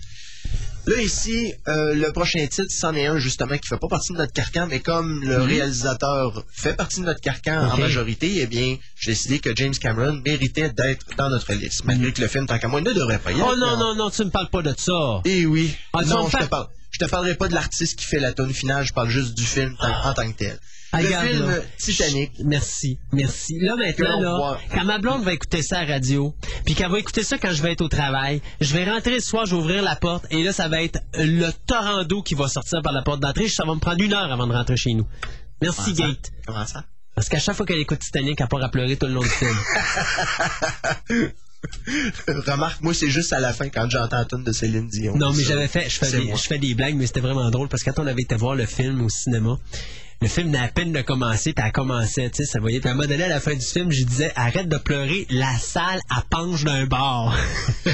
Là, 0.86 1.02
ici, 1.02 1.52
euh, 1.68 1.94
le 1.94 2.10
prochain 2.12 2.46
titre, 2.46 2.70
c'en 2.70 2.94
est 2.94 3.06
un 3.06 3.18
justement 3.18 3.56
qui 3.58 3.68
fait 3.68 3.78
pas 3.78 3.88
partie 3.88 4.12
de 4.12 4.18
notre 4.18 4.32
carcan, 4.32 4.66
mais 4.68 4.80
comme 4.80 5.22
le 5.22 5.42
réalisateur 5.42 6.44
fait 6.50 6.74
partie 6.74 7.00
de 7.00 7.06
notre 7.06 7.20
carcan 7.20 7.70
en 7.70 7.76
majorité, 7.76 8.40
eh 8.40 8.46
bien, 8.46 8.76
j'ai 8.96 9.12
décidé 9.12 9.38
que 9.40 9.54
James 9.54 9.74
Cameron 9.74 10.20
méritait 10.24 10.70
d'être 10.70 11.06
dans 11.16 11.28
notre 11.28 11.52
liste, 11.52 11.84
malgré 11.84 12.12
que 12.12 12.20
le 12.20 12.28
film, 12.28 12.46
tant 12.46 12.58
qu'à 12.58 12.68
moi, 12.68 12.80
ne 12.80 12.92
devrait 12.92 13.18
pas 13.18 13.32
y 13.32 13.38
être. 13.38 13.46
Oh 13.50 13.56
non, 13.56 13.76
non, 13.76 13.94
non, 13.94 14.10
tu 14.10 14.24
me 14.24 14.30
parles 14.30 14.48
pas 14.50 14.62
de 14.62 14.74
ça. 14.76 15.20
Eh 15.24 15.46
oui. 15.46 15.74
Ah, 15.92 16.02
non, 16.04 16.28
je 16.28 16.38
te 16.38 16.44
parle. 16.44 16.68
Je 17.00 17.06
te 17.06 17.10
parlerai 17.10 17.34
pas 17.34 17.48
de 17.48 17.54
l'artiste 17.54 17.98
qui 17.98 18.04
fait 18.04 18.20
la 18.20 18.34
tonne 18.34 18.52
finale, 18.52 18.84
je 18.84 18.92
parle 18.92 19.08
juste 19.08 19.32
du 19.32 19.44
film 19.44 19.74
en 19.80 20.12
tant 20.12 20.30
que 20.30 20.36
tel. 20.36 20.58
Ah, 20.92 21.00
le 21.00 21.06
regarde, 21.06 21.28
film 21.28 21.48
là. 21.48 21.56
Titanic. 21.78 22.32
Merci, 22.44 22.98
merci. 23.12 23.58
Là, 23.58 23.74
maintenant, 23.76 24.20
là, 24.20 24.58
quand 24.70 24.84
ma 24.84 24.98
blonde 24.98 25.22
va 25.22 25.32
écouter 25.32 25.62
ça 25.62 25.78
à 25.78 25.84
la 25.86 25.94
radio, 25.94 26.34
puis 26.66 26.74
qu'elle 26.74 26.90
va 26.90 26.98
écouter 26.98 27.22
ça 27.22 27.38
quand 27.38 27.52
je 27.52 27.62
vais 27.62 27.72
être 27.72 27.80
au 27.80 27.88
travail, 27.88 28.42
je 28.60 28.74
vais 28.74 28.84
rentrer 28.84 29.18
ce 29.20 29.30
soir, 29.30 29.46
je 29.46 29.54
vais 29.54 29.62
ouvrir 29.62 29.82
la 29.82 29.96
porte, 29.96 30.26
et 30.30 30.42
là, 30.42 30.52
ça 30.52 30.68
va 30.68 30.82
être 30.82 30.98
le 31.14 31.50
torrent 31.66 32.04
d'eau 32.04 32.22
qui 32.22 32.34
va 32.34 32.48
sortir 32.48 32.82
par 32.82 32.92
la 32.92 33.00
porte 33.00 33.20
d'entrée. 33.20 33.48
Ça 33.48 33.64
va 33.64 33.74
me 33.74 33.80
prendre 33.80 34.02
une 34.02 34.12
heure 34.12 34.30
avant 34.30 34.46
de 34.46 34.52
rentrer 34.52 34.76
chez 34.76 34.92
nous. 34.92 35.06
Merci, 35.62 35.94
Comment 35.94 35.96
ça? 35.96 36.06
Gate. 36.06 36.32
Comment 36.46 36.66
ça? 36.66 36.84
Parce 37.14 37.30
qu'à 37.30 37.38
chaque 37.38 37.56
fois 37.56 37.64
qu'elle 37.64 37.78
écoute 37.80 38.00
Titanic, 38.00 38.38
elle 38.38 38.48
part 38.48 38.62
à 38.62 38.68
pleurer 38.68 38.96
tout 38.96 39.06
le 39.06 39.14
long 39.14 39.22
du 39.22 39.28
film. 39.28 39.56
Remarque, 42.26 42.80
moi, 42.82 42.94
c'est 42.94 43.10
juste 43.10 43.32
à 43.32 43.40
la 43.40 43.52
fin 43.52 43.68
quand 43.68 43.88
j'entends 43.88 44.24
tune 44.24 44.44
de 44.44 44.52
Céline 44.52 44.88
Dion. 44.88 45.16
Non, 45.16 45.32
mais 45.32 45.42
j'avais 45.42 45.68
fait, 45.68 45.88
je 45.88 45.98
fais, 45.98 46.10
des, 46.10 46.30
je 46.30 46.42
fais 46.42 46.58
des 46.58 46.74
blagues, 46.74 46.94
mais 46.96 47.06
c'était 47.06 47.20
vraiment 47.20 47.50
drôle 47.50 47.68
parce 47.68 47.82
que 47.82 47.90
quand 47.90 48.02
on 48.02 48.06
avait 48.06 48.22
été 48.22 48.34
voir 48.34 48.54
le 48.54 48.66
film 48.66 49.02
au 49.02 49.08
cinéma, 49.08 49.58
le 50.22 50.28
film 50.28 50.50
n'a 50.50 50.64
à 50.64 50.68
peine 50.68 50.92
de 50.92 51.00
commencer, 51.00 51.52
puis 51.52 51.64
elle 51.64 51.72
commençait, 51.72 52.28
tu 52.30 52.44
sais, 52.44 52.50
ça 52.50 52.60
voyait. 52.60 52.80
Puis 52.80 52.88
à 52.88 52.92
un 52.92 52.94
moment 52.94 53.08
donné, 53.08 53.24
à 53.24 53.28
la 53.28 53.40
fin 53.40 53.54
du 53.54 53.64
film, 53.64 53.90
je 53.90 54.04
disais, 54.04 54.32
arrête 54.36 54.68
de 54.68 54.76
pleurer, 54.76 55.26
la 55.30 55.56
salle 55.58 56.00
à 56.10 56.22
penche 56.28 56.64
d'un 56.64 56.86
bar. 56.86 57.36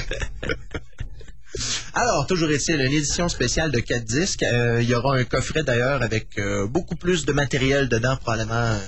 Alors, 1.95 2.27
toujours 2.27 2.51
est-il, 2.51 2.81
une 2.81 2.93
édition 2.93 3.29
spéciale 3.29 3.71
de 3.71 3.81
4 3.81 4.05
disques. 4.05 4.43
Euh, 4.43 4.83
il 4.83 4.89
y 4.89 4.95
aura 4.95 5.17
un 5.17 5.25
coffret 5.25 5.63
d'ailleurs 5.63 6.03
avec 6.03 6.39
euh, 6.39 6.67
beaucoup 6.67 6.97
plus 6.97 7.25
de 7.25 7.33
matériel 7.33 7.89
dedans, 7.89 8.17
probablement 8.17 8.55
euh, 8.55 8.79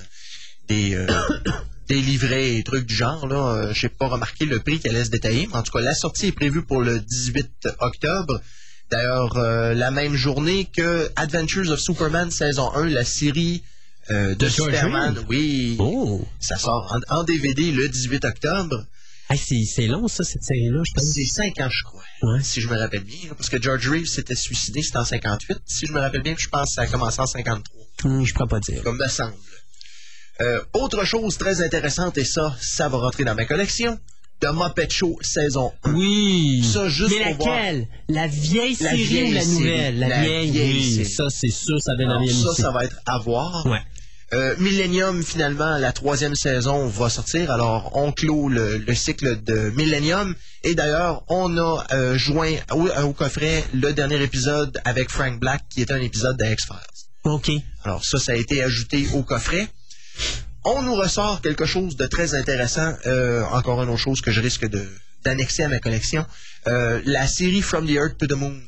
des, 0.68 0.94
euh, 0.94 1.06
des 1.88 2.00
livrets 2.00 2.56
et 2.56 2.62
trucs 2.62 2.86
du 2.86 2.94
genre. 2.94 3.26
Là, 3.26 3.36
Euh, 3.54 3.72
j'ai 3.74 3.88
pas 3.88 4.06
remarqué 4.08 4.44
le 4.44 4.60
prix 4.60 4.78
qu'elle 4.78 4.92
laisse 4.94 5.10
détailler, 5.10 5.46
mais 5.48 5.56
en 5.56 5.62
tout 5.62 5.72
cas, 5.72 5.80
la 5.80 5.94
sortie 5.94 6.26
est 6.26 6.32
prévue 6.32 6.62
pour 6.62 6.82
le 6.82 7.00
18 7.00 7.68
octobre. 7.80 8.40
D'ailleurs, 8.90 9.36
euh, 9.36 9.74
la 9.74 9.90
même 9.90 10.14
journée 10.14 10.66
que 10.74 11.10
Adventures 11.16 11.70
of 11.70 11.80
Superman 11.80 12.30
saison 12.30 12.70
1, 12.74 12.86
la 12.88 13.04
série 13.04 13.62
euh, 14.10 14.34
de, 14.34 14.48
Superman. 14.48 15.18
Oui, 15.28 15.76
Oh! 15.78 16.24
ça 16.40 16.56
sort 16.56 16.96
en, 17.10 17.16
en 17.18 17.24
DVD 17.24 17.70
le 17.72 17.88
18 17.88 18.24
octobre. 18.24 18.86
Hey, 19.30 19.36
c'est, 19.38 19.62
c'est 19.66 19.86
long, 19.86 20.08
ça, 20.08 20.24
cette 20.24 20.42
série-là, 20.42 20.80
je 20.86 20.92
pense. 20.94 21.04
C'est 21.04 21.24
5 21.26 21.60
ans, 21.60 21.68
je 21.70 21.84
crois. 21.84 22.02
Ouais. 22.22 22.42
Si 22.42 22.62
je 22.62 22.68
me 22.68 22.78
rappelle 22.78 23.04
bien. 23.04 23.28
là, 23.28 23.34
Parce 23.36 23.50
que 23.50 23.60
George 23.60 23.86
Reeves 23.90 24.06
s'était 24.06 24.34
suicidé, 24.34 24.80
c'était 24.82 24.96
en 24.96 25.04
58. 25.04 25.58
Si 25.66 25.86
je 25.86 25.92
me 25.92 26.00
rappelle 26.00 26.22
bien, 26.22 26.34
je 26.38 26.48
pense 26.48 26.70
que 26.70 26.74
ça 26.76 26.82
a 26.82 26.86
commencé 26.86 27.20
en 27.20 27.26
53. 27.26 27.82
Hum, 28.04 28.24
je 28.24 28.32
pourrais 28.32 28.48
pas 28.48 28.60
dire. 28.60 28.82
Comme 28.82 28.96
me 28.96 29.06
semble. 29.08 29.34
Euh, 30.40 30.60
autre 30.74 31.04
chose 31.04 31.36
très 31.36 31.62
intéressante, 31.62 32.16
et 32.18 32.24
ça, 32.24 32.54
ça 32.60 32.88
va 32.88 32.98
rentrer 32.98 33.24
dans 33.24 33.34
ma 33.34 33.44
collection. 33.44 33.98
The 34.40 34.46
Muppet 34.54 34.88
Show 34.88 35.18
saison 35.20 35.72
1. 35.82 35.94
Oui! 35.94 36.64
Ça, 36.72 36.88
juste 36.88 37.12
Mais 37.18 37.34
pour 37.34 37.46
voir. 37.46 37.56
laquelle? 37.56 37.88
La 38.08 38.28
vieille 38.28 38.76
La 38.80 38.90
série 38.90 39.02
vieille 39.04 39.30
ou 39.30 39.34
la 39.34 39.44
nouvelle? 39.44 39.98
La, 39.98 40.08
La 40.08 40.22
vieille, 40.22 40.50
vieille 40.52 40.98
oui. 40.98 41.04
Ça, 41.06 41.24
c'est 41.28 41.50
sûr, 41.50 41.82
ça 41.82 41.96
donne 41.96 42.08
Alors, 42.10 42.22
envie 42.22 42.42
ça, 42.42 42.50
aussi. 42.50 42.62
ça 42.62 42.70
va 42.70 42.84
être 42.84 42.96
à 43.04 43.18
voir. 43.18 43.66
Ouais. 43.66 43.80
Euh, 44.34 44.54
Millennium, 44.58 45.24
finalement, 45.24 45.78
la 45.78 45.90
troisième 45.92 46.36
saison 46.36 46.86
va 46.86 47.08
sortir. 47.08 47.50
Alors, 47.50 47.90
on 47.96 48.12
clôt 48.12 48.48
le, 48.48 48.76
le 48.78 48.94
cycle 48.94 49.42
de 49.42 49.70
Millennium. 49.70 50.36
Et 50.62 50.76
d'ailleurs, 50.76 51.24
on 51.28 51.56
a 51.58 51.84
euh, 51.92 52.16
joint 52.16 52.52
au, 52.72 52.88
au 53.02 53.12
coffret 53.14 53.64
le 53.74 53.92
dernier 53.92 54.22
épisode 54.22 54.78
avec 54.84 55.10
Frank 55.10 55.40
Black, 55.40 55.62
qui 55.68 55.80
est 55.80 55.90
un 55.90 56.00
épisode 56.00 56.36
de 56.36 56.44
X-Files. 56.44 56.76
OK. 57.24 57.50
Alors 57.84 58.04
ça, 58.04 58.18
ça 58.20 58.32
a 58.32 58.34
été 58.36 58.62
ajouté 58.62 59.08
au 59.14 59.22
coffret. 59.24 59.66
On 60.64 60.82
nous 60.82 60.94
ressort 60.94 61.40
quelque 61.40 61.66
chose 61.66 61.96
de 61.96 62.06
très 62.06 62.34
intéressant. 62.34 62.92
Euh, 63.06 63.42
encore 63.52 63.82
une 63.82 63.88
autre 63.88 63.98
chose 63.98 64.20
que 64.20 64.30
je 64.30 64.40
risque 64.40 64.66
d'annexer 65.24 65.62
à 65.62 65.68
ma 65.68 65.78
collection. 65.78 66.26
Euh, 66.66 67.00
la 67.04 67.26
série 67.26 67.62
From 67.62 67.86
the 67.86 67.92
Earth 67.92 68.18
to 68.18 68.26
the 68.26 68.32
Moon. 68.32 68.60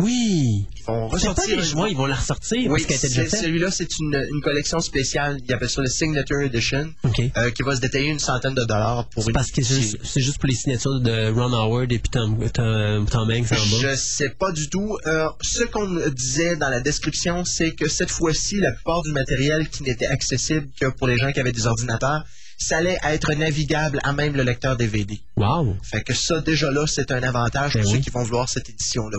Oui. 0.00 0.66
Ils 0.76 0.84
vont 0.84 1.08
pas 1.08 1.14
ressortir. 1.16 1.56
des 1.56 1.62
joints, 1.64 1.88
ils 1.88 1.96
vont 1.96 2.06
la 2.06 2.14
ressortir 2.14 2.70
Oui, 2.70 2.82
celui-là, 2.82 3.70
c'est 3.70 3.88
une, 3.98 4.14
une 4.32 4.40
collection 4.40 4.78
spéciale. 4.78 5.38
Il 5.44 5.52
appelle 5.52 5.68
ça 5.68 5.82
le 5.82 5.88
Signature 5.88 6.40
Edition, 6.40 6.92
euh, 7.04 7.50
qui 7.50 7.62
va 7.64 7.74
se 7.74 7.80
détailler 7.80 8.10
une 8.10 8.18
centaine 8.20 8.54
de 8.54 8.64
dollars 8.64 9.06
pour 9.08 9.26
une 9.26 9.32
parce 9.34 9.50
que 9.50 9.62
c'est 9.62 10.20
juste, 10.20 10.38
pour 10.38 10.48
les 10.48 10.54
signatures 10.54 11.00
de 11.00 11.32
Ron 11.32 11.52
Howard 11.52 11.90
et 11.92 11.98
puis 11.98 12.10
Tom, 12.10 12.38
Tom, 12.50 13.06
Tom 13.06 13.30
Hanks 13.30 13.52
en 13.52 13.56
bas. 13.56 13.78
Je 13.92 13.96
sais 13.96 14.30
pas 14.30 14.52
du 14.52 14.68
tout. 14.70 14.96
Euh, 15.06 15.26
ce 15.42 15.64
qu'on 15.64 15.88
disait 16.10 16.56
dans 16.56 16.68
la 16.68 16.80
description, 16.80 17.44
c'est 17.44 17.72
que 17.72 17.88
cette 17.88 18.10
fois-ci, 18.10 18.56
la 18.58 18.72
plupart 18.72 19.02
du 19.02 19.10
matériel 19.10 19.68
qui 19.68 19.82
n'était 19.82 20.06
accessible 20.06 20.68
que 20.80 20.86
pour 20.86 21.08
les 21.08 21.16
gens 21.18 21.32
qui 21.32 21.40
avaient 21.40 21.52
des 21.52 21.66
ordinateurs, 21.66 22.24
ça 22.56 22.78
allait 22.78 22.98
être 23.04 23.32
navigable 23.34 24.00
à 24.02 24.12
même 24.12 24.34
le 24.34 24.42
lecteur 24.42 24.76
DVD. 24.76 25.18
Wow. 25.36 25.76
Fait 25.82 26.02
que 26.02 26.14
ça, 26.14 26.40
déjà 26.40 26.70
là, 26.70 26.86
c'est 26.86 27.10
un 27.12 27.22
avantage 27.22 27.74
Ben 27.74 27.82
pour 27.82 27.92
oui. 27.92 27.98
ceux 27.98 28.02
qui 28.04 28.10
vont 28.10 28.22
vouloir 28.24 28.48
cette 28.48 28.68
édition-là. 28.68 29.18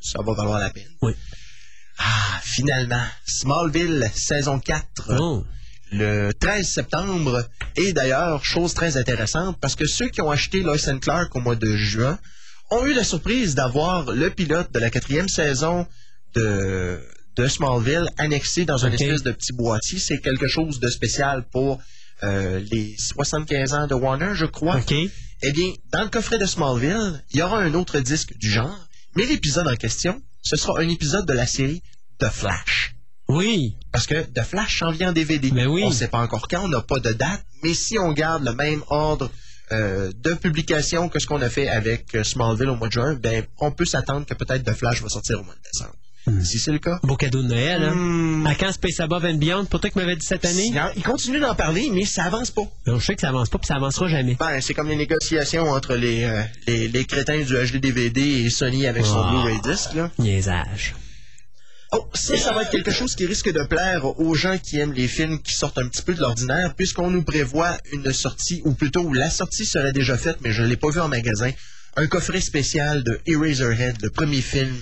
Ça 0.00 0.20
va 0.24 0.32
valoir 0.34 0.58
la 0.60 0.70
peine. 0.70 0.88
Oui. 1.02 1.12
Ah, 1.98 2.40
finalement, 2.42 3.02
Smallville, 3.26 4.08
saison 4.14 4.58
4 4.60 5.16
Oh. 5.20 5.44
le 5.90 6.32
13 6.32 6.66
septembre. 6.66 7.44
Et 7.76 7.92
d'ailleurs, 7.92 8.44
chose 8.44 8.74
très 8.74 8.96
intéressante, 8.96 9.58
parce 9.60 9.74
que 9.74 9.86
ceux 9.86 10.08
qui 10.08 10.20
ont 10.20 10.30
acheté 10.30 10.60
Lois 10.60 10.88
and 10.88 10.98
Clark 10.98 11.34
au 11.34 11.40
mois 11.40 11.56
de 11.56 11.74
juin 11.76 12.18
ont 12.70 12.84
eu 12.86 12.92
la 12.92 13.04
surprise 13.04 13.54
d'avoir 13.54 14.12
le 14.12 14.30
pilote 14.30 14.72
de 14.72 14.78
la 14.78 14.90
quatrième 14.90 15.28
saison 15.28 15.86
de, 16.34 17.00
de 17.36 17.48
Smallville 17.48 18.06
annexé 18.18 18.64
dans 18.64 18.84
un 18.84 18.92
espèce 18.92 19.22
de 19.22 19.32
petit 19.32 19.52
boîtier. 19.52 19.98
C'est 19.98 20.18
quelque 20.18 20.46
chose 20.46 20.78
de 20.78 20.88
spécial 20.90 21.44
pour 21.50 21.80
euh, 22.22 22.60
les 22.70 22.94
75 22.98 23.74
ans 23.74 23.86
de 23.86 23.94
Warner, 23.94 24.32
je 24.34 24.44
crois. 24.44 24.76
OK. 24.76 24.92
Eh 25.40 25.52
bien, 25.52 25.72
dans 25.92 26.02
le 26.02 26.08
coffret 26.08 26.36
de 26.38 26.46
Smallville, 26.46 27.24
il 27.32 27.38
y 27.38 27.42
aura 27.42 27.58
un 27.60 27.72
autre 27.74 28.00
disque 28.00 28.36
du 28.38 28.50
genre, 28.50 28.87
mais 29.18 29.26
l'épisode 29.26 29.66
en 29.66 29.74
question, 29.74 30.22
ce 30.42 30.54
sera 30.54 30.80
un 30.80 30.88
épisode 30.88 31.26
de 31.26 31.32
la 31.32 31.44
série 31.44 31.82
The 32.20 32.28
Flash. 32.28 32.94
Oui. 33.28 33.76
Parce 33.90 34.06
que 34.06 34.22
The 34.22 34.44
Flash 34.44 34.78
s'en 34.78 34.92
vient 34.92 35.10
en 35.10 35.12
DVD. 35.12 35.50
Ben 35.50 35.66
oui. 35.66 35.82
On 35.84 35.88
ne 35.88 35.94
sait 35.94 36.06
pas 36.06 36.20
encore 36.20 36.46
quand, 36.46 36.64
on 36.64 36.68
n'a 36.68 36.82
pas 36.82 37.00
de 37.00 37.12
date, 37.12 37.44
mais 37.64 37.74
si 37.74 37.98
on 37.98 38.12
garde 38.12 38.44
le 38.44 38.54
même 38.54 38.84
ordre 38.86 39.28
euh, 39.72 40.12
de 40.14 40.34
publication 40.34 41.08
que 41.08 41.18
ce 41.18 41.26
qu'on 41.26 41.42
a 41.42 41.50
fait 41.50 41.68
avec 41.68 42.14
euh, 42.14 42.22
Smallville 42.22 42.68
au 42.68 42.76
mois 42.76 42.86
de 42.86 42.92
juin, 42.92 43.14
ben, 43.14 43.44
on 43.58 43.72
peut 43.72 43.84
s'attendre 43.84 44.24
que 44.24 44.34
peut-être 44.34 44.62
The 44.62 44.74
Flash 44.74 45.02
va 45.02 45.08
sortir 45.08 45.40
au 45.40 45.42
mois 45.42 45.54
de 45.56 45.62
décembre. 45.72 45.96
Si 46.42 46.58
c'est 46.58 46.72
le 46.72 46.78
cas. 46.78 46.98
Beau 47.02 47.16
cadeau 47.16 47.42
de 47.42 47.48
Noël, 47.48 47.82
hein? 47.82 47.94
Hmm. 47.94 48.46
À 48.46 48.54
quand 48.54 48.72
Space 48.72 49.00
Above 49.00 49.24
and 49.24 49.34
Beyond? 49.34 49.64
Pour 49.66 49.80
toi 49.80 49.90
qui 49.90 49.98
m'avais 49.98 50.16
dit 50.16 50.24
cette 50.26 50.44
année? 50.44 50.66
Il 50.66 50.82
il 50.96 51.02
continue 51.02 51.40
d'en 51.40 51.54
parler, 51.54 51.88
mais 51.92 52.04
ça 52.04 52.24
avance 52.24 52.50
pas. 52.50 52.62
Non, 52.86 52.98
je 52.98 53.06
sais 53.06 53.14
que 53.14 53.20
ça 53.20 53.28
avance 53.28 53.48
pas, 53.48 53.58
puis 53.58 53.66
ça 53.66 53.74
avancera 53.76 54.08
jamais. 54.08 54.36
Ben, 54.38 54.60
c'est 54.60 54.74
comme 54.74 54.88
les 54.88 54.96
négociations 54.96 55.70
entre 55.70 55.94
les, 55.94 56.24
euh, 56.24 56.42
les, 56.66 56.88
les 56.88 57.04
crétins 57.04 57.38
du 57.40 57.54
HD-DVD 57.54 58.20
et 58.44 58.50
Sony 58.50 58.86
avec 58.86 59.04
son 59.04 59.18
Ah. 59.18 59.30
Blu-ray 59.30 59.60
disc. 59.62 59.94
Là. 59.94 60.10
Niaisage. 60.18 60.94
Oh, 61.92 62.06
ça, 62.12 62.36
ça 62.36 62.52
va 62.52 62.62
être 62.64 62.70
quelque 62.70 62.90
chose 62.90 63.14
qui 63.14 63.24
risque 63.24 63.50
de 63.50 63.62
plaire 63.64 64.04
aux 64.20 64.34
gens 64.34 64.58
qui 64.58 64.78
aiment 64.78 64.92
les 64.92 65.08
films 65.08 65.40
qui 65.40 65.54
sortent 65.54 65.78
un 65.78 65.88
petit 65.88 66.02
peu 66.02 66.12
de 66.14 66.20
l'ordinaire, 66.20 66.74
puisqu'on 66.74 67.10
nous 67.10 67.22
prévoit 67.22 67.78
une 67.92 68.12
sortie, 68.12 68.60
ou 68.66 68.74
plutôt 68.74 69.10
la 69.14 69.30
sortie 69.30 69.64
serait 69.64 69.92
déjà 69.92 70.18
faite, 70.18 70.36
mais 70.42 70.50
je 70.52 70.62
ne 70.62 70.66
l'ai 70.68 70.76
pas 70.76 70.90
vu 70.90 71.00
en 71.00 71.08
magasin, 71.08 71.50
un 71.96 72.06
coffret 72.06 72.42
spécial 72.42 73.02
de 73.04 73.18
Eraserhead, 73.26 73.96
le 74.02 74.10
premier 74.10 74.42
film 74.42 74.74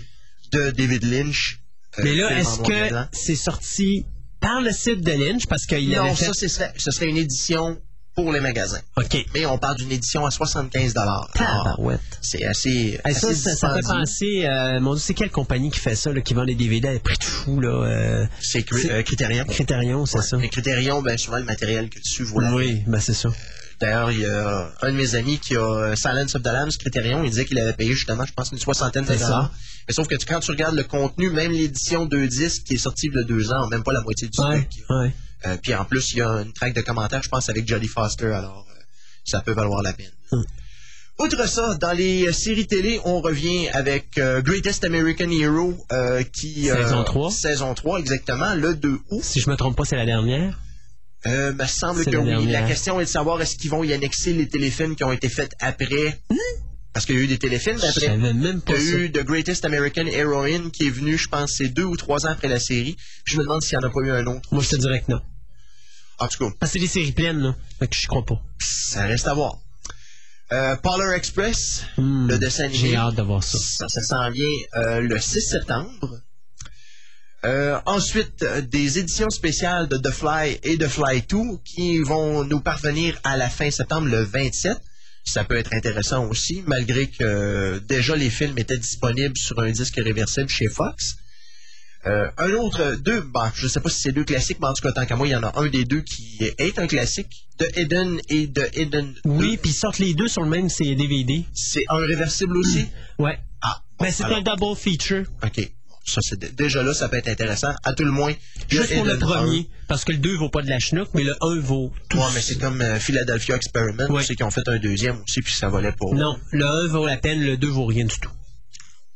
de 0.52 0.70
David 0.70 1.04
Lynch. 1.04 1.60
euh, 1.98 2.02
Mais 2.04 2.14
là, 2.14 2.38
est-ce 2.38 2.58
que 2.60 2.96
c'est 3.12 3.34
sorti 3.36 4.04
par 4.40 4.60
le 4.60 4.70
site 4.72 5.00
de 5.02 5.12
Lynch? 5.12 5.46
Parce 5.48 5.66
qu'il 5.66 5.88
Non, 5.90 6.04
avait 6.04 6.14
fait... 6.14 6.26
ça, 6.26 6.32
ce 6.34 6.48
serait, 6.48 6.72
ce 6.76 6.90
serait 6.90 7.06
une 7.06 7.16
édition 7.16 7.78
pour 8.14 8.32
les 8.32 8.40
magasins. 8.40 8.80
OK. 8.96 9.26
Mais 9.34 9.44
on 9.44 9.58
parle 9.58 9.76
d'une 9.76 9.92
édition 9.92 10.24
à 10.24 10.30
75 10.30 10.94
Tabarouette. 10.94 12.00
C'est 12.22 12.44
assez, 12.44 12.70
Hey, 12.70 13.00
assez 13.04 13.34
ça, 13.34 13.54
ça, 13.56 13.74
fait 13.74 13.82
penser, 13.82 14.46
euh, 14.46 14.80
mon 14.80 14.94
Dieu, 14.94 15.02
c'est 15.04 15.12
quelle 15.14 15.30
compagnie 15.30 15.70
qui 15.70 15.80
fait 15.80 15.94
ça, 15.94 16.10
là, 16.12 16.20
qui 16.22 16.32
vend 16.32 16.44
des 16.46 16.54
DVD 16.54 16.88
à 16.88 16.98
prix 16.98 17.18
de 17.18 17.24
fou, 17.24 17.60
là? 17.60 17.68
Euh, 17.68 18.26
C'est 18.40 18.64
euh, 18.72 19.02
Criterion. 19.02 19.44
Criterion, 19.44 20.06
c'est 20.06 20.18
Ouais. 20.18 20.24
ça? 20.24 20.36
Mais 20.38 20.48
Criterion, 20.48 21.02
ben, 21.02 21.18
souvent, 21.18 21.36
le 21.38 21.44
matériel 21.44 21.90
que 21.90 21.98
dessus 22.00 22.24
vaut 22.24 22.40
Oui, 22.54 22.82
ben 22.86 23.00
c'est 23.00 23.12
ça. 23.14 23.28
D'ailleurs, 23.80 24.10
il 24.10 24.20
y 24.20 24.24
a 24.26 24.70
un 24.82 24.90
de 24.92 24.96
mes 24.96 25.14
amis 25.16 25.38
qui 25.38 25.54
a 25.56 25.60
euh, 25.60 25.94
Silence 25.96 26.34
of 26.34 26.42
the 26.42 26.46
Lambs, 26.46 26.76
Criterion, 26.78 27.22
il 27.24 27.30
disait 27.30 27.44
qu'il 27.44 27.58
avait 27.58 27.74
payé 27.74 27.92
justement, 27.92 28.24
je 28.24 28.32
pense, 28.32 28.50
une 28.50 28.58
soixantaine 28.58 29.04
de 29.04 29.14
dollars. 29.14 29.52
Mais 29.86 29.92
sauf 29.94 30.06
que 30.08 30.14
tu- 30.16 30.24
quand 30.26 30.40
tu 30.40 30.50
regardes 30.50 30.74
le 30.74 30.84
contenu, 30.84 31.28
même 31.30 31.52
l'édition 31.52 32.06
2 32.06 32.26
disques 32.26 32.62
qui 32.64 32.74
est 32.74 32.78
sortie 32.78 33.06
il 33.08 33.14
y 33.14 33.18
a 33.18 33.22
deux 33.24 33.52
ans, 33.52 33.66
même 33.68 33.82
pas 33.82 33.92
la 33.92 34.00
moitié 34.00 34.28
du 34.28 34.40
Ouais, 34.40 34.56
truc. 34.56 34.68
ouais. 34.90 35.12
Euh, 35.46 35.56
puis 35.62 35.74
en 35.74 35.84
plus, 35.84 36.12
il 36.12 36.18
y 36.18 36.22
a 36.22 36.28
une 36.42 36.52
traque 36.54 36.74
de 36.74 36.80
commentaires, 36.80 37.22
je 37.22 37.28
pense, 37.28 37.48
avec 37.50 37.68
Jodie 37.68 37.86
Foster, 37.86 38.32
alors 38.32 38.66
euh, 38.70 38.80
ça 39.24 39.40
peut 39.42 39.52
valoir 39.52 39.82
la 39.82 39.92
peine. 39.92 40.10
Hum. 40.32 40.42
Outre 41.18 41.48
ça, 41.48 41.74
dans 41.74 41.92
les 41.92 42.30
séries 42.32 42.66
télé, 42.66 43.00
on 43.04 43.20
revient 43.20 43.68
avec 43.68 44.18
euh, 44.18 44.42
Greatest 44.42 44.84
American 44.84 45.30
Hero, 45.30 45.74
qui... 46.32 46.64
Saison 46.68 47.04
3. 47.04 47.30
Saison 47.30 47.74
3, 47.74 48.00
exactement, 48.00 48.54
le 48.54 48.74
2 48.74 48.98
août. 49.10 49.20
Si 49.22 49.40
je 49.40 49.48
me 49.50 49.56
trompe 49.56 49.76
pas, 49.76 49.84
c'est 49.84 49.96
la 49.96 50.04
dernière. 50.06 50.58
Euh, 51.26 51.52
me 51.52 51.66
semble 51.66 52.04
que 52.04 52.16
oui. 52.16 52.26
dernière. 52.26 52.60
La 52.62 52.68
question 52.68 53.00
est 53.00 53.04
de 53.04 53.08
savoir 53.10 53.40
est-ce 53.42 53.56
qu'ils 53.56 53.70
vont 53.70 53.82
y 53.84 53.92
annexer 53.92 54.32
les 54.32 54.48
téléfilms 54.48 54.94
qui 54.96 55.04
ont 55.04 55.12
été 55.12 55.28
faits 55.28 55.52
après? 55.60 56.20
Parce 56.92 57.04
qu'il 57.04 57.16
y 57.16 57.18
a 57.18 57.22
eu 57.22 57.26
des 57.26 57.38
téléfilms 57.38 57.76
après. 57.76 57.92
savais 58.06 58.16
même 58.16 58.60
Il 58.66 58.72
pas 58.72 58.78
y 58.78 58.94
a 58.94 58.98
eu 58.98 59.12
The 59.12 59.22
Greatest 59.24 59.64
American 59.64 60.06
Heroine 60.06 60.70
qui 60.70 60.86
est 60.86 60.90
venu, 60.90 61.18
je 61.18 61.28
pense, 61.28 61.52
c'est 61.58 61.68
deux 61.68 61.84
ou 61.84 61.96
trois 61.96 62.26
ans 62.26 62.30
après 62.30 62.48
la 62.48 62.58
série. 62.60 62.96
Je 63.24 63.36
me 63.36 63.42
demande 63.42 63.62
s'il 63.62 63.76
n'y 63.78 63.84
en 63.84 63.88
a 63.88 63.90
pas 63.92 64.00
eu 64.00 64.10
un 64.12 64.26
autre. 64.26 64.48
Moi, 64.52 64.62
je 64.62 64.68
te 64.70 64.76
dirais 64.76 65.02
que 65.06 65.12
non. 65.12 65.20
En 66.18 66.28
tout 66.28 66.38
cas, 66.48 66.50
Parce 66.58 66.72
que 66.72 66.78
c'est 66.78 66.84
des 66.84 66.90
séries 66.90 67.12
pleines, 67.12 67.40
là. 67.40 67.54
Fait 67.78 67.88
que 67.88 67.96
je 68.00 68.06
crois 68.06 68.24
pas. 68.24 68.40
ça 68.58 69.02
reste 69.04 69.26
à 69.28 69.34
voir. 69.34 69.58
Euh, 70.52 70.76
Polar 70.76 71.12
Express, 71.12 71.82
Hmm. 71.98 72.28
le 72.28 72.38
dessin 72.38 72.64
animé. 72.64 72.88
J'ai 72.90 72.96
hâte 72.96 73.16
de 73.16 73.22
voir 73.22 73.42
ça. 73.42 73.58
Ça, 73.58 73.88
ça 73.88 74.00
s'en 74.02 74.30
vient 74.30 74.46
euh, 74.76 75.00
le 75.00 75.18
6 75.18 75.40
septembre. 75.42 76.20
Euh, 77.44 77.78
ensuite, 77.86 78.42
euh, 78.42 78.60
des 78.62 78.98
éditions 78.98 79.30
spéciales 79.30 79.88
de 79.88 79.98
The 79.98 80.10
Fly 80.10 80.58
et 80.64 80.78
The 80.78 80.88
Fly 80.88 81.22
2 81.28 81.36
qui 81.64 81.98
vont 82.00 82.44
nous 82.44 82.60
parvenir 82.60 83.18
à 83.24 83.36
la 83.36 83.48
fin 83.48 83.70
septembre, 83.70 84.08
le 84.08 84.22
27. 84.22 84.76
Ça 85.24 85.44
peut 85.44 85.56
être 85.56 85.74
intéressant 85.74 86.26
aussi, 86.26 86.62
malgré 86.66 87.08
que 87.08 87.22
euh, 87.22 87.80
déjà 87.80 88.16
les 88.16 88.30
films 88.30 88.58
étaient 88.58 88.78
disponibles 88.78 89.36
sur 89.36 89.58
un 89.60 89.70
disque 89.70 89.96
réversible 89.96 90.48
chez 90.48 90.68
Fox. 90.68 91.16
Euh, 92.06 92.28
un 92.38 92.52
autre, 92.52 92.94
deux, 92.94 93.20
bon, 93.20 93.50
je 93.54 93.66
sais 93.66 93.80
pas 93.80 93.90
si 93.90 94.00
c'est 94.00 94.12
deux 94.12 94.22
classiques, 94.24 94.58
mais 94.60 94.68
en 94.68 94.72
tout 94.72 94.82
cas, 94.82 94.92
tant 94.92 95.04
qu'à 95.06 95.16
moi, 95.16 95.26
il 95.26 95.30
y 95.32 95.36
en 95.36 95.42
a 95.42 95.52
un 95.58 95.66
des 95.66 95.84
deux 95.84 96.02
qui 96.02 96.38
est 96.58 96.78
un 96.78 96.86
classique, 96.86 97.48
de 97.58 97.68
Eden 97.74 98.20
et 98.28 98.46
de 98.46 98.62
Eden 98.74 99.12
2. 99.24 99.30
Oui, 99.30 99.56
puis 99.56 99.70
ils 99.72 99.74
sortent 99.74 99.98
les 99.98 100.14
deux 100.14 100.28
sur 100.28 100.42
le 100.42 100.48
même 100.48 100.68
c'est 100.68 100.94
DVD. 100.94 101.44
C'est 101.54 101.82
un 101.88 101.96
réversible 101.98 102.56
aussi? 102.56 102.86
Ouais. 103.18 103.36
Ah, 103.60 103.82
bon, 103.98 104.04
Ben, 104.04 104.12
c'est 104.12 104.22
alors- 104.24 104.38
un 104.38 104.42
double 104.42 104.76
feature. 104.76 105.24
OK. 105.44 105.70
Ça, 106.06 106.20
c'est 106.22 106.38
dé- 106.38 106.50
déjà 106.50 106.82
là, 106.84 106.94
ça 106.94 107.08
peut 107.08 107.16
être 107.16 107.28
intéressant. 107.28 107.74
À 107.82 107.92
tout 107.92 108.04
le 108.04 108.12
moins. 108.12 108.32
Juste 108.68 108.94
pour 108.94 109.04
le 109.04 109.18
premier. 109.18 109.68
Parce 109.88 110.04
que 110.04 110.12
le 110.12 110.18
2 110.18 110.36
vaut 110.36 110.48
pas 110.48 110.62
de 110.62 110.68
la 110.68 110.78
chenoute, 110.78 111.08
mais 111.14 111.24
le 111.24 111.34
1 111.40 111.58
vaut 111.60 111.92
tout. 112.08 112.18
Ouais, 112.18 112.24
mais 112.34 112.40
c'est 112.40 112.58
comme 112.58 112.80
euh, 112.80 112.98
Philadelphia 113.00 113.56
Experiment. 113.56 114.08
Ouais. 114.10 114.22
C'est 114.24 114.34
qu'ils 114.36 114.46
ont 114.46 114.50
fait 114.50 114.66
un 114.68 114.78
deuxième 114.78 115.20
aussi, 115.22 115.40
puis 115.42 115.52
ça 115.52 115.68
valait 115.68 115.92
pour. 115.92 116.14
Non, 116.14 116.38
le 116.52 116.64
1 116.64 116.86
vaut 116.88 117.06
la 117.06 117.16
peine, 117.16 117.40
le 117.42 117.56
2 117.56 117.66
vaut 117.68 117.86
rien 117.86 118.04
du 118.04 118.18
tout. 118.20 118.30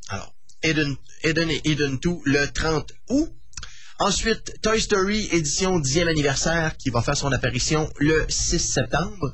Alors, 0.09 0.35
Eden, 0.62 0.97
Eden 1.23 1.51
et 1.51 1.61
Eden 1.65 1.99
2, 2.03 2.11
le 2.25 2.47
30 2.53 2.91
août. 3.09 3.31
Ensuite, 4.01 4.55
Toy 4.62 4.81
Story 4.81 5.29
édition 5.33 5.79
10e 5.79 6.09
anniversaire 6.09 6.77
qui 6.79 6.91
va 6.91 7.03
faire 7.03 7.17
son 7.17 7.31
apparition 7.33 7.89
le 7.99 8.25
6 8.29 8.59
septembre. 8.59 9.33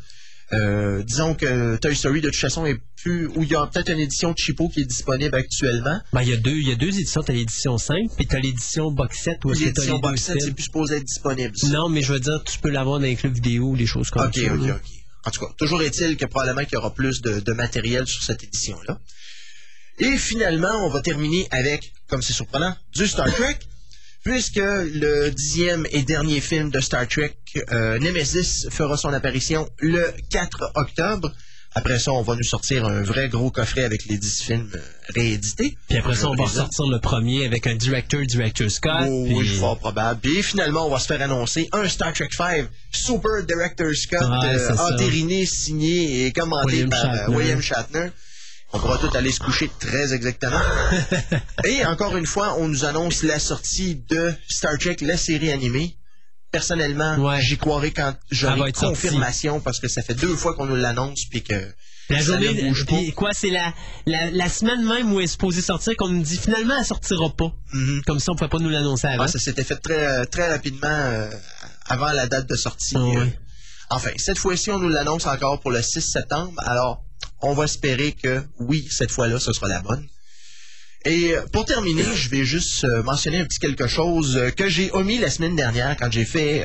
Euh, 0.52 1.02
disons 1.02 1.34
que 1.34 1.76
Toy 1.76 1.96
Story, 1.96 2.20
de 2.20 2.30
toute 2.30 2.38
façon, 2.38 2.64
est 2.66 2.78
plus. 3.02 3.26
Ou 3.28 3.42
il 3.42 3.48
y 3.48 3.56
a 3.56 3.66
peut-être 3.66 3.90
une 3.90 3.98
édition 3.98 4.32
cheapo 4.36 4.68
qui 4.68 4.80
est 4.82 4.84
disponible 4.84 5.34
actuellement. 5.34 6.00
Ben, 6.12 6.22
il 6.22 6.28
y 6.28 6.32
a 6.32 6.36
deux, 6.36 6.54
il 6.54 6.68
y 6.68 6.72
a 6.72 6.76
deux 6.76 6.88
éditions. 6.88 7.22
T'as 7.22 7.32
l'édition 7.32 7.78
5, 7.78 7.96
puis 8.16 8.26
t'as 8.26 8.38
l'édition 8.38 8.90
box 8.92 9.18
set 9.18 9.38
L'édition 9.44 9.98
box 9.98 10.22
set, 10.22 10.40
c'est 10.40 10.52
plus 10.52 10.64
supposé 10.64 10.96
être 10.96 11.04
disponible. 11.04 11.56
ça. 11.56 11.68
Non, 11.68 11.88
mais 11.88 12.02
je 12.02 12.12
veux 12.12 12.20
dire, 12.20 12.42
tu 12.44 12.58
peux 12.58 12.70
l'avoir 12.70 13.00
dans 13.00 13.06
les 13.06 13.16
clubs 13.16 13.34
vidéo 13.34 13.70
ou 13.70 13.76
des 13.76 13.86
choses 13.86 14.08
comme 14.10 14.26
OK, 14.26 14.36
ça. 14.36 14.54
OK, 14.54 14.66
là. 14.66 14.74
OK. 14.76 14.90
En 15.24 15.30
tout 15.30 15.40
cas, 15.44 15.52
toujours 15.58 15.82
est-il 15.82 16.16
que 16.16 16.26
probablement 16.26 16.64
qu'il 16.64 16.74
y 16.74 16.76
aura 16.76 16.94
plus 16.94 17.20
de, 17.20 17.40
de 17.40 17.52
matériel 17.52 18.06
sur 18.06 18.22
cette 18.22 18.44
édition-là. 18.44 19.00
Et 19.98 20.16
finalement, 20.16 20.86
on 20.86 20.90
va 20.90 21.00
terminer 21.00 21.48
avec, 21.50 21.92
comme 22.08 22.22
c'est 22.22 22.32
surprenant, 22.34 22.76
du 22.94 23.08
Star 23.08 23.26
Trek, 23.34 23.58
puisque 24.26 24.56
le 24.56 25.30
dixième 25.30 25.86
et 25.92 26.02
dernier 26.02 26.40
film 26.40 26.70
de 26.70 26.80
Star 26.80 27.06
Trek, 27.06 27.36
euh, 27.70 27.96
Nemesis, 28.00 28.66
fera 28.70 28.96
son 28.96 29.12
apparition 29.12 29.68
le 29.78 30.12
4 30.30 30.72
octobre. 30.74 31.32
Après 31.76 32.00
ça, 32.00 32.10
on 32.10 32.22
va 32.22 32.34
nous 32.34 32.42
sortir 32.42 32.84
un 32.86 33.02
vrai 33.02 33.28
gros 33.28 33.52
coffret 33.52 33.84
avec 33.84 34.06
les 34.06 34.18
10 34.18 34.42
films 34.42 34.70
euh, 34.74 34.80
réédités. 35.14 35.76
Puis 35.88 35.98
après 35.98 36.16
ça, 36.16 36.28
on 36.28 36.34
va 36.34 36.42
ressortir 36.42 36.86
le 36.86 36.98
premier 36.98 37.46
avec 37.46 37.68
un 37.68 37.76
director, 37.76 38.20
director 38.22 38.68
Scott. 38.68 39.06
Oh, 39.08 39.26
puis- 39.26 39.36
oui, 39.36 39.46
fort 39.60 39.78
probable. 39.78 40.18
Puis 40.20 40.42
finalement, 40.42 40.88
on 40.88 40.90
va 40.90 40.98
se 40.98 41.06
faire 41.06 41.22
annoncer 41.22 41.68
un 41.70 41.88
Star 41.88 42.12
Trek 42.12 42.30
5 42.36 42.66
Super 42.90 43.44
Director 43.46 43.94
Scott 43.94 44.22
euh, 44.22 44.76
entériné, 44.76 45.46
signé 45.46 46.26
et 46.26 46.32
commenté 46.32 46.66
William 46.72 46.90
par 46.90 47.00
Shatner. 47.00 47.36
William 47.36 47.62
Shatner. 47.62 48.10
On 48.72 48.78
pourra 48.78 48.98
tout 48.98 49.10
aller 49.16 49.32
se 49.32 49.38
coucher 49.40 49.70
très 49.78 50.12
exactement. 50.12 50.60
et 51.64 51.84
encore 51.86 52.16
une 52.16 52.26
fois, 52.26 52.56
on 52.58 52.68
nous 52.68 52.84
annonce 52.84 53.22
la 53.22 53.38
sortie 53.38 53.94
de 54.08 54.34
Star 54.48 54.76
Trek, 54.78 54.96
la 55.02 55.16
série 55.16 55.52
animée. 55.52 55.96
Personnellement, 56.52 57.16
Ouais. 57.18 57.40
j'y 57.40 57.58
croirai 57.58 57.90
quand 57.92 58.14
j'aurai 58.30 58.72
sortie. 58.72 58.86
confirmation 58.86 59.60
parce 59.60 59.78
que 59.80 59.88
ça 59.88 60.02
fait 60.02 60.14
deux 60.14 60.34
fois 60.34 60.54
qu'on 60.54 60.66
nous 60.66 60.76
l'annonce 60.76 61.24
puis 61.28 61.42
que 61.42 61.54
La 62.08 62.18
ça 62.18 62.24
journée, 62.24 62.54
ne 62.62 62.68
bouge 62.68 62.86
pas. 62.86 62.96
quoi, 63.14 63.30
c'est 63.34 63.50
la, 63.50 63.74
la, 64.06 64.30
la 64.30 64.48
semaine 64.48 64.84
même 64.86 65.12
où 65.12 65.18
elle 65.18 65.24
est 65.24 65.28
supposée 65.28 65.60
sortir 65.60 65.94
qu'on 65.98 66.08
nous 66.08 66.22
dit 66.22 66.38
finalement 66.38 66.74
elle 66.78 66.84
sortira 66.86 67.28
pas. 67.30 67.52
Mhm. 67.72 68.02
Comme 68.06 68.20
ça, 68.20 68.32
on 68.32 68.36
pouvait 68.36 68.48
pas 68.48 68.58
nous 68.58 68.70
l'annoncer 68.70 69.06
avant. 69.08 69.24
Ouais, 69.24 69.28
ça 69.30 69.38
s'était 69.38 69.64
fait 69.64 69.76
très, 69.76 70.24
très 70.26 70.48
rapidement 70.50 70.86
euh, 70.88 71.28
avant 71.86 72.12
la 72.12 72.26
date 72.26 72.48
de 72.48 72.56
sortie. 72.56 72.94
Ah 72.96 73.04
ouais. 73.04 73.16
Euh, 73.18 73.26
Enfin, 73.90 74.10
cette 74.16 74.38
fois-ci, 74.38 74.70
on 74.72 74.78
nous 74.80 74.88
l'annonce 74.88 75.26
encore 75.26 75.60
pour 75.60 75.70
le 75.70 75.80
6 75.80 76.00
septembre. 76.00 76.52
Alors, 76.58 77.04
on 77.42 77.54
va 77.54 77.64
espérer 77.64 78.12
que 78.12 78.42
oui, 78.58 78.86
cette 78.90 79.10
fois-là, 79.10 79.38
ce 79.38 79.52
sera 79.52 79.68
la 79.68 79.80
bonne. 79.80 80.06
Et 81.04 81.36
euh, 81.36 81.42
pour 81.52 81.64
terminer, 81.64 82.02
je 82.14 82.28
vais 82.30 82.44
juste 82.44 82.84
euh, 82.84 83.02
mentionner 83.04 83.38
un 83.38 83.44
petit 83.44 83.60
quelque 83.60 83.86
chose 83.86 84.36
euh, 84.36 84.50
que 84.50 84.68
j'ai 84.68 84.90
omis 84.92 85.18
la 85.18 85.30
semaine 85.30 85.54
dernière 85.54 85.96
quand 85.96 86.10
j'ai 86.10 86.24
fait 86.24 86.64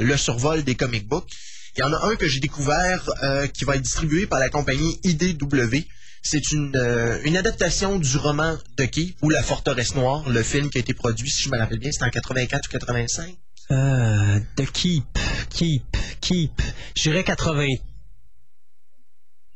le 0.00 0.16
survol 0.16 0.62
des 0.62 0.76
comic 0.76 1.08
books. 1.08 1.28
Il 1.76 1.80
y 1.80 1.82
en 1.82 1.92
a 1.92 2.06
un 2.06 2.16
que 2.16 2.28
j'ai 2.28 2.40
découvert 2.40 3.08
qui 3.54 3.64
va 3.64 3.76
être 3.76 3.82
distribué 3.82 4.26
par 4.26 4.40
la 4.40 4.48
compagnie 4.48 4.98
IDW. 5.04 5.86
C'est 6.22 6.50
une, 6.50 7.36
adaptation 7.36 7.98
du 7.98 8.16
roman 8.16 8.58
de 8.76 8.84
qui? 8.84 9.14
Ou 9.22 9.30
La 9.30 9.42
Forteresse 9.42 9.94
Noire, 9.94 10.28
le 10.28 10.42
film 10.42 10.68
qui 10.68 10.78
a 10.78 10.80
été 10.80 10.94
produit, 10.94 11.30
si 11.30 11.44
je 11.44 11.48
me 11.48 11.58
rappelle 11.58 11.78
bien, 11.78 11.90
c'était 11.92 12.04
en 12.04 12.10
84 12.10 12.66
ou 12.66 12.72
85. 12.72 13.36
Euh, 13.70 14.40
The 14.56 14.70
Keep, 14.70 15.18
Keep, 15.50 15.96
Keep. 16.20 16.62
J'irais 16.96 17.22
80. 17.22 17.66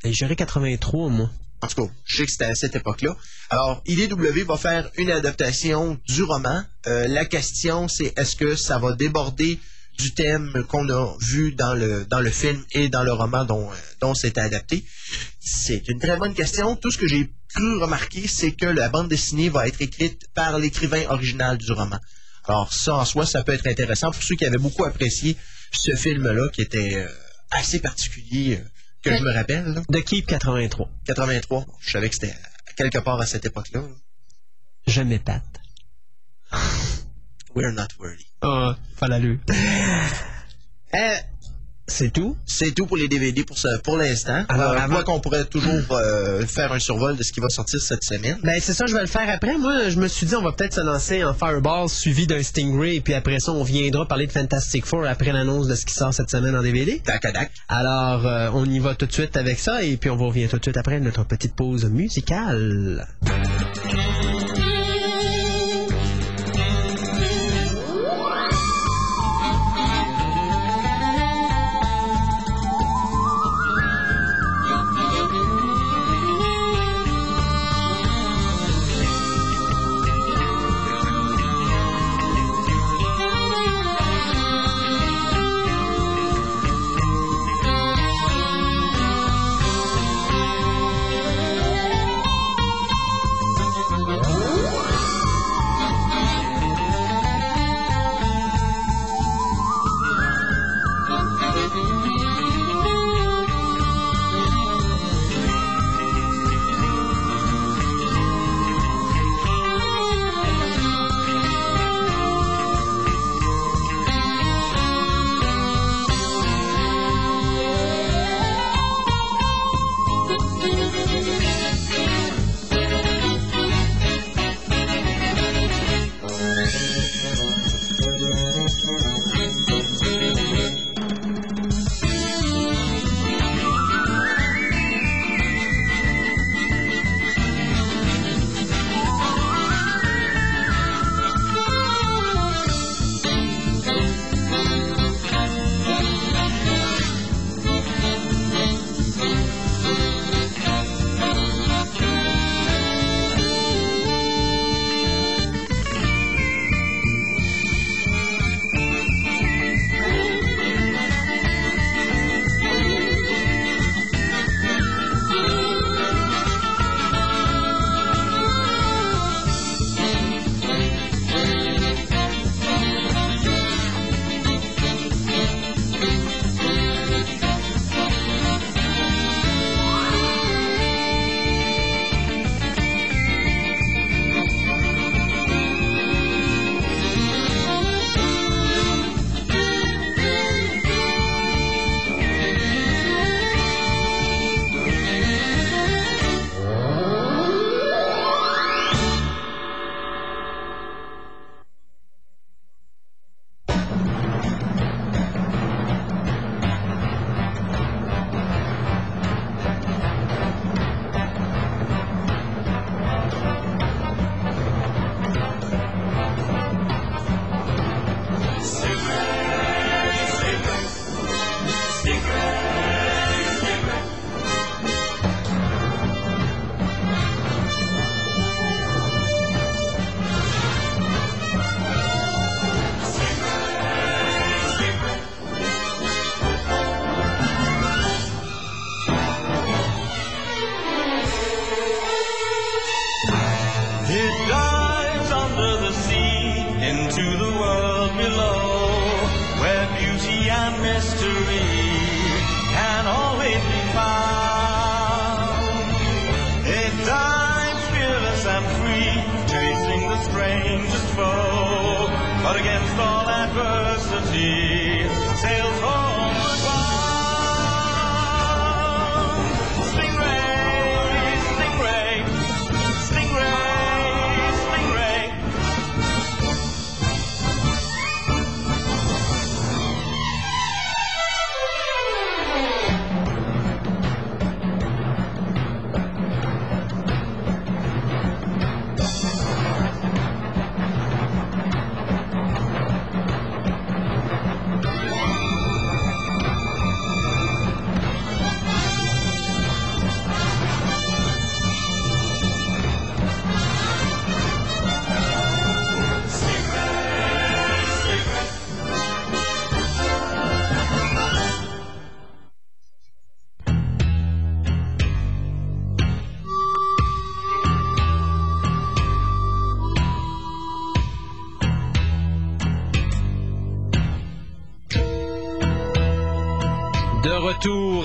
J'irais 0.04 0.36
83, 0.36 1.08
moi. 1.08 1.30
En 1.62 1.66
tout 1.66 1.86
cas, 1.86 1.92
je 2.04 2.16
sais 2.16 2.24
que 2.26 2.30
c'était 2.30 2.44
à 2.44 2.54
cette 2.54 2.76
époque-là. 2.76 3.16
Alors, 3.48 3.82
IDW 3.86 4.44
va 4.46 4.58
faire 4.58 4.90
une 4.98 5.10
adaptation 5.10 5.98
du 6.06 6.22
roman. 6.22 6.62
Euh, 6.86 7.08
la 7.08 7.24
question, 7.24 7.88
c'est 7.88 8.12
est-ce 8.18 8.36
que 8.36 8.54
ça 8.54 8.78
va 8.78 8.92
déborder 8.92 9.58
du 9.98 10.12
thème 10.12 10.64
qu'on 10.68 10.86
a 10.90 11.16
vu 11.20 11.52
dans 11.52 11.72
le, 11.72 12.04
dans 12.04 12.20
le 12.20 12.30
film 12.30 12.62
et 12.72 12.90
dans 12.90 13.02
le 13.02 13.12
roman 13.12 13.46
dont, 13.46 13.70
euh, 13.70 13.74
dont 14.02 14.12
c'était 14.12 14.42
adapté? 14.42 14.84
C'est 15.40 15.88
une 15.88 16.00
très 16.00 16.18
bonne 16.18 16.34
question. 16.34 16.76
Tout 16.76 16.90
ce 16.90 16.98
que 16.98 17.08
j'ai 17.08 17.30
cru 17.54 17.78
remarquer, 17.78 18.28
c'est 18.28 18.52
que 18.52 18.66
la 18.66 18.90
bande 18.90 19.08
dessinée 19.08 19.48
va 19.48 19.66
être 19.66 19.80
écrite 19.80 20.20
par 20.34 20.58
l'écrivain 20.58 21.06
original 21.08 21.56
du 21.56 21.72
roman. 21.72 21.98
Alors, 22.46 22.74
ça, 22.74 22.96
en 22.96 23.06
soi, 23.06 23.24
ça 23.24 23.42
peut 23.42 23.54
être 23.54 23.66
intéressant 23.66 24.10
pour 24.10 24.22
ceux 24.22 24.36
qui 24.36 24.44
avaient 24.44 24.58
beaucoup 24.58 24.84
apprécié 24.84 25.38
ce 25.72 25.94
film-là, 25.96 26.50
qui 26.50 26.60
était 26.60 26.96
euh, 26.96 27.08
assez 27.50 27.78
particulier, 27.78 28.60
que 29.04 29.16
je 29.16 29.22
me 29.22 29.32
rappelle. 29.32 29.66
là. 29.66 29.82
The 29.90 30.02
Keep 30.02 30.26
83. 30.26 30.88
83. 31.06 31.66
Je 31.80 31.90
savais 31.90 32.08
que 32.08 32.14
c'était 32.14 32.34
quelque 32.76 32.98
part 32.98 33.20
à 33.20 33.26
cette 33.26 33.44
époque-là. 33.46 33.82
Je 34.86 35.00
m'épate. 35.02 35.42
We're 37.54 37.72
not 37.72 37.88
worthy. 37.98 38.26
Ah, 38.42 38.76
pas. 38.98 39.08
Euh, 40.94 41.16
c'est 41.86 42.12
tout? 42.12 42.36
C'est 42.46 42.74
tout 42.74 42.86
pour 42.86 42.96
les 42.96 43.08
DVD 43.08 43.44
pour, 43.44 43.58
ce- 43.58 43.78
pour 43.82 43.96
l'instant. 43.98 44.44
Alors, 44.48 44.70
Alors, 44.70 44.82
avant- 44.82 44.94
quoi 44.96 45.04
qu'on 45.04 45.20
pourrait 45.20 45.44
toujours 45.44 45.82
euh, 45.92 46.46
faire 46.46 46.72
un 46.72 46.78
survol 46.78 47.16
de 47.16 47.22
ce 47.22 47.32
qui 47.32 47.40
va 47.40 47.48
sortir 47.48 47.80
cette 47.80 48.02
semaine. 48.02 48.38
Ben, 48.42 48.58
c'est 48.60 48.72
ça, 48.72 48.86
je 48.86 48.94
vais 48.94 49.00
le 49.02 49.06
faire 49.06 49.28
après. 49.28 49.56
Moi, 49.58 49.90
je 49.90 49.98
me 49.98 50.08
suis 50.08 50.26
dit, 50.26 50.34
on 50.34 50.42
va 50.42 50.52
peut-être 50.52 50.74
se 50.74 50.80
lancer 50.80 51.22
en 51.24 51.34
Fireball 51.34 51.88
suivi 51.88 52.26
d'un 52.26 52.42
Stingray, 52.42 52.96
et 52.96 53.00
puis 53.00 53.14
après 53.14 53.38
ça, 53.40 53.52
on 53.52 53.62
viendra 53.64 54.06
parler 54.06 54.26
de 54.26 54.32
Fantastic 54.32 54.86
Four 54.86 55.04
après 55.06 55.32
l'annonce 55.32 55.68
de 55.68 55.74
ce 55.74 55.84
qui 55.84 55.92
sort 55.94 56.14
cette 56.14 56.30
semaine 56.30 56.56
en 56.56 56.62
DVD. 56.62 57.00
Tac-a-dac. 57.04 57.50
Alors, 57.68 58.26
euh, 58.26 58.50
on 58.54 58.64
y 58.64 58.78
va 58.78 58.94
tout 58.94 59.06
de 59.06 59.12
suite 59.12 59.36
avec 59.36 59.58
ça, 59.58 59.82
et 59.82 59.96
puis 59.96 60.08
on 60.10 60.16
revenir 60.16 60.48
tout 60.48 60.58
de 60.58 60.64
suite 60.64 60.76
après 60.78 61.00
notre 61.00 61.24
petite 61.24 61.54
pause 61.54 61.84
musicale. 61.84 63.06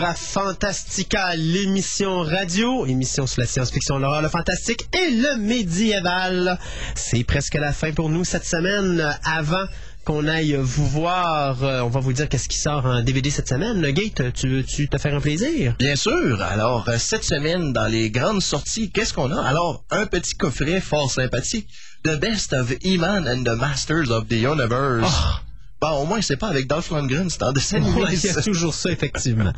À 0.09 0.15
Fantastica, 0.15 1.35
l'émission 1.35 2.21
radio, 2.21 2.87
émission 2.87 3.27
sur 3.27 3.41
la 3.41 3.47
science-fiction, 3.47 3.99
l'horreur, 3.99 4.23
le 4.23 4.27
fantastique 4.27 4.87
et 4.91 5.11
le 5.11 5.37
médiéval. 5.37 6.57
C'est 6.95 7.23
presque 7.23 7.53
la 7.53 7.71
fin 7.71 7.91
pour 7.91 8.09
nous 8.09 8.25
cette 8.25 8.43
semaine. 8.43 9.15
Avant 9.23 9.65
qu'on 10.05 10.27
aille 10.27 10.55
vous 10.59 10.87
voir, 10.87 11.63
euh, 11.63 11.81
on 11.81 11.89
va 11.89 11.99
vous 11.99 12.11
dire 12.11 12.27
qu'est-ce 12.27 12.49
qui 12.49 12.57
sort 12.57 12.87
en 12.87 13.03
DVD 13.03 13.29
cette 13.29 13.49
semaine. 13.49 13.81
Gate, 13.91 14.33
tu 14.33 14.49
veux-tu 14.49 14.89
te 14.89 14.97
faire 14.97 15.13
un 15.13 15.21
plaisir? 15.21 15.75
Bien 15.77 15.95
sûr. 15.95 16.41
Alors, 16.41 16.89
euh, 16.89 16.97
cette 16.97 17.23
semaine, 17.23 17.71
dans 17.71 17.85
les 17.87 18.09
grandes 18.09 18.41
sorties, 18.41 18.89
qu'est-ce 18.89 19.13
qu'on 19.13 19.31
a? 19.31 19.39
Alors, 19.43 19.85
un 19.91 20.07
petit 20.07 20.33
coffret 20.33 20.81
fort 20.81 21.11
sympathique. 21.11 21.67
The 22.03 22.19
Best 22.19 22.53
of 22.53 22.73
He-Man 22.83 23.27
and 23.27 23.43
the 23.43 23.55
Masters 23.55 24.09
of 24.09 24.27
the 24.27 24.41
Universe. 24.41 25.13
Bon, 25.79 26.01
au 26.01 26.05
moins, 26.05 26.21
c'est 26.21 26.37
pas 26.37 26.47
avec 26.47 26.67
Dolph 26.67 26.89
Lundgren, 26.89 27.29
c'est 27.29 27.43
en 27.43 27.51
dessin 27.51 27.77
animé, 27.77 28.01
Ouais, 28.01 28.15
il 28.15 28.25
y 28.25 28.29
a 28.29 28.41
toujours 28.41 28.73
ça, 28.73 28.89
effectivement. 28.89 29.53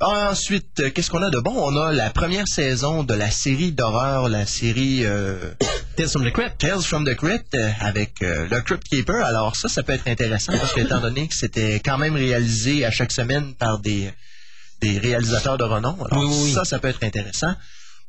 Ensuite, 0.00 0.80
euh, 0.80 0.90
qu'est-ce 0.90 1.08
qu'on 1.10 1.22
a 1.22 1.30
de 1.30 1.38
bon? 1.38 1.54
On 1.56 1.76
a 1.80 1.92
la 1.92 2.10
première 2.10 2.48
saison 2.48 3.04
de 3.04 3.14
la 3.14 3.30
série 3.30 3.70
d'horreur, 3.72 4.28
la 4.28 4.44
série 4.44 5.06
euh, 5.06 5.36
Tales 5.96 6.08
from 6.08 6.24
the 6.24 6.32
Crypt. 6.32 6.58
Tales 6.58 6.82
from 6.82 7.04
the 7.06 7.14
Crypt 7.14 7.54
euh, 7.54 7.70
avec 7.80 8.20
euh, 8.22 8.46
le 8.50 8.60
Crypt 8.60 8.82
Keeper. 8.84 9.24
Alors 9.24 9.54
ça, 9.56 9.68
ça 9.68 9.82
peut 9.82 9.92
être 9.92 10.08
intéressant 10.08 10.52
parce 10.58 10.72
que 10.72 10.80
étant 10.80 11.00
donné 11.00 11.28
que 11.28 11.34
c'était 11.36 11.76
quand 11.82 11.96
même 11.96 12.16
réalisé 12.16 12.84
à 12.84 12.90
chaque 12.90 13.12
semaine 13.12 13.54
par 13.54 13.78
des, 13.78 14.10
des 14.80 14.98
réalisateurs 14.98 15.56
de 15.58 15.64
renom, 15.64 15.96
alors 16.04 16.18
Oui, 16.24 16.26
oui, 16.28 16.40
oui. 16.46 16.52
ça, 16.52 16.64
ça 16.64 16.78
peut 16.80 16.88
être 16.88 17.02
intéressant. 17.04 17.54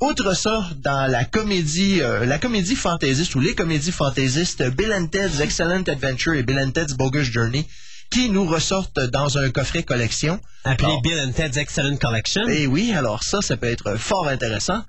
Outre 0.02 0.36
ça, 0.36 0.68
dans 0.84 1.10
la 1.10 1.24
comédie, 1.24 2.02
euh, 2.02 2.26
la 2.26 2.40
comédie 2.40 2.76
fantaisiste 2.76 3.34
ou 3.36 3.40
les 3.40 3.56
comédies 3.56 3.94
fantaisistes, 3.94 4.62
Bill 4.72 4.92
and 4.92 5.08
Ted's 5.08 5.40
Excellent 5.40 5.84
Adventure 5.84 6.34
et 6.34 6.44
Bill 6.44 6.60
and 6.60 6.72
Ted's 6.72 6.94
Bogus 6.96 7.32
Journey, 7.32 7.66
qui 8.12 8.30
nous 8.30 8.46
ressortent 8.46 9.00
dans 9.00 9.38
un 9.38 9.50
coffret 9.50 9.84
collection. 9.84 10.40
Appelé 10.64 10.88
Alors, 10.88 11.02
Bill 11.02 11.20
and 11.20 11.32
Ted's 11.32 11.58
Excellent 11.58 11.98
Collection. 11.98 12.44
eh 12.48 12.68
oui, 12.68 12.94
alors 12.94 13.24
ça, 13.24 13.42
ça 13.42 13.58
peut 13.58 13.68
être 13.68 13.98
fort 13.98 14.28
intéressant. 14.28 14.84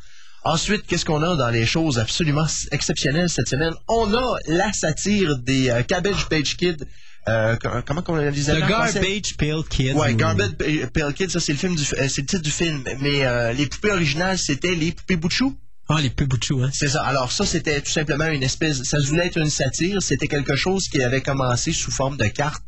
Ensuite, 0.44 0.86
qu'est-ce 0.86 1.04
qu'on 1.04 1.22
a 1.22 1.34
dans 1.34 1.50
les 1.50 1.66
choses 1.66 1.98
absolument 1.98 2.46
exceptionnelles 2.70 3.28
cette 3.28 3.48
semaine? 3.48 3.72
On 3.88 4.14
a 4.14 4.38
la 4.46 4.72
satire 4.72 5.36
des 5.38 5.70
euh, 5.70 5.82
Cabbage 5.82 6.28
Page 6.28 6.56
Kid. 6.56 6.86
Euh, 7.28 7.56
co- 7.56 7.68
comment 7.84 8.02
qu'on 8.02 8.14
les 8.16 8.28
en 8.50 8.54
français? 8.54 8.60
Garbage 8.60 9.36
Pail 9.36 9.64
Kids. 9.68 9.92
Ouais, 9.94 10.12
ou- 10.12 10.16
Garbage 10.16 10.52
Pa- 10.52 10.64
Pail 10.94 11.14
Kid, 11.14 11.30
ça 11.30 11.40
c'est 11.40 11.50
le 11.52 11.58
film 11.58 11.74
du, 11.74 11.82
f- 11.82 11.94
euh, 12.00 12.06
c'est 12.08 12.20
le 12.20 12.26
titre 12.28 12.42
du 12.42 12.52
film. 12.52 12.84
Mais 13.00 13.24
euh, 13.26 13.52
les 13.52 13.66
poupées 13.66 13.90
originales, 13.90 14.38
c'était 14.38 14.76
les 14.76 14.92
poupées 14.92 15.16
Bouchou. 15.16 15.56
Ah, 15.88 16.00
les 16.00 16.10
plus 16.10 16.26
boutchous, 16.26 16.62
hein. 16.64 16.70
C'est 16.72 16.88
ça. 16.88 17.02
Alors 17.04 17.30
ça, 17.30 17.46
c'était 17.46 17.80
tout 17.80 17.90
simplement 17.92 18.26
une 18.26 18.42
espèce, 18.42 18.82
ça 18.82 18.98
voulait 19.00 19.26
être 19.26 19.38
une 19.38 19.50
satire. 19.50 20.02
C'était 20.02 20.26
quelque 20.28 20.54
chose 20.56 20.88
qui 20.88 21.00
avait 21.02 21.20
commencé 21.22 21.72
sous 21.72 21.90
forme 21.92 22.16
de 22.16 22.26
cartes 22.26 22.64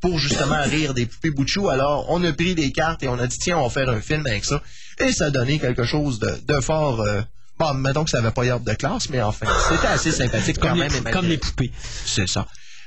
pour 0.00 0.18
justement 0.18 0.62
rire 0.64 0.94
des 0.94 1.06
poupées 1.06 1.30
Bouchou. 1.30 1.68
Alors, 1.68 2.06
on 2.10 2.22
a 2.24 2.32
pris 2.32 2.54
des 2.54 2.70
cartes 2.72 3.02
et 3.02 3.08
on 3.08 3.18
a 3.18 3.26
dit, 3.26 3.38
tiens, 3.38 3.58
on 3.58 3.64
va 3.64 3.70
faire 3.70 3.88
un 3.88 4.00
film 4.00 4.26
avec 4.26 4.44
ça. 4.44 4.62
Et 4.98 5.12
ça 5.12 5.26
a 5.26 5.30
donné 5.30 5.58
quelque 5.58 5.84
chose 5.84 6.18
de, 6.18 6.30
de 6.46 6.60
fort... 6.60 7.00
euh, 7.00 7.22
bon, 7.58 7.74
mettons 7.74 8.04
que 8.04 8.10
ça 8.10 8.18
avait 8.18 8.30
pas 8.30 8.44
l'air 8.44 8.60
de 8.60 8.72
classe, 8.74 9.08
mais 9.10 9.22
enfin, 9.22 9.46
c'était 9.70 9.86
assez 9.88 10.12
sympathique 10.12 10.58
quand 10.60 10.70
Comme, 10.70 10.78
même. 10.78 10.92
les, 11.04 11.10
comme 11.10 11.26
les 11.26 11.38
poupées. 11.38 11.72
C'est 12.04 12.28
ça. 12.28 12.46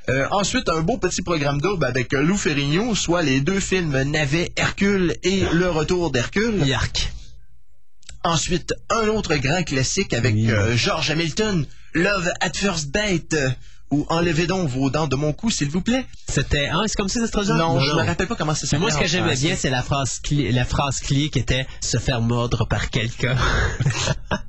Euh, 0.09 0.27
ensuite, 0.31 0.69
un 0.69 0.81
beau 0.81 0.97
petit 0.97 1.21
programme 1.21 1.59
double 1.61 1.85
avec 1.85 2.13
euh, 2.13 2.21
Lou 2.23 2.35
Ferrigno, 2.37 2.95
soit 2.95 3.21
les 3.21 3.41
deux 3.41 3.59
films 3.59 4.01
Navet, 4.03 4.51
Hercule 4.55 5.15
et 5.23 5.41
Le 5.51 5.69
Retour 5.69 6.11
d'Hercule. 6.11 6.65
Yark. 6.65 7.11
Ensuite, 8.23 8.73
un 8.89 9.07
autre 9.07 9.35
grand 9.35 9.63
classique 9.63 10.13
avec 10.13 10.33
Oui. 10.35 10.49
euh, 10.51 10.75
George 10.75 11.09
Hamilton, 11.11 11.65
Love 11.93 12.29
at 12.41 12.51
First 12.53 12.91
Date, 12.91 13.35
ou 13.91 14.05
Enlevez 14.09 14.47
donc 14.47 14.69
vos 14.69 14.89
dents 14.89 15.07
de 15.07 15.15
mon 15.15 15.33
cou, 15.33 15.49
s'il 15.49 15.69
vous 15.69 15.81
plaît. 15.81 16.05
C'était. 16.27 16.69
Ah, 16.71 16.83
c'est 16.87 16.95
comme 16.95 17.09
ça, 17.09 17.25
se 17.25 17.31
traduit? 17.31 17.53
Non, 17.53 17.79
je 17.79 17.91
me 17.91 18.03
rappelle 18.03 18.27
pas 18.27 18.35
comment 18.35 18.53
ça 18.53 18.61
s'appelle. 18.61 18.79
moi, 18.79 18.91
ce 18.91 18.97
que 18.97 19.07
j'aimais 19.07 19.35
bien, 19.35 19.55
c'est 19.55 19.69
la 19.69 19.83
phrase 19.83 20.19
clé, 20.19 20.51
la 20.51 20.65
phrase 20.65 20.99
clé 20.99 21.29
qui 21.29 21.39
était 21.39 21.67
se 21.81 21.97
faire 21.97 22.21
mordre 22.21 22.67
par 22.67 22.89
quelqu'un. 22.89 23.37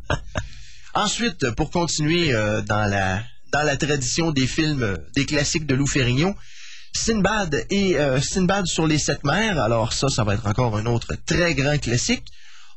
Ensuite, 0.94 1.50
pour 1.52 1.70
continuer 1.70 2.34
euh, 2.34 2.60
dans 2.62 2.90
la 2.90 3.22
dans 3.52 3.62
la 3.62 3.76
tradition 3.76 4.30
des 4.30 4.46
films, 4.46 4.82
euh, 4.82 4.96
des 5.14 5.26
classiques 5.26 5.66
de 5.66 5.74
Lou 5.74 5.86
Ferrigno, 5.86 6.34
Sinbad 6.92 7.66
et 7.70 7.96
euh, 7.96 8.20
Sinbad 8.20 8.66
sur 8.66 8.86
les 8.86 8.98
sept 8.98 9.24
mers. 9.24 9.58
Alors 9.58 9.92
ça, 9.92 10.08
ça 10.08 10.24
va 10.24 10.34
être 10.34 10.46
encore 10.46 10.76
un 10.76 10.86
autre 10.86 11.14
très 11.26 11.54
grand 11.54 11.78
classique. 11.78 12.24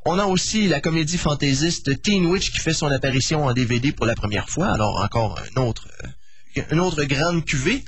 On 0.06 0.20
a 0.20 0.26
aussi 0.26 0.68
la 0.68 0.82
comédie 0.82 1.18
fantaisiste 1.18 2.02
Teen 2.02 2.26
Witch 2.26 2.52
qui 2.52 2.60
fait 2.60 2.74
son 2.74 2.88
apparition 2.88 3.46
en 3.46 3.54
DVD 3.54 3.92
pour 3.92 4.06
la 4.06 4.16
première 4.16 4.50
fois. 4.50 4.68
Alors 4.68 5.02
encore 5.02 5.40
un 5.40 5.62
autre, 5.62 5.88
euh, 6.04 6.08
une 6.72 6.80
autre 6.80 7.04
grande 7.06 7.44
cuvée. 7.46 7.84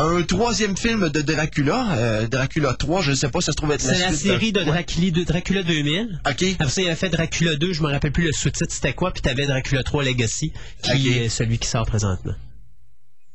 Un 0.00 0.22
troisième 0.22 0.76
film 0.76 1.08
de 1.08 1.20
Dracula, 1.22 1.86
euh, 1.96 2.28
Dracula 2.28 2.72
3, 2.74 3.02
je 3.02 3.10
ne 3.10 3.16
sais 3.16 3.28
pas, 3.30 3.40
ça 3.40 3.50
se 3.50 3.56
trouve 3.56 3.72
être 3.72 3.84
la 3.84 3.94
C'est 3.94 4.00
la 4.00 4.08
suite, 4.12 4.20
série 4.30 4.52
de 4.52 4.60
Ouais. 4.60 4.66
Dracula, 4.66 5.10
de 5.10 5.24
Dracula 5.24 5.62
2000. 5.64 6.20
OK. 6.24 6.44
Après 6.60 6.70
ça, 6.70 6.82
il 6.82 6.88
a 6.88 6.94
fait 6.94 7.08
Dracula 7.08 7.56
2, 7.56 7.72
je 7.72 7.82
me 7.82 7.88
rappelle 7.90 8.12
plus 8.12 8.24
le 8.26 8.32
sous-titre 8.32 8.72
c'était 8.72 8.92
quoi, 8.92 9.10
puis 9.10 9.22
t'avais 9.22 9.46
Dracula 9.46 9.82
3 9.82 10.04
Legacy, 10.04 10.52
qui 10.84 11.08
est 11.08 11.28
celui 11.28 11.58
qui 11.58 11.66
sort 11.66 11.84
présentement. 11.84 12.34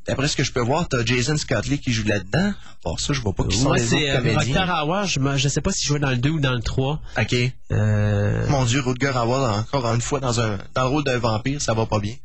D'après 0.07 0.27
ce 0.29 0.35
que 0.37 0.43
je 0.43 0.51
peux 0.51 0.61
voir, 0.61 0.87
t'as 0.89 1.03
Jason 1.05 1.37
Scott 1.37 1.65
Lee 1.67 1.79
qui 1.79 1.93
joue 1.93 2.05
là-dedans. 2.05 2.53
Bon, 2.83 2.95
ça, 2.97 3.13
je 3.13 3.21
vois 3.21 3.31
pas 3.33 3.45
qui 3.45 3.55
sont 3.57 3.63
Moi, 3.69 3.77
les 3.77 3.93
autres 3.93 4.03
euh, 4.05 4.15
comédiens. 4.17 4.39
Rutger 4.65 4.73
Hauer, 4.85 5.07
je, 5.07 5.19
me- 5.19 5.37
je 5.37 5.47
sais 5.47 5.61
pas 5.61 5.71
si 5.71 5.83
je 5.83 5.87
jouais 5.87 5.99
dans 5.99 6.09
le 6.11 6.17
2 6.17 6.29
ou 6.29 6.39
dans 6.41 6.51
le 6.53 6.61
3. 6.61 7.01
OK. 7.21 7.35
Euh, 7.71 8.47
Mon 8.49 8.65
Dieu, 8.65 8.81
Rutger 8.81 9.11
Hauer, 9.15 9.49
encore 9.59 9.85
une 9.93 10.01
fois, 10.01 10.19
dans, 10.19 10.41
un, 10.41 10.57
dans 10.75 10.83
le 10.83 10.87
rôle 10.89 11.03
d'un 11.05 11.17
vampire, 11.19 11.61
ça 11.61 11.73
va 11.73 11.85
pas 11.85 11.99
bien. 11.99 12.15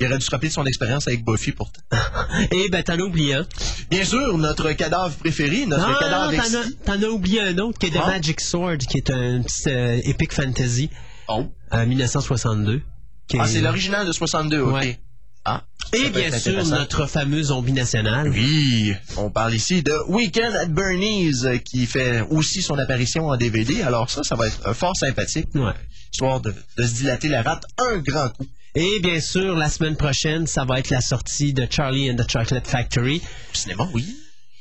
Il 0.00 0.06
aurait 0.06 0.18
dû 0.18 0.24
se 0.24 0.30
rappeler 0.30 0.48
de 0.48 0.54
son 0.54 0.64
expérience 0.66 1.08
avec 1.08 1.24
Buffy, 1.24 1.52
pourtant. 1.52 1.80
Et 2.50 2.68
ben, 2.68 2.82
t'en 2.82 2.94
as 2.98 3.02
oublié 3.02 3.34
un. 3.34 3.46
Bien 3.90 4.04
sûr, 4.04 4.36
notre 4.38 4.72
cadavre 4.72 5.14
préféré, 5.16 5.64
notre 5.66 5.88
Non, 5.88 5.98
cadavre 5.98 6.32
non, 6.32 6.36
t'en 6.38 6.42
as, 6.42 6.46
exquis. 6.62 6.76
t'en 6.84 7.02
as 7.02 7.06
oublié 7.08 7.40
un 7.40 7.58
autre 7.58 7.78
qui 7.78 7.86
est 7.86 7.90
The 7.90 8.00
Ah. 8.02 8.06
Magic 8.08 8.40
Sword, 8.40 8.78
qui 8.78 8.98
est 8.98 9.10
un 9.10 9.42
petit 9.42 9.68
euh, 9.68 9.98
epic 10.04 10.32
fantasy 10.32 10.90
Oh. 11.28 11.46
euh, 11.72 11.86
1962. 11.86 12.82
qui 13.28 13.38
Ah, 13.40 13.44
est- 13.44 13.48
c'est 13.48 13.60
l'original 13.60 14.06
de 14.06 14.12
62, 14.12 14.60
OK. 14.60 14.74
Ouais. 14.74 15.00
Ah. 15.44 15.62
Et 15.92 16.10
bien 16.10 16.36
sûr, 16.38 16.64
notre 16.66 17.06
fameux 17.06 17.42
zombie 17.44 17.72
national. 17.72 18.28
Oui, 18.28 18.92
on 19.16 19.30
parle 19.30 19.54
ici 19.54 19.82
de 19.82 19.94
Weekend 20.08 20.54
at 20.56 20.66
Bernie's 20.66 21.44
euh, 21.44 21.56
qui 21.58 21.86
fait 21.86 22.20
aussi 22.30 22.62
son 22.62 22.78
apparition 22.78 23.28
en 23.28 23.36
DVD. 23.36 23.82
Alors 23.82 24.10
ça, 24.10 24.22
ça 24.24 24.34
va 24.36 24.48
être 24.48 24.60
euh, 24.68 24.74
fort 24.74 24.96
sympathique, 24.96 25.48
Ouais. 25.54 25.72
histoire 26.12 26.40
de, 26.40 26.52
de 26.76 26.82
se 26.86 26.94
dilater 26.94 27.28
la 27.28 27.42
rate 27.42 27.64
un 27.78 27.98
grand 27.98 28.28
coup. 28.30 28.46
Et 28.78 29.00
bien 29.00 29.22
sûr, 29.22 29.56
la 29.56 29.70
semaine 29.70 29.96
prochaine, 29.96 30.46
ça 30.46 30.66
va 30.66 30.78
être 30.78 30.90
la 30.90 31.00
sortie 31.00 31.54
de 31.54 31.66
Charlie 31.68 32.10
and 32.10 32.16
the 32.16 32.30
Chocolate 32.30 32.66
Factory. 32.66 33.22
Au 33.50 33.56
cinéma, 33.56 33.88
oui. 33.94 34.04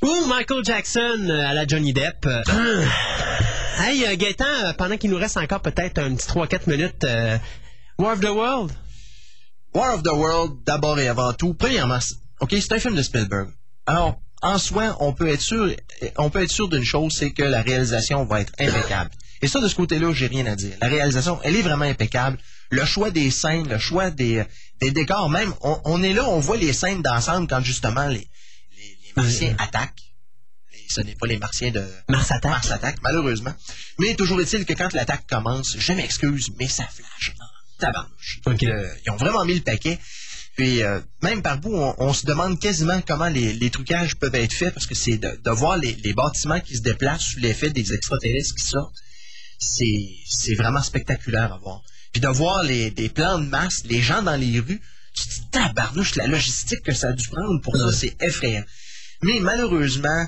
Ou 0.03 0.25
Michael 0.27 0.63
Jackson 0.63 1.27
euh, 1.29 1.45
à 1.45 1.53
la 1.53 1.67
Johnny 1.67 1.91
Depp. 1.91 2.25
Euh, 2.25 2.85
hey, 3.79 4.05
euh, 4.05 4.15
Gaëtan, 4.15 4.45
euh, 4.45 4.71
pendant 4.77 4.95
qu'il 4.95 5.09
nous 5.09 5.17
reste 5.17 5.35
encore 5.35 5.59
peut-être 5.59 5.99
un 5.99 6.15
petit 6.15 6.29
3-4 6.29 6.69
minutes, 6.69 7.03
euh, 7.03 7.37
War 7.99 8.13
of 8.13 8.21
the 8.21 8.29
World. 8.29 8.71
War 9.73 9.95
of 9.95 10.03
the 10.03 10.13
World, 10.13 10.63
d'abord 10.65 10.97
et 10.97 11.09
avant 11.09 11.33
tout, 11.33 11.53
premièrement, 11.53 11.99
OK, 12.39 12.51
c'est 12.51 12.71
un 12.71 12.79
film 12.79 12.95
de 12.95 13.01
Spielberg. 13.01 13.49
Alors, 13.85 14.21
en 14.41 14.57
soi, 14.59 14.95
on 15.01 15.11
peut 15.11 15.27
être 15.27 15.41
sûr, 15.41 15.75
on 16.17 16.29
peut 16.29 16.41
être 16.41 16.51
sûr 16.53 16.69
d'une 16.69 16.85
chose, 16.85 17.11
c'est 17.13 17.31
que 17.31 17.43
la 17.43 17.61
réalisation 17.61 18.23
va 18.23 18.39
être 18.39 18.53
impeccable. 18.59 19.09
Et 19.41 19.47
ça, 19.49 19.59
de 19.59 19.67
ce 19.67 19.75
côté-là, 19.75 20.13
j'ai 20.13 20.27
rien 20.27 20.45
à 20.45 20.55
dire. 20.55 20.71
La 20.79 20.87
réalisation, 20.87 21.37
elle 21.43 21.57
est 21.57 21.61
vraiment 21.61 21.83
impeccable. 21.83 22.37
Le 22.69 22.85
choix 22.85 23.11
des 23.11 23.31
scènes, 23.31 23.67
le 23.69 23.77
choix 23.77 24.09
des, 24.09 24.43
des 24.81 24.91
décors, 24.91 25.29
même, 25.29 25.53
on, 25.61 25.79
on 25.85 26.03
est 26.03 26.13
là, 26.13 26.27
on 26.27 26.39
voit 26.39 26.57
les 26.57 26.73
scènes 26.73 27.01
d'ensemble 27.01 27.47
quand 27.47 27.61
justement 27.61 28.07
les, 28.07 28.19
les, 28.77 28.97
les 29.05 29.13
Martiens 29.15 29.55
attaquent. 29.59 30.01
Et 30.73 30.85
ce 30.89 31.01
n'est 31.01 31.15
pas 31.15 31.27
les 31.27 31.37
Martiens 31.37 31.71
de 31.71 31.83
Mars 32.09 32.31
attaque. 32.31 32.51
Mars 32.51 32.71
attaque, 32.71 32.97
malheureusement. 33.01 33.53
Mais 33.99 34.15
toujours 34.15 34.41
est-il 34.41 34.65
que 34.65 34.73
quand 34.73 34.93
l'attaque 34.93 35.25
commence, 35.27 35.75
je 35.77 35.93
m'excuse, 35.93 36.49
mais 36.59 36.67
ça 36.67 36.85
flash 36.85 37.33
en 37.39 37.45
tabarnouche. 37.79 38.41
Ok. 38.45 38.63
Euh, 38.63 38.93
ils 39.05 39.11
ont 39.11 39.17
vraiment 39.17 39.45
mis 39.45 39.55
le 39.55 39.61
paquet. 39.61 39.99
Puis 40.55 40.83
euh, 40.83 41.01
même 41.21 41.41
par 41.41 41.59
bout, 41.59 41.75
on, 41.75 41.95
on 41.97 42.13
se 42.13 42.25
demande 42.25 42.59
quasiment 42.59 43.01
comment 43.01 43.27
les, 43.27 43.53
les 43.53 43.69
trucages 43.69 44.15
peuvent 44.15 44.35
être 44.35 44.53
faits 44.53 44.73
parce 44.73 44.87
que 44.87 44.95
c'est 44.95 45.17
de, 45.17 45.39
de 45.43 45.51
voir 45.51 45.77
les, 45.77 45.93
les 45.95 46.13
bâtiments 46.13 46.61
qui 46.61 46.77
se 46.77 46.81
déplacent 46.81 47.23
sous 47.33 47.39
l'effet 47.39 47.69
des 47.71 47.93
extraterrestres 47.93 48.55
qui 48.55 48.65
sortent. 48.65 48.95
C'est 49.59 50.09
c'est 50.25 50.55
vraiment 50.55 50.81
spectaculaire 50.81 51.53
à 51.53 51.57
voir. 51.57 51.81
Puis 52.15 52.21
de 52.21 52.29
voir 52.29 52.63
les, 52.63 52.91
des 52.91 53.09
plans 53.09 53.39
de 53.39 53.45
masse, 53.45 53.81
les 53.83 54.01
gens 54.01 54.21
dans 54.21 54.37
les 54.37 54.57
rues, 54.61 54.79
tu 55.13 55.23
te 55.27 55.33
dis 55.33 55.41
tabarnouche, 55.51 56.15
la 56.15 56.27
logistique 56.27 56.81
que 56.81 56.93
ça 56.93 57.09
a 57.09 57.11
dû 57.11 57.27
prendre 57.27 57.59
pour 57.61 57.75
ça, 57.75 57.91
c'est 57.91 58.15
effrayant. 58.21 58.63
Mais 59.21 59.41
malheureusement, 59.41 60.25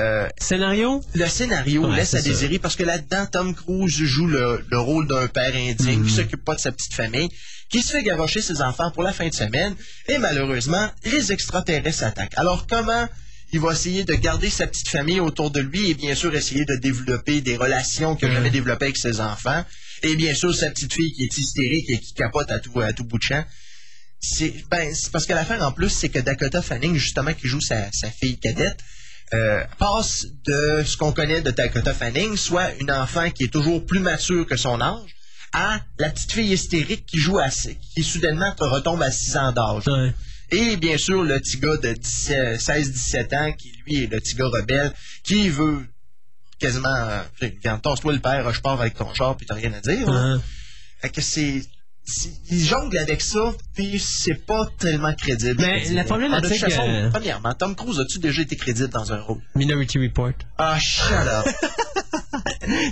euh, 0.00 0.28
Scénario? 0.38 1.02
le 1.14 1.26
scénario 1.26 1.86
Ouais, 1.88 1.96
laisse 1.96 2.12
à 2.12 2.18
ça. 2.20 2.28
désirer 2.28 2.58
parce 2.58 2.76
que 2.76 2.82
là-dedans, 2.82 3.24
Tom 3.24 3.54
Cruise 3.54 3.90
joue 4.04 4.26
le, 4.26 4.62
le 4.70 4.78
rôle 4.78 5.08
d'un 5.08 5.28
père 5.28 5.54
indigne 5.56 6.00
Mhm. 6.00 6.06
qui 6.06 6.12
s'occupe 6.12 6.44
pas 6.44 6.56
de 6.56 6.60
sa 6.60 6.72
petite 6.72 6.92
famille, 6.92 7.30
qui 7.70 7.82
se 7.82 7.92
fait 7.92 8.02
garrocher 8.02 8.42
ses 8.42 8.60
enfants 8.60 8.90
pour 8.90 9.02
la 9.02 9.14
fin 9.14 9.26
de 9.26 9.32
semaine, 9.34 9.74
et 10.08 10.18
malheureusement, 10.18 10.90
les 11.06 11.32
extraterrestres 11.32 12.04
attaquent. 12.04 12.36
Alors 12.36 12.66
comment 12.66 13.08
il 13.54 13.60
va 13.60 13.72
essayer 13.72 14.04
de 14.04 14.12
garder 14.12 14.50
sa 14.50 14.66
petite 14.66 14.90
famille 14.90 15.20
autour 15.20 15.50
de 15.50 15.60
lui 15.60 15.88
et 15.88 15.94
bien 15.94 16.14
sûr 16.14 16.34
essayer 16.36 16.66
de 16.66 16.76
développer 16.76 17.40
des 17.40 17.56
relations 17.56 18.14
qu'il 18.14 18.28
n'a 18.28 18.34
jamais 18.34 18.50
développées 18.50 18.84
avec 18.84 18.98
ses 18.98 19.22
enfants, 19.22 19.64
et 20.02 20.16
bien 20.16 20.34
sûr 20.34 20.54
sa 20.54 20.70
petite 20.70 20.92
fille 20.92 21.12
qui 21.12 21.24
est 21.24 21.38
hystérique 21.38 21.88
et 21.90 21.98
qui 21.98 22.14
capote 22.14 22.50
à 22.50 22.58
tout, 22.58 22.80
à 22.80 22.92
tout 22.92 23.04
bout 23.04 23.18
de 23.18 23.22
champ. 23.22 23.44
C'est 24.20 24.54
ben, 24.70 24.92
parce 25.12 25.24
que 25.24 25.32
l'affaire 25.32 25.62
en 25.62 25.72
plus, 25.72 25.88
c'est 25.88 26.10
que 26.10 26.18
Dakota 26.18 26.60
Fanning, 26.60 26.94
justement, 26.94 27.32
qui 27.32 27.48
joue 27.48 27.60
sa, 27.60 27.90
sa 27.92 28.10
fille 28.10 28.38
cadette, 28.38 28.78
euh, 29.32 29.64
passe 29.78 30.26
de 30.44 30.82
ce 30.84 30.96
qu'on 30.96 31.12
connaît 31.12 31.40
de 31.40 31.50
Dakota 31.50 31.94
Fanning, 31.94 32.36
soit 32.36 32.74
une 32.80 32.90
enfant 32.90 33.30
qui 33.30 33.44
est 33.44 33.52
toujours 33.52 33.86
plus 33.86 34.00
mature 34.00 34.46
que 34.46 34.56
son 34.56 34.80
âge, 34.80 35.14
à 35.52 35.80
la 35.98 36.10
petite 36.10 36.32
fille 36.32 36.52
hystérique 36.52 37.06
qui 37.06 37.18
joue 37.18 37.38
à 37.38 37.48
qui 37.48 38.02
soudainement 38.02 38.52
retombe 38.58 39.02
à 39.02 39.10
6 39.10 39.36
ans 39.36 39.52
d'âge. 39.52 39.86
Ouais. 39.86 40.12
Et 40.52 40.76
bien 40.76 40.98
sûr, 40.98 41.22
le 41.22 41.38
petit 41.38 41.58
gars 41.58 41.76
de 41.76 41.94
16-17 41.94 43.36
ans, 43.36 43.52
qui 43.52 43.72
lui 43.86 44.04
est 44.04 44.12
le 44.12 44.18
petit 44.18 44.34
gars 44.34 44.48
rebelle, 44.48 44.92
qui 45.22 45.48
veut 45.48 45.86
quasiment, 46.60 46.94
euh, 46.94 47.22
regarde, 47.40 47.82
tasse-toi 47.82 48.12
le 48.12 48.20
père, 48.20 48.52
je 48.52 48.60
pars 48.60 48.80
avec 48.80 48.94
ton 48.94 49.12
char, 49.14 49.36
puis 49.36 49.46
t'as 49.46 49.54
rien 49.54 49.72
à 49.72 49.80
dire. 49.80 50.08
hein. 50.08 50.40
Fait 51.02 51.08
que 51.08 51.20
c'est. 51.20 51.62
c'est- 52.04 52.30
Il 52.50 52.64
jongle 52.64 52.98
avec 52.98 53.20
ça, 53.22 53.52
puis 53.74 53.98
c'est 54.04 54.34
pas 54.46 54.66
tellement 54.78 55.14
crédible. 55.14 55.56
Mais 55.60 55.84
la 55.90 56.04
problématique, 56.04 56.50
de 56.50 56.58
toute 56.58 56.70
façon, 56.70 56.88
euh, 56.88 57.10
Premièrement, 57.10 57.54
Tom 57.54 57.74
Cruise, 57.76 57.98
as-tu 58.00 58.18
déjà 58.18 58.42
été 58.42 58.56
crédible 58.56 58.88
dans 58.88 59.12
un 59.12 59.20
rôle? 59.20 59.38
Minority 59.54 59.98
Report. 59.98 60.32
Ah, 60.58 60.78
shut 60.78 61.10
up! 61.12 61.46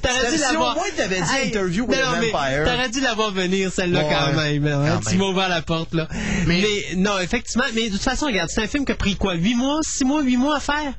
T'aurais 0.03 0.31
dû 0.31 0.37
Si 0.37 0.41
l'avoir. 0.43 0.73
au 0.77 0.81
moins 0.81 0.89
t'avais 0.97 1.21
dit 1.21 1.31
Hey, 1.33 1.49
Interview 1.49 1.85
with 1.87 1.99
non, 2.01 2.07
a 2.09 2.21
mais 2.21 2.31
Vampire. 2.31 2.65
T'aurais 2.65 2.89
dû 2.89 3.01
l'avoir 3.01 3.31
venir, 3.33 3.73
celle-là, 3.73 4.05
Ouais, 4.05 4.13
quand 4.15 4.33
même. 4.35 4.67
hein. 4.67 4.99
quand 5.03 5.11
tu 5.11 5.17
m'as 5.17 5.25
ouvert 5.27 5.49
la 5.49 5.63
porte, 5.63 5.95
là. 5.95 6.09
Mais... 6.47 6.61
Mais- 6.63 6.97
non, 6.97 7.19
effectivement. 7.19 7.65
Mais 7.75 7.87
de 7.89 7.93
toute 7.95 8.03
façon, 8.03 8.27
regarde, 8.27 8.49
c'est 8.51 8.63
un 8.63 8.67
film 8.69 8.85
qui 8.85 8.93
a 8.93 8.97
pris 8.97 9.17
quoi? 9.17 9.35
8 9.35 9.55
mois, 9.55 9.79
6 9.83 10.05
mois, 10.05 10.23
8 10.23 10.37
mois 10.37 10.57
à 10.57 10.61
faire? 10.61 10.93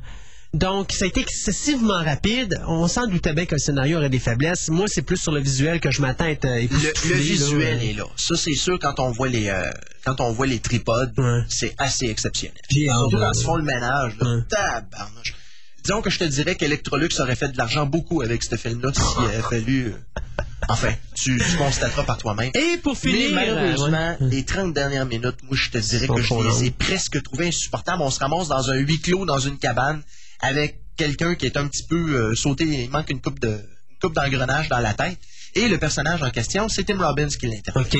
Donc, 0.53 0.91
ça 0.93 1.05
a 1.05 1.07
été 1.07 1.21
excessivement 1.21 2.03
rapide. 2.03 2.59
On 2.67 2.87
s'en 2.87 3.05
doutait 3.05 3.33
bien 3.33 3.45
que 3.45 3.53
le 3.53 3.59
scénario 3.59 3.97
aurait 3.97 4.09
des 4.09 4.17
faiblesses. 4.19 4.69
Moi, 4.69 4.87
c'est 4.87 5.03
plus 5.03 5.17
sur 5.17 5.31
le 5.31 5.41
visuel 5.41 5.79
que 5.79 5.91
je 5.91 6.01
m'attends 6.01 6.23
à 6.25 6.29
être 6.29 6.45
euh, 6.45 6.61
Le, 6.71 7.09
le 7.09 7.13
là. 7.15 7.17
visuel 7.21 7.83
est 7.83 7.93
là. 7.93 8.05
Ça, 8.17 8.35
c'est 8.35 8.55
sûr, 8.55 8.79
quand 8.79 8.99
on 8.99 9.11
voit 9.11 9.27
les, 9.29 9.47
euh, 9.49 9.69
quand 10.03 10.19
on 10.21 10.31
voit 10.31 10.47
les 10.47 10.59
tripodes, 10.59 11.13
Ouais. 11.19 11.41
c'est 11.49 11.75
assez 11.77 12.07
exceptionnel. 12.07 12.57
Surtout 12.71 13.17
quand 13.17 13.31
ils 13.33 13.43
font 13.43 13.55
le 13.57 13.63
ménage, 13.63 14.13
là. 14.19 14.27
Ouais. 14.37 14.41
Tabarnouche. 14.49 15.35
Disons 15.83 16.01
que 16.01 16.09
je 16.09 16.17
te 16.19 16.23
dirais 16.23 16.55
qu'Electrolux 16.55 17.09
aurait 17.19 17.35
fait 17.35 17.49
de 17.49 17.57
l'argent 17.57 17.85
beaucoup 17.85 18.21
avec 18.21 18.43
ce 18.43 18.55
film-là 18.55 18.91
s'il 18.93 19.25
avait 19.25 19.41
fallu. 19.43 19.85
euh, 19.93 20.21
Enfin, 20.67 20.93
tu, 21.15 21.39
tu 21.39 21.57
constateras 21.57 22.03
par 22.03 22.17
toi-même. 22.17 22.51
Et 22.55 22.77
pour 22.77 22.93
Mais 23.05 23.11
finir. 23.11 23.35
malheureusement, 23.35 24.15
euh, 24.19 24.23
ouais. 24.25 24.29
les 24.31 24.45
30 24.45 24.73
dernières 24.73 25.05
minutes, 25.05 25.37
moi, 25.43 25.55
je 25.55 25.69
te 25.69 25.77
dirais 25.77 26.07
que 26.07 26.21
je 26.21 26.33
les 26.59 26.65
ai 26.65 26.71
presque 26.71 27.21
trouvées 27.23 27.47
insupportables. 27.47 28.01
On 28.01 28.09
se 28.11 28.19
ramasse 28.19 28.47
dans 28.49 28.69
un 28.71 28.75
huis 28.75 28.99
clos, 28.99 29.25
dans 29.25 29.39
une 29.39 29.57
cabane, 29.57 30.01
avec 30.39 30.79
quelqu'un 30.97 31.35
qui 31.35 31.45
est 31.45 31.57
un 31.57 31.67
petit 31.67 31.83
peu 31.87 31.95
euh, 32.15 32.35
sauté, 32.35 32.65
il 32.65 32.89
manque 32.89 33.09
une 33.09 33.21
coupe 33.21 33.39
de 33.39 33.49
une 33.49 33.97
coupe 34.01 34.13
d'engrenage 34.15 34.69
dans 34.69 34.79
la 34.79 34.93
tête. 34.93 35.17
Et 35.55 35.67
le 35.67 35.77
personnage 35.77 36.21
en 36.21 36.29
question, 36.29 36.69
c'est 36.69 36.83
Tim 36.85 36.97
Robbins 37.03 37.27
qui 37.29 37.47
l'interprète. 37.47 37.93
OK. 37.95 37.99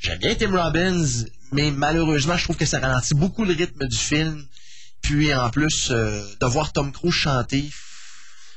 J'aime 0.00 0.18
bien 0.18 0.34
Tim 0.34 0.50
Robbins, 0.60 1.06
mais 1.52 1.70
malheureusement, 1.70 2.36
je 2.36 2.44
trouve 2.44 2.56
que 2.56 2.66
ça 2.66 2.80
ralentit 2.80 3.14
beaucoup 3.14 3.44
le 3.44 3.54
rythme 3.54 3.86
du 3.86 3.96
film. 3.96 4.44
Puis 5.02 5.32
en 5.34 5.50
plus, 5.50 5.88
euh, 5.90 6.22
de 6.40 6.46
voir 6.46 6.72
Tom 6.72 6.90
Cruise 6.92 7.12
chanter. 7.14 7.70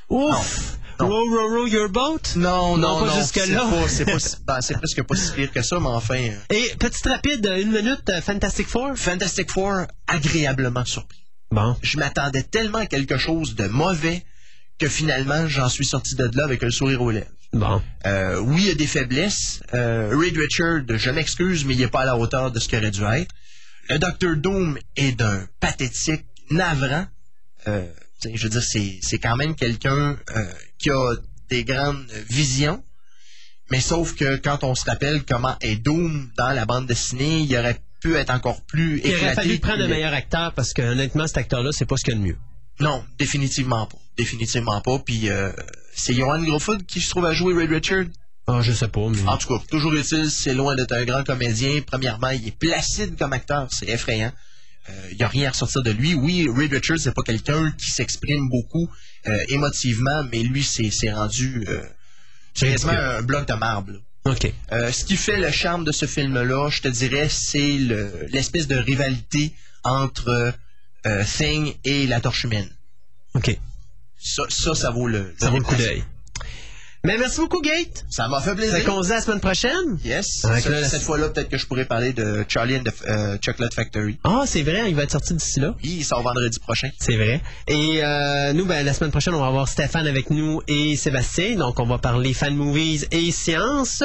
Ouf! 0.08 0.78
Non. 1.00 1.06
Row, 1.08 1.24
row, 1.30 1.48
row 1.60 1.66
your 1.68 1.88
boat? 1.90 2.34
Non, 2.36 2.76
Non, 2.76 3.00
non, 3.00 3.06
pas 3.06 3.20
jusque-là. 3.20 3.64
c'est 3.88 4.04
pas- 4.04 4.18
C'est 4.18 4.44
ben, 4.44 4.60
c'est 4.60 4.74
presque 4.78 5.02
pas 5.04 5.14
si 5.14 5.30
pire 5.32 5.52
que 5.52 5.62
ça, 5.62 5.78
mais 5.78 5.86
enfin. 5.88 6.18
euh, 6.18 6.36
Et 6.50 6.74
petite 6.76 7.06
rapide, 7.06 7.46
une 7.60 7.70
minute, 7.70 8.10
Fantastic 8.22 8.66
Four? 8.66 8.96
Fantastic 8.96 9.48
Four, 9.50 9.86
agréablement 10.08 10.84
surpris. 10.84 11.18
Bon. 11.50 11.76
Je 11.82 11.98
m'attendais 11.98 12.42
tellement 12.42 12.78
à 12.78 12.86
quelque 12.86 13.16
chose 13.16 13.54
de 13.54 13.66
mauvais 13.66 14.24
que 14.78 14.88
finalement, 14.88 15.46
j'en 15.48 15.68
suis 15.68 15.84
sorti 15.84 16.14
de 16.14 16.30
là 16.34 16.44
avec 16.44 16.62
un 16.62 16.70
sourire 16.70 17.02
aux 17.02 17.10
lèvres. 17.10 17.26
Bon. 17.52 17.82
Euh, 18.06 18.38
oui, 18.40 18.62
il 18.62 18.68
y 18.68 18.70
a 18.70 18.74
des 18.74 18.86
faiblesses. 18.86 19.60
Euh, 19.74 20.14
Reed 20.14 20.36
Richard, 20.36 20.82
je 20.86 21.10
m'excuse, 21.10 21.64
mais 21.64 21.74
il 21.74 21.80
n'est 21.80 21.88
pas 21.88 22.02
à 22.02 22.06
la 22.06 22.16
hauteur 22.16 22.50
de 22.52 22.60
ce 22.60 22.68
qu'il 22.68 22.78
aurait 22.78 22.90
dû 22.90 23.02
être. 23.04 23.34
Le 23.88 23.98
Docteur 23.98 24.36
Doom 24.36 24.78
est 24.96 25.12
d'un 25.12 25.46
pathétique 25.60 26.26
navrant. 26.50 27.06
Euh, 27.66 27.86
je 28.22 28.42
veux 28.42 28.50
dire, 28.50 28.62
c'est, 28.62 28.98
c'est 29.02 29.18
quand 29.18 29.36
même 29.36 29.54
quelqu'un 29.54 30.18
euh, 30.36 30.52
qui 30.78 30.90
a 30.90 31.14
des 31.48 31.64
grandes 31.64 32.10
visions. 32.28 32.82
Mais 33.70 33.80
sauf 33.80 34.14
que 34.14 34.36
quand 34.36 34.64
on 34.64 34.74
se 34.74 34.84
rappelle 34.84 35.24
comment 35.24 35.56
est 35.60 35.76
Doom 35.76 36.30
dans 36.36 36.50
la 36.50 36.66
bande 36.66 36.86
dessinée, 36.86 37.40
il 37.40 37.56
aurait 37.56 37.80
pu 38.00 38.14
être 38.14 38.30
encore 38.30 38.62
plus 38.62 39.00
Il 39.04 39.14
aurait 39.14 39.34
fallu 39.34 39.58
prendre 39.58 39.82
un 39.84 39.88
meilleur 39.88 40.12
acteur 40.12 40.52
parce 40.54 40.72
que 40.72 40.82
honnêtement, 40.82 41.26
cet 41.26 41.38
acteur-là, 41.38 41.70
c'est 41.72 41.86
pas 41.86 41.96
ce 41.96 42.04
qu'il 42.04 42.14
y 42.14 42.16
a 42.16 42.20
de 42.20 42.24
mieux. 42.26 42.38
Non, 42.80 43.04
définitivement 43.18 43.86
pas. 43.86 43.98
Définitivement 44.16 44.80
pas. 44.80 44.98
Puis 45.00 45.28
euh, 45.28 45.50
c'est 45.94 46.14
Johan 46.14 46.42
Grofud 46.42 46.86
qui 46.86 47.00
se 47.00 47.10
trouve 47.10 47.26
à 47.26 47.32
jouer 47.32 47.54
Ray 47.54 47.66
Richard. 47.66 48.04
Ah, 48.46 48.60
je 48.62 48.72
sais 48.72 48.88
pas, 48.88 49.08
mais. 49.08 49.28
En 49.28 49.36
tout 49.36 49.48
cas, 49.48 49.62
toujours 49.70 49.92
utile, 49.92 50.30
c'est 50.30 50.54
loin 50.54 50.74
d'être 50.74 50.92
un 50.92 51.04
grand 51.04 51.22
comédien. 51.22 51.80
Premièrement, 51.86 52.30
il 52.30 52.48
est 52.48 52.56
placide 52.56 53.18
comme 53.18 53.34
acteur, 53.34 53.68
c'est 53.70 53.88
effrayant. 53.88 54.32
Euh, 54.88 54.92
Il 55.10 55.18
n'y 55.18 55.22
a 55.22 55.28
rien 55.28 55.48
à 55.48 55.50
ressortir 55.50 55.82
de 55.82 55.90
lui. 55.90 56.14
Oui, 56.14 56.48
Ray 56.48 56.68
Richards, 56.68 56.98
c'est 56.98 57.14
pas 57.14 57.22
quelqu'un 57.22 57.70
qui 57.72 57.90
s'exprime 57.90 58.48
beaucoup 58.48 58.88
euh, 59.26 59.44
émotivement, 59.48 60.24
mais 60.32 60.42
lui, 60.42 60.62
c'est 60.62 61.12
rendu 61.12 61.64
euh, 61.68 61.82
c'est 62.54 62.70
quasiment 62.70 62.92
un 62.92 63.22
bloc 63.22 63.46
de 63.46 63.54
marbre. 63.54 63.92
OK. 64.24 64.52
Euh, 64.72 64.92
ce 64.92 65.04
qui 65.04 65.16
fait 65.16 65.36
le 65.38 65.50
charme 65.50 65.84
de 65.84 65.92
ce 65.92 66.06
film-là, 66.06 66.68
je 66.70 66.82
te 66.82 66.88
dirais, 66.88 67.28
c'est 67.30 67.78
le- 67.78 68.26
l'espèce 68.30 68.66
de 68.66 68.76
rivalité 68.76 69.54
entre 69.84 70.52
euh, 71.06 71.24
Thing 71.24 71.74
et 71.84 72.06
la 72.06 72.20
Torche 72.20 72.44
humaine. 72.44 72.68
OK. 73.34 73.56
Ça, 74.18 74.42
ça, 74.48 74.74
ça 74.74 74.90
vaut 74.90 75.06
le, 75.06 75.34
Ça 75.38 75.50
vaut 75.50 75.58
le 75.58 75.64
coup 75.64 75.76
d'œil. 75.76 76.04
Mais 77.04 77.16
merci 77.16 77.40
beaucoup, 77.40 77.60
Gate. 77.62 78.04
Ça 78.10 78.26
m'a 78.28 78.40
fait 78.40 78.54
plaisir. 78.56 78.74
Fait 78.78 78.84
qu'on 78.84 79.00
se 79.02 79.06
dit 79.08 79.12
à 79.12 79.16
la 79.16 79.22
semaine 79.22 79.40
prochaine. 79.40 79.98
Yes. 80.04 80.44
Avec 80.44 80.64
Ce- 80.64 80.68
là, 80.68 80.80
la- 80.80 80.88
cette 80.88 81.02
fois-là, 81.02 81.28
peut-être 81.28 81.48
que 81.48 81.56
je 81.56 81.64
pourrais 81.66 81.84
parler 81.84 82.12
de 82.12 82.44
Charlie 82.48 82.76
and 82.76 82.82
the 82.82 82.92
euh, 83.08 83.38
Chocolate 83.40 83.72
Factory. 83.72 84.18
Ah, 84.24 84.42
c'est 84.46 84.62
vrai, 84.62 84.88
il 84.88 84.96
va 84.96 85.04
être 85.04 85.12
sorti 85.12 85.34
d'ici 85.34 85.60
là. 85.60 85.74
Oui, 85.82 85.96
il 86.00 86.04
sort 86.04 86.22
vendredi 86.22 86.58
prochain. 86.58 86.90
C'est 86.98 87.16
vrai. 87.16 87.40
Et 87.68 88.00
euh, 88.02 88.52
nous, 88.52 88.64
ben, 88.66 88.84
la 88.84 88.92
semaine 88.92 89.10
prochaine, 89.12 89.34
on 89.34 89.40
va 89.40 89.46
avoir 89.46 89.68
Stéphane 89.68 90.06
avec 90.08 90.30
nous 90.30 90.60
et 90.66 90.96
Sébastien. 90.96 91.54
Donc, 91.56 91.78
on 91.78 91.86
va 91.86 91.98
parler 91.98 92.34
fan 92.34 92.54
movies 92.56 93.06
et 93.12 93.30
science. 93.30 94.02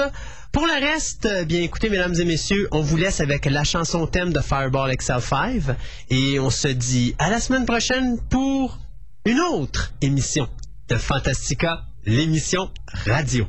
Pour 0.51 0.67
le 0.67 0.73
reste, 0.73 1.25
euh, 1.25 1.45
bien 1.45 1.61
écoutez, 1.61 1.89
mesdames 1.89 2.13
et 2.19 2.25
messieurs, 2.25 2.67
on 2.71 2.81
vous 2.81 2.95
laisse 2.97 3.21
avec 3.21 3.45
la 3.45 3.63
chanson 3.63 4.05
thème 4.05 4.31
de 4.31 4.39
Fireball 4.39 4.91
XL5. 4.91 5.75
Et 6.11 6.39
on 6.39 6.51
se 6.51 6.67
dit 6.67 7.15
à 7.17 7.31
la 7.31 7.39
semaine 7.39 7.65
prochaine 7.65 8.19
pour 8.29 8.77
une 9.25 9.39
autre 9.39 9.93
émission 10.03 10.47
de 10.89 10.95
Fantastica, 10.97 11.81
l'émission 12.05 12.69
radio. 12.88 13.45